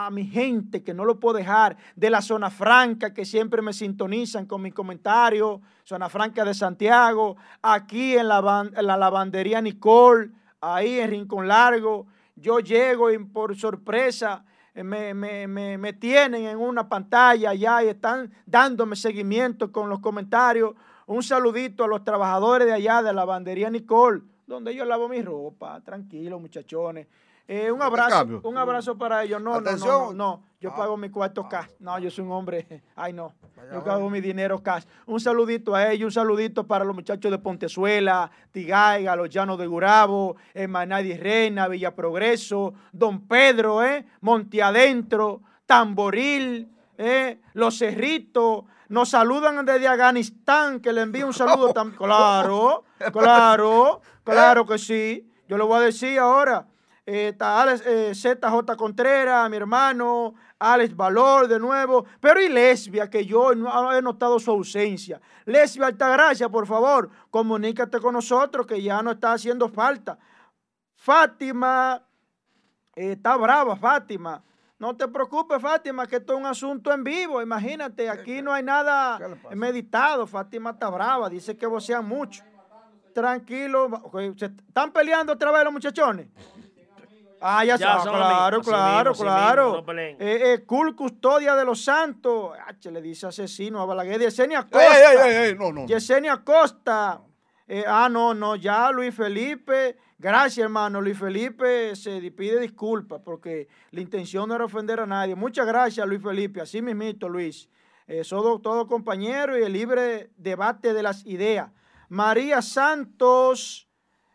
a, 0.06 0.10
mi 0.12 0.26
gente, 0.28 0.84
que 0.84 0.94
no 0.94 1.06
lo 1.06 1.20
puedo 1.20 1.38
dejar, 1.38 1.76
de 1.95 2.10
la 2.12 2.22
zona 2.22 2.52
franca, 2.52 3.14
que 3.14 3.26
siempre 3.26 3.64
me 3.64 3.74
sintonizan 3.74 4.45
con 4.45 4.62
mis 4.62 4.74
comentarios, 4.74 5.60
zona 5.84 6.07
franca 6.07 6.45
de 6.45 6.53
Santiago, 6.53 7.36
aquí 7.64 8.16
en 8.16 8.28
la, 8.28 8.41
la 8.82 8.98
lavandería 8.98 9.60
Nicole, 9.60 10.30
ahí 10.62 10.99
en 10.99 11.10
Rincón 11.10 11.48
Largo. 11.48 12.06
Yo 12.36 12.60
llego 12.60 13.12
y 13.12 13.18
por 13.18 13.56
sorpresa 13.56 14.45
eh, 14.76 14.84
me, 14.84 15.14
me, 15.14 15.48
me, 15.48 15.78
me 15.78 15.94
tienen 15.94 16.45
en 16.45 16.57
una 16.57 16.88
pantalla 16.88 17.52
allá 17.52 17.84
y 17.84 17.88
están 17.88 18.32
dándome 18.45 18.95
seguimiento 18.95 19.72
con 19.72 19.90
los 19.90 19.99
comentarios. 19.99 20.76
Un 21.07 21.24
saludito 21.24 21.84
a 21.84 21.88
los 21.88 22.03
trabajadores 22.03 22.68
de 22.68 22.74
allá 22.74 22.98
de 22.98 23.06
la 23.06 23.14
lavandería 23.14 23.70
Nicole, 23.70 24.22
donde 24.45 24.76
yo 24.76 24.86
lavo 24.86 25.07
mi 25.07 25.22
ropa. 25.22 25.82
Tranquilo, 25.82 26.40
muchachones. 26.40 27.07
Eh, 27.48 27.72
un 27.72 27.78
¿No 27.78 27.86
te 27.92 28.02
abrazo, 28.02 28.42
un 28.44 28.58
abrazo 28.58 28.98
para 28.98 29.24
ellos. 29.24 29.40
No, 29.42 29.52
no, 29.52 29.56
no, 29.58 29.62
no, 29.62 29.70
Atención. 29.70 30.18
no. 30.18 30.44
Yo 30.60 30.72
Ah. 30.72 30.76
pago 30.78 30.98
mi 30.98 31.10
cuarto 31.12 31.48
cash. 31.48 31.70
No, 31.80 32.00
yo 32.00 32.10
soy 32.10 32.26
un 32.26 32.32
hombre. 32.32 32.66
Ay, 32.96 33.14
no. 33.14 33.34
Yo 33.72 33.84
pago 33.84 34.10
mi 34.10 34.20
dinero 34.20 34.64
cash. 34.64 34.84
Un 35.06 35.20
saludito 35.20 35.76
a 35.76 35.92
ellos, 35.92 36.06
un 36.08 36.12
saludito 36.12 36.66
para 36.66 36.84
los 36.84 36.96
muchachos 36.96 37.30
de 37.32 37.38
Pontezuela, 37.38 38.32
Tigaiga, 38.52 39.16
Los 39.16 39.30
Llanos 39.30 39.60
de 39.60 39.68
Gurabo, 39.68 40.36
eh, 40.56 40.68
Manadi 40.68 41.14
Reina, 41.16 41.68
Villa 41.68 41.94
Progreso, 41.96 42.74
Don 42.92 43.28
Pedro, 43.28 43.84
eh, 43.84 44.06
Monte 44.22 44.64
Adentro, 44.64 45.42
Tamboril, 45.68 46.68
eh, 46.98 47.40
Los 47.54 47.78
Cerritos. 47.78 48.64
Nos 48.90 49.10
saludan 49.10 49.64
desde 49.66 49.88
Afganistán, 49.88 50.80
que 50.80 50.92
le 50.94 51.02
envío 51.02 51.28
un 51.28 51.34
saludo 51.34 51.74
también. 51.74 51.98
Claro, 51.98 52.84
claro, 53.12 54.02
claro 54.24 54.66
que 54.66 54.78
sí. 54.80 55.28
Yo 55.48 55.58
le 55.60 55.64
voy 55.64 55.78
a 55.78 55.82
decir 55.82 56.18
ahora. 56.20 56.66
Eh, 57.07 57.27
está 57.30 57.61
Alex, 57.61 57.84
eh, 57.86 58.15
ZJ 58.15 58.76
Contreras, 58.76 59.48
mi 59.48 59.57
hermano, 59.57 60.34
Alex 60.57 60.95
Valor 60.95 61.48
de 61.48 61.60
nuevo, 61.60 62.03
pero 62.19 62.41
y 62.41 62.49
Lesbia, 62.49 63.07
que 63.07 63.23
yo 63.23 63.53
no 63.53 63.94
he 63.94 64.02
notado 64.02 64.40
su 64.40 64.49
ausencia. 64.49 65.22
Lesbia 65.45 65.86
Altagracia, 65.86 66.49
por 66.49 66.65
favor, 66.65 67.11
comunícate 67.30 67.99
con 67.99 68.14
nosotros, 68.14 68.65
que 68.65 68.82
ya 68.82 69.03
no 69.03 69.11
está 69.11 69.34
haciendo 69.34 69.69
falta. 69.69 70.18
Fátima, 70.95 72.02
eh, 72.95 73.11
está 73.11 73.38
brava 73.38 73.76
Fátima. 73.76 74.44
No 74.80 74.95
te 74.95 75.07
preocupes, 75.07 75.61
Fátima, 75.61 76.07
que 76.07 76.15
esto 76.15 76.34
es 76.34 76.40
un 76.40 76.48
asunto 76.48 76.91
en 76.91 77.03
vivo. 77.03 77.40
Imagínate, 77.40 78.10
aquí 78.10 78.41
no 78.41 78.52
hay 78.52 78.64
nada 78.64 79.19
meditado. 79.52 80.26
Fátima 80.26 80.72
está 80.72 80.90
brava, 80.90 81.30
dice 81.30 81.56
que 81.56 81.68
vocean 81.68 82.07
mucho. 82.07 82.44
Tranquilo, 83.14 83.90
¿se 84.36 84.48
están 84.48 84.91
peleando 84.91 85.34
otra 85.34 85.52
vez 85.52 85.64
los 85.64 85.72
muchachones? 85.72 86.27
Ah, 87.41 87.64
ya, 87.64 87.76
Ya 87.76 87.86
claro, 87.86 88.02
así 88.02 88.10
claro, 88.70 89.10
mismo, 89.12 89.24
claro. 89.24 89.66
mismo, 89.78 89.94
no. 89.94 89.99
Eh, 90.02 90.18
eh, 90.53 90.64
Cool 90.66 90.95
Custodia 90.95 91.56
de 91.56 91.66
los 91.66 91.84
Santos. 91.84 92.57
H, 92.66 92.91
le 92.91 93.02
dice 93.02 93.28
asesino 93.28 93.82
a 93.82 93.86
Balaguer. 93.86 94.20
Yesenia 94.20 94.64
Costa. 94.64 95.12
ey, 95.14 95.18
ey, 95.18 95.36
ey, 95.49 95.56
no, 95.56 95.72
no. 95.72 95.86
Yesenia 95.86 96.44
Costa. 96.44 97.22
Eh, 97.68 97.84
ah, 97.88 98.07
no, 98.10 98.34
no, 98.34 98.56
ya 98.56 98.91
Luis 98.91 99.14
Felipe. 99.16 99.98
Gracias, 100.18 100.64
hermano. 100.64 101.02
Luis 101.02 101.18
Felipe 101.18 101.95
se 101.95 102.20
pide 102.32 102.60
disculpas 102.60 103.22
porque 103.24 103.68
la 103.91 104.02
intención 104.02 104.48
no 104.48 104.56
era 104.56 104.66
ofender 104.66 104.99
a 104.99 105.06
nadie. 105.06 105.36
Muchas 105.36 105.66
gracias, 105.66 106.07
Luis 106.07 106.22
Felipe. 106.22 106.62
Así 106.62 106.82
mismito, 106.82 107.28
Luis. 107.28 107.70
Eh, 108.07 108.24
somos 108.24 108.62
todos 108.62 108.88
compañeros 108.88 109.57
y 109.60 109.64
el 109.64 109.74
libre 109.74 110.30
debate 110.38 110.94
de 110.94 111.03
las 111.03 111.26
ideas. 111.26 111.72
María 112.10 112.62
Santos, 112.62 113.90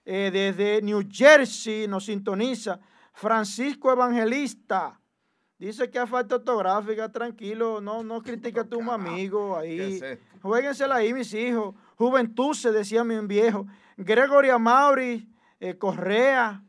eh, 0.05 0.31
desde 0.32 0.82
New 0.82 1.09
Jersey, 1.10 1.86
nos 1.86 2.06
sintoniza. 2.06 2.81
Francisco 3.20 3.92
Evangelista. 3.92 4.98
Dice 5.59 5.90
que 5.90 5.98
a 5.98 6.06
falta 6.06 6.36
ortográfica, 6.36 7.12
tranquilo, 7.12 7.82
no, 7.82 8.02
no 8.02 8.22
critica 8.22 8.62
a 8.62 8.64
tu 8.64 8.80
amigo 8.90 9.59
ahí. 9.59 9.76
¿Qué 9.76 9.88
es 9.88 10.02
esto? 10.02 10.38
Jueguensela 10.40 10.94
ahí, 10.94 11.12
mis 11.12 11.34
hijos. 11.34 11.74
Juventud, 11.97 12.55
se 12.55 12.72
decía 12.72 13.05
mi 13.05 13.18
viejo. 13.26 13.66
Gregoria 13.98 14.56
Mauri, 14.56 15.28
eh, 15.60 15.76
Correa, 15.76 16.64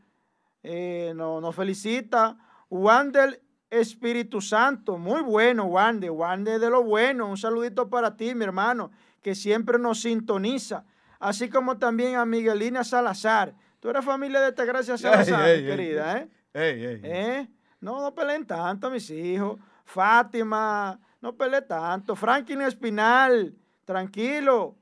eh, 0.62 1.14
nos 1.16 1.42
no 1.42 1.54
felicita. 1.54 2.38
Wander 2.70 3.42
Espíritu 3.70 4.42
Santo, 4.42 4.98
muy 4.98 5.22
bueno, 5.22 5.64
Wander. 5.68 6.12
Wander 6.12 6.60
de 6.60 6.70
lo 6.70 6.84
bueno. 6.84 7.28
Un 7.28 7.38
saludito 7.38 7.90
para 7.90 8.18
ti, 8.18 8.36
mi 8.36 8.44
hermano, 8.44 8.92
que 9.22 9.36
siempre 9.36 9.80
nos 9.80 10.02
sintoniza. 10.02 10.84
Así 11.18 11.50
como 11.50 11.78
también 11.78 12.16
a 12.16 12.26
Miguelina 12.26 12.84
Salazar. 12.84 13.56
Tú 13.80 13.90
eres 13.90 14.04
familia 14.04 14.42
de 14.42 14.50
esta 14.50 14.66
gracia 14.66 14.98
Salazar, 14.98 15.48
ey, 15.48 15.62
mi 15.64 15.70
ey, 15.70 15.78
querida, 15.78 16.18
¿eh? 16.18 16.30
Ey, 16.54 16.86
ey, 16.86 17.02
ey. 17.02 17.02
¿Eh? 17.04 17.48
No, 17.80 18.02
no 18.02 18.14
peleen 18.14 18.46
tanto, 18.46 18.90
mis 18.90 19.10
hijos. 19.10 19.58
Fátima, 19.86 21.00
no 21.22 21.36
peleen 21.36 21.66
tanto. 21.68 22.16
Franklin 22.16 22.62
Espinal, 22.62 23.56
tranquilo. 23.86 24.76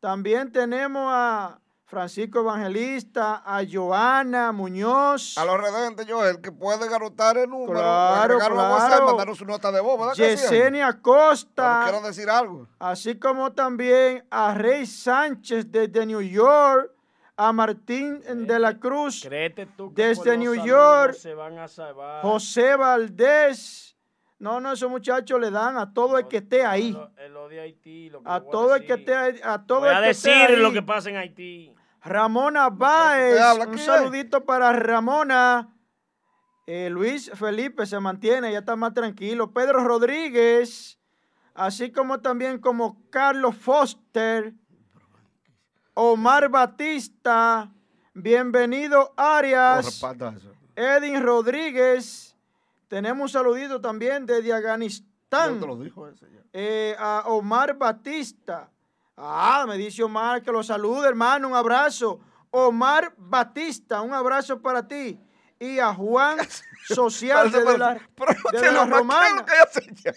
También 0.00 0.52
tenemos 0.52 1.02
a 1.10 1.58
Francisco 1.86 2.40
Evangelista, 2.40 3.42
a 3.44 3.62
Joana 3.64 4.52
Muñoz, 4.52 5.38
A 5.38 5.44
los 5.44 5.60
redentes, 5.60 6.06
Joel, 6.08 6.40
que 6.40 6.50
pueden 6.50 6.92
anotar 6.92 7.38
el 7.38 7.48
número. 7.48 7.72
Claro, 7.72 8.36
WhatsApp, 8.36 8.88
claro. 8.88 9.06
mandarnos 9.06 9.38
su 9.38 9.44
nota 9.44 9.70
de 9.70 9.80
voz. 9.80 10.16
Yesenia 10.16 11.00
Costa, 11.00 11.82
quieran 11.84 12.02
decir 12.02 12.28
algo. 12.28 12.68
así 12.78 13.18
como 13.18 13.52
también 13.52 14.26
a 14.30 14.54
Rey 14.54 14.86
Sánchez 14.86 15.70
desde 15.70 16.04
New 16.04 16.22
York, 16.22 16.93
a 17.36 17.52
Martín 17.52 18.20
de 18.46 18.58
la 18.58 18.78
Cruz, 18.78 19.28
Desde 19.92 20.36
New 20.38 20.54
York, 20.64 21.14
se 21.14 21.34
van 21.34 21.58
a 21.58 21.68
salvar. 21.68 22.22
José 22.22 22.76
Valdés. 22.76 23.96
No, 24.38 24.60
no, 24.60 24.72
esos 24.72 24.90
muchachos 24.90 25.40
le 25.40 25.50
dan 25.50 25.78
a 25.78 25.92
todo 25.92 26.18
el 26.18 26.28
que 26.28 26.38
esté 26.38 26.64
ahí. 26.64 26.96
A 28.24 28.40
todo 28.40 28.74
el 28.74 28.84
que 28.84 28.94
esté 28.94 29.14
ahí. 29.14 29.40
A 29.42 29.64
todo 29.64 29.80
Voy 29.80 29.88
el 29.90 29.94
a 29.96 30.02
que 30.02 30.10
esté 30.10 30.30
decir 30.30 30.56
ahí. 30.56 30.62
lo 30.62 30.72
que 30.72 30.82
pasa 30.82 31.10
en 31.10 31.16
Haití. 31.16 31.72
Ramona 32.02 32.68
Báez, 32.68 33.40
un 33.66 33.78
saludito 33.78 34.44
para 34.44 34.72
Ramona. 34.72 35.70
Eh, 36.66 36.88
Luis 36.90 37.30
Felipe 37.34 37.86
se 37.86 37.98
mantiene, 38.00 38.52
ya 38.52 38.58
está 38.58 38.76
más 38.76 38.92
tranquilo. 38.92 39.52
Pedro 39.52 39.82
Rodríguez, 39.84 40.98
así 41.54 41.90
como 41.92 42.20
también 42.20 42.58
como 42.58 43.02
Carlos 43.10 43.56
Foster, 43.56 44.52
Omar 45.94 46.48
Batista, 46.48 47.70
bienvenido 48.14 49.12
Arias. 49.16 50.02
Edin 50.74 51.22
Rodríguez. 51.22 52.36
Tenemos 52.88 53.22
un 53.22 53.28
saludito 53.28 53.80
también 53.80 54.26
desde 54.26 54.52
Afganistán 54.52 55.60
lo 55.60 55.76
dijo 55.76 56.08
ese 56.08 56.26
ya. 56.30 56.40
eh, 56.52 56.96
a 56.98 57.24
Omar 57.26 57.74
Batista. 57.76 58.70
Ah, 59.16 59.64
me 59.68 59.76
dice 59.76 60.02
Omar 60.02 60.42
que 60.42 60.50
lo 60.50 60.62
salude, 60.62 61.08
hermano, 61.08 61.48
un 61.48 61.54
abrazo. 61.54 62.18
Omar 62.50 63.14
Batista, 63.16 64.00
un 64.00 64.12
abrazo 64.12 64.60
para 64.60 64.86
ti. 64.86 65.18
Y 65.58 65.78
a 65.78 65.94
Juan 65.94 66.38
Social 66.86 67.50
Parece- 67.50 67.64
de 67.72 67.78
la, 67.78 67.98
pero 68.16 68.60
de 68.60 68.72
la 68.72 68.84
Romana. 68.86 69.44
hace 69.62 69.86
ya. 69.94 70.12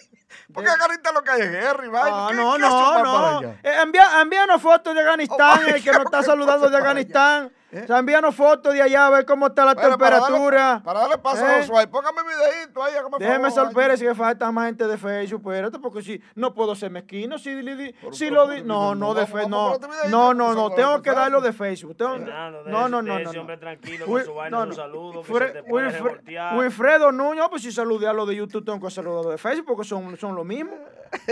Porque 0.52 0.70
Carita 0.78 1.12
lo 1.12 1.22
que 1.22 1.30
hay 1.30 1.40
es 1.42 1.90
vaina. 1.90 2.26
Ah, 2.26 2.28
¿Qué- 2.30 2.36
no, 2.36 2.52
qué 2.54 2.58
no, 2.60 3.40
no. 3.40 3.48
Eh, 3.62 3.80
envía, 3.82 4.20
envíanos 4.20 4.60
fotos 4.60 4.94
de 4.94 5.00
Afganistán, 5.00 5.60
Oh, 5.64 5.68
el 5.68 5.82
que 5.82 5.92
nos 5.92 6.04
está 6.04 6.22
saludando 6.22 6.68
de. 6.68 6.76
Afganistán. 6.76 7.52
¿Eh? 7.70 7.82
O 7.84 7.86
sea, 7.86 7.98
envíanos 7.98 8.34
fotos 8.34 8.72
de 8.72 8.80
allá 8.80 9.08
a 9.08 9.10
ver 9.10 9.26
cómo 9.26 9.48
está 9.48 9.62
la 9.66 9.74
Bueno, 9.74 9.98
para 9.98 10.20
darle- 10.20 10.26
temperatura. 10.26 10.80
Para 10.82 11.00
darle 11.00 11.18
paso 11.18 11.44
a 11.44 11.58
¿Eh? 11.58 11.60
Josué, 11.60 11.86
póngame 11.86 12.22
videito 12.22 12.82
ahí. 12.82 12.94
Déjeme 13.18 13.50
sorprender 13.50 13.98
si 13.98 14.04
que 14.06 14.14
falta 14.14 14.50
más 14.50 14.66
gente 14.68 14.86
de 14.86 14.96
Facebook, 14.96 15.42
espérate, 15.52 15.78
porque 15.78 16.00
si 16.00 16.18
no 16.34 16.54
puedo 16.54 16.74
ser 16.74 16.90
mezquino, 16.90 17.36
si, 17.38 17.50
li- 17.60 17.74
li- 17.74 17.94
Pero- 18.00 18.12
si 18.14 18.28
pero- 18.30 18.46
lo 18.46 18.48
di, 18.48 18.62
no, 18.62 18.94
no, 18.94 19.12
de 19.12 19.26
Facebook, 19.26 19.50
no, 19.50 19.78
por 19.78 20.08
no, 20.08 20.32
no, 20.32 20.54
no, 20.54 20.66
a 20.68 20.74
tengo 20.74 21.02
que 21.02 21.10
darlo 21.10 21.42
de 21.42 21.52
Facebook, 21.52 21.94
tengo- 21.94 22.16
no, 22.16 22.50
no, 22.50 22.62
de 22.62 22.70
no, 22.70 22.86
ese 23.18 23.24
no, 23.24 23.32
no. 23.34 23.40
hombre 23.40 23.56
tranquilo 23.58 24.06
con 24.06 24.24
su 24.24 24.32
vaina, 24.34 24.56
no, 24.56 24.62
un 24.62 24.68
no. 24.70 24.74
saludo, 24.74 25.22
que 25.22 25.32
Fre- 25.34 25.46
se 25.48 25.52
te 25.52 25.62
puede 25.64 25.88
Wilfre- 25.88 25.92
revoltear. 25.92 26.56
Wilfredo 26.56 27.12
Nuño, 27.12 27.50
pues 27.50 27.60
si 27.62 27.70
saludé 27.70 28.08
a 28.08 28.14
los 28.14 28.26
de 28.26 28.36
YouTube, 28.36 28.64
tengo 28.64 28.80
que 28.80 28.90
saludar 28.90 29.18
a 29.20 29.22
los 29.24 29.30
de 29.32 29.36
Facebook, 29.38 29.66
porque 29.66 29.84
son, 29.86 30.16
son 30.16 30.34
lo 30.34 30.42
mismo, 30.42 30.72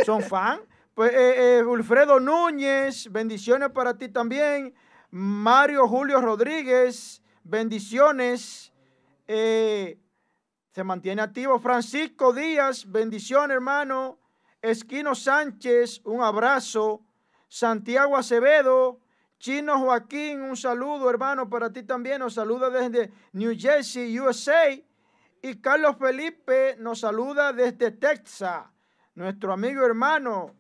son 0.05 0.21
fan. 0.23 0.61
Pues 0.95 1.13
eh, 1.13 1.59
eh, 1.59 1.63
Wilfredo 1.63 2.21
Núñez, 2.21 3.11
bendiciones 3.11 3.71
para 3.71 3.95
ti 3.97 4.09
también. 4.09 4.75
Mario 5.11 5.87
Julio 5.89 6.21
Rodríguez, 6.21 7.23
bendiciones. 7.45 8.73
Eh, 9.27 9.99
se 10.73 10.85
mantiene 10.85 11.23
activo. 11.23 11.59
Francisco 11.59 12.33
Díaz, 12.33 12.91
bendición, 12.91 13.51
hermano. 13.51 14.19
Esquino 14.61 15.15
Sánchez, 15.15 16.01
un 16.05 16.23
abrazo. 16.23 17.03
Santiago 17.49 18.17
Acevedo, 18.17 19.01
Chino 19.39 19.79
Joaquín, 19.79 20.43
un 20.43 20.57
saludo, 20.57 21.09
hermano, 21.09 21.49
para 21.49 21.73
ti 21.73 21.85
también. 21.85 22.19
Nos 22.19 22.35
saluda 22.35 22.71
desde 22.71 23.13
New 23.33 23.55
Jersey, 23.57 24.19
USA. 24.19 24.73
Y 25.43 25.61
Carlos 25.61 25.97
Felipe 25.99 26.77
nos 26.81 27.01
saluda 27.01 27.53
desde 27.53 27.93
Texas. 27.93 28.65
Nuestro 29.15 29.53
amigo 29.53 29.85
hermano 29.87 30.55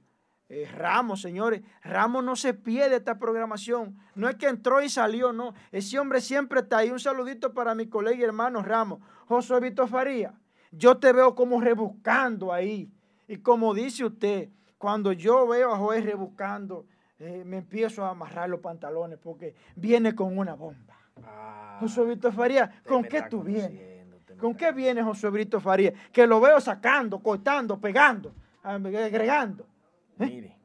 eh, 0.48 0.68
Ramos, 0.72 1.20
señores. 1.20 1.62
Ramos 1.82 2.22
no 2.22 2.36
se 2.36 2.54
pierde 2.54 2.96
esta 2.96 3.18
programación. 3.18 3.98
No 4.14 4.28
es 4.28 4.36
que 4.36 4.46
entró 4.46 4.80
y 4.80 4.88
salió, 4.88 5.32
no. 5.32 5.54
Ese 5.72 5.98
hombre 5.98 6.20
siempre 6.20 6.60
está 6.60 6.78
ahí. 6.78 6.90
Un 6.90 7.00
saludito 7.00 7.52
para 7.52 7.74
mi 7.74 7.88
colega 7.88 8.16
y 8.16 8.22
hermano 8.24 8.62
Ramos. 8.62 9.00
Josué 9.26 9.60
Vito 9.60 9.88
Faría, 9.88 10.34
yo 10.70 10.98
te 10.98 11.12
veo 11.12 11.34
como 11.34 11.60
rebuscando 11.60 12.52
ahí. 12.52 12.92
Y 13.26 13.38
como 13.38 13.74
dice 13.74 14.04
usted, 14.04 14.50
cuando 14.78 15.12
yo 15.12 15.48
veo 15.48 15.72
a 15.72 15.78
Joel 15.78 16.04
rebuscando, 16.04 16.86
eh, 17.18 17.42
me 17.44 17.58
empiezo 17.58 18.04
a 18.04 18.10
amarrar 18.10 18.48
los 18.48 18.60
pantalones 18.60 19.18
porque 19.18 19.54
viene 19.74 20.14
con 20.14 20.38
una 20.38 20.54
bomba. 20.54 20.94
Ah, 21.24 21.78
José 21.80 22.02
Farías, 22.30 22.68
usted 22.68 22.88
¿con 22.88 23.02
qué 23.04 23.22
tú 23.22 23.42
vienes? 23.42 23.96
¿Con 24.38 24.54
qué 24.54 24.70
viene 24.70 25.02
José 25.02 25.28
Brito 25.30 25.60
Farías? 25.60 25.94
Que 26.12 26.26
lo 26.26 26.40
veo 26.40 26.60
sacando, 26.60 27.18
cortando, 27.20 27.80
pegando, 27.80 28.34
agregando. 28.62 29.66
Mire, 30.18 30.56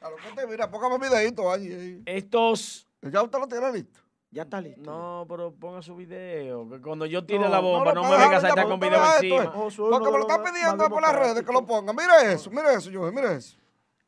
A 0.00 0.10
lo 0.10 0.16
que 0.16 0.32
te 0.34 0.46
mira, 0.46 0.70
póngame 0.70 0.94
un 0.94 1.00
videito 1.00 1.50
ahí. 1.50 1.72
ahí. 1.72 2.02
estos. 2.06 2.86
Ya 3.02 3.22
usted 3.22 3.38
lo 3.38 3.46
tiene 3.48 3.72
listo. 3.72 4.00
Ya 4.32 4.42
está 4.42 4.60
listo. 4.60 4.82
No, 4.82 5.26
pero 5.28 5.52
ponga 5.52 5.82
su 5.82 5.96
video. 5.96 6.68
Que 6.70 6.80
cuando 6.80 7.04
yo 7.06 7.24
tire 7.26 7.40
No, 7.40 7.48
la 7.48 7.58
bomba, 7.58 7.92
no, 7.92 8.02
no, 8.02 8.08
no, 8.08 8.10
me 8.10 8.16
venga 8.22 8.36
a 8.36 8.40
ya, 8.40 8.62
con 8.68 8.78
video 8.78 9.04
encima. 9.16 9.42
eh. 9.44 9.50
Porque 9.90 10.04
de 10.06 10.12
me 10.12 10.18
lo 10.18 10.20
están 10.20 10.44
pidiendo 10.44 10.88
por 10.88 11.02
las 11.02 11.14
redes 11.16 11.44
que 11.44 11.52
lo 11.52 11.66
ponga. 11.66 11.92
Mire 11.92 12.32
eso, 12.32 12.50
mire 12.50 12.74
eso, 12.74 12.90
yo, 12.90 13.10
mire 13.10 13.34
eso. 13.34 13.56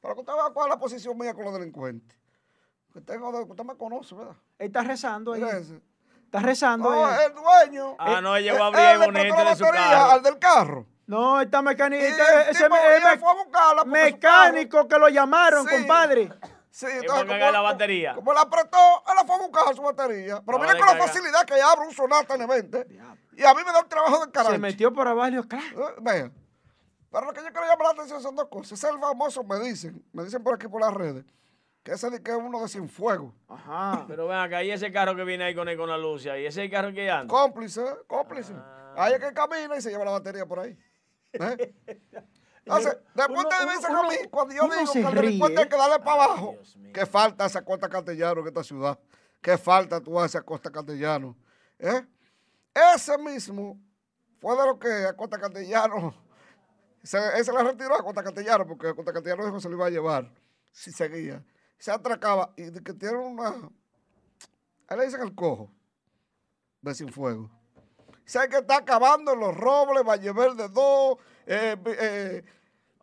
Para 0.00 0.14
que 0.14 0.20
usted 0.20 0.32
vea 0.32 0.50
cuál 0.52 0.68
es 0.68 0.74
la 0.74 0.78
posición 0.80 1.18
mía 1.18 1.34
con 1.34 1.44
los 1.44 1.54
delincuentes. 1.54 2.16
De- 2.94 3.00
usted 3.00 3.64
me 3.64 3.76
conoce, 3.76 4.14
¿verdad? 4.14 4.36
Él 4.58 4.66
está 4.66 4.82
rezando 4.82 5.32
ahí. 5.32 5.42
Está 5.42 6.40
rezando 6.40 6.90
No, 6.90 7.04
ahí. 7.06 7.18
el 7.26 7.34
dueño. 7.34 7.96
Ah, 7.98 8.20
no, 8.20 8.36
él 8.36 8.44
llegó 8.44 8.62
a 8.62 8.66
abrir 8.68 8.80
la 8.82 9.44
de 9.50 9.56
su 9.56 9.64
carro. 9.64 10.10
al 10.12 10.22
del 10.22 10.38
carro. 10.38 10.86
No, 11.12 11.40
está 11.40 11.60
Y 11.60 11.62
mecánico. 11.62 12.02
Ese 12.04 12.64
tipo 12.64 12.74
me- 12.74 12.98
iba, 12.98 13.10
me- 13.12 13.18
fue 13.18 13.30
a 13.30 13.34
buscarla 13.34 13.84
porque 13.84 14.08
su 14.08 14.14
mecánico 14.14 14.88
que 14.88 14.98
lo 14.98 15.08
llamaron, 15.08 15.66
Sí. 15.68 15.74
compadre. 15.76 16.30
Sí, 16.70 16.86
entonces, 16.90 17.26
cargar 17.26 17.52
la 17.52 17.60
batería. 17.60 18.14
Como 18.14 18.32
la 18.32 18.40
apretó, 18.40 18.78
él 19.08 19.14
la 19.14 19.24
fue 19.26 19.34
a 19.34 19.38
buscar 19.38 19.74
su 19.76 19.82
batería. 19.82 20.42
Pero 20.44 20.58
le 20.58 20.78
con 20.78 20.86
la 20.86 20.96
facilidad 20.96 21.44
que 21.44 21.60
abre 21.60 21.86
un 21.86 21.92
sonata 21.92 22.34
en 22.34 22.40
el 22.40 22.46
20. 22.48 22.86
Y 23.36 23.44
a 23.44 23.52
mí 23.54 23.60
me 23.64 23.72
da 23.72 23.80
un 23.80 23.88
trabajo 23.90 24.24
de 24.24 24.32
carácter. 24.32 24.54
Se 24.54 24.58
metió 24.58 24.90
por 24.92 25.06
abajo, 25.06 25.42
claro. 25.46 25.88
Eh, 25.90 25.94
Vea. 26.00 26.30
Pero 27.10 27.26
lo 27.26 27.32
que 27.34 27.40
yo 27.42 27.52
quiero 27.52 27.66
llamar 27.66 27.88
la 27.88 27.90
atención 27.90 28.22
son 28.22 28.34
dos 28.34 28.48
cosas. 28.48 28.72
Ese 28.72 28.86
es 28.88 28.94
el 28.94 28.98
famoso, 28.98 29.44
me 29.44 29.58
dicen, 29.60 30.02
me 30.14 30.24
dicen 30.24 30.42
por 30.42 30.54
aquí 30.54 30.66
por 30.66 30.80
las 30.80 30.94
redes, 30.94 31.26
que 31.82 31.92
ese 31.92 32.22
que 32.22 32.30
es 32.30 32.36
uno 32.38 32.62
de 32.62 32.68
Cienfuegos. 32.68 33.34
Ajá. 33.48 34.06
Pero 34.08 34.28
ven 34.28 34.38
acá, 34.38 34.62
y 34.62 34.70
ese 34.70 34.90
carro 34.90 35.14
que 35.14 35.24
viene 35.24 35.44
ahí 35.44 35.54
con, 35.54 35.68
él, 35.68 35.76
con 35.76 35.90
la 35.90 35.98
luz 35.98 36.24
ahí, 36.24 36.46
ese 36.46 36.62
es 36.62 36.64
el 36.64 36.70
carro 36.70 36.90
que 36.94 37.10
anda. 37.10 37.30
Cómplice, 37.30 37.82
cómplice. 38.06 38.54
Ah. 38.56 38.94
Ahí 38.96 39.12
es 39.12 39.20
que 39.20 39.30
camina 39.34 39.76
y 39.76 39.82
se 39.82 39.90
lleva 39.90 40.06
la 40.06 40.12
batería 40.12 40.46
por 40.46 40.60
ahí. 40.60 40.74
¿Eh? 41.32 41.74
Entonces, 42.64 42.96
después 43.14 43.40
Uno- 43.40 43.48
te 43.48 43.88
uno- 43.90 43.98
a 44.00 44.02
mí, 44.08 44.16
cuando 44.30 44.54
yo 44.54 44.62
digo 44.68 44.86
se 44.86 45.00
que 45.00 45.06
al 45.06 45.14
delincuente 45.14 45.60
hay 45.62 45.68
que 45.68 45.76
darle 45.76 45.98
para 45.98 46.24
abajo, 46.24 46.56
que 46.94 47.06
falta 47.06 47.46
esa 47.46 47.64
costa 47.64 47.88
castellano 47.88 48.40
en 48.40 48.46
esta 48.46 48.62
ciudad. 48.62 48.98
Que 49.40 49.58
falta 49.58 50.00
tú 50.00 50.20
a 50.20 50.26
esa 50.26 50.42
costa 50.42 50.70
castellano. 50.70 51.36
¿Eh? 51.80 52.06
Ese 52.94 53.18
mismo 53.18 53.80
fue 54.38 54.56
de 54.56 54.64
lo 54.66 54.78
que 54.78 54.88
a 55.06 55.14
Costa 55.16 55.38
Castellano, 55.38 56.14
se, 57.02 57.18
ese 57.38 57.52
le 57.52 57.62
retiró 57.62 57.94
a 57.96 58.02
Costa 58.02 58.22
Castellano 58.22 58.66
porque 58.66 58.88
a 58.88 58.94
Costa 58.94 59.12
Castellano 59.12 59.44
dijo 59.44 59.56
que 59.56 59.62
se 59.62 59.68
lo 59.68 59.74
iba 59.76 59.86
a 59.86 59.90
llevar 59.90 60.32
si 60.70 60.92
seguía. 60.92 61.44
Se 61.78 61.90
atracaba 61.90 62.52
y 62.56 62.62
de 62.70 62.80
que 62.82 62.94
tiene 62.94 63.16
una, 63.18 63.68
ahí 64.86 64.98
le 64.98 65.04
dicen 65.06 65.20
el 65.22 65.34
cojo 65.34 65.70
de 66.80 66.94
Cienfuegos. 66.94 67.50
Sé 68.24 68.48
que 68.48 68.58
está 68.58 68.76
acabando 68.78 69.34
los 69.34 69.54
robles, 69.56 70.04
Valle 70.04 70.32
Verde 70.32 70.68
2, 70.68 71.18
eh, 71.46 71.76
eh, 71.86 72.44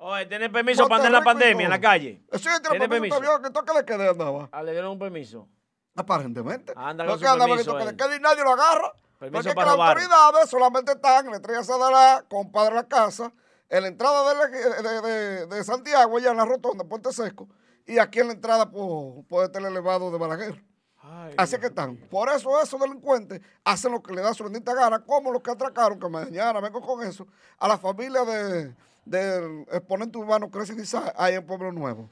Oye, 0.02 0.26
¿tiene 0.28 0.50
permiso 0.50 0.84
para 0.88 1.04
andar 1.04 1.08
en 1.08 1.14
la 1.20 1.24
pandemia 1.26 1.66
en 1.66 1.70
la 1.72 1.82
calle? 1.82 2.24
Sí, 2.34 2.40
tiene 2.44 2.60
¿Tiene 2.70 2.90
permiso, 2.90 3.16
permiso? 3.20 3.42
que 3.42 3.50
toque 3.50 3.74
de 3.74 3.86
quede 3.86 4.10
andaba. 4.10 4.48
Ah, 4.52 4.64
le 4.64 4.72
dieron 4.72 4.92
un 4.92 5.00
permiso. 5.00 5.48
Aparentemente. 5.96 6.72
Anda 6.76 7.06
con 7.06 7.20
su 7.20 7.26
andaba 7.26 7.46
que 7.46 7.50
permiso 7.52 7.72
toque 7.74 7.84
de 7.84 7.90
él. 7.92 7.98
queda 7.98 8.16
y 8.16 8.20
nadie 8.20 8.44
lo 8.44 8.52
agarra. 8.54 8.94
Permiso 9.20 9.34
Porque 9.34 9.50
es 9.50 9.54
que 9.54 9.56
para 9.56 9.76
las 9.76 9.90
autoridades 9.90 10.50
solamente 10.50 10.92
están 10.94 11.26
en 11.26 11.32
la 11.32 11.38
estrella 11.38 11.64
Sadalá, 11.64 12.26
compadre 12.30 12.76
la 12.76 12.88
casa, 12.88 13.34
en 13.68 13.82
la 13.82 13.88
entrada 13.90 14.30
de, 14.30 14.36
la- 14.36 14.48
de- 14.48 15.02
de- 15.02 15.46
de 15.48 15.64
Santiago, 15.66 16.18
allá 16.18 16.32
en 16.32 16.38
la 16.38 16.46
rotonda, 16.46 16.86
Puente 16.86 17.12
Seco, 17.12 17.50
y 17.86 17.98
aquí 18.00 18.20
en 18.22 18.28
la 18.28 18.34
entrada 18.34 18.72
por, 18.72 19.26
por 19.28 19.52
el 19.54 19.66
elevado 19.66 20.10
de 20.12 20.18
Balaguer. 20.18 20.64
Ay, 21.02 21.34
Así 21.38 21.58
que 21.58 21.68
están. 21.68 21.96
Por 21.96 22.30
eso 22.30 22.62
esos 22.62 22.80
delincuentes 22.80 23.42
hacen 23.64 23.92
lo 23.92 24.02
que 24.04 24.14
le 24.14 24.22
da 24.22 24.34
su 24.34 24.44
bendita 24.44 24.74
gana, 24.74 25.00
como 25.00 25.32
los 25.32 25.42
que 25.42 25.52
atracaron, 25.52 26.00
que 26.00 26.10
mañana 26.10 26.60
vengo 26.60 26.82
con 26.82 27.02
eso, 27.08 27.26
a 27.58 27.68
la 27.68 27.78
familia 27.78 28.26
de, 28.26 28.74
del 29.06 29.66
exponente 29.72 30.18
urbano 30.18 30.50
Cresci 30.50 30.74
Guizá, 30.74 31.14
ahí 31.16 31.36
en 31.36 31.46
Pueblo 31.46 31.72
Nuevo. 31.72 32.10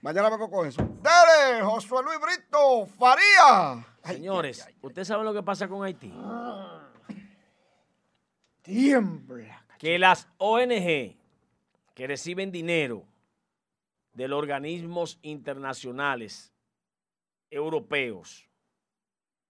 Mañana 0.00 0.30
vengo 0.30 0.50
con 0.50 0.66
eso. 0.66 0.82
Dele, 0.82 1.62
Josué 1.62 2.02
Luis 2.04 2.18
Brito, 2.20 2.86
Faría. 2.98 3.84
Ay, 4.02 4.16
Señores, 4.16 4.62
ay, 4.66 4.74
ay. 4.74 4.78
¿ustedes 4.82 5.08
saben 5.08 5.24
lo 5.24 5.32
que 5.32 5.42
pasa 5.42 5.66
con 5.66 5.82
Haití? 5.82 6.12
Tiembla. 8.62 9.64
Que 9.78 9.98
las 9.98 10.28
ONG 10.38 11.16
que 11.94 12.06
reciben 12.06 12.50
dinero 12.50 13.04
de 14.14 14.28
los 14.28 14.38
organismos 14.38 15.18
internacionales, 15.22 16.52
europeos, 17.54 18.48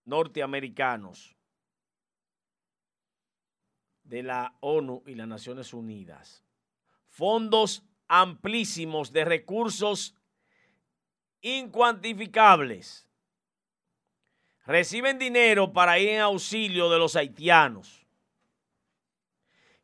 norteamericanos, 0.04 1.34
de 4.04 4.22
la 4.22 4.54
ONU 4.60 5.02
y 5.06 5.14
las 5.14 5.26
Naciones 5.26 5.72
Unidas, 5.72 6.44
fondos 7.08 7.82
amplísimos 8.06 9.12
de 9.12 9.24
recursos 9.24 10.14
incuantificables, 11.40 13.08
reciben 14.66 15.18
dinero 15.18 15.72
para 15.72 15.98
ir 15.98 16.10
en 16.10 16.20
auxilio 16.20 16.90
de 16.90 16.98
los 16.98 17.16
haitianos. 17.16 18.06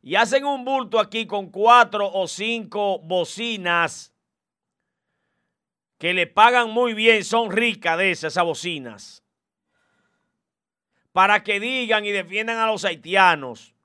Y 0.03 0.15
hacen 0.15 0.45
un 0.45 0.65
bulto 0.65 0.99
aquí 0.99 1.27
con 1.27 1.49
cuatro 1.49 2.11
o 2.11 2.27
cinco 2.27 2.99
bocinas 2.99 4.10
que 6.01 6.15
le 6.15 6.25
pagan 6.25 6.71
muy 6.71 6.95
bien, 6.95 7.23
son 7.23 7.51
ricas 7.51 7.95
de 7.95 8.09
esas, 8.09 8.33
esas 8.33 8.43
bocinas, 8.43 9.23
para 11.11 11.43
que 11.43 11.59
digan 11.59 12.03
y 12.05 12.11
defiendan 12.11 12.57
a 12.57 12.65
los 12.65 12.85
haitianos. 12.85 13.75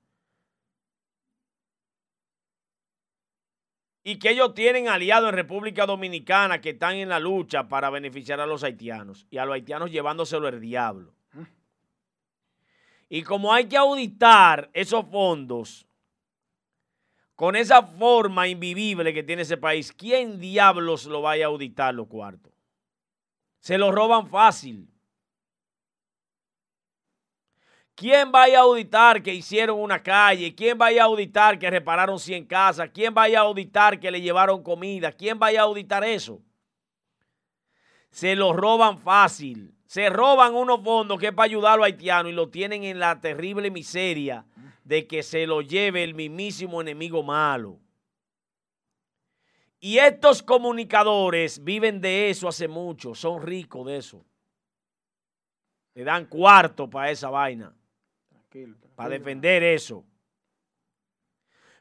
Y 4.02 4.18
que 4.18 4.30
ellos 4.30 4.54
tienen 4.54 4.88
aliados 4.88 5.28
en 5.28 5.34
República 5.34 5.84
Dominicana 5.84 6.62
que 6.62 6.70
están 6.70 6.94
en 6.94 7.10
la 7.10 7.20
lucha 7.20 7.68
para 7.68 7.90
beneficiar 7.90 8.40
a 8.40 8.46
los 8.46 8.64
haitianos 8.64 9.26
y 9.30 9.36
a 9.36 9.44
los 9.44 9.52
haitianos 9.52 9.90
llevándoselo 9.90 10.48
el 10.48 10.58
diablo. 10.58 11.12
Y 13.10 13.24
como 13.24 13.52
hay 13.52 13.66
que 13.66 13.76
auditar 13.76 14.70
esos 14.72 15.04
fondos, 15.10 15.85
con 17.36 17.54
esa 17.54 17.82
forma 17.82 18.48
invivible 18.48 19.12
que 19.12 19.22
tiene 19.22 19.42
ese 19.42 19.58
país, 19.58 19.92
¿quién 19.92 20.40
diablos 20.40 21.04
lo 21.04 21.20
vaya 21.20 21.44
a 21.44 21.48
auditar 21.48 21.94
los 21.94 22.08
cuartos? 22.08 22.52
Se 23.60 23.76
lo 23.76 23.92
roban 23.92 24.26
fácil. 24.26 24.88
¿Quién 27.94 28.32
vaya 28.32 28.58
a 28.58 28.62
auditar 28.62 29.22
que 29.22 29.34
hicieron 29.34 29.78
una 29.80 30.02
calle? 30.02 30.54
¿Quién 30.54 30.78
vaya 30.78 31.02
a 31.02 31.06
auditar 31.06 31.58
que 31.58 31.70
repararon 31.70 32.18
100 32.18 32.46
casas? 32.46 32.90
¿Quién 32.92 33.12
vaya 33.12 33.40
a 33.40 33.42
auditar 33.42 34.00
que 34.00 34.10
le 34.10 34.20
llevaron 34.20 34.62
comida? 34.62 35.12
¿Quién 35.12 35.38
vaya 35.38 35.60
a 35.60 35.64
auditar 35.64 36.04
eso? 36.04 36.42
Se 38.10 38.34
lo 38.34 38.54
roban 38.54 38.98
fácil. 38.98 39.74
Se 39.86 40.08
roban 40.08 40.54
unos 40.54 40.82
fondos 40.82 41.18
que 41.18 41.28
es 41.28 41.32
para 41.32 41.46
ayudar 41.46 41.74
a 41.74 41.76
los 41.76 41.86
haitianos 41.86 42.32
y 42.32 42.34
lo 42.34 42.48
tienen 42.48 42.84
en 42.84 42.98
la 42.98 43.20
terrible 43.20 43.70
miseria 43.70 44.44
de 44.86 45.08
que 45.08 45.24
se 45.24 45.48
lo 45.48 45.62
lleve 45.62 46.04
el 46.04 46.14
mismísimo 46.14 46.80
enemigo 46.80 47.24
malo. 47.24 47.80
Y 49.80 49.98
estos 49.98 50.44
comunicadores 50.44 51.62
viven 51.62 52.00
de 52.00 52.30
eso 52.30 52.46
hace 52.46 52.68
mucho, 52.68 53.12
son 53.12 53.42
ricos 53.42 53.84
de 53.84 53.96
eso. 53.96 54.24
Le 55.94 56.04
dan 56.04 56.26
cuarto 56.26 56.88
para 56.88 57.10
esa 57.10 57.30
vaina, 57.30 57.74
Tranquilo, 58.28 58.76
para 58.94 59.08
tranquilo. 59.08 59.10
defender 59.10 59.62
eso. 59.64 60.04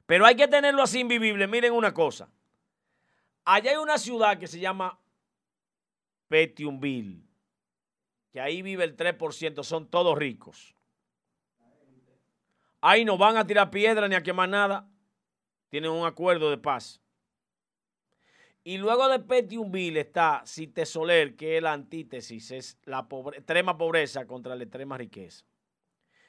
Pero 0.07 0.25
hay 0.25 0.35
que 0.35 0.47
tenerlo 0.47 0.81
así 0.81 0.99
invivible. 1.01 1.45
Miren 1.47 1.73
una 1.73 1.93
cosa. 1.93 2.27
Allá 3.43 3.71
hay 3.71 3.77
una 3.77 3.99
ciudad 3.99 4.39
que 4.39 4.47
se 4.47 4.59
llama 4.59 4.97
Petionville, 6.27 7.21
que 8.31 8.41
ahí 8.41 8.63
vive 8.63 8.83
el 8.83 8.97
3%, 8.97 9.63
son 9.63 9.87
todos 9.89 10.17
ricos. 10.17 10.74
Ahí 12.87 13.03
no 13.03 13.17
van 13.17 13.35
a 13.35 13.47
tirar 13.47 13.71
piedra 13.71 14.07
ni 14.07 14.13
a 14.13 14.21
quemar 14.21 14.47
nada. 14.47 14.87
Tienen 15.69 15.89
un 15.89 16.05
acuerdo 16.05 16.51
de 16.51 16.59
paz. 16.59 17.01
Y 18.63 18.77
luego 18.77 19.09
de 19.09 19.17
Petionville 19.17 20.01
está 20.01 20.43
Cite 20.45 20.85
Soler, 20.85 21.35
que 21.35 21.57
es 21.57 21.63
la 21.63 21.73
antítesis, 21.73 22.51
es 22.51 22.79
la 22.83 23.07
extrema 23.33 23.75
pobreza 23.75 24.27
contra 24.27 24.55
la 24.55 24.65
extrema 24.65 24.99
riqueza. 24.99 25.43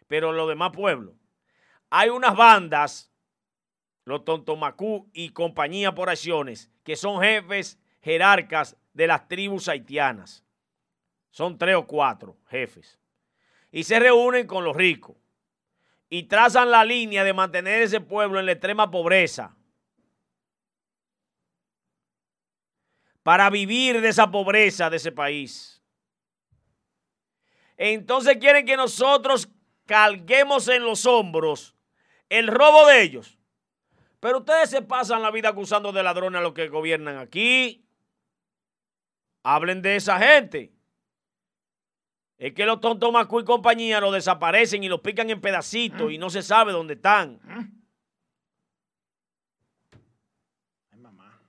Pero 0.06 0.32
los 0.32 0.48
demás 0.48 0.70
pueblos, 0.72 1.14
hay 1.90 2.08
unas 2.08 2.34
bandas, 2.34 3.12
los 4.06 4.24
Tontomacú 4.24 5.10
y 5.12 5.28
compañía 5.34 5.94
por 5.94 6.08
acciones, 6.08 6.70
que 6.84 6.96
son 6.96 7.20
jefes 7.20 7.78
jerarcas 8.00 8.78
de 8.94 9.06
las 9.06 9.28
tribus 9.28 9.68
haitianas. 9.68 10.42
Son 11.32 11.58
tres 11.58 11.76
o 11.76 11.86
cuatro 11.86 12.38
jefes. 12.48 12.98
Y 13.70 13.84
se 13.84 14.00
reúnen 14.00 14.46
con 14.46 14.64
los 14.64 14.74
ricos 14.74 15.18
y 16.08 16.24
trazan 16.24 16.70
la 16.70 16.84
línea 16.84 17.24
de 17.24 17.32
mantener 17.32 17.82
ese 17.82 18.00
pueblo 18.00 18.38
en 18.38 18.46
la 18.46 18.52
extrema 18.52 18.90
pobreza. 18.90 19.56
Para 23.22 23.50
vivir 23.50 24.00
de 24.00 24.08
esa 24.08 24.30
pobreza 24.30 24.88
de 24.88 24.96
ese 24.98 25.12
país. 25.12 25.82
entonces 27.76 28.36
quieren 28.38 28.64
que 28.64 28.76
nosotros 28.76 29.48
carguemos 29.84 30.68
en 30.68 30.82
los 30.82 31.04
hombros 31.06 31.76
el 32.28 32.48
robo 32.48 32.86
de 32.86 33.02
ellos. 33.02 33.38
Pero 34.20 34.38
ustedes 34.38 34.70
se 34.70 34.82
pasan 34.82 35.22
la 35.22 35.30
vida 35.30 35.50
acusando 35.50 35.92
de 35.92 36.02
ladrones 36.02 36.38
a 36.38 36.42
los 36.42 36.54
que 36.54 36.68
gobiernan 36.68 37.18
aquí. 37.18 37.86
Hablen 39.42 39.82
de 39.82 39.96
esa 39.96 40.18
gente. 40.18 40.75
Es 42.38 42.52
que 42.52 42.66
los 42.66 42.80
tontos 42.80 43.10
Macu 43.10 43.40
y 43.40 43.44
compañía 43.44 44.00
los 44.00 44.12
desaparecen 44.12 44.84
y 44.84 44.88
los 44.88 45.00
pican 45.00 45.30
en 45.30 45.40
pedacitos 45.40 46.12
y 46.12 46.18
no 46.18 46.28
se 46.28 46.42
sabe 46.42 46.72
dónde 46.72 46.94
están. 46.94 47.40
Ay, 50.90 50.98
mamá. 50.98 51.40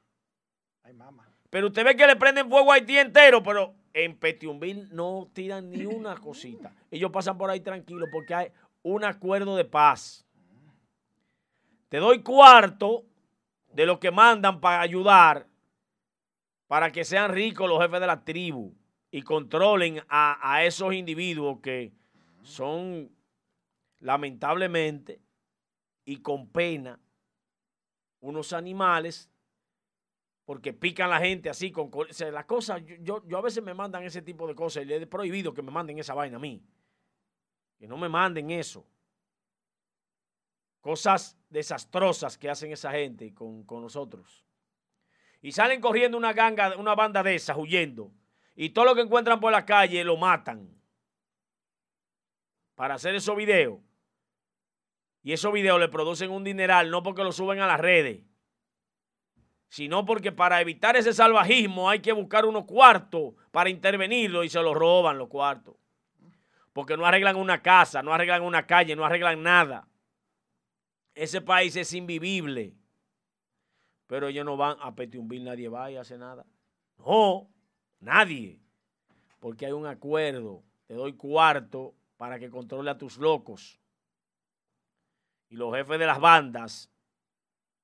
Ay, 0.83 0.93
mamá. 0.93 1.29
Pero 1.49 1.67
usted 1.67 1.83
ve 1.83 1.95
que 1.95 2.07
le 2.07 2.15
prenden 2.15 2.49
fuego 2.49 2.71
a 2.71 2.75
Haití 2.75 2.97
entero, 2.97 3.43
pero 3.43 3.75
en 3.93 4.17
Petiumbil 4.17 4.87
no 4.95 5.29
tiran 5.33 5.69
ni 5.69 5.85
una 5.85 6.15
cosita. 6.15 6.73
Ellos 6.89 7.11
pasan 7.11 7.37
por 7.37 7.49
ahí 7.49 7.59
tranquilos 7.59 8.07
porque 8.11 8.33
hay 8.33 8.51
un 8.81 9.03
acuerdo 9.03 9.57
de 9.57 9.65
paz. 9.65 10.25
Te 11.89 11.97
doy 11.97 12.21
cuarto 12.23 13.03
de 13.73 13.85
lo 13.85 13.99
que 13.99 14.11
mandan 14.11 14.61
para 14.61 14.81
ayudar, 14.81 15.47
para 16.67 16.91
que 16.91 17.03
sean 17.03 17.31
ricos 17.31 17.67
los 17.67 17.81
jefes 17.81 17.99
de 17.99 18.07
la 18.07 18.23
tribu 18.23 18.73
y 19.11 19.21
controlen 19.21 20.01
a, 20.09 20.37
a 20.53 20.65
esos 20.65 20.93
individuos 20.93 21.59
que 21.61 21.93
son 22.43 23.09
lamentablemente 23.99 25.21
y 26.05 26.17
con 26.17 26.49
pena 26.49 26.99
unos 28.19 28.53
animales 28.53 29.29
porque 30.45 30.71
pican 30.71 31.09
la 31.09 31.19
gente 31.19 31.49
así 31.49 31.71
con 31.71 31.91
las 32.31 32.45
cosas 32.45 32.81
yo, 32.85 32.95
yo, 33.01 33.27
yo 33.27 33.37
a 33.37 33.41
veces 33.41 33.61
me 33.61 33.73
mandan 33.73 34.03
ese 34.03 34.21
tipo 34.21 34.47
de 34.47 34.55
cosas 34.55 34.83
y 34.83 34.85
le 34.85 34.95
he 34.95 35.07
prohibido 35.07 35.53
que 35.53 35.61
me 35.61 35.71
manden 35.71 35.99
esa 35.99 36.13
vaina 36.13 36.37
a 36.37 36.39
mí. 36.39 36.63
Que 37.77 37.85
no 37.85 37.97
me 37.97 38.07
manden 38.07 38.49
eso. 38.49 38.87
Cosas 40.79 41.37
desastrosas 41.49 42.37
que 42.37 42.49
hacen 42.49 42.71
esa 42.71 42.91
gente 42.91 43.33
con, 43.33 43.65
con 43.65 43.81
nosotros. 43.81 44.45
Y 45.41 45.51
salen 45.51 45.81
corriendo 45.81 46.17
una 46.17 46.31
ganga 46.31 46.77
una 46.77 46.95
banda 46.95 47.21
de 47.21 47.35
esas 47.35 47.57
huyendo 47.57 48.11
y 48.59 48.71
todo 48.71 48.85
lo 48.85 48.95
que 48.95 49.01
encuentran 49.01 49.39
por 49.39 49.51
la 49.51 49.65
calle 49.65 50.03
lo 50.03 50.17
matan 50.17 50.67
para 52.73 52.95
hacer 52.95 53.13
esos 53.13 53.37
videos. 53.37 53.79
Y 55.21 55.31
esos 55.31 55.53
videos 55.53 55.79
le 55.79 55.89
producen 55.89 56.31
un 56.31 56.43
dineral, 56.43 56.89
no 56.89 57.03
porque 57.03 57.23
lo 57.23 57.31
suben 57.31 57.59
a 57.59 57.67
las 57.67 57.79
redes, 57.79 58.23
sino 59.69 60.05
porque 60.05 60.31
para 60.31 60.59
evitar 60.59 60.97
ese 60.97 61.13
salvajismo 61.13 61.87
hay 61.87 61.99
que 61.99 62.13
buscar 62.13 62.45
unos 62.45 62.65
cuartos 62.65 63.35
para 63.51 63.69
intervenirlo 63.69 64.43
y 64.43 64.49
se 64.49 64.61
los 64.61 64.73
roban 64.73 65.19
los 65.19 65.27
cuartos. 65.27 65.75
Porque 66.73 66.97
no 66.97 67.05
arreglan 67.05 67.35
una 67.35 67.61
casa, 67.61 68.01
no 68.01 68.11
arreglan 68.11 68.41
una 68.41 68.65
calle, 68.65 68.95
no 68.95 69.05
arreglan 69.05 69.43
nada. 69.43 69.87
Ese 71.13 71.41
país 71.41 71.75
es 71.75 71.93
invivible. 71.93 72.73
Pero 74.07 74.29
ellos 74.29 74.45
no 74.45 74.57
van 74.57 74.77
a 74.81 74.95
Petiumbil, 74.95 75.43
nadie 75.43 75.69
va 75.69 75.91
y 75.91 75.97
hace 75.97 76.17
nada. 76.17 76.45
No, 76.97 77.51
nadie. 77.99 78.59
Porque 79.39 79.65
hay 79.65 79.71
un 79.71 79.85
acuerdo. 79.85 80.63
Te 80.85 80.93
doy 80.93 81.13
cuarto 81.13 81.93
para 82.17 82.39
que 82.39 82.49
controle 82.49 82.89
a 82.89 82.97
tus 82.97 83.17
locos. 83.17 83.79
Y 85.49 85.55
los 85.55 85.73
jefes 85.73 85.99
de 85.99 86.05
las 86.05 86.19
bandas, 86.19 86.91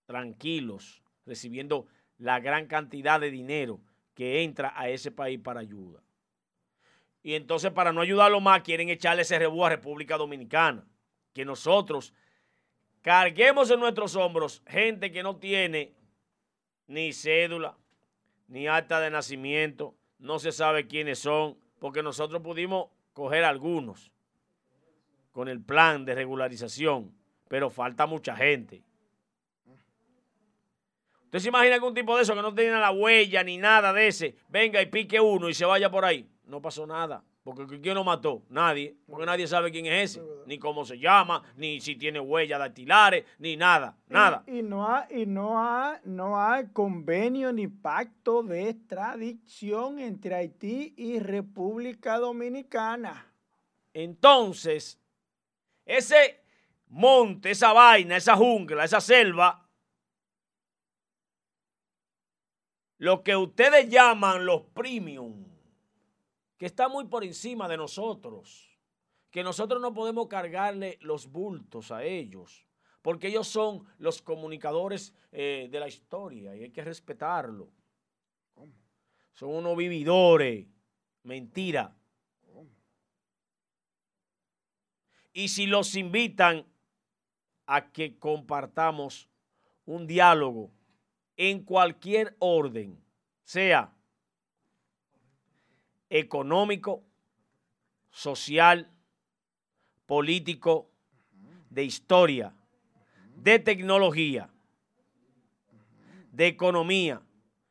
tranquilos, 0.06 1.03
recibiendo 1.26 1.88
la 2.18 2.40
gran 2.40 2.68
cantidad 2.68 3.19
de 3.19 3.31
dinero 3.31 3.80
que 4.14 4.44
entra 4.44 4.73
a 4.76 4.90
ese 4.90 5.11
país 5.11 5.40
para 5.40 5.61
ayuda. 5.61 6.02
Y 7.22 7.35
entonces 7.35 7.72
para 7.72 7.94
no 7.94 8.02
ayudarlo 8.02 8.41
más 8.41 8.64
quieren 8.64 8.90
echarle 8.90 9.22
ese 9.22 9.40
rebú 9.40 9.65
a 9.65 9.69
República 9.69 10.18
Dominicana. 10.18 10.85
Que 11.34 11.45
nosotros 11.45 12.14
carguemos 13.02 13.72
en 13.72 13.80
nuestros 13.80 14.15
hombros 14.15 14.61
gente 14.68 15.11
que 15.11 15.23
no 15.23 15.38
tiene 15.38 15.95
ni 16.88 17.14
cédula, 17.14 17.77
ni 18.48 18.68
acta 18.68 18.99
de 18.99 19.10
nacimiento, 19.10 19.95
no 20.19 20.40
se 20.40 20.52
sabe 20.52 20.88
quiénes 20.88 21.19
son, 21.19 21.57
porque 21.80 22.03
nosotros 22.03 22.41
pudimos 22.41 22.90
coger 23.14 23.44
algunos 23.44 24.11
con 25.31 25.48
el 25.48 25.61
plan 25.61 26.06
de 26.06 26.15
regularización, 26.15 27.14
pero 27.48 27.69
falta 27.69 28.06
mucha 28.06 28.35
gente. 28.35 28.84
¿Usted 31.26 31.40
se 31.40 31.49
imagina 31.49 31.80
que 31.80 31.85
un 31.85 31.95
tipo 31.95 32.15
de 32.15 32.22
eso 32.22 32.35
que 32.35 32.41
no 32.44 32.53
tiene 32.53 32.80
la 32.80 32.91
huella 32.91 33.44
ni 33.44 33.57
nada 33.57 33.91
de 33.91 34.07
ese, 34.07 34.35
venga 34.49 34.81
y 34.81 34.85
pique 34.85 35.19
uno 35.19 35.49
y 35.49 35.53
se 35.56 35.65
vaya 35.65 35.90
por 35.90 36.06
ahí? 36.06 36.30
No 36.45 36.61
pasó 36.61 36.85
nada. 36.85 37.23
Porque 37.43 37.81
¿quién 37.81 37.95
lo 37.95 38.05
mató? 38.05 38.41
Nadie. 38.49 38.95
Porque 39.05 39.25
nadie 39.25 39.47
sabe 39.47 39.69
quién 39.69 39.85
es 39.85 40.11
ese. 40.11 40.23
Ni 40.45 40.57
cómo 40.57 40.85
se 40.85 40.97
llama, 40.97 41.43
ni 41.57 41.81
si 41.81 41.95
tiene 41.95 42.19
huella 42.19 42.57
dactilares, 42.57 43.25
ni 43.37 43.57
nada. 43.57 43.97
Nada. 44.07 44.43
Y, 44.47 44.59
y 44.59 44.63
no, 44.63 44.87
hay, 44.87 45.23
y 45.23 45.25
no, 45.25 45.59
hay, 45.59 45.97
no 46.05 46.41
hay 46.41 46.67
convenio 46.71 47.51
ni 47.51 47.67
pacto 47.67 48.43
de 48.43 48.69
extradición 48.69 49.99
entre 49.99 50.35
Haití 50.35 50.93
y 50.95 51.19
República 51.19 52.17
Dominicana. 52.17 53.29
Entonces, 53.93 54.99
ese 55.85 56.43
monte, 56.87 57.51
esa 57.51 57.73
vaina, 57.73 58.15
esa 58.15 58.37
jungla, 58.37 58.85
esa 58.85 59.01
selva, 59.01 59.67
lo 62.99 63.21
que 63.21 63.35
ustedes 63.35 63.89
llaman 63.89 64.45
los 64.45 64.61
premium, 64.61 65.52
que 66.57 66.65
está 66.65 66.88
muy 66.88 67.05
por 67.05 67.23
encima 67.23 67.67
de 67.67 67.77
nosotros, 67.77 68.69
que 69.31 69.43
nosotros 69.43 69.81
no 69.81 69.93
podemos 69.93 70.27
cargarle 70.27 70.97
los 71.01 71.31
bultos 71.31 71.91
a 71.91 72.03
ellos, 72.03 72.65
porque 73.01 73.27
ellos 73.27 73.47
son 73.47 73.85
los 73.97 74.21
comunicadores 74.21 75.13
eh, 75.31 75.67
de 75.69 75.80
la 75.80 75.88
historia 75.88 76.55
y 76.55 76.63
hay 76.63 76.71
que 76.71 76.84
respetarlo. 76.84 77.69
Son 79.34 79.49
unos 79.49 79.75
vividores, 79.75 80.67
mentira. 81.23 81.95
Y 85.34 85.47
si 85.47 85.65
los 85.65 85.95
invitan 85.95 86.65
a 87.65 87.91
que 87.91 88.19
compartamos 88.19 89.27
un 89.85 90.05
diálogo 90.05 90.71
en 91.35 91.63
cualquier 91.63 92.35
orden, 92.39 93.03
sea 93.43 93.91
económico, 96.14 97.03
social, 98.11 98.91
político, 100.06 100.91
de 101.72 101.84
historia, 101.84 102.53
de 103.35 103.57
tecnología, 103.57 104.48
de 106.31 106.45
economía, 106.45 107.19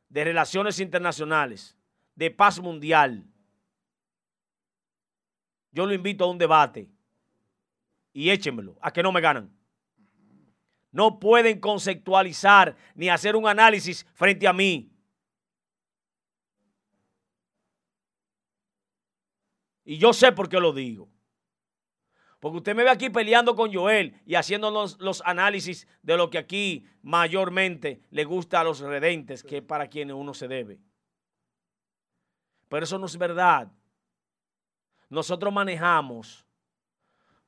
de 0.09 0.24
relaciones 0.24 0.81
internacionales, 0.81 1.77
de 2.16 2.32
paz 2.32 2.59
mundial. 2.59 3.24
Yo 5.70 5.86
lo 5.86 5.94
invito 5.94 6.24
a 6.24 6.31
un 6.31 6.39
debate 6.39 6.90
y 8.12 8.31
échenmelo, 8.31 8.77
a 8.81 8.93
que 8.93 9.05
no 9.05 9.12
me 9.12 9.20
ganan. 9.20 9.56
No 10.90 11.20
pueden 11.20 11.60
conceptualizar 11.60 12.77
ni 12.97 13.09
hacer 13.09 13.36
un 13.36 13.47
análisis 13.47 14.05
frente 14.14 14.48
a 14.48 14.52
mí. 14.52 14.91
Y 19.84 19.98
yo 19.98 20.12
sé 20.12 20.32
por 20.32 20.48
qué 20.48 20.60
lo 20.60 20.72
digo. 20.72 21.09
Porque 22.40 22.59
usted 22.59 22.74
me 22.74 22.82
ve 22.82 22.90
aquí 22.90 23.09
peleando 23.09 23.54
con 23.54 23.72
Joel 23.72 24.20
y 24.26 24.34
haciendo 24.34 24.70
los, 24.70 24.98
los, 25.00 25.22
análisis 25.24 25.86
de 26.02 26.16
lo 26.16 26.28
que 26.28 26.38
aquí 26.38 26.84
mayormente 27.00 28.02
le 28.10 28.24
gusta 28.24 28.60
a 28.60 28.64
los 28.64 28.80
redentes, 28.80 29.44
que 29.44 29.59
es 29.59 29.62
para 29.62 29.86
quienes 29.86 30.16
uno 30.16 30.34
se 30.34 30.48
debe. 30.48 30.80
Pero 32.68 32.84
eso 32.84 32.98
no 32.98 33.06
es 33.06 33.16
verdad. 33.16 33.70
Nosotros 35.09 35.52
manejamos 35.52 36.44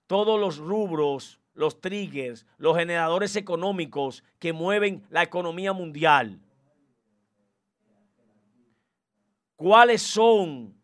todos 0.06 0.38
los 0.38 0.58
rubros, 0.58 1.40
los 1.54 1.80
triggers, 1.80 2.46
los 2.58 2.76
generadores 2.76 3.34
económicos 3.36 4.22
que 4.38 4.52
mueven 4.52 5.04
la 5.08 5.22
economía 5.22 5.72
mundial. 5.72 6.40
¿Cuáles 9.56 10.02
son 10.02 10.74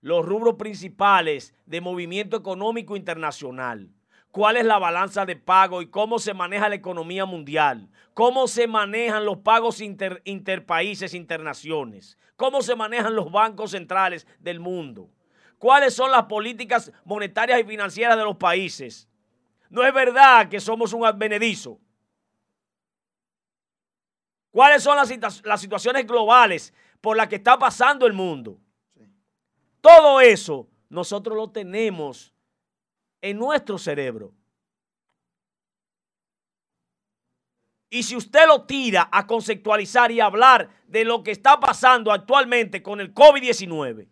los 0.00 0.24
rubros 0.24 0.54
principales 0.54 1.54
de 1.66 1.80
movimiento 1.80 2.36
económico 2.36 2.96
internacional? 2.96 3.90
¿Cuál 4.30 4.56
es 4.56 4.64
la 4.64 4.78
balanza 4.78 5.24
de 5.24 5.36
pago 5.36 5.82
y 5.82 5.88
cómo 5.88 6.18
se 6.18 6.34
maneja 6.34 6.68
la 6.68 6.74
economía 6.74 7.24
mundial? 7.24 7.88
¿Cómo 8.14 8.46
se 8.46 8.66
manejan 8.66 9.24
los 9.24 9.38
pagos 9.38 9.80
inter, 9.80 10.20
interpaíses, 10.24 11.14
internaciones? 11.14 12.18
¿Cómo 12.36 12.62
se 12.62 12.76
manejan 12.76 13.16
los 13.16 13.32
bancos 13.32 13.72
centrales 13.72 14.26
del 14.38 14.60
mundo? 14.60 15.10
cuáles 15.58 15.94
son 15.94 16.10
las 16.10 16.24
políticas 16.24 16.90
monetarias 17.04 17.60
y 17.60 17.64
financieras 17.64 18.16
de 18.16 18.24
los 18.24 18.36
países. 18.36 19.08
No 19.68 19.84
es 19.84 19.92
verdad 19.92 20.48
que 20.48 20.60
somos 20.60 20.92
un 20.92 21.04
advenedizo. 21.04 21.78
¿Cuáles 24.50 24.82
son 24.82 24.96
las, 24.96 25.44
las 25.44 25.60
situaciones 25.60 26.06
globales 26.06 26.72
por 27.00 27.16
las 27.16 27.28
que 27.28 27.36
está 27.36 27.58
pasando 27.58 28.06
el 28.06 28.12
mundo? 28.12 28.58
Todo 29.80 30.20
eso 30.20 30.68
nosotros 30.88 31.36
lo 31.36 31.50
tenemos 31.50 32.32
en 33.20 33.38
nuestro 33.38 33.78
cerebro. 33.78 34.32
Y 37.90 38.02
si 38.02 38.16
usted 38.16 38.46
lo 38.46 38.64
tira 38.64 39.08
a 39.10 39.26
conceptualizar 39.26 40.10
y 40.10 40.20
hablar 40.20 40.68
de 40.86 41.04
lo 41.04 41.22
que 41.22 41.30
está 41.30 41.58
pasando 41.58 42.12
actualmente 42.12 42.82
con 42.82 43.00
el 43.00 43.14
COVID-19, 43.14 44.06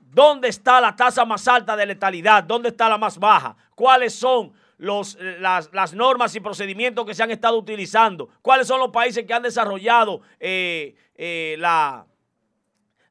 ¿dónde 0.00 0.48
está 0.48 0.80
la 0.80 0.94
tasa 0.94 1.24
más 1.24 1.48
alta 1.48 1.76
de 1.76 1.86
letalidad? 1.86 2.44
¿Dónde 2.44 2.68
está 2.68 2.90
la 2.90 2.98
más 2.98 3.18
baja? 3.18 3.56
¿Cuáles 3.74 4.14
son 4.14 4.52
los, 4.76 5.16
las, 5.38 5.94
normas 5.94 6.34
y 6.34 6.40
procedimientos 6.40 7.06
que 7.06 7.14
se 7.14 7.22
han 7.22 7.30
estado 7.30 7.56
utilizando? 7.56 8.28
¿Cuáles 8.42 8.66
son 8.66 8.80
los 8.80 8.90
países 8.90 9.24
que 9.24 9.32
han 9.32 9.42
desarrollado 9.42 10.20
eh, 10.38 10.94
eh, 11.14 11.56
la, 11.58 12.06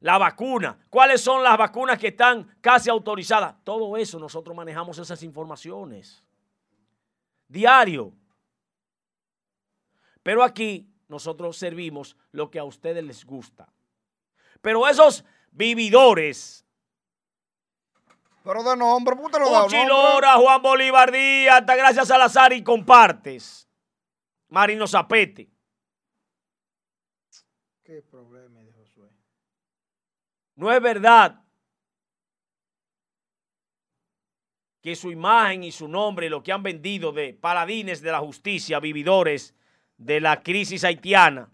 la 0.00 0.18
vacuna? 0.18 0.78
¿Cuáles 0.90 1.20
son 1.20 1.42
las 1.42 1.56
vacunas 1.56 1.98
que 1.98 2.08
están 2.08 2.56
casi 2.60 2.90
autorizadas? 2.90 3.54
Todo 3.64 3.96
eso 3.96 4.18
nosotros 4.18 4.56
manejamos 4.56 4.98
esas 4.98 5.22
informaciones 5.22 6.24
diario. 7.50 8.12
Pero 10.22 10.42
aquí 10.42 10.88
nosotros 11.08 11.56
servimos 11.56 12.16
lo 12.32 12.50
que 12.50 12.58
a 12.58 12.64
ustedes 12.64 13.02
les 13.04 13.24
gusta. 13.24 13.68
Pero 14.60 14.86
esos 14.86 15.24
vividores. 15.50 16.64
Pero 18.44 18.62
de 18.62 18.76
nombre, 18.76 19.16
¿por 19.16 19.26
qué 19.26 19.32
te 19.32 19.40
lo 19.40 20.20
da 20.20 20.36
Juan 20.36 20.62
Bolívar 20.62 21.10
Díaz, 21.10 21.56
Altagracia 21.56 22.04
Salazar 22.04 22.52
y 22.52 22.62
compartes. 22.62 23.68
Marino 24.48 24.86
Zapete. 24.86 25.50
Qué 27.84 28.02
problema. 28.02 28.39
No 30.60 30.70
es 30.70 30.82
verdad 30.82 31.40
que 34.82 34.94
su 34.94 35.10
imagen 35.10 35.64
y 35.64 35.72
su 35.72 35.88
nombre, 35.88 36.28
lo 36.28 36.42
que 36.42 36.52
han 36.52 36.62
vendido 36.62 37.12
de 37.12 37.32
paladines 37.32 38.02
de 38.02 38.12
la 38.12 38.18
justicia, 38.18 38.78
vividores 38.78 39.54
de 39.96 40.20
la 40.20 40.42
crisis 40.42 40.84
haitiana, 40.84 41.48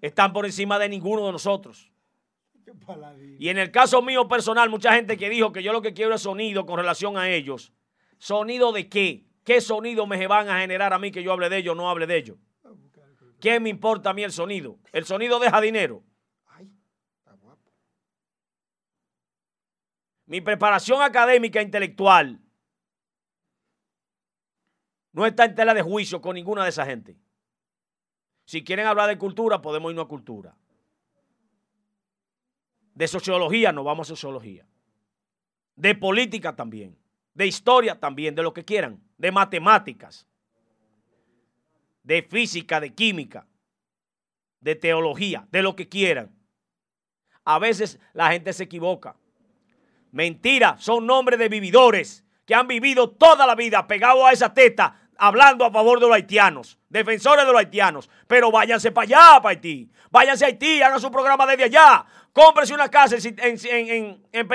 están 0.00 0.32
por 0.32 0.46
encima 0.46 0.78
de 0.78 0.88
ninguno 0.88 1.26
de 1.26 1.32
nosotros. 1.32 1.92
Y 3.38 3.50
en 3.50 3.58
el 3.58 3.70
caso 3.70 4.00
mío 4.00 4.26
personal, 4.26 4.70
mucha 4.70 4.94
gente 4.94 5.18
que 5.18 5.28
dijo 5.28 5.52
que 5.52 5.62
yo 5.62 5.74
lo 5.74 5.82
que 5.82 5.92
quiero 5.92 6.14
es 6.14 6.22
sonido 6.22 6.64
con 6.64 6.78
relación 6.78 7.18
a 7.18 7.28
ellos. 7.28 7.74
¿Sonido 8.16 8.72
de 8.72 8.88
qué? 8.88 9.26
¿Qué 9.44 9.60
sonido 9.60 10.06
me 10.06 10.26
van 10.26 10.48
a 10.48 10.60
generar 10.60 10.94
a 10.94 10.98
mí 10.98 11.10
que 11.10 11.22
yo 11.22 11.32
hable 11.32 11.50
de 11.50 11.58
ellos 11.58 11.72
o 11.72 11.76
no 11.76 11.90
hable 11.90 12.06
de 12.06 12.16
ellos? 12.16 12.38
¿Qué 13.40 13.60
me 13.60 13.68
importa 13.68 14.10
a 14.10 14.14
mí 14.14 14.24
el 14.24 14.32
sonido? 14.32 14.78
El 14.92 15.04
sonido 15.04 15.38
deja 15.38 15.60
dinero. 15.60 16.02
Mi 20.26 20.40
preparación 20.40 21.00
académica 21.00 21.60
e 21.60 21.62
intelectual 21.62 22.38
no 25.12 25.24
está 25.24 25.46
en 25.46 25.54
tela 25.54 25.72
de 25.72 25.82
juicio 25.82 26.20
con 26.20 26.34
ninguna 26.34 26.64
de 26.64 26.68
esa 26.68 26.84
gente. 26.84 27.16
Si 28.44 28.62
quieren 28.62 28.86
hablar 28.86 29.08
de 29.08 29.18
cultura, 29.18 29.62
podemos 29.62 29.90
irnos 29.90 30.04
a 30.04 30.08
cultura. 30.08 30.56
De 32.94 33.08
sociología, 33.08 33.72
nos 33.72 33.84
vamos 33.84 34.06
a 34.06 34.10
sociología. 34.10 34.66
De 35.76 35.94
política 35.94 36.54
también. 36.54 36.98
De 37.32 37.46
historia 37.46 37.98
también, 37.98 38.34
de 38.34 38.42
lo 38.42 38.52
que 38.52 38.64
quieran. 38.64 39.02
De 39.16 39.32
matemáticas. 39.32 40.26
De 42.08 42.22
física, 42.22 42.80
de 42.80 42.94
química. 42.94 43.46
De 44.60 44.74
teología, 44.74 45.46
de 45.52 45.60
lo 45.60 45.76
que 45.76 45.90
quieran. 45.90 46.34
A 47.44 47.58
veces 47.58 48.00
la 48.14 48.32
gente 48.32 48.54
se 48.54 48.64
equivoca. 48.64 49.14
Mentira, 50.10 50.76
son 50.78 51.04
nombres 51.04 51.38
de 51.38 51.50
vividores 51.50 52.24
que 52.46 52.54
han 52.54 52.66
vivido 52.66 53.10
toda 53.10 53.46
la 53.46 53.54
vida 53.54 53.86
pegados 53.86 54.24
a 54.24 54.32
esa 54.32 54.54
teta, 54.54 55.10
hablando 55.18 55.66
a 55.66 55.70
favor 55.70 56.00
de 56.00 56.06
los 56.06 56.14
haitianos, 56.14 56.78
defensores 56.88 57.44
de 57.44 57.52
los 57.52 57.60
haitianos. 57.60 58.08
Pero 58.26 58.50
váyanse 58.50 58.90
para 58.90 59.04
allá, 59.04 59.42
para 59.42 59.50
Haití. 59.50 59.90
Váyanse 60.10 60.46
a 60.46 60.48
Haití, 60.48 60.80
hagan 60.80 61.02
su 61.02 61.10
programa 61.10 61.44
desde 61.44 61.64
allá. 61.64 62.06
Cómprese 62.32 62.72
una 62.72 62.88
casa 62.88 63.16
en, 63.16 64.22
en. 64.32 64.48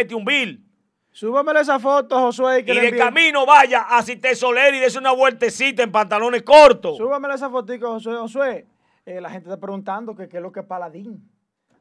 Súbamele 1.13 1.59
esa 1.59 1.79
foto, 1.79 2.19
Josué. 2.19 2.65
Que 2.65 2.73
y 2.73 2.79
de 2.79 2.97
camino 2.97 3.45
vaya 3.45 3.83
a 3.83 4.01
Cité 4.01 4.35
Soler 4.35 4.73
y 4.73 4.79
dése 4.79 4.97
una 4.97 5.11
vueltecita 5.11 5.83
en 5.83 5.91
pantalones 5.91 6.41
cortos. 6.41 6.97
Súbamele 6.97 7.35
esa 7.35 7.49
foto, 7.51 7.71
Josué. 7.79 8.17
Josué, 8.17 8.67
eh, 9.05 9.21
la 9.21 9.29
gente 9.29 9.47
está 9.47 9.59
preguntando 9.59 10.15
que 10.15 10.27
qué 10.27 10.37
es 10.37 10.43
lo 10.43 10.51
que 10.51 10.61
es 10.61 10.65
Paladín. 10.65 11.29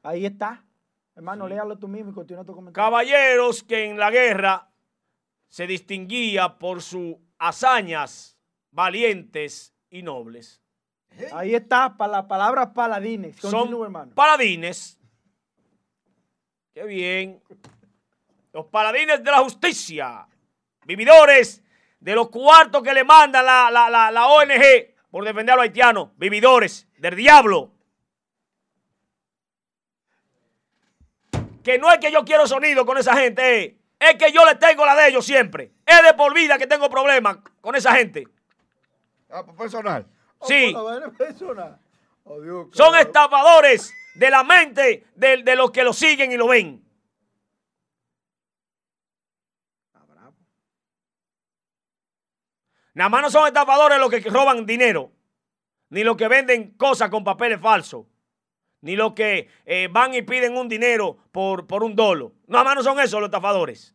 Ahí 0.02 0.26
está. 0.26 0.64
Hermano, 1.16 1.46
sí. 1.46 1.54
léalo 1.54 1.78
tú 1.78 1.88
mismo 1.88 2.10
y 2.10 2.14
continúa 2.14 2.44
tu 2.44 2.54
comentario. 2.54 2.84
Caballeros 2.84 3.62
que 3.62 3.86
en 3.86 3.98
la 3.98 4.10
guerra 4.10 4.68
se 5.48 5.66
distinguía 5.66 6.58
por 6.58 6.82
sus 6.82 7.16
hazañas 7.38 8.36
valientes 8.70 9.74
y 9.90 10.02
nobles. 10.02 10.62
Ahí 11.32 11.54
está, 11.54 11.96
para 11.96 12.12
la 12.12 12.28
palabra 12.28 12.72
paladines. 12.72 13.40
Continúa, 13.40 13.66
Son 13.70 13.82
hermano. 13.84 14.14
paladines. 14.14 14.98
Qué 16.74 16.84
bien. 16.84 17.42
Los 18.52 18.66
paladines 18.66 19.22
de 19.22 19.30
la 19.30 19.38
justicia. 19.38 20.26
Vividores 20.84 21.62
de 22.00 22.14
los 22.14 22.28
cuartos 22.30 22.82
que 22.82 22.92
le 22.92 23.04
manda 23.04 23.42
la, 23.42 23.70
la, 23.70 23.88
la, 23.88 24.10
la 24.10 24.26
ONG 24.26 24.94
por 25.10 25.24
defender 25.24 25.52
a 25.54 25.56
los 25.56 25.62
haitianos. 25.64 26.10
Vividores 26.16 26.88
del 26.98 27.16
diablo. 27.16 27.72
que 31.62 31.78
no 31.78 31.90
es 31.90 31.98
que 31.98 32.10
yo 32.10 32.24
quiero 32.24 32.46
sonido 32.46 32.84
con 32.84 32.98
esa 32.98 33.16
gente, 33.16 33.78
es 33.98 34.14
que 34.16 34.32
yo 34.32 34.44
le 34.44 34.56
tengo 34.56 34.84
la 34.84 34.94
de 34.96 35.08
ellos 35.08 35.24
siempre. 35.24 35.72
Es 35.86 36.02
de 36.02 36.14
por 36.14 36.34
vida 36.34 36.58
que 36.58 36.66
tengo 36.66 36.90
problemas 36.90 37.38
con 37.60 37.74
esa 37.76 37.94
gente. 37.94 38.24
Ah, 39.30 39.44
personal. 39.46 40.06
Sí. 40.42 40.74
Oh, 42.24 42.40
Dios, 42.40 42.68
Son 42.72 42.96
estafadores 42.96 43.92
de 44.14 44.30
la 44.30 44.44
mente 44.44 45.04
de, 45.14 45.42
de, 45.42 45.56
los 45.56 45.70
que 45.70 45.84
lo 45.84 45.92
siguen 45.92 46.32
y 46.32 46.36
lo 46.36 46.48
ven. 46.48 46.81
Nada 52.94 53.08
más 53.08 53.22
no 53.22 53.30
son 53.30 53.46
estafadores 53.46 53.98
los 53.98 54.10
que 54.10 54.20
roban 54.20 54.66
dinero, 54.66 55.10
ni 55.90 56.04
los 56.04 56.16
que 56.16 56.28
venden 56.28 56.72
cosas 56.72 57.10
con 57.10 57.24
papeles 57.24 57.60
falsos 57.60 58.06
ni 58.82 58.96
los 58.96 59.14
que 59.14 59.48
eh, 59.64 59.88
van 59.90 60.12
y 60.12 60.22
piden 60.22 60.56
un 60.56 60.68
dinero 60.68 61.16
por, 61.30 61.66
por 61.66 61.82
un 61.82 61.94
dolo. 61.94 62.32
Nada 62.46 62.64
más 62.64 62.74
no 62.74 62.82
son 62.82 63.00
esos 63.00 63.20
los 63.20 63.28
estafadores. 63.28 63.94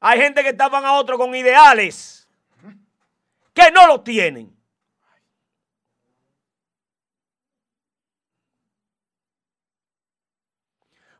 Hay 0.00 0.20
gente 0.20 0.42
que 0.42 0.50
estafan 0.50 0.84
a 0.84 0.94
otro 0.94 1.16
con 1.16 1.34
ideales 1.34 2.28
que 3.54 3.70
no 3.70 3.86
los 3.86 4.02
tienen. 4.02 4.54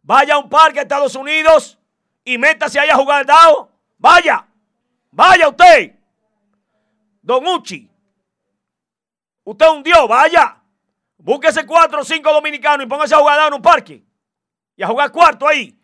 Vaya 0.03 0.35
a 0.35 0.39
un 0.39 0.49
parque 0.49 0.81
a 0.81 0.83
Estados 0.83 1.15
Unidos 1.15 1.79
y 2.25 2.39
métase 2.39 2.81
ahí 2.81 2.89
a 2.89 2.97
jugar 2.97 3.25
dado. 3.25 3.71
Vaya, 3.99 4.49
vaya 5.11 5.49
usted. 5.49 5.95
Don 7.23 7.47
Uchi. 7.47 7.89
Usted 9.45 9.67
es 9.67 9.73
un 9.73 9.83
dios, 9.83 10.09
vaya. 10.09 10.57
Búsquese 11.19 11.67
cuatro 11.67 12.01
o 12.01 12.05
cinco 12.05 12.33
dominicanos 12.33 12.87
y 12.87 12.89
póngase 12.89 13.15
a 13.15 13.19
jugar 13.19 13.47
en 13.49 13.55
un 13.55 13.63
parque. 13.63 14.03
Y 14.77 14.83
a 14.83 14.87
jugar 14.87 15.13
cuarto 15.13 15.47
ahí. 15.47 15.77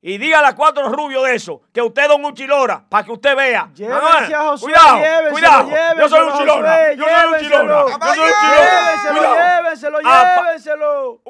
Y 0.00 0.18
dígale 0.18 0.46
a 0.48 0.54
cuatro 0.54 0.86
rubios 0.90 1.24
de 1.24 1.34
eso 1.34 1.62
que 1.72 1.80
usted 1.80 2.02
es 2.02 2.08
don 2.08 2.22
Uchilora 2.26 2.84
para 2.88 3.04
que 3.04 3.12
usted 3.12 3.34
vea. 3.34 3.70
Llévense 3.74 4.34
a 4.34 4.42
Josué, 4.48 4.72
cuidado, 4.72 4.96
llévenselo, 4.98 5.30
cuidado. 5.32 5.70
yo 5.98 6.08
soy 6.10 6.28
Uchilora. 6.28 6.70
Josué, 6.70 6.96
Yo 6.96 7.04
soy 7.04 7.34
Uchilora. 7.34 7.84
llévenselo. 7.84 7.88
Yo 7.88 7.98
soy 7.98 8.16
Cuidado. 8.18 9.62
llévenselo, 9.62 9.98
Ah, 10.04 10.34
pa- 10.36 10.42
llévenselo. 10.44 11.20